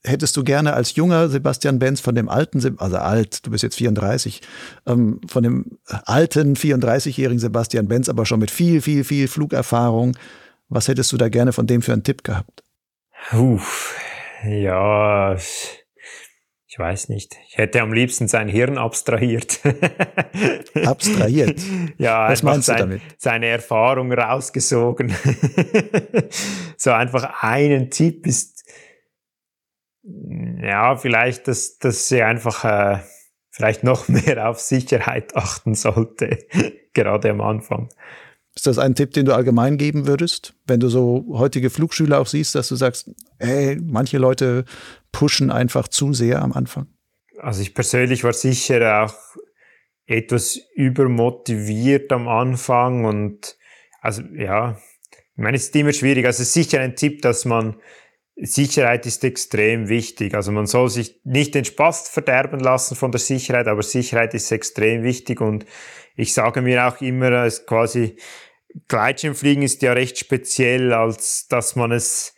hättest 0.03 0.35
du 0.37 0.43
gerne 0.43 0.73
als 0.73 0.95
junger 0.95 1.29
Sebastian 1.29 1.77
Benz 1.77 2.01
von 2.01 2.15
dem 2.15 2.29
alten, 2.29 2.79
also 2.79 2.97
alt, 2.97 3.45
du 3.45 3.51
bist 3.51 3.61
jetzt 3.61 3.75
34, 3.75 4.41
ähm, 4.87 5.21
von 5.27 5.43
dem 5.43 5.77
alten 5.85 6.55
34-jährigen 6.55 7.37
Sebastian 7.37 7.87
Benz, 7.87 8.09
aber 8.09 8.25
schon 8.25 8.39
mit 8.39 8.49
viel, 8.49 8.81
viel, 8.81 9.03
viel 9.03 9.27
Flugerfahrung, 9.27 10.17
was 10.67 10.87
hättest 10.87 11.11
du 11.11 11.17
da 11.17 11.29
gerne 11.29 11.53
von 11.53 11.67
dem 11.67 11.83
für 11.83 11.93
einen 11.93 12.03
Tipp 12.03 12.23
gehabt? 12.23 12.63
Uff, 13.33 13.95
ja, 14.43 15.35
ich 15.35 16.79
weiß 16.79 17.09
nicht. 17.09 17.37
Ich 17.47 17.59
hätte 17.59 17.83
am 17.83 17.93
liebsten 17.93 18.27
sein 18.27 18.47
Hirn 18.47 18.79
abstrahiert. 18.79 19.59
abstrahiert? 20.85 21.61
Ja, 21.99 22.29
was 22.31 22.41
meinst 22.41 22.65
sein, 22.65 22.77
du 22.77 22.83
damit? 22.83 23.01
Seine 23.19 23.45
Erfahrung 23.45 24.11
rausgesogen. 24.11 25.13
so 26.77 26.89
einfach 26.89 27.43
einen 27.43 27.91
Tipp 27.91 28.25
ist 28.25 28.62
ja, 30.03 30.95
vielleicht, 30.97 31.47
dass, 31.47 31.77
dass 31.77 32.09
sie 32.09 32.21
einfach 32.21 32.65
äh, 32.65 32.99
vielleicht 33.49 33.83
noch 33.83 34.07
mehr 34.09 34.49
auf 34.49 34.59
Sicherheit 34.59 35.35
achten 35.35 35.75
sollte, 35.75 36.39
gerade 36.93 37.29
am 37.29 37.41
Anfang. 37.41 37.89
Ist 38.55 38.67
das 38.67 38.77
ein 38.77 38.93
Tipp, 38.93 39.13
den 39.13 39.25
du 39.25 39.33
allgemein 39.33 39.77
geben 39.77 40.05
würdest, 40.05 40.53
wenn 40.67 40.79
du 40.79 40.87
so 40.87 41.25
heutige 41.29 41.71
Flugschüler 41.71 42.19
auch 42.19 42.27
siehst, 42.27 42.53
dass 42.53 42.67
du 42.67 42.75
sagst, 42.75 43.09
ey, 43.39 43.79
manche 43.81 44.19
Leute 44.19 44.65
pushen 45.11 45.49
einfach 45.49 45.87
zu 45.87 46.13
sehr 46.13 46.41
am 46.41 46.53
Anfang? 46.53 46.87
Also 47.39 47.61
ich 47.63 47.73
persönlich 47.73 48.23
war 48.23 48.33
sicher 48.33 49.03
auch 49.03 49.15
etwas 50.05 50.59
übermotiviert 50.75 52.11
am 52.11 52.27
Anfang 52.27 53.05
und 53.05 53.57
also 54.01 54.21
ja, 54.35 54.77
ich 55.35 55.41
meine, 55.41 55.57
es 55.57 55.63
ist 55.63 55.75
immer 55.75 55.93
schwierig. 55.93 56.25
Also 56.25 56.43
es 56.43 56.49
ist 56.49 56.53
sicher 56.53 56.79
ein 56.79 56.95
Tipp, 56.95 57.23
dass 57.23 57.45
man 57.45 57.77
Sicherheit 58.35 59.05
ist 59.05 59.23
extrem 59.23 59.89
wichtig. 59.89 60.33
Also 60.33 60.51
man 60.51 60.65
soll 60.65 60.89
sich 60.89 61.19
nicht 61.23 61.53
den 61.55 61.65
Spaß 61.65 62.09
verderben 62.09 62.59
lassen 62.59 62.95
von 62.95 63.11
der 63.11 63.19
Sicherheit, 63.19 63.67
aber 63.67 63.83
Sicherheit 63.83 64.33
ist 64.33 64.51
extrem 64.51 65.03
wichtig 65.03 65.39
und 65.39 65.65
ich 66.15 66.33
sage 66.33 66.61
mir 66.61 66.87
auch 66.87 67.01
immer, 67.01 67.31
es 67.43 67.65
quasi 67.65 68.17
Gleitschirmfliegen 68.87 69.63
ist 69.63 69.81
ja 69.83 69.93
recht 69.93 70.17
speziell, 70.17 70.93
als 70.93 71.47
dass 71.47 71.75
man 71.75 71.91
es 71.91 72.35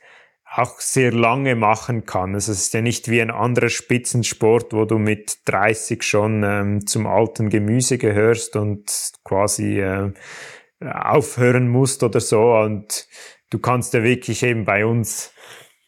auch 0.54 0.80
sehr 0.80 1.12
lange 1.12 1.56
machen 1.56 2.06
kann. 2.06 2.34
Also 2.34 2.52
es 2.52 2.60
ist 2.60 2.74
ja 2.74 2.82
nicht 2.82 3.10
wie 3.10 3.22
ein 3.22 3.32
anderer 3.32 3.70
Spitzensport, 3.70 4.74
wo 4.74 4.86
du 4.86 4.98
mit 4.98 5.40
30 5.46 6.04
schon 6.04 6.44
ähm, 6.44 6.88
zum 6.88 7.08
alten 7.08 7.50
Gemüse 7.50 7.98
gehörst 7.98 8.56
und 8.56 9.12
quasi 9.24 9.80
äh, 9.82 10.14
aufhören 10.82 11.68
musst 11.68 12.04
oder 12.04 12.22
so. 12.22 12.54
Und 12.54 13.08
du 13.50 13.60
kannst 13.60 13.94
ja 13.94 14.04
wirklich 14.04 14.44
eben 14.44 14.64
bei 14.64 14.86
uns 14.86 15.34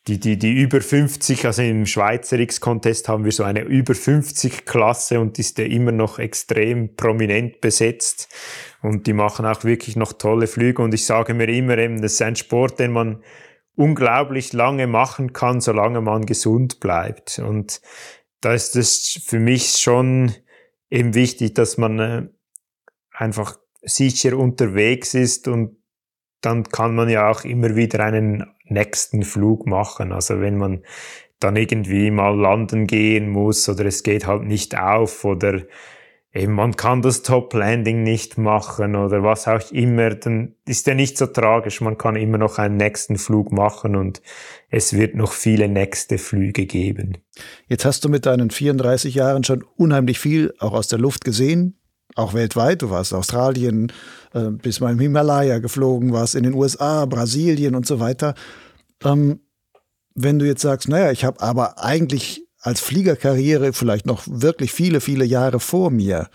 die, 0.07 0.19
die, 0.19 0.37
die 0.37 0.53
über 0.53 0.79
50, 0.79 1.45
also 1.45 1.61
im 1.61 1.85
Schweizer 1.85 2.39
X-Contest 2.39 3.09
haben 3.09 3.25
wir 3.25 3.31
so 3.33 3.43
eine 3.43 3.61
über 3.61 3.93
50 3.93 4.65
Klasse 4.65 5.19
und 5.19 5.37
ist 5.37 5.57
ja 5.57 5.65
immer 5.65 5.91
noch 5.91 6.17
extrem 6.17 6.95
prominent 6.95 7.59
besetzt. 7.59 8.29
Und 8.81 9.05
die 9.05 9.13
machen 9.13 9.45
auch 9.45 9.65
wirklich 9.65 9.97
noch 9.97 10.13
tolle 10.13 10.47
Flüge. 10.47 10.81
Und 10.81 10.93
ich 10.93 11.05
sage 11.05 11.33
mir 11.33 11.49
immer 11.49 11.77
eben, 11.77 12.01
das 12.01 12.13
ist 12.13 12.21
ein 12.21 12.37
Sport, 12.37 12.79
den 12.79 12.93
man 12.93 13.21
unglaublich 13.75 14.53
lange 14.53 14.87
machen 14.87 15.33
kann, 15.33 15.59
solange 15.59 15.99
man 15.99 16.25
gesund 16.25 16.79
bleibt. 16.79 17.39
Und 17.39 17.81
da 18.39 18.53
ist 18.53 18.77
es 18.77 19.21
für 19.25 19.39
mich 19.39 19.71
schon 19.71 20.33
eben 20.89 21.15
wichtig, 21.15 21.53
dass 21.55 21.77
man 21.77 21.99
äh, 21.99 22.27
einfach 23.11 23.57
sicher 23.81 24.37
unterwegs 24.37 25.13
ist. 25.13 25.49
Und 25.49 25.77
dann 26.39 26.63
kann 26.63 26.95
man 26.95 27.09
ja 27.09 27.29
auch 27.29 27.43
immer 27.43 27.75
wieder 27.75 27.99
einen 27.99 28.45
nächsten 28.69 29.23
Flug 29.23 29.65
machen. 29.67 30.11
Also 30.11 30.39
wenn 30.41 30.57
man 30.57 30.83
dann 31.39 31.55
irgendwie 31.55 32.11
mal 32.11 32.35
landen 32.35 32.87
gehen 32.87 33.29
muss 33.29 33.69
oder 33.69 33.85
es 33.85 34.03
geht 34.03 34.25
halt 34.25 34.43
nicht 34.43 34.77
auf 34.77 35.23
oder 35.23 35.61
eben 36.33 36.53
man 36.53 36.75
kann 36.75 37.01
das 37.01 37.23
Top 37.23 37.53
Landing 37.53 38.03
nicht 38.03 38.37
machen 38.37 38.95
oder 38.95 39.23
was 39.23 39.47
auch 39.47 39.71
immer, 39.71 40.15
dann 40.15 40.55
ist 40.65 40.87
ja 40.87 40.93
nicht 40.93 41.17
so 41.17 41.27
tragisch. 41.27 41.81
Man 41.81 41.97
kann 41.97 42.15
immer 42.15 42.37
noch 42.37 42.57
einen 42.57 42.77
nächsten 42.77 43.17
Flug 43.17 43.51
machen 43.51 43.95
und 43.95 44.21
es 44.69 44.93
wird 44.93 45.15
noch 45.15 45.31
viele 45.31 45.67
nächste 45.67 46.17
Flüge 46.17 46.65
geben. 46.65 47.17
Jetzt 47.67 47.85
hast 47.85 48.03
du 48.03 48.09
mit 48.09 48.25
deinen 48.25 48.49
34 48.49 49.13
Jahren 49.15 49.43
schon 49.43 49.63
unheimlich 49.75 50.19
viel 50.19 50.53
auch 50.59 50.73
aus 50.73 50.87
der 50.87 50.99
Luft 50.99 51.23
gesehen, 51.23 51.79
auch 52.15 52.33
weltweit. 52.33 52.81
Du 52.81 52.89
warst 52.89 53.13
Australien, 53.13 53.91
äh, 54.33 54.49
bis 54.49 54.79
mal 54.79 54.91
im 54.91 54.99
Himalaya 54.99 55.59
geflogen, 55.59 56.13
warst 56.13 56.35
in 56.35 56.43
den 56.43 56.53
USA, 56.53 57.05
Brasilien 57.05 57.75
und 57.75 57.85
so 57.85 57.99
weiter. 57.99 58.33
Ähm, 59.03 59.41
wenn 60.15 60.39
du 60.39 60.45
jetzt 60.45 60.61
sagst, 60.61 60.89
naja, 60.89 61.11
ich 61.11 61.23
habe 61.23 61.41
aber 61.41 61.83
eigentlich 61.83 62.47
als 62.59 62.81
Fliegerkarriere 62.81 63.73
vielleicht 63.73 64.05
noch 64.05 64.23
wirklich 64.25 64.71
viele, 64.73 64.99
viele 64.99 65.25
Jahre 65.25 65.59
vor 65.59 65.91
mir, 65.91 66.29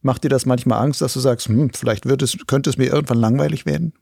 macht 0.00 0.24
dir 0.24 0.30
das 0.30 0.46
manchmal 0.46 0.80
Angst, 0.82 1.02
dass 1.02 1.12
du 1.12 1.20
sagst, 1.20 1.48
hm, 1.48 1.70
vielleicht 1.74 2.06
wird 2.06 2.22
es, 2.22 2.36
könnte 2.46 2.70
es 2.70 2.78
mir 2.78 2.86
irgendwann 2.86 3.18
langweilig 3.18 3.66
werden? 3.66 3.92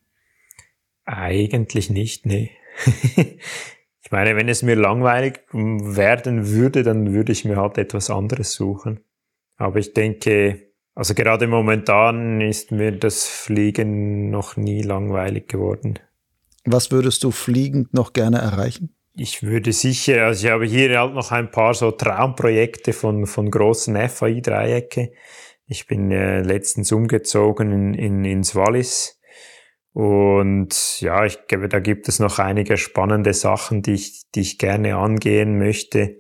Eigentlich 1.05 1.91
nicht, 1.91 2.27
nee. 2.27 2.51
ich 3.16 4.11
meine, 4.11 4.36
wenn 4.36 4.49
es 4.49 4.62
mir 4.62 4.77
langweilig 4.77 5.41
werden 5.53 6.49
würde, 6.49 6.82
dann 6.82 7.12
würde 7.12 7.32
ich 7.32 7.45
mir 7.45 7.57
halt 7.57 7.78
etwas 7.78 8.11
anderes 8.11 8.53
suchen. 8.53 9.01
Aber 9.57 9.78
ich 9.78 9.93
denke, 9.93 10.73
Also 10.95 11.15
gerade 11.15 11.49
momentan 11.49 12.41
ist 12.41 12.70
mir 12.70 12.93
das 12.93 13.27
Fliegen 13.27 14.31
noch 14.31 14.57
nie 14.57 14.82
langweilig 14.82 15.49
geworden. 15.49 15.99
Was 16.65 16.91
würdest 16.91 17.23
du 17.24 17.31
fliegend 17.31 17.93
noch 17.95 18.12
gerne 18.12 18.39
erreichen? 18.39 18.97
Ich 19.16 19.43
würde 19.43 19.73
sicher, 19.73 20.27
also 20.27 20.47
ich 20.47 20.53
habe 20.53 20.65
hier 20.65 20.99
halt 20.99 21.15
noch 21.15 21.31
ein 21.31 21.51
paar 21.51 21.74
so 21.74 21.93
Traumprojekte 21.93 22.93
von, 22.93 23.27
von 23.27 23.51
großen 23.51 23.97
FAI-Dreiecke. 24.09 25.12
Ich 25.66 25.86
bin 25.86 26.11
äh, 26.11 26.41
letztens 26.41 26.91
umgezogen 26.91 27.70
in, 27.70 27.95
in, 27.95 28.24
ins 28.24 28.57
Wallis. 28.57 29.20
Und 29.93 31.01
ja, 31.01 31.24
ich 31.24 31.47
glaube, 31.47 31.69
da 31.69 31.78
gibt 31.78 32.09
es 32.09 32.19
noch 32.19 32.41
einige 32.41 32.77
spannende 32.77 33.32
Sachen, 33.32 33.82
die 33.82 33.93
ich, 33.93 34.23
die 34.35 34.41
ich 34.41 34.59
gerne 34.59 34.97
angehen 34.97 35.59
möchte. 35.59 36.19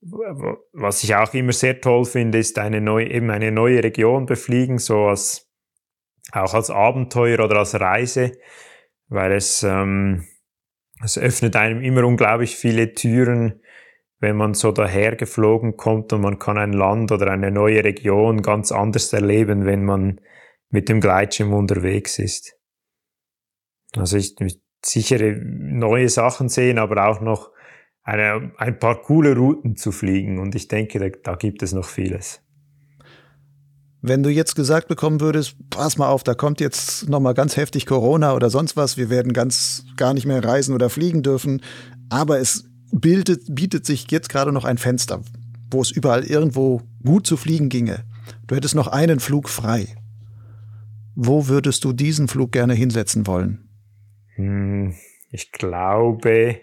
Was 0.00 1.02
ich 1.02 1.16
auch 1.16 1.34
immer 1.34 1.52
sehr 1.52 1.80
toll 1.80 2.04
finde, 2.04 2.38
ist 2.38 2.58
eine 2.60 2.80
neue, 2.80 3.10
eben 3.10 3.30
eine 3.30 3.50
neue 3.50 3.82
Region 3.82 4.26
befliegen, 4.26 4.78
so 4.78 5.06
als, 5.06 5.50
auch 6.30 6.54
als 6.54 6.70
Abenteuer 6.70 7.44
oder 7.44 7.58
als 7.58 7.80
Reise, 7.80 8.32
weil 9.08 9.32
es, 9.32 9.62
ähm, 9.62 10.26
es 11.02 11.18
öffnet 11.18 11.56
einem 11.56 11.82
immer 11.82 12.04
unglaublich 12.04 12.56
viele 12.56 12.94
Türen, 12.94 13.60
wenn 14.18 14.36
man 14.36 14.54
so 14.54 14.72
daher 14.72 15.14
geflogen 15.14 15.76
kommt 15.76 16.12
und 16.12 16.22
man 16.22 16.38
kann 16.38 16.56
ein 16.56 16.72
Land 16.72 17.12
oder 17.12 17.30
eine 17.30 17.50
neue 17.50 17.84
Region 17.84 18.42
ganz 18.42 18.72
anders 18.72 19.12
erleben, 19.12 19.66
wenn 19.66 19.84
man 19.84 20.20
mit 20.70 20.88
dem 20.88 21.00
Gleitschirm 21.00 21.52
unterwegs 21.52 22.18
ist. 22.18 22.58
Also 23.94 24.16
ich 24.16 24.34
sichere 24.84 25.36
neue 25.36 26.08
Sachen 26.08 26.48
sehen, 26.48 26.78
aber 26.78 27.08
auch 27.08 27.20
noch 27.20 27.50
eine, 28.02 28.52
ein 28.56 28.78
paar 28.78 29.02
coole 29.02 29.36
Routen 29.36 29.76
zu 29.76 29.92
fliegen. 29.92 30.38
Und 30.38 30.54
ich 30.54 30.68
denke, 30.68 30.98
da, 30.98 31.08
da 31.08 31.36
gibt 31.36 31.62
es 31.62 31.72
noch 31.72 31.86
vieles. 31.86 32.45
Wenn 34.06 34.22
du 34.22 34.30
jetzt 34.30 34.54
gesagt 34.54 34.86
bekommen 34.86 35.20
würdest, 35.20 35.56
pass 35.68 35.98
mal 35.98 36.06
auf, 36.06 36.22
da 36.22 36.34
kommt 36.34 36.60
jetzt 36.60 37.08
nochmal 37.08 37.34
ganz 37.34 37.56
heftig 37.56 37.86
Corona 37.86 38.34
oder 38.34 38.50
sonst 38.50 38.76
was, 38.76 38.96
wir 38.96 39.10
werden 39.10 39.32
ganz 39.32 39.84
gar 39.96 40.14
nicht 40.14 40.26
mehr 40.26 40.44
reisen 40.44 40.76
oder 40.76 40.90
fliegen 40.90 41.24
dürfen, 41.24 41.60
aber 42.08 42.38
es 42.38 42.70
bildet, 42.92 43.52
bietet 43.52 43.84
sich 43.84 44.08
jetzt 44.12 44.28
gerade 44.28 44.52
noch 44.52 44.64
ein 44.64 44.78
Fenster, 44.78 45.22
wo 45.72 45.82
es 45.82 45.90
überall 45.90 46.22
irgendwo 46.22 46.82
gut 47.04 47.26
zu 47.26 47.36
fliegen 47.36 47.68
ginge. 47.68 48.04
Du 48.46 48.54
hättest 48.54 48.76
noch 48.76 48.86
einen 48.86 49.18
Flug 49.18 49.48
frei. 49.48 49.88
Wo 51.16 51.48
würdest 51.48 51.82
du 51.82 51.92
diesen 51.92 52.28
Flug 52.28 52.52
gerne 52.52 52.74
hinsetzen 52.74 53.26
wollen? 53.26 53.68
Hm, 54.36 54.94
ich 55.32 55.50
glaube, 55.50 56.60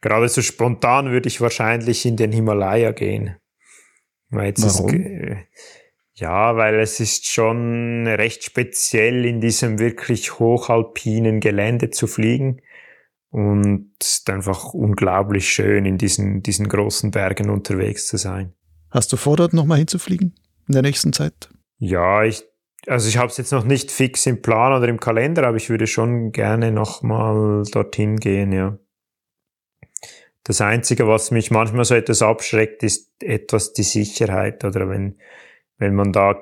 gerade 0.00 0.28
so 0.28 0.42
spontan 0.42 1.12
würde 1.12 1.28
ich 1.28 1.40
wahrscheinlich 1.40 2.04
in 2.04 2.16
den 2.16 2.32
Himalaya 2.32 2.90
gehen. 2.90 3.36
Weil 4.30 4.54
Warum? 4.56 4.90
Ist, 4.92 5.36
ja, 6.20 6.56
weil 6.56 6.78
es 6.80 7.00
ist 7.00 7.26
schon 7.26 8.06
recht 8.06 8.44
speziell, 8.44 9.24
in 9.24 9.40
diesem 9.40 9.78
wirklich 9.78 10.38
hochalpinen 10.38 11.40
Gelände 11.40 11.90
zu 11.90 12.06
fliegen. 12.06 12.60
Und 13.30 13.92
es 14.00 14.18
ist 14.18 14.30
einfach 14.30 14.74
unglaublich 14.74 15.48
schön, 15.48 15.86
in 15.86 15.96
diesen, 15.96 16.42
diesen 16.42 16.68
großen 16.68 17.10
Bergen 17.10 17.48
unterwegs 17.48 18.06
zu 18.06 18.16
sein. 18.16 18.52
Hast 18.90 19.12
du 19.12 19.16
vor, 19.16 19.36
dort 19.36 19.54
nochmal 19.54 19.78
hinzufliegen 19.78 20.34
in 20.68 20.72
der 20.72 20.82
nächsten 20.82 21.12
Zeit? 21.12 21.48
Ja, 21.78 22.24
ich, 22.24 22.44
also 22.86 23.08
ich 23.08 23.16
habe 23.16 23.28
es 23.28 23.36
jetzt 23.36 23.52
noch 23.52 23.64
nicht 23.64 23.90
fix 23.90 24.26
im 24.26 24.42
Plan 24.42 24.74
oder 24.74 24.88
im 24.88 25.00
Kalender, 25.00 25.46
aber 25.46 25.56
ich 25.56 25.70
würde 25.70 25.86
schon 25.86 26.32
gerne 26.32 26.70
nochmal 26.70 27.62
dorthin 27.72 28.16
gehen, 28.16 28.52
ja. 28.52 28.78
Das 30.44 30.60
Einzige, 30.60 31.06
was 31.06 31.30
mich 31.30 31.50
manchmal 31.50 31.84
so 31.84 31.94
etwas 31.94 32.22
abschreckt, 32.22 32.82
ist 32.82 33.10
etwas 33.22 33.72
die 33.72 33.82
Sicherheit. 33.82 34.64
Oder 34.64 34.88
wenn, 34.88 35.18
wenn 35.80 35.94
man 35.94 36.12
da 36.12 36.36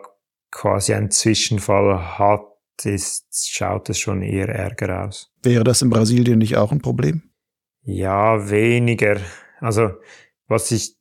quasi 0.51 0.93
einen 0.93 1.11
Zwischenfall 1.11 2.19
hat, 2.19 2.43
ist, 2.85 3.49
schaut 3.51 3.89
es 3.89 3.99
schon 3.99 4.21
eher 4.23 4.49
Ärger 4.49 5.07
aus. 5.07 5.33
Wäre 5.43 5.65
das 5.65 5.81
in 5.81 5.91
Brasilien 5.91 6.39
nicht 6.39 6.57
auch 6.57 6.73
ein 6.73 6.83
Problem? 6.83 7.23
Ja, 7.83 8.51
weniger. 8.51 9.19
Also, 9.61 9.93
was 10.47 10.71
ich, 10.71 10.97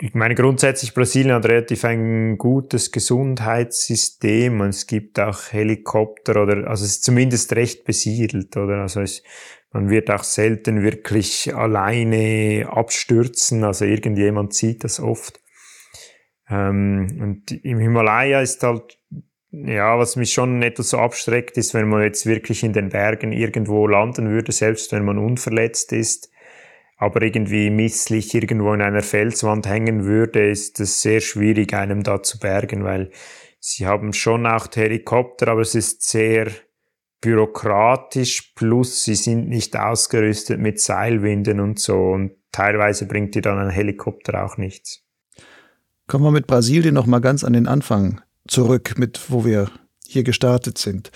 ich 0.00 0.14
meine, 0.14 0.34
grundsätzlich 0.34 0.94
Brasilien 0.94 1.34
hat 1.34 1.46
relativ 1.46 1.84
ein 1.84 2.36
gutes 2.38 2.92
Gesundheitssystem 2.92 4.60
und 4.60 4.70
es 4.70 4.86
gibt 4.86 5.20
auch 5.20 5.52
Helikopter 5.52 6.42
oder, 6.42 6.68
also 6.68 6.84
es 6.84 6.92
ist 6.92 7.04
zumindest 7.04 7.54
recht 7.54 7.84
besiedelt, 7.84 8.56
oder? 8.56 8.82
Also 8.82 9.00
es, 9.00 9.22
man 9.70 9.90
wird 9.90 10.10
auch 10.10 10.24
selten 10.24 10.82
wirklich 10.82 11.54
alleine 11.54 12.68
abstürzen, 12.70 13.64
also 13.64 13.84
irgendjemand 13.84 14.54
sieht 14.54 14.84
das 14.84 15.00
oft. 15.00 15.40
Ähm, 16.48 17.18
und 17.20 17.50
im 17.64 17.78
Himalaya 17.78 18.40
ist 18.40 18.62
halt, 18.62 18.98
ja, 19.50 19.98
was 19.98 20.16
mich 20.16 20.32
schon 20.32 20.62
etwas 20.62 20.90
so 20.90 20.98
abschreckt, 20.98 21.56
ist, 21.56 21.74
wenn 21.74 21.88
man 21.88 22.02
jetzt 22.02 22.26
wirklich 22.26 22.62
in 22.62 22.72
den 22.72 22.90
Bergen 22.90 23.32
irgendwo 23.32 23.86
landen 23.86 24.28
würde, 24.28 24.52
selbst 24.52 24.92
wenn 24.92 25.04
man 25.04 25.18
unverletzt 25.18 25.92
ist, 25.92 26.30
aber 26.98 27.22
irgendwie 27.22 27.70
misslich 27.70 28.34
irgendwo 28.34 28.72
in 28.72 28.82
einer 28.82 29.02
Felswand 29.02 29.66
hängen 29.66 30.04
würde, 30.04 30.48
ist 30.48 30.80
es 30.80 31.02
sehr 31.02 31.20
schwierig, 31.20 31.74
einem 31.74 32.02
da 32.02 32.22
zu 32.22 32.38
bergen, 32.38 32.84
weil 32.84 33.10
sie 33.60 33.86
haben 33.86 34.12
schon 34.12 34.46
auch 34.46 34.68
Helikopter, 34.74 35.48
aber 35.48 35.60
es 35.62 35.74
ist 35.74 36.02
sehr 36.02 36.48
bürokratisch, 37.20 38.52
plus 38.54 39.04
sie 39.04 39.14
sind 39.14 39.48
nicht 39.48 39.76
ausgerüstet 39.76 40.60
mit 40.60 40.80
Seilwinden 40.80 41.60
und 41.60 41.78
so 41.78 42.10
und 42.12 42.32
teilweise 42.52 43.06
bringt 43.06 43.34
dir 43.34 43.42
dann 43.42 43.58
ein 43.58 43.70
Helikopter 43.70 44.44
auch 44.44 44.56
nichts. 44.56 45.05
Kommen 46.06 46.24
wir 46.24 46.30
mit 46.30 46.46
Brasilien 46.46 46.94
noch 46.94 47.06
mal 47.06 47.18
ganz 47.18 47.42
an 47.42 47.52
den 47.52 47.66
Anfang 47.66 48.20
zurück, 48.46 48.94
mit 48.96 49.20
wo 49.28 49.44
wir 49.44 49.68
hier 50.06 50.22
gestartet 50.22 50.78
sind. 50.78 51.10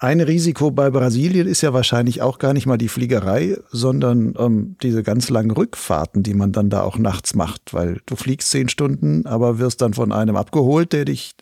Ein 0.00 0.20
Risiko 0.20 0.70
bei 0.72 0.90
Brasilien 0.90 1.46
ist 1.46 1.60
ja 1.60 1.72
wahrscheinlich 1.72 2.20
auch 2.20 2.38
gar 2.38 2.54
nicht 2.54 2.66
mal 2.66 2.76
die 2.76 2.88
Fliegerei, 2.88 3.56
sondern 3.70 4.34
ähm, 4.38 4.76
diese 4.82 5.04
ganz 5.04 5.28
langen 5.28 5.50
Rückfahrten, 5.52 6.24
die 6.24 6.34
man 6.34 6.50
dann 6.52 6.70
da 6.70 6.82
auch 6.82 6.98
nachts 6.98 7.34
macht, 7.34 7.72
weil 7.72 8.00
du 8.06 8.16
fliegst 8.16 8.50
zehn 8.50 8.68
Stunden, 8.68 9.26
aber 9.26 9.58
wirst 9.60 9.80
dann 9.80 9.94
von 9.94 10.12
einem 10.12 10.36
abgeholt, 10.36 10.92
der 10.92 11.04
dich 11.04 11.32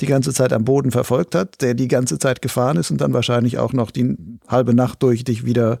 die 0.00 0.06
ganze 0.06 0.32
Zeit 0.32 0.52
am 0.52 0.64
Boden 0.64 0.92
verfolgt 0.92 1.34
hat, 1.34 1.62
der 1.62 1.74
die 1.74 1.88
ganze 1.88 2.18
Zeit 2.18 2.42
gefahren 2.42 2.76
ist 2.76 2.92
und 2.92 3.00
dann 3.00 3.12
wahrscheinlich 3.12 3.58
auch 3.58 3.72
noch 3.72 3.90
die 3.90 4.16
halbe 4.48 4.74
Nacht 4.74 5.02
durch 5.02 5.22
dich 5.22 5.44
wieder 5.44 5.78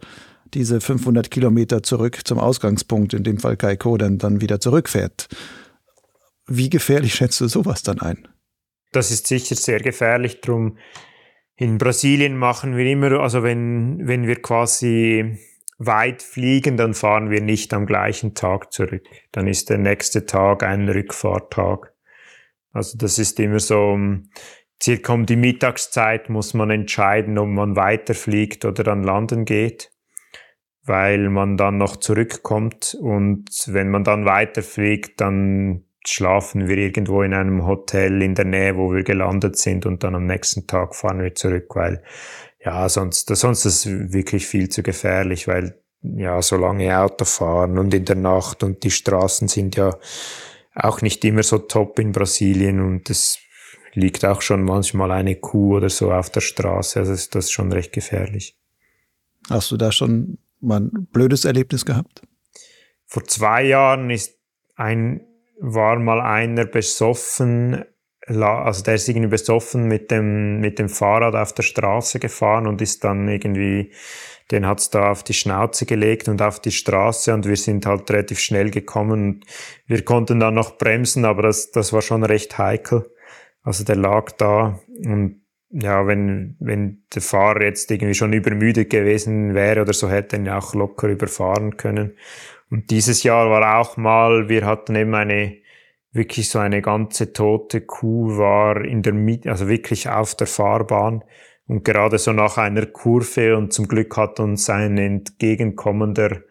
diese 0.54 0.80
500 0.80 1.30
Kilometer 1.30 1.82
zurück 1.82 2.20
zum 2.24 2.38
Ausgangspunkt, 2.38 3.14
in 3.14 3.24
dem 3.24 3.38
Fall 3.38 3.56
Kaiko, 3.56 3.96
dann, 3.96 4.18
dann 4.18 4.40
wieder 4.40 4.60
zurückfährt. 4.60 5.28
Wie 6.46 6.70
gefährlich 6.70 7.14
schätzt 7.14 7.40
du 7.40 7.48
sowas 7.48 7.82
dann 7.82 8.00
ein? 8.00 8.28
Das 8.92 9.10
ist 9.10 9.26
sicher 9.26 9.54
sehr 9.54 9.80
gefährlich, 9.80 10.40
drum 10.40 10.78
in 11.56 11.78
Brasilien 11.78 12.36
machen 12.36 12.76
wir 12.76 12.86
immer, 12.86 13.20
also 13.20 13.42
wenn, 13.42 14.06
wenn 14.06 14.26
wir 14.26 14.42
quasi 14.42 15.38
weit 15.78 16.22
fliegen, 16.22 16.76
dann 16.76 16.94
fahren 16.94 17.30
wir 17.30 17.40
nicht 17.40 17.72
am 17.74 17.86
gleichen 17.86 18.34
Tag 18.34 18.72
zurück. 18.72 19.04
Dann 19.32 19.46
ist 19.46 19.70
der 19.70 19.78
nächste 19.78 20.26
Tag 20.26 20.62
ein 20.62 20.88
Rückfahrtag. 20.88 21.94
Also 22.72 22.96
das 22.98 23.18
ist 23.18 23.38
immer 23.38 23.60
so, 23.60 23.98
circa 24.82 25.12
um 25.12 25.26
die 25.26 25.36
Mittagszeit 25.36 26.28
muss 26.30 26.54
man 26.54 26.70
entscheiden, 26.70 27.38
ob 27.38 27.48
man 27.48 27.76
weiterfliegt 27.76 28.64
oder 28.64 28.82
dann 28.82 29.04
landen 29.04 29.44
geht, 29.44 29.92
weil 30.84 31.28
man 31.28 31.56
dann 31.56 31.78
noch 31.78 31.96
zurückkommt 31.96 32.96
und 33.00 33.48
wenn 33.66 33.90
man 33.90 34.04
dann 34.04 34.24
weiterfliegt, 34.24 35.20
dann 35.20 35.84
schlafen 36.06 36.68
wir 36.68 36.76
irgendwo 36.76 37.22
in 37.22 37.34
einem 37.34 37.66
Hotel 37.66 38.22
in 38.22 38.34
der 38.34 38.44
Nähe, 38.44 38.76
wo 38.76 38.92
wir 38.92 39.04
gelandet 39.04 39.56
sind 39.56 39.86
und 39.86 40.02
dann 40.02 40.14
am 40.14 40.26
nächsten 40.26 40.66
Tag 40.66 40.94
fahren 40.94 41.22
wir 41.22 41.34
zurück, 41.34 41.74
weil 41.74 42.02
ja, 42.64 42.88
sonst, 42.88 43.34
sonst 43.34 43.64
ist 43.64 43.86
es 43.86 44.12
wirklich 44.12 44.46
viel 44.46 44.68
zu 44.68 44.82
gefährlich, 44.82 45.48
weil 45.48 45.80
ja, 46.02 46.42
so 46.42 46.56
lange 46.56 46.98
Auto 46.98 47.24
fahren 47.24 47.78
und 47.78 47.94
in 47.94 48.04
der 48.04 48.16
Nacht 48.16 48.62
und 48.62 48.82
die 48.82 48.90
Straßen 48.90 49.48
sind 49.48 49.76
ja 49.76 49.96
auch 50.74 51.02
nicht 51.02 51.24
immer 51.24 51.42
so 51.42 51.58
top 51.58 51.98
in 51.98 52.12
Brasilien 52.12 52.80
und 52.80 53.08
es 53.10 53.38
liegt 53.94 54.24
auch 54.24 54.42
schon 54.42 54.62
manchmal 54.64 55.10
eine 55.12 55.36
Kuh 55.36 55.76
oder 55.76 55.90
so 55.90 56.12
auf 56.12 56.30
der 56.30 56.40
Straße, 56.40 56.98
also 56.98 57.12
ist 57.12 57.34
das 57.34 57.50
schon 57.50 57.70
recht 57.72 57.92
gefährlich. 57.92 58.56
Hast 59.50 59.70
du 59.70 59.76
da 59.76 59.92
schon 59.92 60.38
mal 60.60 60.80
ein 60.80 61.06
blödes 61.12 61.44
Erlebnis 61.44 61.84
gehabt? 61.84 62.22
Vor 63.06 63.24
zwei 63.24 63.64
Jahren 63.64 64.10
ist 64.10 64.38
ein 64.76 65.20
war 65.62 65.96
mal 65.98 66.20
einer 66.20 66.64
besoffen, 66.64 67.84
also 68.26 68.82
der 68.82 68.94
ist 68.94 69.08
irgendwie 69.08 69.28
besoffen 69.28 69.84
mit 69.84 70.10
dem, 70.10 70.60
mit 70.60 70.78
dem 70.78 70.88
Fahrrad 70.88 71.36
auf 71.36 71.52
der 71.54 71.62
Straße 71.62 72.18
gefahren 72.18 72.66
und 72.66 72.82
ist 72.82 73.04
dann 73.04 73.28
irgendwie, 73.28 73.92
den 74.50 74.66
hat's 74.66 74.90
da 74.90 75.12
auf 75.12 75.22
die 75.22 75.34
Schnauze 75.34 75.86
gelegt 75.86 76.28
und 76.28 76.42
auf 76.42 76.58
die 76.60 76.72
Straße 76.72 77.32
und 77.32 77.46
wir 77.46 77.56
sind 77.56 77.86
halt 77.86 78.10
relativ 78.10 78.40
schnell 78.40 78.70
gekommen. 78.70 79.44
Wir 79.86 80.04
konnten 80.04 80.40
dann 80.40 80.54
noch 80.54 80.78
bremsen, 80.78 81.24
aber 81.24 81.42
das, 81.42 81.70
das 81.70 81.92
war 81.92 82.02
schon 82.02 82.24
recht 82.24 82.58
heikel. 82.58 83.08
Also 83.62 83.84
der 83.84 83.96
lag 83.96 84.32
da 84.32 84.80
und 85.04 85.42
ja, 85.70 86.06
wenn, 86.06 86.56
wenn 86.58 87.04
der 87.14 87.22
Fahrer 87.22 87.62
jetzt 87.62 87.90
irgendwie 87.90 88.14
schon 88.14 88.32
übermüdet 88.32 88.90
gewesen 88.90 89.54
wäre 89.54 89.80
oder 89.80 89.94
so, 89.94 90.10
hätte 90.10 90.36
er 90.36 90.42
ihn 90.42 90.48
auch 90.50 90.74
locker 90.74 91.08
überfahren 91.08 91.78
können. 91.78 92.16
Und 92.72 92.90
dieses 92.90 93.22
Jahr 93.22 93.50
war 93.50 93.78
auch 93.78 93.98
mal, 93.98 94.48
wir 94.48 94.64
hatten 94.64 94.96
eben 94.96 95.14
eine, 95.14 95.58
wirklich 96.10 96.48
so 96.48 96.58
eine 96.58 96.80
ganze 96.80 97.34
tote 97.34 97.82
Kuh 97.82 98.38
war 98.38 98.82
in 98.82 99.02
der 99.02 99.12
Mitte, 99.12 99.50
also 99.50 99.68
wirklich 99.68 100.08
auf 100.08 100.34
der 100.34 100.46
Fahrbahn. 100.46 101.22
Und 101.66 101.84
gerade 101.84 102.16
so 102.16 102.32
nach 102.32 102.56
einer 102.56 102.86
Kurve 102.86 103.58
und 103.58 103.74
zum 103.74 103.88
Glück 103.88 104.16
hat 104.16 104.40
uns 104.40 104.70
ein 104.70 104.96
entgegenkommender 104.96 106.44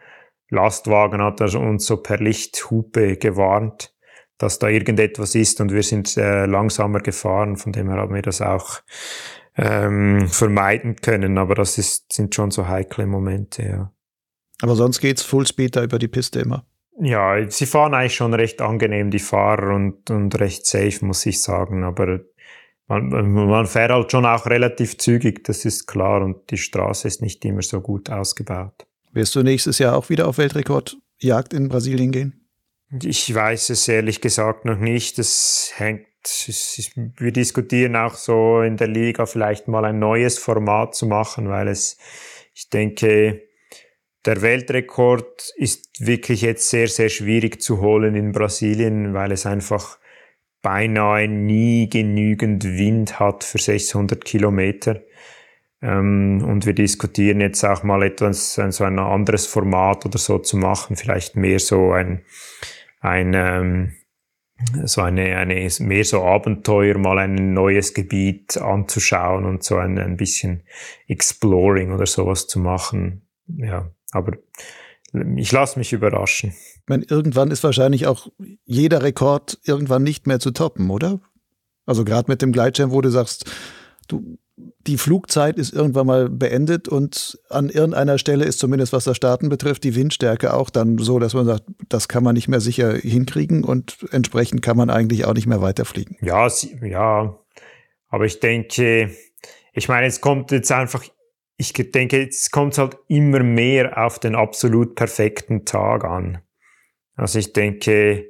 Lastwagen 0.50 1.24
hat 1.24 1.42
uns 1.56 1.88
so 1.88 1.98
per 1.98 2.20
Lichthupe 2.20 3.18
gewarnt, 3.18 3.92
dass 4.38 4.60
da 4.60 4.68
irgendetwas 4.68 5.34
ist. 5.34 5.60
Und 5.60 5.74
wir 5.74 5.82
sind 5.82 6.16
äh, 6.18 6.46
langsamer 6.46 7.00
gefahren, 7.00 7.58
von 7.58 7.72
dem 7.72 7.90
her 7.90 7.98
haben 7.98 8.14
wir 8.14 8.22
das 8.22 8.44
auch 8.44 8.82
ähm, 9.58 10.28
vermeiden 10.28 10.98
können, 10.98 11.40
aber 11.40 11.56
das 11.56 11.80
ist, 11.80 12.14
sind 12.14 12.36
schon 12.36 12.52
so 12.52 12.68
heikle 12.68 13.08
Momente, 13.08 13.64
ja. 13.64 13.92
Aber 14.62 14.76
sonst 14.76 15.02
geht's 15.02 15.24
Fullspeed 15.24 15.76
da 15.76 15.84
über 15.84 16.00
die 16.00 16.08
Piste 16.08 16.40
immer? 16.40 16.66
Ja, 17.00 17.50
sie 17.50 17.66
fahren 17.66 17.94
eigentlich 17.94 18.16
schon 18.16 18.34
recht 18.34 18.62
angenehm, 18.62 19.10
die 19.10 19.20
Fahrer, 19.20 19.74
und, 19.74 20.10
und 20.12 20.40
recht 20.40 20.66
safe, 20.68 21.04
muss 21.04 21.26
ich 21.26 21.42
sagen. 21.42 21.84
Aber 21.84 22.20
man, 22.88 23.10
man 23.32 23.66
fährt 23.66 23.92
halt 23.92 24.12
schon 24.12 24.26
auch 24.26 24.46
relativ 24.46 24.98
zügig, 24.98 25.44
das 25.44 25.66
ist 25.66 25.88
klar, 25.88 26.22
und 26.22 26.52
die 26.52 26.58
Straße 26.58 27.08
ist 27.08 27.22
nicht 27.22 27.44
immer 27.46 27.62
so 27.62 27.82
gut 27.82 28.10
ausgebaut. 28.10 28.86
Wirst 29.14 29.36
du 29.36 29.44
nächstes 29.44 29.80
Jahr 29.80 29.98
auch 29.98 30.10
wieder 30.10 30.28
auf 30.28 30.38
Weltrekordjagd 30.38 31.54
in 31.54 31.70
Brasilien 31.70 32.12
gehen? 32.12 32.48
Ich 33.02 33.34
weiß 33.34 33.70
es 33.70 33.88
ehrlich 33.88 34.22
gesagt 34.22 34.66
noch 34.66 34.78
nicht. 34.78 35.18
Das 35.18 35.72
hängt, 35.76 36.06
wir 37.18 37.32
diskutieren 37.32 37.96
auch 37.96 38.16
so 38.16 38.62
in 38.62 38.78
der 38.78 38.88
Liga 38.88 39.26
vielleicht 39.26 39.68
mal 39.68 39.86
ein 39.86 40.00
neues 40.00 40.38
Format 40.38 40.94
zu 40.94 41.08
machen, 41.08 41.50
weil 41.50 41.68
es, 41.68 41.98
ich 42.54 42.70
denke, 42.70 43.42
der 44.26 44.42
Weltrekord 44.42 45.54
ist 45.56 46.06
wirklich 46.06 46.42
jetzt 46.42 46.70
sehr, 46.70 46.88
sehr 46.88 47.10
schwierig 47.10 47.62
zu 47.62 47.82
holen 47.82 48.16
in 48.16 48.32
Brasilien, 48.32 49.14
weil 49.14 49.32
es 49.32 49.46
einfach 49.46 49.98
beinahe 50.62 51.28
nie 51.28 51.90
genügend 51.90 52.64
Wind 52.64 53.20
hat 53.20 53.44
für 53.44 53.58
600 53.58 54.24
Kilometer. 54.24 55.02
Ähm, 55.82 56.44
und 56.48 56.66
wir 56.68 56.74
diskutieren 56.74 57.42
jetzt 57.42 57.64
auch 57.64 57.82
mal 57.82 58.04
etwas, 58.04 58.54
so 58.54 58.84
ein 58.84 59.00
anderes 59.00 59.48
Format 59.48 60.06
oder 60.06 60.20
so 60.20 60.38
zu 60.38 60.58
machen, 60.58 60.96
vielleicht 60.96 61.36
mehr 61.36 61.60
so 61.60 61.92
ein, 61.92 62.24
ein 63.00 63.34
ähm, 63.34 63.94
so 64.84 65.02
eine, 65.02 65.38
eine, 65.38 65.68
mehr 65.80 66.06
so 66.06 66.24
Abenteuer, 66.24 66.98
mal 67.00 67.18
ein 67.18 67.54
neues 67.54 67.96
Gebiet 67.96 68.58
anzuschauen 68.58 69.46
und 69.46 69.64
so 69.64 69.78
ein, 69.78 69.98
ein 69.98 70.18
bisschen 70.18 70.64
Exploring 71.08 71.92
oder 71.92 72.06
sowas 72.06 72.46
zu 72.46 72.60
machen. 72.60 73.28
Ja, 73.48 73.90
aber 74.12 74.34
ich 75.36 75.52
lasse 75.52 75.78
mich 75.78 75.92
überraschen. 75.94 76.50
Ich 76.52 76.88
meine, 76.88 77.04
irgendwann 77.04 77.52
ist 77.52 77.64
wahrscheinlich 77.64 78.08
auch 78.08 78.28
jeder 78.66 79.04
Rekord 79.04 79.60
irgendwann 79.66 80.04
nicht 80.04 80.28
mehr 80.28 80.40
zu 80.40 80.52
toppen, 80.52 80.90
oder? 80.90 81.20
Also 81.86 82.06
gerade 82.06 82.32
mit 82.32 82.42
dem 82.42 82.52
Gleitschirm, 82.52 82.92
wo 82.92 83.02
du 83.02 83.10
sagst, 83.10 83.50
du, 84.08 84.38
die 84.88 84.98
Flugzeit 84.98 85.58
ist 85.58 85.74
irgendwann 85.74 86.08
mal 86.08 86.30
beendet 86.30 86.88
und 86.88 87.40
an 87.50 87.70
irgendeiner 87.70 88.18
Stelle 88.18 88.46
ist 88.46 88.60
zumindest 88.60 88.94
was 88.94 89.04
das 89.04 89.18
Starten 89.18 89.50
betrifft, 89.50 89.84
die 89.84 89.96
Windstärke 89.96 90.54
auch 90.54 90.70
dann 90.70 90.98
so, 90.98 91.20
dass 91.20 91.34
man 91.34 91.46
sagt, 91.46 91.64
das 91.90 92.08
kann 92.08 92.24
man 92.24 92.36
nicht 92.36 92.48
mehr 92.48 92.62
sicher 92.62 92.94
hinkriegen 92.94 93.64
und 93.64 93.98
entsprechend 94.12 94.62
kann 94.62 94.78
man 94.78 94.90
eigentlich 94.90 95.26
auch 95.26 95.34
nicht 95.34 95.48
mehr 95.48 95.62
weiterfliegen. 95.62 96.18
Ja, 96.22 96.48
ja, 96.84 97.38
aber 98.10 98.26
ich 98.26 98.40
denke, 98.40 99.12
ich 99.74 99.88
meine, 99.88 100.08
es 100.08 100.22
kommt 100.22 100.52
jetzt 100.52 100.72
einfach 100.72 101.04
ich 101.62 101.74
denke, 101.92 102.28
es 102.28 102.50
kommt 102.50 102.80
halt 102.80 102.98
immer 103.08 103.44
mehr 103.44 104.04
auf 104.04 104.18
den 104.18 104.36
absolut 104.36 104.96
perfekten 104.96 105.64
Tag 105.64 106.04
an. 106.04 106.40
Also 107.16 107.38
ich 107.38 107.54
denke, 107.54 108.30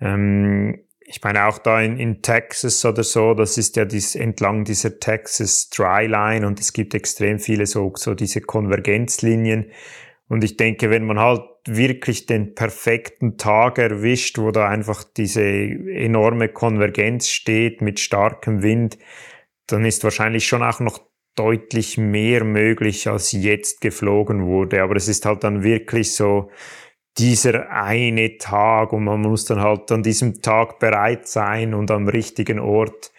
ähm, 0.00 0.84
ich 1.00 1.20
meine 1.24 1.46
auch 1.46 1.58
da 1.58 1.80
in, 1.80 1.98
in 1.98 2.22
Texas 2.22 2.84
oder 2.84 3.02
so, 3.02 3.34
das 3.34 3.58
ist 3.58 3.74
ja 3.74 3.84
dies, 3.84 4.14
entlang 4.14 4.64
dieser 4.64 5.00
Texas 5.00 5.68
Dry 5.70 6.06
Line 6.06 6.46
und 6.46 6.60
es 6.60 6.72
gibt 6.72 6.94
extrem 6.94 7.40
viele 7.40 7.66
so, 7.66 7.92
so 7.96 8.14
diese 8.14 8.40
Konvergenzlinien. 8.40 9.72
Und 10.28 10.44
ich 10.44 10.56
denke, 10.56 10.90
wenn 10.90 11.04
man 11.04 11.18
halt 11.18 11.42
wirklich 11.66 12.26
den 12.26 12.54
perfekten 12.54 13.36
Tag 13.36 13.78
erwischt, 13.78 14.38
wo 14.38 14.52
da 14.52 14.68
einfach 14.68 15.02
diese 15.02 15.42
enorme 15.42 16.48
Konvergenz 16.48 17.28
steht 17.28 17.82
mit 17.82 17.98
starkem 17.98 18.62
Wind, 18.62 18.96
dann 19.66 19.84
ist 19.84 20.04
wahrscheinlich 20.04 20.46
schon 20.46 20.62
auch 20.62 20.78
noch 20.78 21.09
deutlich 21.36 21.96
mehr 21.96 22.44
möglich, 22.44 23.08
als 23.08 23.32
jetzt 23.32 23.80
geflogen 23.80 24.46
wurde. 24.46 24.82
Aber 24.82 24.96
es 24.96 25.08
ist 25.08 25.26
halt 25.26 25.44
dann 25.44 25.62
wirklich 25.62 26.14
so 26.14 26.50
dieser 27.18 27.70
eine 27.70 28.38
Tag 28.38 28.92
und 28.92 29.04
man 29.04 29.20
muss 29.20 29.44
dann 29.44 29.60
halt 29.60 29.90
an 29.92 30.02
diesem 30.02 30.42
Tag 30.42 30.78
bereit 30.78 31.26
sein 31.28 31.74
und 31.74 31.90
am 31.90 32.08
richtigen 32.08 32.58
Ort. 32.58 33.12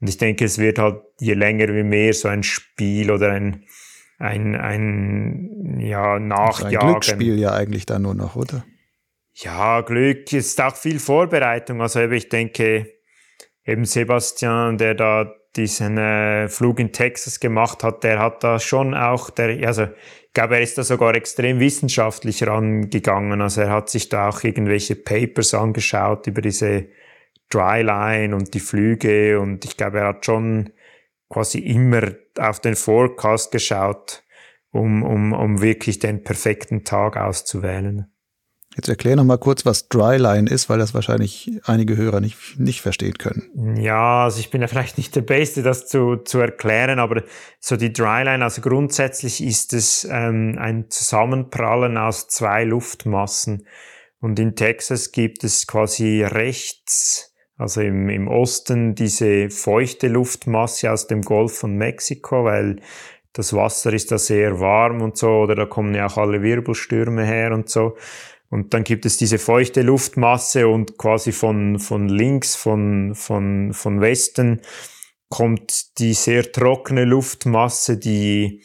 Und 0.00 0.08
ich 0.08 0.18
denke, 0.18 0.44
es 0.44 0.58
wird 0.58 0.78
halt 0.78 1.02
je 1.18 1.34
länger 1.34 1.68
wie 1.68 1.82
mehr 1.82 2.12
so 2.14 2.28
ein 2.28 2.42
Spiel 2.42 3.10
oder 3.10 3.32
ein, 3.32 3.64
ein, 4.18 4.54
ein 4.54 5.80
ja, 5.80 6.18
Nachjagen. 6.18 6.78
Ein 6.78 6.86
Glücksspiel 6.88 7.38
ja 7.38 7.52
eigentlich 7.52 7.86
da 7.86 7.98
nur 7.98 8.14
noch, 8.14 8.36
oder? 8.36 8.64
Ja, 9.34 9.80
Glück 9.80 10.32
ist 10.32 10.60
auch 10.60 10.76
viel 10.76 11.00
Vorbereitung. 11.00 11.80
Also 11.80 12.00
ich 12.00 12.28
denke, 12.28 12.86
eben 13.64 13.84
Sebastian, 13.84 14.78
der 14.78 14.94
da 14.94 15.34
diesen 15.56 15.98
äh, 15.98 16.48
Flug 16.48 16.80
in 16.80 16.92
Texas 16.92 17.40
gemacht 17.40 17.82
hat, 17.84 18.04
der 18.04 18.18
hat 18.18 18.42
da 18.42 18.58
schon 18.58 18.94
auch, 18.94 19.30
der, 19.30 19.66
also 19.66 19.84
ich 19.84 20.32
glaube, 20.32 20.56
er 20.56 20.62
ist 20.62 20.76
da 20.78 20.82
sogar 20.82 21.14
extrem 21.14 21.60
wissenschaftlich 21.60 22.44
rangegangen. 22.44 23.40
Also 23.40 23.60
er 23.60 23.70
hat 23.70 23.88
sich 23.88 24.08
da 24.08 24.28
auch 24.28 24.42
irgendwelche 24.42 24.96
Papers 24.96 25.54
angeschaut 25.54 26.26
über 26.26 26.42
diese 26.42 26.88
Dryline 27.50 28.34
und 28.34 28.54
die 28.54 28.60
Flüge 28.60 29.38
und 29.38 29.64
ich 29.64 29.76
glaube, 29.76 30.00
er 30.00 30.08
hat 30.08 30.26
schon 30.26 30.70
quasi 31.28 31.58
immer 31.58 32.12
auf 32.38 32.60
den 32.60 32.74
Forecast 32.74 33.52
geschaut, 33.52 34.24
um, 34.72 35.02
um, 35.02 35.32
um 35.32 35.60
wirklich 35.60 35.98
den 35.98 36.24
perfekten 36.24 36.84
Tag 36.84 37.16
auszuwählen. 37.16 38.13
Jetzt 38.76 38.88
erklär 38.88 39.14
noch 39.16 39.24
mal 39.24 39.38
kurz, 39.38 39.64
was 39.64 39.88
Dryline 39.88 40.50
ist, 40.50 40.68
weil 40.68 40.78
das 40.78 40.94
wahrscheinlich 40.94 41.60
einige 41.64 41.96
Hörer 41.96 42.20
nicht, 42.20 42.58
nicht 42.58 42.80
verstehen 42.80 43.18
können. 43.18 43.76
Ja, 43.76 44.24
also 44.24 44.40
ich 44.40 44.50
bin 44.50 44.60
ja 44.60 44.66
vielleicht 44.66 44.98
nicht 44.98 45.14
der 45.14 45.22
Beste, 45.22 45.62
das 45.62 45.86
zu, 45.86 46.16
zu 46.16 46.40
erklären, 46.40 46.98
aber 46.98 47.22
so 47.60 47.76
die 47.76 47.92
Dryline, 47.92 48.42
also 48.42 48.60
grundsätzlich 48.62 49.42
ist 49.42 49.72
es 49.72 50.06
ähm, 50.10 50.56
ein 50.58 50.90
Zusammenprallen 50.90 51.96
aus 51.96 52.26
zwei 52.26 52.64
Luftmassen. 52.64 53.66
Und 54.20 54.38
in 54.40 54.56
Texas 54.56 55.12
gibt 55.12 55.44
es 55.44 55.66
quasi 55.66 56.24
rechts, 56.24 57.32
also 57.56 57.80
im, 57.80 58.08
im 58.08 58.26
Osten, 58.26 58.94
diese 58.94 59.50
feuchte 59.50 60.08
Luftmasse 60.08 60.90
aus 60.90 61.06
dem 61.06 61.22
Golf 61.22 61.58
von 61.58 61.76
Mexiko, 61.76 62.44
weil 62.44 62.80
das 63.34 63.52
Wasser 63.52 63.92
ist 63.92 64.10
da 64.12 64.18
sehr 64.18 64.60
warm 64.60 65.02
und 65.02 65.16
so, 65.16 65.28
oder 65.28 65.54
da 65.54 65.66
kommen 65.66 65.94
ja 65.94 66.06
auch 66.06 66.16
alle 66.16 66.42
Wirbelstürme 66.42 67.24
her 67.24 67.52
und 67.52 67.68
so. 67.68 67.96
Und 68.54 68.72
dann 68.72 68.84
gibt 68.84 69.04
es 69.04 69.16
diese 69.16 69.38
feuchte 69.38 69.82
Luftmasse 69.82 70.68
und 70.68 70.96
quasi 70.96 71.32
von, 71.32 71.80
von 71.80 72.08
links, 72.08 72.54
von, 72.54 73.16
von, 73.16 73.72
von 73.72 74.00
Westen 74.00 74.60
kommt 75.28 75.98
die 75.98 76.14
sehr 76.14 76.52
trockene 76.52 77.04
Luftmasse, 77.04 77.96
die 77.96 78.62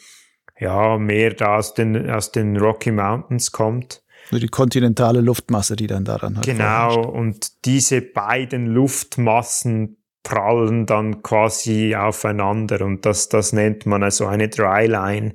ja 0.60 0.96
mehr 0.96 1.34
da 1.34 1.56
aus 1.56 1.74
den, 1.74 2.08
aus 2.08 2.30
den 2.30 2.56
Rocky 2.56 2.92
Mountains 2.92 3.50
kommt. 3.50 4.04
Also 4.26 4.38
die 4.38 4.46
kontinentale 4.46 5.22
Luftmasse, 5.22 5.74
die 5.74 5.88
dann 5.88 6.04
daran 6.04 6.36
hat. 6.36 6.46
Genau, 6.46 7.02
und 7.10 7.64
diese 7.64 8.00
beiden 8.00 8.66
Luftmassen 8.66 9.96
prallen 10.22 10.86
dann 10.86 11.24
quasi 11.24 11.96
aufeinander 11.96 12.82
und 12.82 13.04
das, 13.04 13.28
das 13.28 13.52
nennt 13.52 13.86
man 13.86 14.04
also 14.04 14.26
eine 14.26 14.48
Dryline. 14.48 15.34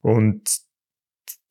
Und 0.00 0.64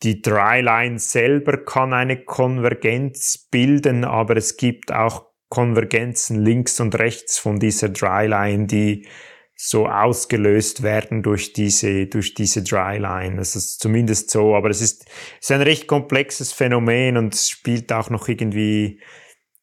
die 0.03 0.21
Dryline 0.21 0.99
selber 0.99 1.63
kann 1.63 1.93
eine 1.93 2.23
Konvergenz 2.23 3.47
bilden, 3.49 4.03
aber 4.03 4.35
es 4.35 4.57
gibt 4.57 4.91
auch 4.91 5.27
Konvergenzen 5.49 6.39
links 6.43 6.79
und 6.79 6.97
rechts 6.99 7.37
von 7.37 7.59
dieser 7.59 7.89
Dryline, 7.89 8.67
die 8.67 9.07
so 9.55 9.87
ausgelöst 9.87 10.83
werden 10.83 11.23
durch 11.23 11.53
diese, 11.53 12.07
durch 12.07 12.33
diese 12.33 12.63
Dryline. 12.63 13.37
Das 13.37 13.55
ist 13.55 13.79
zumindest 13.79 14.29
so, 14.29 14.55
aber 14.55 14.69
es 14.69 14.81
ist, 14.81 15.05
ist 15.39 15.51
ein 15.51 15.61
recht 15.61 15.87
komplexes 15.87 16.51
Phänomen 16.51 17.17
und 17.17 17.35
spielt 17.35 17.93
auch 17.93 18.09
noch 18.09 18.27
irgendwie 18.27 18.99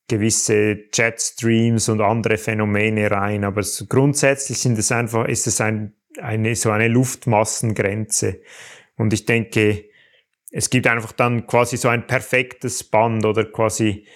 gewisse 0.09 0.85
Jetstreams 0.93 1.89
und 1.89 2.01
andere 2.01 2.39
Phänomene 2.39 3.11
rein, 3.11 3.45
aber 3.45 3.61
es, 3.61 3.85
grundsätzlich 3.89 4.59
sind 4.59 4.79
es 4.79 4.91
einfach, 4.91 5.27
ist 5.27 5.47
es 5.47 5.61
ein, 5.61 5.95
eine, 6.19 6.57
so 6.57 6.71
eine 6.71 6.89
Luftmassengrenze. 6.89 8.41
Und 8.97 9.13
ich 9.13 9.25
denke, 9.25 9.90
es 10.51 10.71
gibt 10.71 10.87
einfach 10.87 11.13
dann 11.13 11.47
quasi 11.47 11.77
so 11.77 11.89
ein 11.89 12.07
perfektes 12.07 12.85
Band 12.85 13.25
oder 13.25 13.45
quasi 13.45 14.07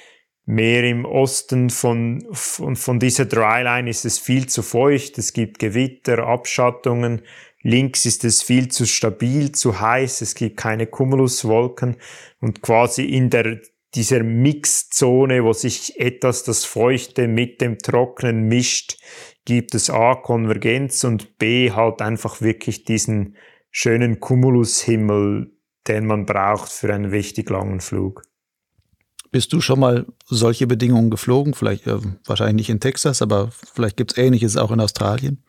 mehr 0.47 0.85
im 0.85 1.05
Osten 1.05 1.71
von, 1.71 2.27
von, 2.33 2.77
von 2.77 2.99
dieser 2.99 3.25
Dryline 3.25 3.89
ist 3.89 4.05
es 4.05 4.19
viel 4.19 4.47
zu 4.47 4.63
feucht, 4.63 5.17
es 5.17 5.33
gibt 5.33 5.59
Gewitter, 5.59 6.27
Abschattungen, 6.27 7.23
links 7.63 8.05
ist 8.05 8.25
es 8.25 8.43
viel 8.43 8.69
zu 8.69 8.87
stabil, 8.87 9.53
zu 9.53 9.81
heiß, 9.81 10.21
es 10.21 10.35
gibt 10.35 10.59
keine 10.59 10.87
Cumuluswolken 10.87 11.97
und 12.41 12.61
quasi 12.61 13.05
in 13.05 13.31
der 13.31 13.61
dieser 13.95 14.25
Mixzone, 14.25 15.45
wo 15.45 15.53
sich 15.53 16.01
etwas 16.01 16.43
das 16.43 16.65
Feuchte 16.65 17.29
mit 17.29 17.61
dem 17.61 17.79
Trockenen 17.79 18.49
mischt, 18.49 18.99
gibt 19.45 19.75
es 19.75 19.89
A, 19.89 20.17
Konvergenz 20.17 21.05
und 21.05 21.39
B, 21.39 21.71
halt 21.71 22.03
einfach 22.03 22.41
wirklich 22.41 22.85
diesen 22.85 23.37
schönen 23.71 24.19
Cumulushimmel, 24.19 25.54
den 25.87 26.07
man 26.07 26.27
braucht 26.27 26.71
für 26.71 26.93
einen 26.93 27.13
wichtig 27.13 27.51
langen 27.51 27.81
Flug. 27.81 28.23
Bist 29.31 29.53
du 29.53 29.61
schon 29.61 29.81
mal 29.81 30.07
solche 30.27 30.67
Bedingungen 30.67 31.11
geflogen? 31.11 31.55
Vielleicht 31.55 31.87
äh, 31.87 31.99
wahrscheinlich 32.25 32.55
nicht 32.55 32.71
in 32.71 32.81
Texas, 32.81 33.21
aber 33.21 33.51
vielleicht 33.51 33.97
gibt 33.97 34.13
es 34.13 34.19
ähnliches 34.19 34.57
auch 34.57 34.71
in 34.71 34.81
Australien? 34.81 35.43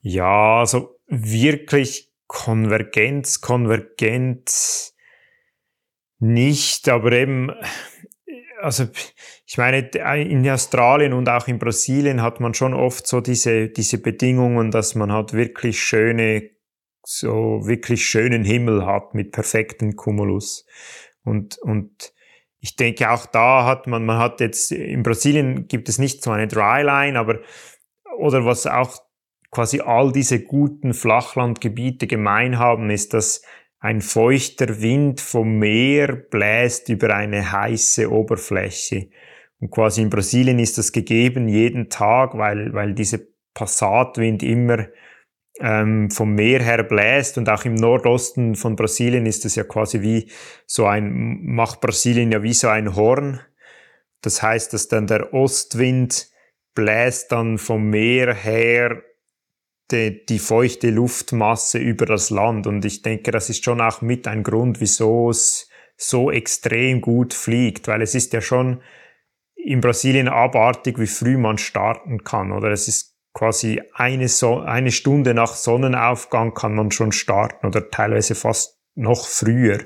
Ja, 0.00 0.60
also 0.60 1.00
wirklich 1.06 2.12
Konvergenz, 2.26 3.40
konvergent 3.40 4.52
nicht, 6.18 6.88
aber 6.88 7.12
eben, 7.12 7.52
also 8.60 8.86
ich 9.46 9.56
meine, 9.56 9.88
in 9.88 10.48
Australien 10.48 11.14
und 11.14 11.28
auch 11.28 11.48
in 11.48 11.58
Brasilien 11.58 12.22
hat 12.22 12.40
man 12.40 12.54
schon 12.54 12.74
oft 12.74 13.06
so 13.06 13.20
diese, 13.20 13.68
diese 13.68 13.98
Bedingungen, 13.98 14.70
dass 14.70 14.94
man 14.94 15.10
halt 15.10 15.32
wirklich 15.32 15.80
schöne, 15.80 16.50
so 17.10 17.66
wirklich 17.66 18.04
schönen 18.04 18.44
Himmel 18.44 18.84
hat 18.84 19.14
mit 19.14 19.32
perfekten 19.32 19.96
Cumulus. 19.96 20.66
Und, 21.24 21.56
und 21.58 22.12
ich 22.60 22.76
denke 22.76 23.10
auch 23.10 23.24
da 23.24 23.64
hat 23.64 23.86
man, 23.86 24.04
man 24.04 24.18
hat 24.18 24.40
jetzt, 24.40 24.72
in 24.72 25.02
Brasilien 25.02 25.68
gibt 25.68 25.88
es 25.88 25.98
nicht 25.98 26.22
so 26.22 26.30
eine 26.32 26.48
Dryline, 26.48 27.18
aber, 27.18 27.40
oder 28.18 28.44
was 28.44 28.66
auch 28.66 28.98
quasi 29.50 29.80
all 29.80 30.12
diese 30.12 30.44
guten 30.44 30.92
Flachlandgebiete 30.92 32.06
gemein 32.06 32.58
haben, 32.58 32.90
ist, 32.90 33.14
dass 33.14 33.40
ein 33.80 34.02
feuchter 34.02 34.82
Wind 34.82 35.22
vom 35.22 35.58
Meer 35.58 36.14
bläst 36.14 36.90
über 36.90 37.14
eine 37.14 37.52
heiße 37.52 38.12
Oberfläche. 38.12 39.08
Und 39.60 39.70
quasi 39.70 40.02
in 40.02 40.10
Brasilien 40.10 40.58
ist 40.58 40.76
das 40.76 40.92
gegeben 40.92 41.48
jeden 41.48 41.88
Tag, 41.88 42.36
weil, 42.36 42.74
weil 42.74 42.92
dieser 42.92 43.20
Passatwind 43.54 44.42
immer 44.42 44.88
ähm, 45.60 46.10
vom 46.10 46.34
Meer 46.34 46.62
her 46.62 46.82
bläst 46.82 47.38
und 47.38 47.48
auch 47.48 47.64
im 47.64 47.74
Nordosten 47.74 48.54
von 48.54 48.76
Brasilien 48.76 49.26
ist 49.26 49.44
es 49.44 49.54
ja 49.54 49.64
quasi 49.64 50.00
wie 50.00 50.30
so 50.66 50.86
ein, 50.86 51.44
macht 51.44 51.80
Brasilien 51.80 52.32
ja 52.32 52.42
wie 52.42 52.54
so 52.54 52.68
ein 52.68 52.94
Horn. 52.94 53.40
Das 54.20 54.42
heißt, 54.42 54.72
dass 54.72 54.88
dann 54.88 55.06
der 55.06 55.32
Ostwind 55.32 56.28
bläst 56.74 57.32
dann 57.32 57.58
vom 57.58 57.90
Meer 57.90 58.34
her 58.34 59.02
die, 59.90 60.24
die 60.26 60.38
feuchte 60.38 60.90
Luftmasse 60.90 61.78
über 61.78 62.06
das 62.06 62.30
Land. 62.30 62.66
Und 62.66 62.84
ich 62.84 63.02
denke, 63.02 63.30
das 63.30 63.48
ist 63.50 63.64
schon 63.64 63.80
auch 63.80 64.02
mit 64.02 64.28
ein 64.28 64.42
Grund, 64.42 64.80
wieso 64.80 65.30
es 65.30 65.68
so 65.96 66.30
extrem 66.30 67.00
gut 67.00 67.34
fliegt, 67.34 67.88
weil 67.88 68.02
es 68.02 68.14
ist 68.14 68.32
ja 68.32 68.40
schon 68.40 68.82
in 69.56 69.80
Brasilien 69.80 70.28
abartig, 70.28 70.98
wie 70.98 71.06
früh 71.08 71.36
man 71.36 71.58
starten 71.58 72.22
kann, 72.22 72.52
oder? 72.52 72.70
Es 72.70 72.86
ist 72.86 73.17
quasi 73.38 73.80
eine, 73.94 74.26
so 74.26 74.58
eine 74.58 74.90
Stunde 74.90 75.32
nach 75.32 75.54
Sonnenaufgang 75.54 76.54
kann 76.54 76.74
man 76.74 76.90
schon 76.90 77.12
starten 77.12 77.68
oder 77.68 77.88
teilweise 77.88 78.34
fast 78.34 78.80
noch 78.96 79.28
früher. 79.28 79.78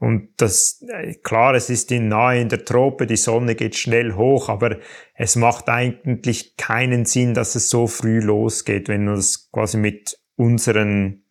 Und 0.00 0.30
das, 0.38 0.84
äh, 0.88 1.14
klar, 1.14 1.54
es 1.54 1.70
ist 1.70 1.92
in 1.92 2.08
nahe 2.08 2.40
in 2.40 2.48
der 2.48 2.64
Trope, 2.64 3.06
die 3.06 3.16
Sonne 3.16 3.54
geht 3.54 3.76
schnell 3.76 4.14
hoch, 4.14 4.48
aber 4.48 4.78
es 5.14 5.36
macht 5.36 5.68
eigentlich 5.68 6.56
keinen 6.56 7.04
Sinn, 7.04 7.32
dass 7.32 7.54
es 7.54 7.70
so 7.70 7.86
früh 7.86 8.18
losgeht, 8.18 8.88
wenn 8.88 9.04
man 9.04 9.14
das 9.14 9.50
quasi 9.52 9.76
mit 9.76 10.18
unseren, 10.34 11.22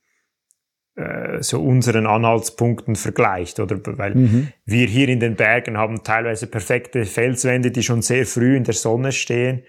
äh, 0.95 1.41
so 1.41 1.61
unseren 1.61 2.07
Anhaltspunkten 2.07 2.95
vergleicht, 2.95 3.59
oder? 3.59 3.79
Weil 3.97 4.15
mhm. 4.15 4.47
wir 4.63 4.87
hier 4.87 5.09
in 5.09 5.19
den 5.19 5.35
Bergen 5.35 5.77
haben 5.77 6.03
teilweise 6.03 6.47
perfekte 6.47 7.03
Felswände, 7.03 7.71
die 7.71 7.83
schon 7.83 8.01
sehr 8.01 8.25
früh 8.25 8.55
in 8.55 8.63
der 8.63 8.75
Sonne 8.75 9.11
stehen 9.11 9.63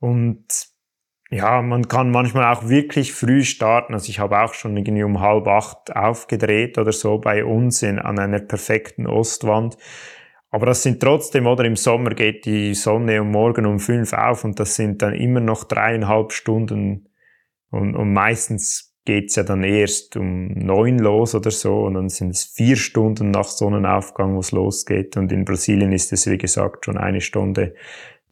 und 0.00 0.73
ja, 1.34 1.62
man 1.62 1.88
kann 1.88 2.12
manchmal 2.12 2.54
auch 2.54 2.68
wirklich 2.68 3.12
früh 3.12 3.42
starten. 3.42 3.92
Also 3.92 4.08
ich 4.08 4.20
habe 4.20 4.38
auch 4.38 4.54
schon 4.54 4.76
irgendwie 4.76 5.02
um 5.02 5.20
halb 5.20 5.48
acht 5.48 5.94
aufgedreht 5.94 6.78
oder 6.78 6.92
so 6.92 7.18
bei 7.18 7.44
uns 7.44 7.82
in, 7.82 7.98
an 7.98 8.20
einer 8.20 8.38
perfekten 8.38 9.08
Ostwand. 9.08 9.76
Aber 10.50 10.66
das 10.66 10.84
sind 10.84 11.02
trotzdem, 11.02 11.48
oder 11.48 11.64
im 11.64 11.74
Sommer 11.74 12.10
geht 12.10 12.46
die 12.46 12.74
Sonne 12.74 13.20
um 13.20 13.32
morgen 13.32 13.66
um 13.66 13.80
fünf 13.80 14.12
auf 14.12 14.44
und 14.44 14.60
das 14.60 14.76
sind 14.76 15.02
dann 15.02 15.12
immer 15.14 15.40
noch 15.40 15.64
dreieinhalb 15.64 16.30
Stunden 16.30 17.08
und, 17.70 17.96
und 17.96 18.12
meistens 18.12 18.94
geht's 19.04 19.34
ja 19.34 19.42
dann 19.42 19.64
erst 19.64 20.16
um 20.16 20.46
neun 20.52 21.00
los 21.00 21.34
oder 21.34 21.50
so 21.50 21.80
und 21.80 21.94
dann 21.94 22.08
sind 22.08 22.30
es 22.30 22.44
vier 22.44 22.76
Stunden 22.76 23.32
nach 23.32 23.48
Sonnenaufgang, 23.48 24.36
wo 24.36 24.38
es 24.38 24.52
losgeht 24.52 25.16
und 25.16 25.32
in 25.32 25.44
Brasilien 25.44 25.90
ist 25.90 26.12
es, 26.12 26.30
wie 26.30 26.38
gesagt, 26.38 26.84
schon 26.84 26.96
eine 26.96 27.20
Stunde 27.20 27.74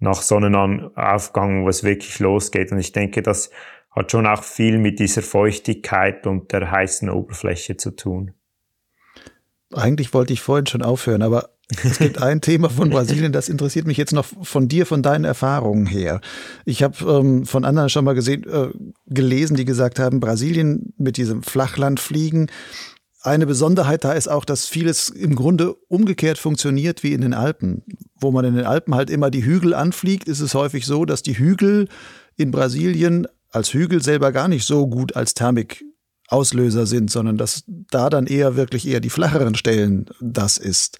nach 0.02 0.20
Sonnenaufgang, 0.20 1.64
wo 1.64 1.68
es 1.68 1.84
wirklich 1.84 2.18
losgeht. 2.18 2.72
Und 2.72 2.78
ich 2.78 2.92
denke, 2.92 3.22
das 3.22 3.50
hat 3.90 4.10
schon 4.10 4.26
auch 4.26 4.42
viel 4.42 4.78
mit 4.78 4.98
dieser 4.98 5.22
Feuchtigkeit 5.22 6.26
und 6.26 6.52
der 6.52 6.70
heißen 6.70 7.08
Oberfläche 7.08 7.76
zu 7.76 7.92
tun. 7.92 8.32
Eigentlich 9.72 10.12
wollte 10.12 10.32
ich 10.32 10.40
vorhin 10.40 10.66
schon 10.66 10.82
aufhören, 10.82 11.22
aber 11.22 11.50
es 11.84 11.98
gibt 11.98 12.20
ein 12.20 12.40
Thema 12.40 12.68
von 12.68 12.90
Brasilien, 12.90 13.32
das 13.32 13.48
interessiert 13.48 13.86
mich 13.86 13.96
jetzt 13.96 14.12
noch 14.12 14.26
von 14.42 14.68
dir, 14.68 14.86
von 14.86 15.02
deinen 15.02 15.24
Erfahrungen 15.24 15.86
her. 15.86 16.20
Ich 16.64 16.82
habe 16.82 16.96
ähm, 17.04 17.46
von 17.46 17.64
anderen 17.64 17.88
schon 17.88 18.04
mal 18.04 18.14
gesehen, 18.14 18.44
äh, 18.44 18.68
gelesen, 19.06 19.56
die 19.56 19.64
gesagt 19.64 19.98
haben, 19.98 20.20
Brasilien 20.20 20.92
mit 20.98 21.16
diesem 21.16 21.42
Flachlandfliegen 21.42 22.50
eine 23.22 23.46
Besonderheit 23.46 24.04
da 24.04 24.12
ist 24.12 24.28
auch, 24.28 24.44
dass 24.44 24.66
vieles 24.66 25.08
im 25.08 25.36
Grunde 25.36 25.74
umgekehrt 25.88 26.38
funktioniert 26.38 27.02
wie 27.02 27.12
in 27.12 27.20
den 27.20 27.34
Alpen. 27.34 27.84
Wo 28.20 28.32
man 28.32 28.44
in 28.44 28.54
den 28.54 28.66
Alpen 28.66 28.94
halt 28.94 29.10
immer 29.10 29.30
die 29.30 29.44
Hügel 29.44 29.74
anfliegt, 29.74 30.28
ist 30.28 30.40
es 30.40 30.54
häufig 30.54 30.86
so, 30.86 31.04
dass 31.04 31.22
die 31.22 31.38
Hügel 31.38 31.88
in 32.36 32.50
Brasilien 32.50 33.28
als 33.50 33.72
Hügel 33.72 34.02
selber 34.02 34.32
gar 34.32 34.48
nicht 34.48 34.66
so 34.66 34.88
gut 34.88 35.14
als 35.14 35.34
Thermikauslöser 35.34 36.86
sind, 36.86 37.10
sondern 37.10 37.36
dass 37.36 37.64
da 37.66 38.10
dann 38.10 38.26
eher 38.26 38.56
wirklich 38.56 38.88
eher 38.88 39.00
die 39.00 39.10
flacheren 39.10 39.54
Stellen 39.54 40.06
das 40.20 40.58
ist. 40.58 40.98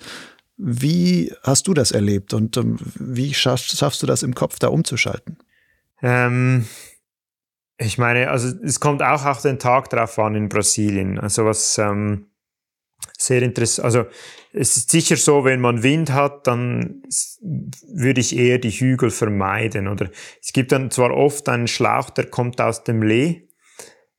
Wie 0.57 1.33
hast 1.43 1.67
du 1.67 1.75
das 1.75 1.91
erlebt 1.91 2.35
und 2.35 2.57
ähm, 2.57 2.79
wie 2.95 3.35
schaffst, 3.35 3.77
schaffst, 3.77 4.03
du 4.03 4.07
das 4.07 4.23
im 4.23 4.35
Kopf 4.35 4.59
da 4.59 4.69
umzuschalten? 4.69 5.39
Ähm, 6.03 6.67
ich 7.79 7.99
meine, 7.99 8.31
also 8.31 8.55
es 8.63 8.81
kommt 8.81 9.03
auch 9.03 9.25
auf 9.25 9.43
den 9.43 9.59
Tag 9.59 9.91
drauf 9.91 10.19
an 10.19 10.35
in 10.35 10.49
Brasilien. 10.49 11.19
Also 11.19 11.45
was 11.45 11.79
ähm, 11.79 12.27
sehr 13.19 13.43
interessant, 13.43 13.85
also 13.85 14.05
es 14.53 14.77
ist 14.77 14.91
sicher 14.91 15.17
so, 15.17 15.45
wenn 15.45 15.61
man 15.61 15.83
Wind 15.83 16.13
hat, 16.13 16.47
dann 16.47 17.03
würde 17.95 18.21
ich 18.21 18.37
eher 18.37 18.59
die 18.59 18.71
Hügel 18.71 19.11
vermeiden. 19.11 19.89
Oder 19.89 20.11
es 20.43 20.53
gibt 20.53 20.73
dann 20.73 20.91
zwar 20.91 21.13
oft 21.13 21.49
einen 21.49 21.69
Schlauch, 21.69 22.11
der 22.11 22.27
kommt 22.27 22.61
aus 22.61 22.85
dem 22.85 23.03
Lee. 23.03 23.49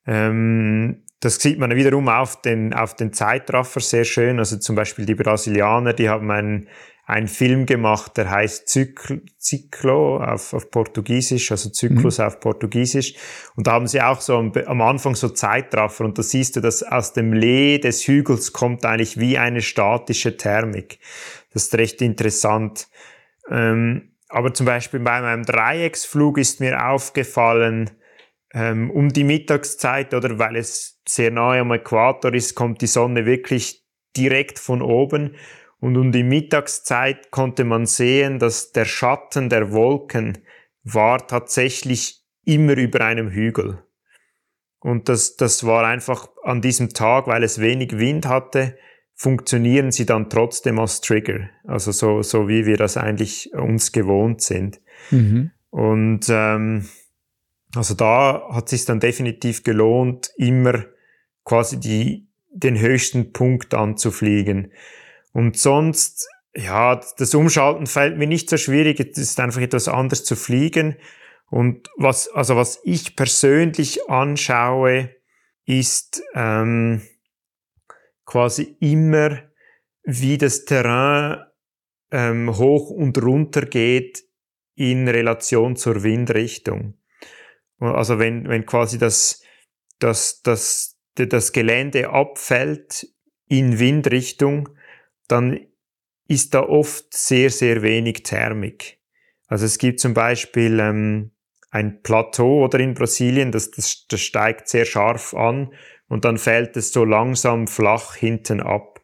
Ähm, 0.06 1.04
das 1.20 1.36
sieht 1.36 1.60
man 1.60 1.74
wiederum 1.76 2.10
auf 2.10 2.42
den, 2.42 2.74
auf 2.74 2.96
den 2.96 3.14
Zeitraffer 3.14 3.80
sehr 3.80 4.04
schön. 4.04 4.40
Also 4.40 4.58
zum 4.58 4.76
Beispiel 4.76 5.06
die 5.06 5.16
Brasilianer, 5.16 5.94
die 5.94 6.10
haben 6.10 6.30
einen 6.32 6.68
einen 7.06 7.28
Film 7.28 7.66
gemacht, 7.66 8.16
der 8.16 8.32
heißt 8.32 8.68
Ciclo 9.38 10.24
auf, 10.24 10.54
auf 10.54 10.72
Portugiesisch, 10.72 11.52
also 11.52 11.70
Zyklus 11.70 12.18
mhm. 12.18 12.26
auf 12.26 12.40
Portugiesisch. 12.40 13.16
Und 13.56 13.68
da 13.68 13.74
haben 13.74 13.88
sie 13.88 14.02
auch 14.02 14.22
so 14.22 14.38
am, 14.38 14.54
am, 14.66 14.82
Anfang 14.82 15.16
so 15.16 15.30
Zeitraffer 15.30 16.06
und 16.06 16.18
da 16.18 16.24
siehst 16.24 16.56
du, 16.56 16.62
dass 16.62 16.82
aus 16.82 17.12
dem 17.12 17.34
Lee 17.34 17.78
des 17.78 18.08
Hügels 18.08 18.54
kommt 18.54 18.86
eigentlich 18.86 19.20
wie 19.20 19.38
eine 19.38 19.62
statische 19.62 20.38
Thermik. 20.38 21.00
Das 21.52 21.64
ist 21.64 21.76
recht 21.76 22.02
interessant. 22.02 22.88
Ähm, 23.50 24.14
aber 24.30 24.54
zum 24.54 24.66
Beispiel 24.66 25.02
bei 25.02 25.22
meinem 25.22 25.44
Dreiecksflug 25.44 26.38
ist 26.38 26.62
mir 26.62 26.88
aufgefallen, 26.88 27.92
ähm, 28.54 28.90
um 28.90 29.10
die 29.10 29.26
Mittagszeit 29.26 30.14
oder 30.14 30.40
weil 30.40 30.56
es 30.56 31.02
sehr 31.08 31.32
nahe 31.32 31.60
am 31.60 31.72
Äquator 31.72 32.34
ist, 32.34 32.56
kommt 32.56 32.82
die 32.82 32.88
Sonne 32.88 33.26
wirklich 33.26 33.84
direkt 34.16 34.58
von 34.58 34.82
oben 34.82 35.36
und 35.84 35.98
um 35.98 36.14
die 36.14 36.24
Mittagszeit 36.24 37.30
konnte 37.30 37.66
man 37.66 37.86
sehen, 37.86 38.40
dass 38.40 38.72
der 38.72 38.86
Schatten 38.86 39.50
der 39.50 39.74
Wolken 39.74 40.38
war 40.86 41.28
tatsächlich 41.28 42.24
immer 42.46 42.78
über 42.78 43.02
einem 43.02 43.30
Hügel. 43.30 43.84
Und 44.80 45.10
das, 45.10 45.36
das 45.36 45.66
war 45.66 45.86
einfach 45.86 46.30
an 46.46 46.62
diesem 46.62 46.94
Tag, 46.94 47.28
weil 47.28 47.44
es 47.44 47.60
wenig 47.60 48.00
Wind 48.00 48.26
hatte, 48.26 48.78
funktionieren 49.14 49.92
sie 49.92 50.06
dann 50.06 50.30
trotzdem 50.30 50.80
als 50.80 51.02
Trigger. 51.02 51.50
Also 51.66 51.92
so, 51.92 52.22
so 52.22 52.48
wie 52.48 52.66
wir 52.66 52.78
das 52.78 52.96
eigentlich 52.96 53.54
uns 53.54 53.92
gewohnt 53.92 54.40
sind. 54.40 54.80
Mhm. 55.12 55.52
Und 55.70 56.28
ähm, 56.30 56.88
also 57.76 57.94
da 57.94 58.48
hat 58.54 58.70
sich 58.70 58.86
dann 58.86 59.02
definitiv 59.02 59.64
gelohnt, 59.64 60.32
immer 60.38 60.86
quasi 61.44 61.78
die, 61.78 62.30
den 62.54 62.80
höchsten 62.80 63.34
Punkt 63.34 63.74
anzufliegen. 63.74 64.72
Und 65.34 65.58
sonst, 65.58 66.28
ja, 66.56 67.02
das 67.18 67.36
Umschalten 67.36 67.88
fällt 67.88 68.18
mir 68.18 68.28
nicht 68.28 68.50
so 68.50 68.58
schwierig. 68.58 69.00
Es 69.00 69.18
ist 69.18 69.40
einfach 69.40 69.62
etwas 69.62 69.88
anders 69.88 70.24
zu 70.24 70.36
fliegen. 70.36 70.96
Und 71.50 71.90
was, 71.98 72.30
also 72.30 72.56
was 72.56 72.80
ich 72.84 73.16
persönlich 73.16 74.10
anschaue, 74.10 75.10
ist 75.66 76.24
ähm, 76.36 77.02
quasi 78.26 78.78
immer, 78.80 79.40
wie 80.04 80.38
das 80.38 80.66
Terrain 80.66 81.44
ähm, 82.12 82.58
hoch 82.58 82.90
und 82.90 83.22
runter 83.22 83.66
geht 83.66 84.24
in 84.76 85.08
Relation 85.08 85.76
zur 85.76 86.04
Windrichtung. 86.04 86.98
Also 87.80 88.20
wenn, 88.20 88.48
wenn 88.48 88.66
quasi 88.66 88.98
das, 88.98 89.42
das, 90.00 90.42
das, 90.42 91.00
das 91.16 91.52
Gelände 91.52 92.10
abfällt 92.10 93.08
in 93.48 93.80
Windrichtung, 93.80 94.70
dann 95.34 95.60
ist 96.28 96.54
da 96.54 96.62
oft 96.62 97.14
sehr, 97.14 97.50
sehr 97.50 97.82
wenig 97.82 98.24
Thermik. 98.24 99.00
Also 99.48 99.66
es 99.66 99.78
gibt 99.78 100.00
zum 100.00 100.14
Beispiel 100.14 100.80
ähm, 100.80 101.32
ein 101.72 102.02
Plateau 102.04 102.64
oder 102.64 102.80
in 102.80 102.94
Brasilien, 102.94 103.52
das, 103.52 103.72
das, 103.72 104.06
das 104.08 104.22
steigt 104.22 104.70
sehr 104.70 104.86
scharf 104.86 105.34
an 105.34 105.74
und 106.08 106.24
dann 106.24 106.38
fällt 106.38 106.78
es 106.78 106.94
so 106.94 107.04
langsam 107.04 107.68
flach 107.68 108.16
hinten 108.16 108.62
ab. 108.62 109.02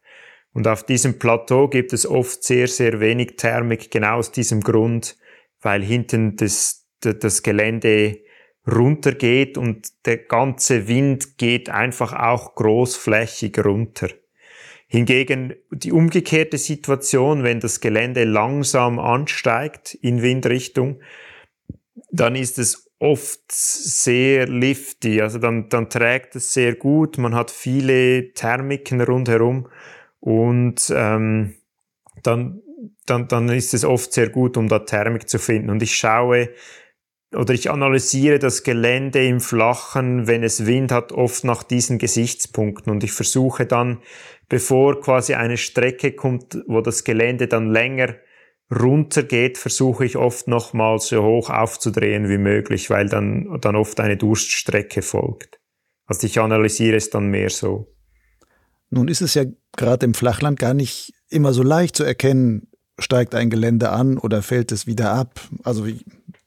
Und 0.54 0.68
auf 0.68 0.84
diesem 0.84 1.20
Plateau 1.20 1.68
gibt 1.68 1.94
es 1.94 2.06
oft 2.06 2.44
sehr, 2.44 2.68
sehr 2.68 3.00
wenig 3.00 3.36
Thermik, 3.38 3.92
genau 3.92 4.18
aus 4.18 4.32
diesem 4.32 4.62
Grund, 4.62 5.18
weil 5.62 5.84
hinten 5.84 6.36
das, 6.36 6.88
das 7.02 7.44
Gelände 7.44 8.20
runtergeht 8.70 9.58
und 9.58 9.88
der 10.06 10.18
ganze 10.18 10.88
Wind 10.88 11.38
geht 11.38 11.70
einfach 11.70 12.14
auch 12.14 12.56
großflächig 12.56 13.58
runter. 13.64 14.10
Hingegen 14.92 15.54
die 15.72 15.92
umgekehrte 15.92 16.58
Situation, 16.58 17.44
wenn 17.44 17.60
das 17.60 17.80
Gelände 17.80 18.24
langsam 18.24 18.98
ansteigt 18.98 19.94
in 19.94 20.24
Windrichtung, 20.24 21.00
dann 22.12 22.36
ist 22.36 22.58
es 22.58 22.90
oft 22.98 23.40
sehr 23.52 24.48
lifty, 24.48 25.22
also 25.22 25.38
dann, 25.38 25.70
dann 25.70 25.92
trägt 25.92 26.36
es 26.36 26.54
sehr 26.54 26.74
gut, 26.74 27.20
man 27.20 27.36
hat 27.36 27.52
viele 27.52 28.34
Thermiken 28.34 29.00
rundherum 29.00 29.70
und 30.20 30.92
ähm, 30.94 31.54
dann, 32.24 32.62
dann, 33.06 33.28
dann 33.28 33.48
ist 33.50 33.76
es 33.76 33.86
oft 33.86 34.12
sehr 34.12 34.30
gut, 34.30 34.58
um 34.58 34.68
da 34.68 34.80
Thermik 34.80 35.30
zu 35.30 35.38
finden. 35.38 35.70
Und 35.70 35.84
ich 35.84 35.96
schaue 35.96 36.50
oder 37.34 37.54
ich 37.54 37.70
analysiere 37.70 38.40
das 38.40 38.64
Gelände 38.64 39.26
im 39.26 39.40
Flachen, 39.40 40.28
wenn 40.28 40.44
es 40.44 40.66
Wind 40.66 40.92
hat, 40.92 41.12
oft 41.12 41.44
nach 41.44 41.64
diesen 41.64 42.00
Gesichtspunkten. 42.00 42.92
Und 42.92 43.04
ich 43.04 43.12
versuche 43.12 43.66
dann 43.66 44.00
bevor 44.50 45.00
quasi 45.00 45.36
eine 45.36 45.58
Strecke 45.58 46.12
kommt, 46.12 46.58
wo 46.68 46.82
das 46.82 47.04
Gelände 47.04 47.48
dann 47.48 47.72
länger 47.72 48.16
runtergeht, 48.72 49.58
versuche 49.58 50.06
ich 50.06 50.18
oft 50.18 50.48
nochmal 50.48 51.00
so 51.00 51.24
hoch 51.24 51.50
aufzudrehen 51.50 52.30
wie 52.30 52.38
möglich, 52.38 52.90
weil 52.90 53.08
dann, 53.08 53.60
dann 53.62 53.76
oft 53.76 54.00
eine 54.00 54.18
Durststrecke 54.18 55.02
folgt. 55.02 55.60
Also 56.06 56.28
ich 56.28 56.40
analysiere 56.40 56.98
es 56.98 57.10
dann 57.10 57.28
mehr 57.28 57.50
so. 57.50 57.94
Nun 58.90 59.08
ist 59.08 59.22
es 59.22 59.36
ja 59.36 59.46
gerade 59.78 60.06
im 60.06 60.14
Flachland 60.14 60.60
gar 60.60 60.74
nicht 60.74 61.14
immer 61.30 61.54
so 61.54 61.64
leicht 61.64 61.96
zu 61.96 62.04
erkennen, 62.04 62.68
steigt 62.98 63.36
ein 63.36 63.50
Gelände 63.50 63.90
an 63.90 64.18
oder 64.18 64.42
fällt 64.42 64.72
es 64.72 64.88
wieder 64.88 65.12
ab. 65.14 65.40
Also 65.64 65.88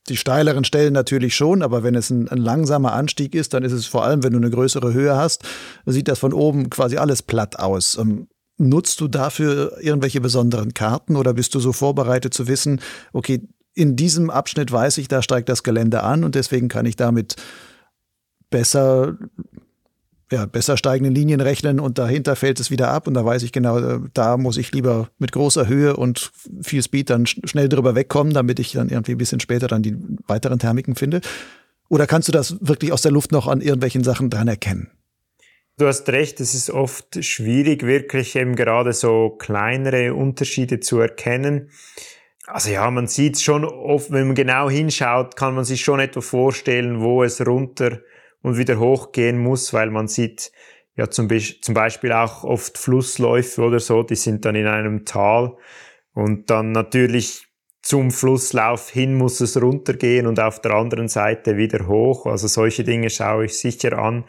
die 0.08 0.16
steileren 0.16 0.64
Stellen 0.64 0.92
natürlich 0.92 1.36
schon, 1.36 1.62
aber 1.62 1.82
wenn 1.82 1.94
es 1.94 2.10
ein, 2.10 2.28
ein, 2.28 2.38
langsamer 2.38 2.92
Anstieg 2.92 3.34
ist, 3.34 3.54
dann 3.54 3.62
ist 3.62 3.72
es 3.72 3.86
vor 3.86 4.04
allem, 4.04 4.22
wenn 4.22 4.32
du 4.32 4.38
eine 4.38 4.50
größere 4.50 4.92
Höhe 4.92 5.16
hast, 5.16 5.44
sieht 5.86 6.08
das 6.08 6.18
von 6.18 6.32
oben 6.32 6.70
quasi 6.70 6.96
alles 6.96 7.22
platt 7.22 7.58
aus. 7.58 7.96
Ähm, 7.98 8.26
nutzt 8.58 9.00
du 9.00 9.08
dafür 9.08 9.78
irgendwelche 9.80 10.20
besonderen 10.20 10.74
Karten 10.74 11.16
oder 11.16 11.34
bist 11.34 11.54
du 11.54 11.60
so 11.60 11.72
vorbereitet 11.72 12.34
zu 12.34 12.48
wissen, 12.48 12.80
okay, 13.12 13.42
in 13.74 13.96
diesem 13.96 14.28
Abschnitt 14.28 14.70
weiß 14.70 14.98
ich, 14.98 15.08
da 15.08 15.22
steigt 15.22 15.48
das 15.48 15.62
Gelände 15.62 16.02
an 16.02 16.24
und 16.24 16.34
deswegen 16.34 16.68
kann 16.68 16.84
ich 16.84 16.96
damit 16.96 17.36
besser 18.50 19.16
ja, 20.32 20.46
besser 20.46 20.76
steigenden 20.76 21.14
Linien 21.14 21.40
rechnen 21.40 21.78
und 21.78 21.98
dahinter 21.98 22.36
fällt 22.36 22.58
es 22.58 22.70
wieder 22.70 22.88
ab 22.90 23.06
und 23.06 23.14
da 23.14 23.24
weiß 23.24 23.42
ich 23.42 23.52
genau, 23.52 23.78
äh, 23.78 24.00
da 24.14 24.36
muss 24.36 24.56
ich 24.56 24.72
lieber 24.72 25.08
mit 25.18 25.32
großer 25.32 25.68
Höhe 25.68 25.96
und 25.96 26.32
viel 26.62 26.82
Speed 26.82 27.10
dann 27.10 27.26
schnell 27.26 27.68
drüber 27.68 27.94
wegkommen, 27.94 28.32
damit 28.32 28.58
ich 28.58 28.72
dann 28.72 28.88
irgendwie 28.88 29.12
ein 29.12 29.18
bisschen 29.18 29.40
später 29.40 29.68
dann 29.68 29.82
die 29.82 29.96
weiteren 30.26 30.58
Thermiken 30.58 30.94
finde. 30.94 31.20
Oder 31.88 32.06
kannst 32.06 32.28
du 32.28 32.32
das 32.32 32.56
wirklich 32.60 32.92
aus 32.92 33.02
der 33.02 33.12
Luft 33.12 33.32
noch 33.32 33.46
an 33.46 33.60
irgendwelchen 33.60 34.02
Sachen 34.02 34.30
dran 34.30 34.48
erkennen? 34.48 34.90
Du 35.78 35.86
hast 35.86 36.08
recht, 36.08 36.40
es 36.40 36.54
ist 36.54 36.70
oft 36.70 37.24
schwierig, 37.24 37.84
wirklich 37.84 38.36
eben 38.36 38.56
gerade 38.56 38.92
so 38.92 39.30
kleinere 39.30 40.14
Unterschiede 40.14 40.80
zu 40.80 41.00
erkennen. 41.00 41.70
Also 42.46 42.70
ja, 42.70 42.90
man 42.90 43.06
sieht 43.06 43.40
schon 43.40 43.64
oft, 43.64 44.10
wenn 44.10 44.26
man 44.26 44.34
genau 44.34 44.68
hinschaut, 44.68 45.36
kann 45.36 45.54
man 45.54 45.64
sich 45.64 45.82
schon 45.82 46.00
etwa 46.00 46.20
vorstellen, 46.20 47.00
wo 47.00 47.22
es 47.22 47.46
runter 47.46 48.00
und 48.42 48.58
wieder 48.58 48.78
hochgehen 48.78 49.38
muss, 49.38 49.72
weil 49.72 49.90
man 49.90 50.08
sieht 50.08 50.52
ja 50.96 51.08
zum, 51.08 51.28
Be 51.28 51.38
zum 51.38 51.74
Beispiel 51.74 52.12
auch 52.12 52.44
oft 52.44 52.78
Flussläufe 52.78 53.62
oder 53.62 53.80
so, 53.80 54.02
die 54.02 54.16
sind 54.16 54.44
dann 54.44 54.56
in 54.56 54.66
einem 54.66 55.04
Tal 55.04 55.56
und 56.14 56.50
dann 56.50 56.72
natürlich 56.72 57.46
zum 57.82 58.12
Flusslauf 58.12 58.90
hin 58.90 59.14
muss 59.14 59.40
es 59.40 59.60
runtergehen 59.60 60.26
und 60.26 60.38
auf 60.38 60.60
der 60.60 60.72
anderen 60.72 61.08
Seite 61.08 61.56
wieder 61.56 61.88
hoch. 61.88 62.26
Also 62.26 62.46
solche 62.46 62.84
Dinge 62.84 63.10
schaue 63.10 63.46
ich 63.46 63.58
sicher 63.58 63.98
an. 63.98 64.24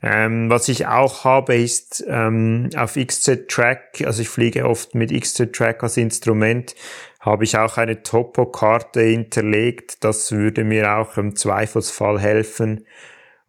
Ähm, 0.00 0.50
was 0.50 0.68
ich 0.68 0.86
auch 0.86 1.24
habe, 1.24 1.56
ist 1.56 2.04
ähm, 2.06 2.68
auf 2.76 2.94
XZ 2.94 3.48
Track, 3.48 4.02
also 4.04 4.22
ich 4.22 4.28
fliege 4.28 4.66
oft 4.66 4.94
mit 4.94 5.18
XZ 5.18 5.52
Track 5.52 5.82
als 5.82 5.96
Instrument, 5.96 6.74
habe 7.20 7.44
ich 7.44 7.56
auch 7.56 7.78
eine 7.78 8.02
Topokarte 8.02 9.00
hinterlegt. 9.00 10.04
Das 10.04 10.30
würde 10.30 10.62
mir 10.62 10.96
auch 10.98 11.16
im 11.16 11.34
Zweifelsfall 11.36 12.20
helfen, 12.20 12.84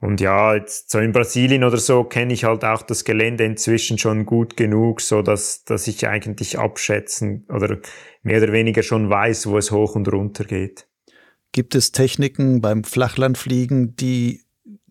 und 0.02 0.20
ja, 0.22 0.56
jetzt 0.56 0.92
so 0.92 1.00
in 1.00 1.14
Brasilien 1.14 1.64
oder 1.64 1.78
so 1.78 2.04
kenne 2.04 2.34
ich 2.34 2.44
halt 2.44 2.64
auch 2.66 2.82
das 2.82 3.06
Gelände 3.06 3.46
inzwischen 3.46 3.98
schon 3.98 4.26
gut 4.26 4.58
genug, 4.58 5.02
so 5.02 5.22
dass, 5.22 5.64
dass 5.64 5.88
ich 5.88 6.08
eigentlich 6.08 6.60
abschätzen 6.60 7.46
oder 7.50 7.80
mehr 8.22 8.42
oder 8.42 8.52
weniger 8.52 8.84
schon 8.84 9.10
weiß, 9.10 9.48
wo 9.48 9.58
es 9.58 9.72
hoch 9.72 9.96
und 9.96 10.12
runter 10.12 10.44
geht. 10.44 10.88
Gibt 11.54 11.74
es 11.74 11.94
Techniken 11.94 12.60
beim 12.60 12.84
Flachlandfliegen, 12.84 13.96
die, 13.96 14.44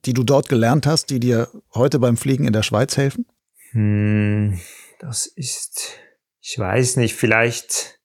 die 0.06 0.14
du 0.14 0.24
dort 0.24 0.48
gelernt 0.48 0.86
hast, 0.86 1.10
die 1.10 1.20
dir 1.20 1.48
heute 1.74 1.98
beim 1.98 2.16
Fliegen 2.16 2.47
in 2.47 2.55
der 2.55 2.62
Schweiz 2.62 2.97
helfen? 2.97 3.26
Hm, 3.72 4.59
das 4.98 5.26
ist, 5.26 5.98
ich 6.40 6.59
weiß 6.59 6.97
nicht, 6.97 7.14
vielleicht 7.14 8.01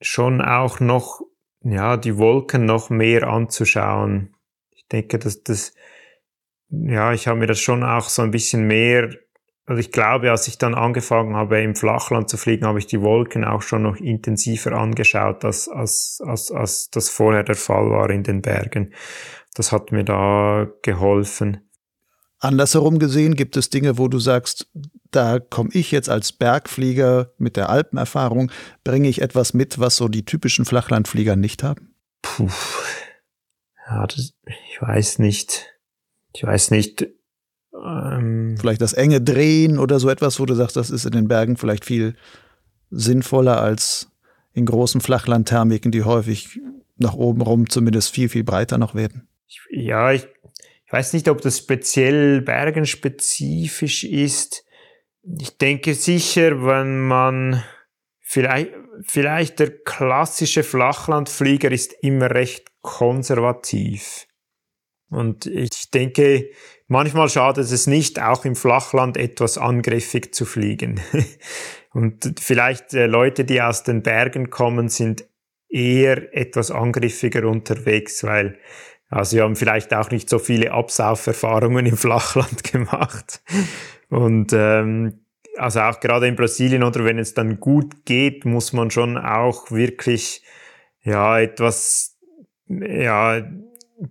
schon 0.00 0.40
auch 0.40 0.80
noch, 0.80 1.20
ja, 1.62 1.96
die 1.96 2.16
Wolken 2.16 2.64
noch 2.64 2.90
mehr 2.90 3.28
anzuschauen. 3.28 4.34
Ich 4.70 4.86
denke, 4.88 5.18
dass 5.20 5.44
das, 5.44 5.72
ja, 6.70 7.12
ich 7.12 7.26
habe 7.26 7.38
mir 7.38 7.46
das 7.46 7.60
schon 7.60 7.82
auch 7.82 8.08
so 8.08 8.22
ein 8.22 8.30
bisschen 8.30 8.66
mehr, 8.66 9.10
also 9.66 9.80
ich 9.80 9.92
glaube, 9.92 10.30
als 10.30 10.48
ich 10.48 10.58
dann 10.58 10.74
angefangen 10.74 11.36
habe, 11.36 11.60
im 11.62 11.74
Flachland 11.74 12.28
zu 12.28 12.36
fliegen, 12.36 12.66
habe 12.66 12.78
ich 12.78 12.86
die 12.86 13.00
Wolken 13.02 13.44
auch 13.44 13.62
schon 13.62 13.82
noch 13.82 13.96
intensiver 13.96 14.72
angeschaut, 14.72 15.44
als, 15.44 15.68
als, 15.68 16.20
als, 16.24 16.50
als 16.50 16.90
das 16.90 17.08
vorher 17.08 17.44
der 17.44 17.54
Fall 17.54 17.90
war 17.90 18.10
in 18.10 18.22
den 18.22 18.42
Bergen. 18.42 18.92
Das 19.54 19.72
hat 19.72 19.92
mir 19.92 20.04
da 20.04 20.68
geholfen. 20.82 21.68
Andersherum 22.38 22.98
gesehen 22.98 23.34
gibt 23.34 23.56
es 23.56 23.68
Dinge, 23.68 23.98
wo 23.98 24.08
du 24.08 24.18
sagst, 24.18 24.70
da 25.10 25.40
komme 25.40 25.70
ich 25.72 25.90
jetzt 25.90 26.08
als 26.08 26.32
Bergflieger 26.32 27.32
mit 27.36 27.56
der 27.56 27.68
Alpenerfahrung, 27.68 28.50
bringe 28.82 29.08
ich 29.08 29.20
etwas 29.20 29.52
mit, 29.52 29.78
was 29.78 29.96
so 29.96 30.08
die 30.08 30.24
typischen 30.24 30.64
Flachlandflieger 30.64 31.36
nicht 31.36 31.62
haben? 31.62 31.94
Puh. 32.22 32.48
Ja, 33.88 34.06
das, 34.06 34.32
ich 34.46 34.80
weiß 34.80 35.18
nicht 35.18 35.70
ich 36.32 36.42
weiß 36.42 36.70
nicht. 36.70 37.06
Ähm, 37.72 38.56
vielleicht 38.58 38.80
das 38.80 38.92
enge 38.92 39.20
Drehen 39.20 39.78
oder 39.78 40.00
so 40.00 40.08
etwas, 40.08 40.40
wo 40.40 40.46
du 40.46 40.54
sagst, 40.54 40.76
das 40.76 40.90
ist 40.90 41.04
in 41.04 41.12
den 41.12 41.28
Bergen 41.28 41.56
vielleicht 41.56 41.84
viel 41.84 42.14
sinnvoller 42.90 43.60
als 43.60 44.10
in 44.52 44.66
großen 44.66 45.00
Flachlandthermiken, 45.00 45.92
die 45.92 46.02
häufig 46.02 46.60
nach 46.96 47.14
oben 47.14 47.40
rum 47.40 47.68
zumindest 47.68 48.12
viel, 48.12 48.28
viel 48.28 48.44
breiter 48.44 48.78
noch 48.78 48.94
werden. 48.94 49.28
Ja, 49.70 50.12
ich, 50.12 50.26
ich 50.86 50.92
weiß 50.92 51.12
nicht, 51.12 51.28
ob 51.28 51.40
das 51.40 51.58
speziell 51.58 52.42
bergenspezifisch 52.42 54.04
ist. 54.04 54.64
Ich 55.22 55.56
denke 55.56 55.94
sicher, 55.94 56.64
wenn 56.64 57.00
man 57.00 57.62
vielleicht, 58.20 58.72
vielleicht 59.06 59.58
der 59.60 59.70
klassische 59.70 60.62
Flachlandflieger 60.62 61.70
ist 61.70 61.94
immer 62.02 62.30
recht 62.30 62.68
konservativ. 62.82 64.26
Und 65.10 65.46
ich 65.46 65.90
denke, 65.90 66.50
manchmal 66.86 67.28
schadet 67.28 67.70
es 67.70 67.86
nicht, 67.86 68.22
auch 68.22 68.44
im 68.44 68.56
Flachland 68.56 69.16
etwas 69.16 69.58
angriffig 69.58 70.34
zu 70.34 70.44
fliegen. 70.44 71.00
Und 71.92 72.36
vielleicht 72.40 72.94
äh, 72.94 73.06
Leute, 73.06 73.44
die 73.44 73.60
aus 73.60 73.82
den 73.82 74.02
Bergen 74.02 74.50
kommen, 74.50 74.88
sind 74.88 75.24
eher 75.68 76.34
etwas 76.36 76.70
angriffiger 76.70 77.48
unterwegs, 77.48 78.22
weil 78.24 78.58
also 79.08 79.30
sie 79.30 79.42
haben 79.42 79.56
vielleicht 79.56 79.92
auch 79.92 80.10
nicht 80.10 80.30
so 80.30 80.38
viele 80.38 80.70
Absauferfahrungen 80.70 81.84
im 81.86 81.96
Flachland 81.96 82.62
gemacht. 82.62 83.42
Und 84.08 84.52
ähm, 84.52 85.24
also 85.56 85.80
auch 85.80 85.98
gerade 86.00 86.28
in 86.28 86.36
Brasilien 86.36 86.84
oder 86.84 87.04
wenn 87.04 87.18
es 87.18 87.34
dann 87.34 87.58
gut 87.58 88.04
geht, 88.04 88.44
muss 88.44 88.72
man 88.72 88.90
schon 88.90 89.18
auch 89.18 89.70
wirklich 89.72 90.42
ja 91.02 91.40
etwas 91.40 92.16
ja 92.68 93.42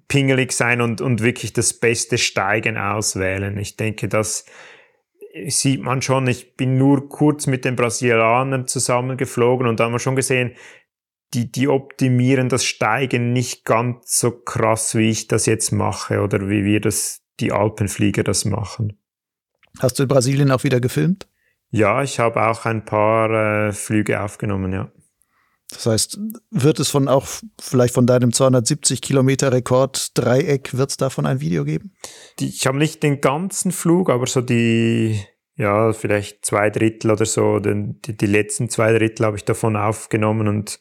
pingelig 0.07 0.51
sein 0.51 0.81
und, 0.81 1.01
und 1.01 1.21
wirklich 1.21 1.53
das 1.53 1.73
beste 1.73 2.17
Steigen 2.17 2.77
auswählen. 2.77 3.57
Ich 3.57 3.75
denke, 3.75 4.07
dass 4.07 4.45
sieht 5.47 5.81
man 5.81 6.01
schon, 6.01 6.27
ich 6.27 6.55
bin 6.55 6.77
nur 6.77 7.07
kurz 7.07 7.47
mit 7.47 7.65
den 7.65 7.75
Brasilianern 7.75 8.67
zusammengeflogen 8.67 9.67
und 9.67 9.79
da 9.79 9.85
haben 9.85 9.91
wir 9.91 9.99
schon 9.99 10.15
gesehen, 10.15 10.55
die, 11.33 11.51
die 11.51 11.67
optimieren 11.67 12.49
das 12.49 12.65
Steigen 12.65 13.33
nicht 13.33 13.63
ganz 13.63 14.17
so 14.19 14.31
krass, 14.31 14.95
wie 14.95 15.09
ich 15.09 15.27
das 15.27 15.45
jetzt 15.45 15.71
mache 15.71 16.21
oder 16.21 16.49
wie 16.49 16.63
wir 16.63 16.81
das, 16.81 17.21
die 17.39 17.51
Alpenflieger 17.51 18.23
das 18.23 18.45
machen. 18.45 18.97
Hast 19.79 19.99
du 19.99 20.03
in 20.03 20.09
Brasilien 20.09 20.51
auch 20.51 20.63
wieder 20.63 20.79
gefilmt? 20.79 21.27
Ja, 21.69 22.01
ich 22.01 22.19
habe 22.19 22.47
auch 22.47 22.65
ein 22.65 22.83
paar 22.83 23.67
äh, 23.67 23.71
Flüge 23.73 24.21
aufgenommen, 24.21 24.73
ja. 24.73 24.91
Das 25.71 25.85
heißt, 25.85 26.19
wird 26.49 26.79
es 26.79 26.89
von 26.89 27.07
auch 27.07 27.27
vielleicht 27.61 27.93
von 27.93 28.07
deinem 28.07 28.33
270 28.33 29.01
Kilometer 29.01 29.51
Rekord 29.51 30.17
Dreieck, 30.17 30.75
wird 30.75 30.89
es 30.89 30.97
davon 30.97 31.25
ein 31.25 31.41
Video 31.41 31.63
geben? 31.63 31.93
Die, 32.39 32.47
ich 32.47 32.65
habe 32.65 32.77
nicht 32.77 33.03
den 33.03 33.21
ganzen 33.21 33.71
Flug, 33.71 34.09
aber 34.09 34.25
so 34.25 34.41
die, 34.41 35.23
ja, 35.55 35.93
vielleicht 35.93 36.43
zwei 36.43 36.71
Drittel 36.71 37.11
oder 37.11 37.25
so, 37.25 37.59
den, 37.59 38.01
die, 38.01 38.17
die 38.17 38.25
letzten 38.25 38.69
zwei 38.69 38.93
Drittel 38.93 39.27
habe 39.27 39.37
ich 39.37 39.45
davon 39.45 39.75
aufgenommen 39.75 40.47
und 40.47 40.79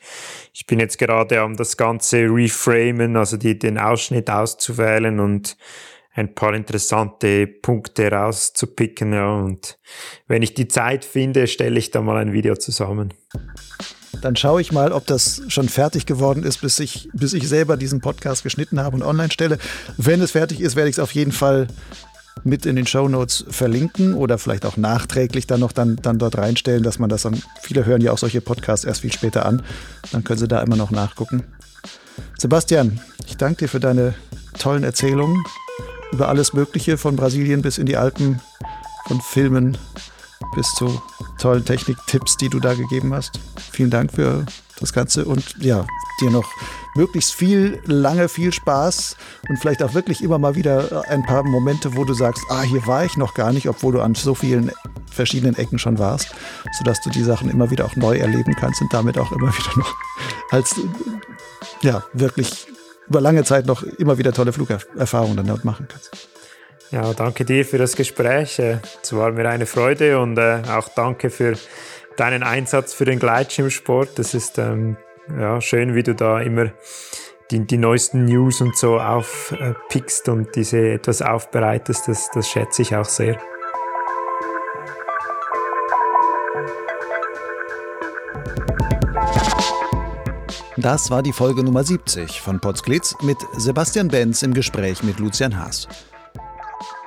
ich 0.55 0.66
bin 0.66 0.81
jetzt 0.81 0.98
gerade 0.98 1.40
am 1.40 1.56
das 1.56 1.77
Ganze 1.77 2.27
reframen, 2.31 3.16
also 3.16 3.36
die, 3.36 3.59
den 3.59 3.77
Ausschnitt 3.77 4.31
auszuwählen 4.31 5.20
und 5.20 5.59
ein 6.15 6.35
paar 6.35 6.55
interessante 6.55 7.47
Punkte 7.47 8.10
rauszupicken, 8.10 9.12
ja, 9.12 9.35
und 9.35 9.78
wenn 10.27 10.43
ich 10.43 10.55
die 10.55 10.66
Zeit 10.66 11.05
finde, 11.05 11.47
stelle 11.47 11.78
ich 11.78 11.90
da 11.90 12.01
mal 12.01 12.16
ein 12.16 12.32
Video 12.32 12.56
zusammen. 12.56 13.12
Dann 14.20 14.36
schaue 14.36 14.60
ich 14.60 14.72
mal, 14.72 14.93
ob 14.93 15.06
das 15.06 15.43
schon 15.48 15.68
fertig 15.68 16.06
geworden 16.06 16.43
ist, 16.43 16.60
bis 16.60 16.78
ich, 16.80 17.09
bis 17.12 17.32
ich 17.35 17.48
selber 17.48 17.76
diesen 17.76 18.01
Podcast 18.01 18.43
geschnitten 18.43 18.80
habe 18.80 18.97
und 18.97 19.02
online 19.02 19.30
stelle. 19.30 19.59
Wenn 19.97 20.20
es 20.20 20.32
fertig 20.32 20.60
ist, 20.60 20.76
werde 20.76 20.90
ich 20.90 20.97
es 20.97 21.01
auf 21.01 21.12
jeden 21.12 21.32
Fall 21.32 21.68
mit 22.44 22.66
in 22.66 22.76
den 22.76 22.86
Show 22.86 23.09
Notes 23.09 23.44
verlinken 23.51 24.14
oder 24.14 24.39
vielleicht 24.39 24.64
auch 24.64 24.76
nachträglich 24.76 25.47
dann 25.47 25.60
noch 25.60 25.72
dann, 25.72 25.97
dann 25.97 26.18
dort 26.18 26.39
reinstellen, 26.39 26.82
dass 26.82 26.98
man 26.98 27.10
das 27.10 27.22
dann, 27.22 27.43
viele 27.62 27.85
hören 27.85 28.01
ja 28.01 28.12
auch 28.12 28.18
solche 28.18 28.40
Podcasts 28.40 28.85
erst 28.85 29.01
viel 29.01 29.12
später 29.12 29.44
an, 29.44 29.62
dann 30.12 30.24
können 30.24 30.39
sie 30.39 30.48
da 30.48 30.62
immer 30.62 30.76
noch 30.76 30.90
nachgucken. 30.90 31.44
Sebastian, 32.39 33.01
ich 33.26 33.36
danke 33.36 33.64
dir 33.64 33.68
für 33.68 33.80
deine 33.80 34.14
tollen 34.59 34.85
Erzählungen 34.85 35.44
über 36.12 36.28
alles 36.28 36.52
Mögliche 36.52 36.97
von 36.97 37.16
Brasilien 37.16 37.62
bis 37.62 37.78
in 37.78 37.86
die 37.86 37.97
Alpen, 37.97 38.40
von 39.06 39.20
Filmen 39.20 39.76
bis 40.55 40.73
zu 40.74 41.01
tollen 41.39 41.65
Techniktipps, 41.65 42.36
die 42.36 42.48
du 42.48 42.60
da 42.60 42.74
gegeben 42.74 43.15
hast. 43.15 43.39
Vielen 43.73 43.90
Dank 43.90 44.12
für 44.12 44.44
das 44.81 44.93
Ganze 44.93 45.24
und 45.24 45.56
ja, 45.59 45.86
dir 46.20 46.31
noch 46.31 46.48
möglichst 46.94 47.35
viel, 47.35 47.81
lange 47.85 48.28
viel 48.28 48.52
Spaß 48.52 49.16
und 49.48 49.59
vielleicht 49.59 49.82
auch 49.82 49.94
wirklich 49.94 50.23
immer 50.23 50.39
mal 50.39 50.55
wieder 50.55 51.05
ein 51.09 51.24
paar 51.24 51.44
Momente, 51.44 51.97
wo 51.97 52.05
du 52.05 52.15
sagst, 52.15 52.43
ah, 52.51 52.62
hier 52.62 52.86
war 52.86 53.05
ich 53.05 53.16
noch 53.16 53.35
gar 53.35 53.52
nicht, 53.52 53.69
obwohl 53.69 53.93
du 53.93 54.01
an 54.01 54.15
so 54.15 54.35
vielen 54.35 54.73
verschiedenen 55.10 55.56
Ecken 55.56 55.78
schon 55.78 55.98
warst, 55.98 56.35
sodass 56.77 57.01
du 57.01 57.10
die 57.10 57.23
Sachen 57.23 57.51
immer 57.51 57.70
wieder 57.70 57.85
auch 57.85 57.97
neu 57.97 58.16
erleben 58.16 58.55
kannst 58.55 58.81
und 58.81 58.93
damit 58.93 59.19
auch 59.19 59.32
immer 59.32 59.48
wieder 59.59 59.78
noch 59.78 59.94
als, 60.51 60.74
ja, 61.82 62.02
wirklich 62.12 62.66
über 63.09 63.20
lange 63.20 63.44
Zeit 63.44 63.66
noch 63.66 63.82
immer 63.82 64.19
wieder 64.19 64.32
tolle 64.32 64.52
Flugerfahrungen 64.52 65.47
dort 65.47 65.65
machen 65.65 65.89
kannst. 65.89 66.28
Ja, 66.90 67.12
danke 67.12 67.44
dir 67.44 67.66
für 67.66 67.77
das 67.77 67.97
Gespräch. 67.97 68.59
Äh, 68.59 68.78
es 69.02 69.12
war 69.15 69.31
mir 69.32 69.48
eine 69.48 69.66
Freude 69.66 70.19
und 70.20 70.39
äh, 70.39 70.62
auch 70.70 70.89
danke 70.89 71.28
für 71.28 71.55
deinen 72.16 72.43
Einsatz 72.43 72.94
für 72.94 73.05
den 73.05 73.19
Gleitschirmsport. 73.19 74.19
Das 74.19 74.32
ist 74.32 74.59
ähm, 74.59 74.97
ja, 75.39 75.60
schön, 75.60 75.94
wie 75.94 76.02
du 76.02 76.15
da 76.15 76.40
immer 76.40 76.70
die, 77.51 77.66
die 77.66 77.77
neuesten 77.77 78.24
News 78.24 78.62
und 78.62 78.77
so 78.77 78.98
aufpickst 78.98 80.31
und 80.31 80.56
diese 80.56 80.93
etwas 80.93 81.20
aufbereitest. 81.20 82.09
Das, 82.09 82.31
das 82.32 82.48
schätze 82.48 82.82
ich 82.82 82.97
auch 82.97 83.05
sehr. 83.05 83.39
Das 90.78 91.10
war 91.10 91.23
die 91.23 91.32
Folge 91.32 91.65
Nummer 91.65 91.85
70 91.85 92.40
von 92.40 92.60
Potsglitz 92.60 93.15
mit 93.23 93.36
Sebastian 93.56 94.09
Benz 94.09 94.43
im 94.43 94.55
Gespräch 94.55 95.02
mit 95.02 95.19
Lucian 95.19 95.59
Haas. 95.59 95.89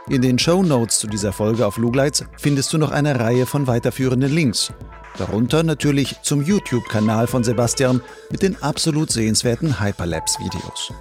In 0.10 0.22
den 0.22 0.38
Show 0.40 0.64
Notes 0.64 1.00
zu 1.00 1.08
dieser 1.08 1.32
Folge 1.32 1.66
auf 1.66 1.78
Lugleitz 1.78 2.26
findest 2.38 2.74
du 2.74 2.78
noch 2.78 2.92
eine 2.92 3.18
Reihe 3.20 3.46
von 3.46 3.68
weiterführenden 3.68 4.34
Links. 4.34 4.74
Darunter 5.18 5.64
natürlich 5.64 6.22
zum 6.24 6.42
YouTube-Kanal 6.42 7.28
von 7.28 7.44
Sebastian 7.44 8.02
mit 8.32 8.42
den 8.42 8.62
absolut 8.64 9.12
sehenswerten 9.12 9.80
Hyperlapse-Videos. 9.80 10.92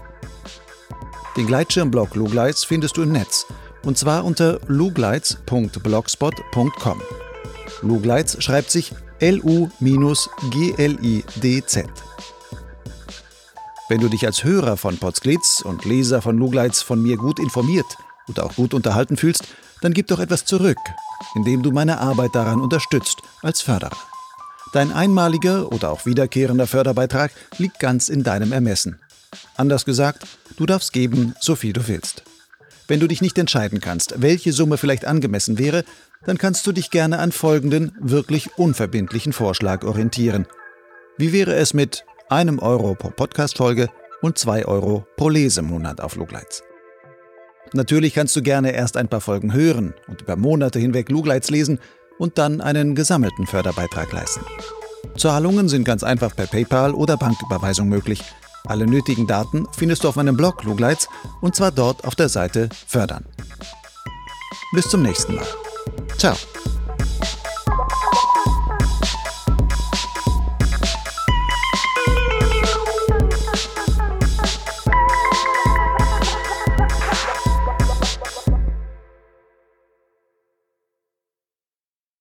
Den 1.36 1.46
Gleitschirmblog 1.46 2.14
Lugleitz 2.14 2.64
findest 2.64 2.98
du 2.98 3.02
im 3.02 3.12
Netz 3.12 3.46
und 3.84 3.96
zwar 3.96 4.24
unter 4.24 4.58
lugleitz.blogspot.com. 4.66 7.00
Lugleitz 7.82 8.42
schreibt 8.42 8.70
sich 8.70 8.92
L-U-G-L-I-D-Z. 9.20 9.78
Wenn 13.88 14.00
du 14.00 14.08
dich 14.08 14.26
als 14.26 14.42
Hörer 14.44 14.76
von 14.76 14.98
Potsglitz 14.98 15.62
und 15.64 15.84
Leser 15.84 16.22
von 16.22 16.36
Lugleitz 16.36 16.82
von 16.82 17.02
mir 17.02 17.16
gut 17.16 17.40
informiert 17.40 17.86
und 18.30 18.40
auch 18.40 18.54
gut 18.54 18.72
unterhalten 18.72 19.16
fühlst, 19.16 19.44
dann 19.82 19.92
gib 19.92 20.06
doch 20.06 20.20
etwas 20.20 20.44
zurück, 20.44 20.78
indem 21.34 21.62
du 21.62 21.72
meine 21.72 21.98
Arbeit 21.98 22.34
daran 22.34 22.60
unterstützt 22.60 23.18
als 23.42 23.60
Förderer. 23.60 23.96
Dein 24.72 24.92
einmaliger 24.92 25.72
oder 25.72 25.90
auch 25.90 26.06
wiederkehrender 26.06 26.66
Förderbeitrag 26.66 27.32
liegt 27.58 27.80
ganz 27.80 28.08
in 28.08 28.22
deinem 28.22 28.52
Ermessen. 28.52 29.00
Anders 29.56 29.84
gesagt, 29.84 30.26
du 30.56 30.64
darfst 30.64 30.92
geben, 30.92 31.34
so 31.40 31.56
viel 31.56 31.72
du 31.72 31.88
willst. 31.88 32.22
Wenn 32.86 33.00
du 33.00 33.08
dich 33.08 33.20
nicht 33.20 33.38
entscheiden 33.38 33.80
kannst, 33.80 34.14
welche 34.22 34.52
Summe 34.52 34.76
vielleicht 34.76 35.04
angemessen 35.04 35.58
wäre, 35.58 35.84
dann 36.24 36.38
kannst 36.38 36.66
du 36.66 36.72
dich 36.72 36.90
gerne 36.90 37.18
an 37.18 37.32
folgenden 37.32 37.92
wirklich 38.00 38.58
unverbindlichen 38.58 39.32
Vorschlag 39.32 39.84
orientieren. 39.84 40.46
Wie 41.16 41.32
wäre 41.32 41.54
es 41.54 41.74
mit 41.74 42.04
einem 42.28 42.58
Euro 42.58 42.94
pro 42.94 43.10
Podcast-Folge 43.10 43.88
und 44.22 44.38
zwei 44.38 44.64
Euro 44.66 45.06
pro 45.16 45.28
Lesemonat 45.28 46.00
auf 46.00 46.16
Lugleitz? 46.16 46.62
Natürlich 47.72 48.14
kannst 48.14 48.34
du 48.34 48.42
gerne 48.42 48.72
erst 48.72 48.96
ein 48.96 49.08
paar 49.08 49.20
Folgen 49.20 49.52
hören 49.52 49.94
und 50.08 50.22
über 50.22 50.36
Monate 50.36 50.78
hinweg 50.78 51.08
Lugleitz 51.10 51.50
lesen 51.50 51.78
und 52.18 52.38
dann 52.38 52.60
einen 52.60 52.94
gesammelten 52.94 53.46
Förderbeitrag 53.46 54.12
leisten. 54.12 54.44
Zahlungen 55.16 55.68
sind 55.68 55.84
ganz 55.84 56.02
einfach 56.02 56.34
per 56.34 56.46
PayPal 56.46 56.94
oder 56.94 57.16
Banküberweisung 57.16 57.88
möglich. 57.88 58.22
Alle 58.66 58.86
nötigen 58.86 59.26
Daten 59.26 59.66
findest 59.76 60.04
du 60.04 60.08
auf 60.08 60.16
meinem 60.16 60.36
Blog 60.36 60.64
Lugleitz 60.64 61.08
und 61.40 61.54
zwar 61.54 61.72
dort 61.72 62.04
auf 62.04 62.14
der 62.14 62.28
Seite 62.28 62.68
Fördern. 62.86 63.24
Bis 64.72 64.88
zum 64.88 65.02
nächsten 65.02 65.34
Mal. 65.36 65.46
Ciao. 66.18 66.36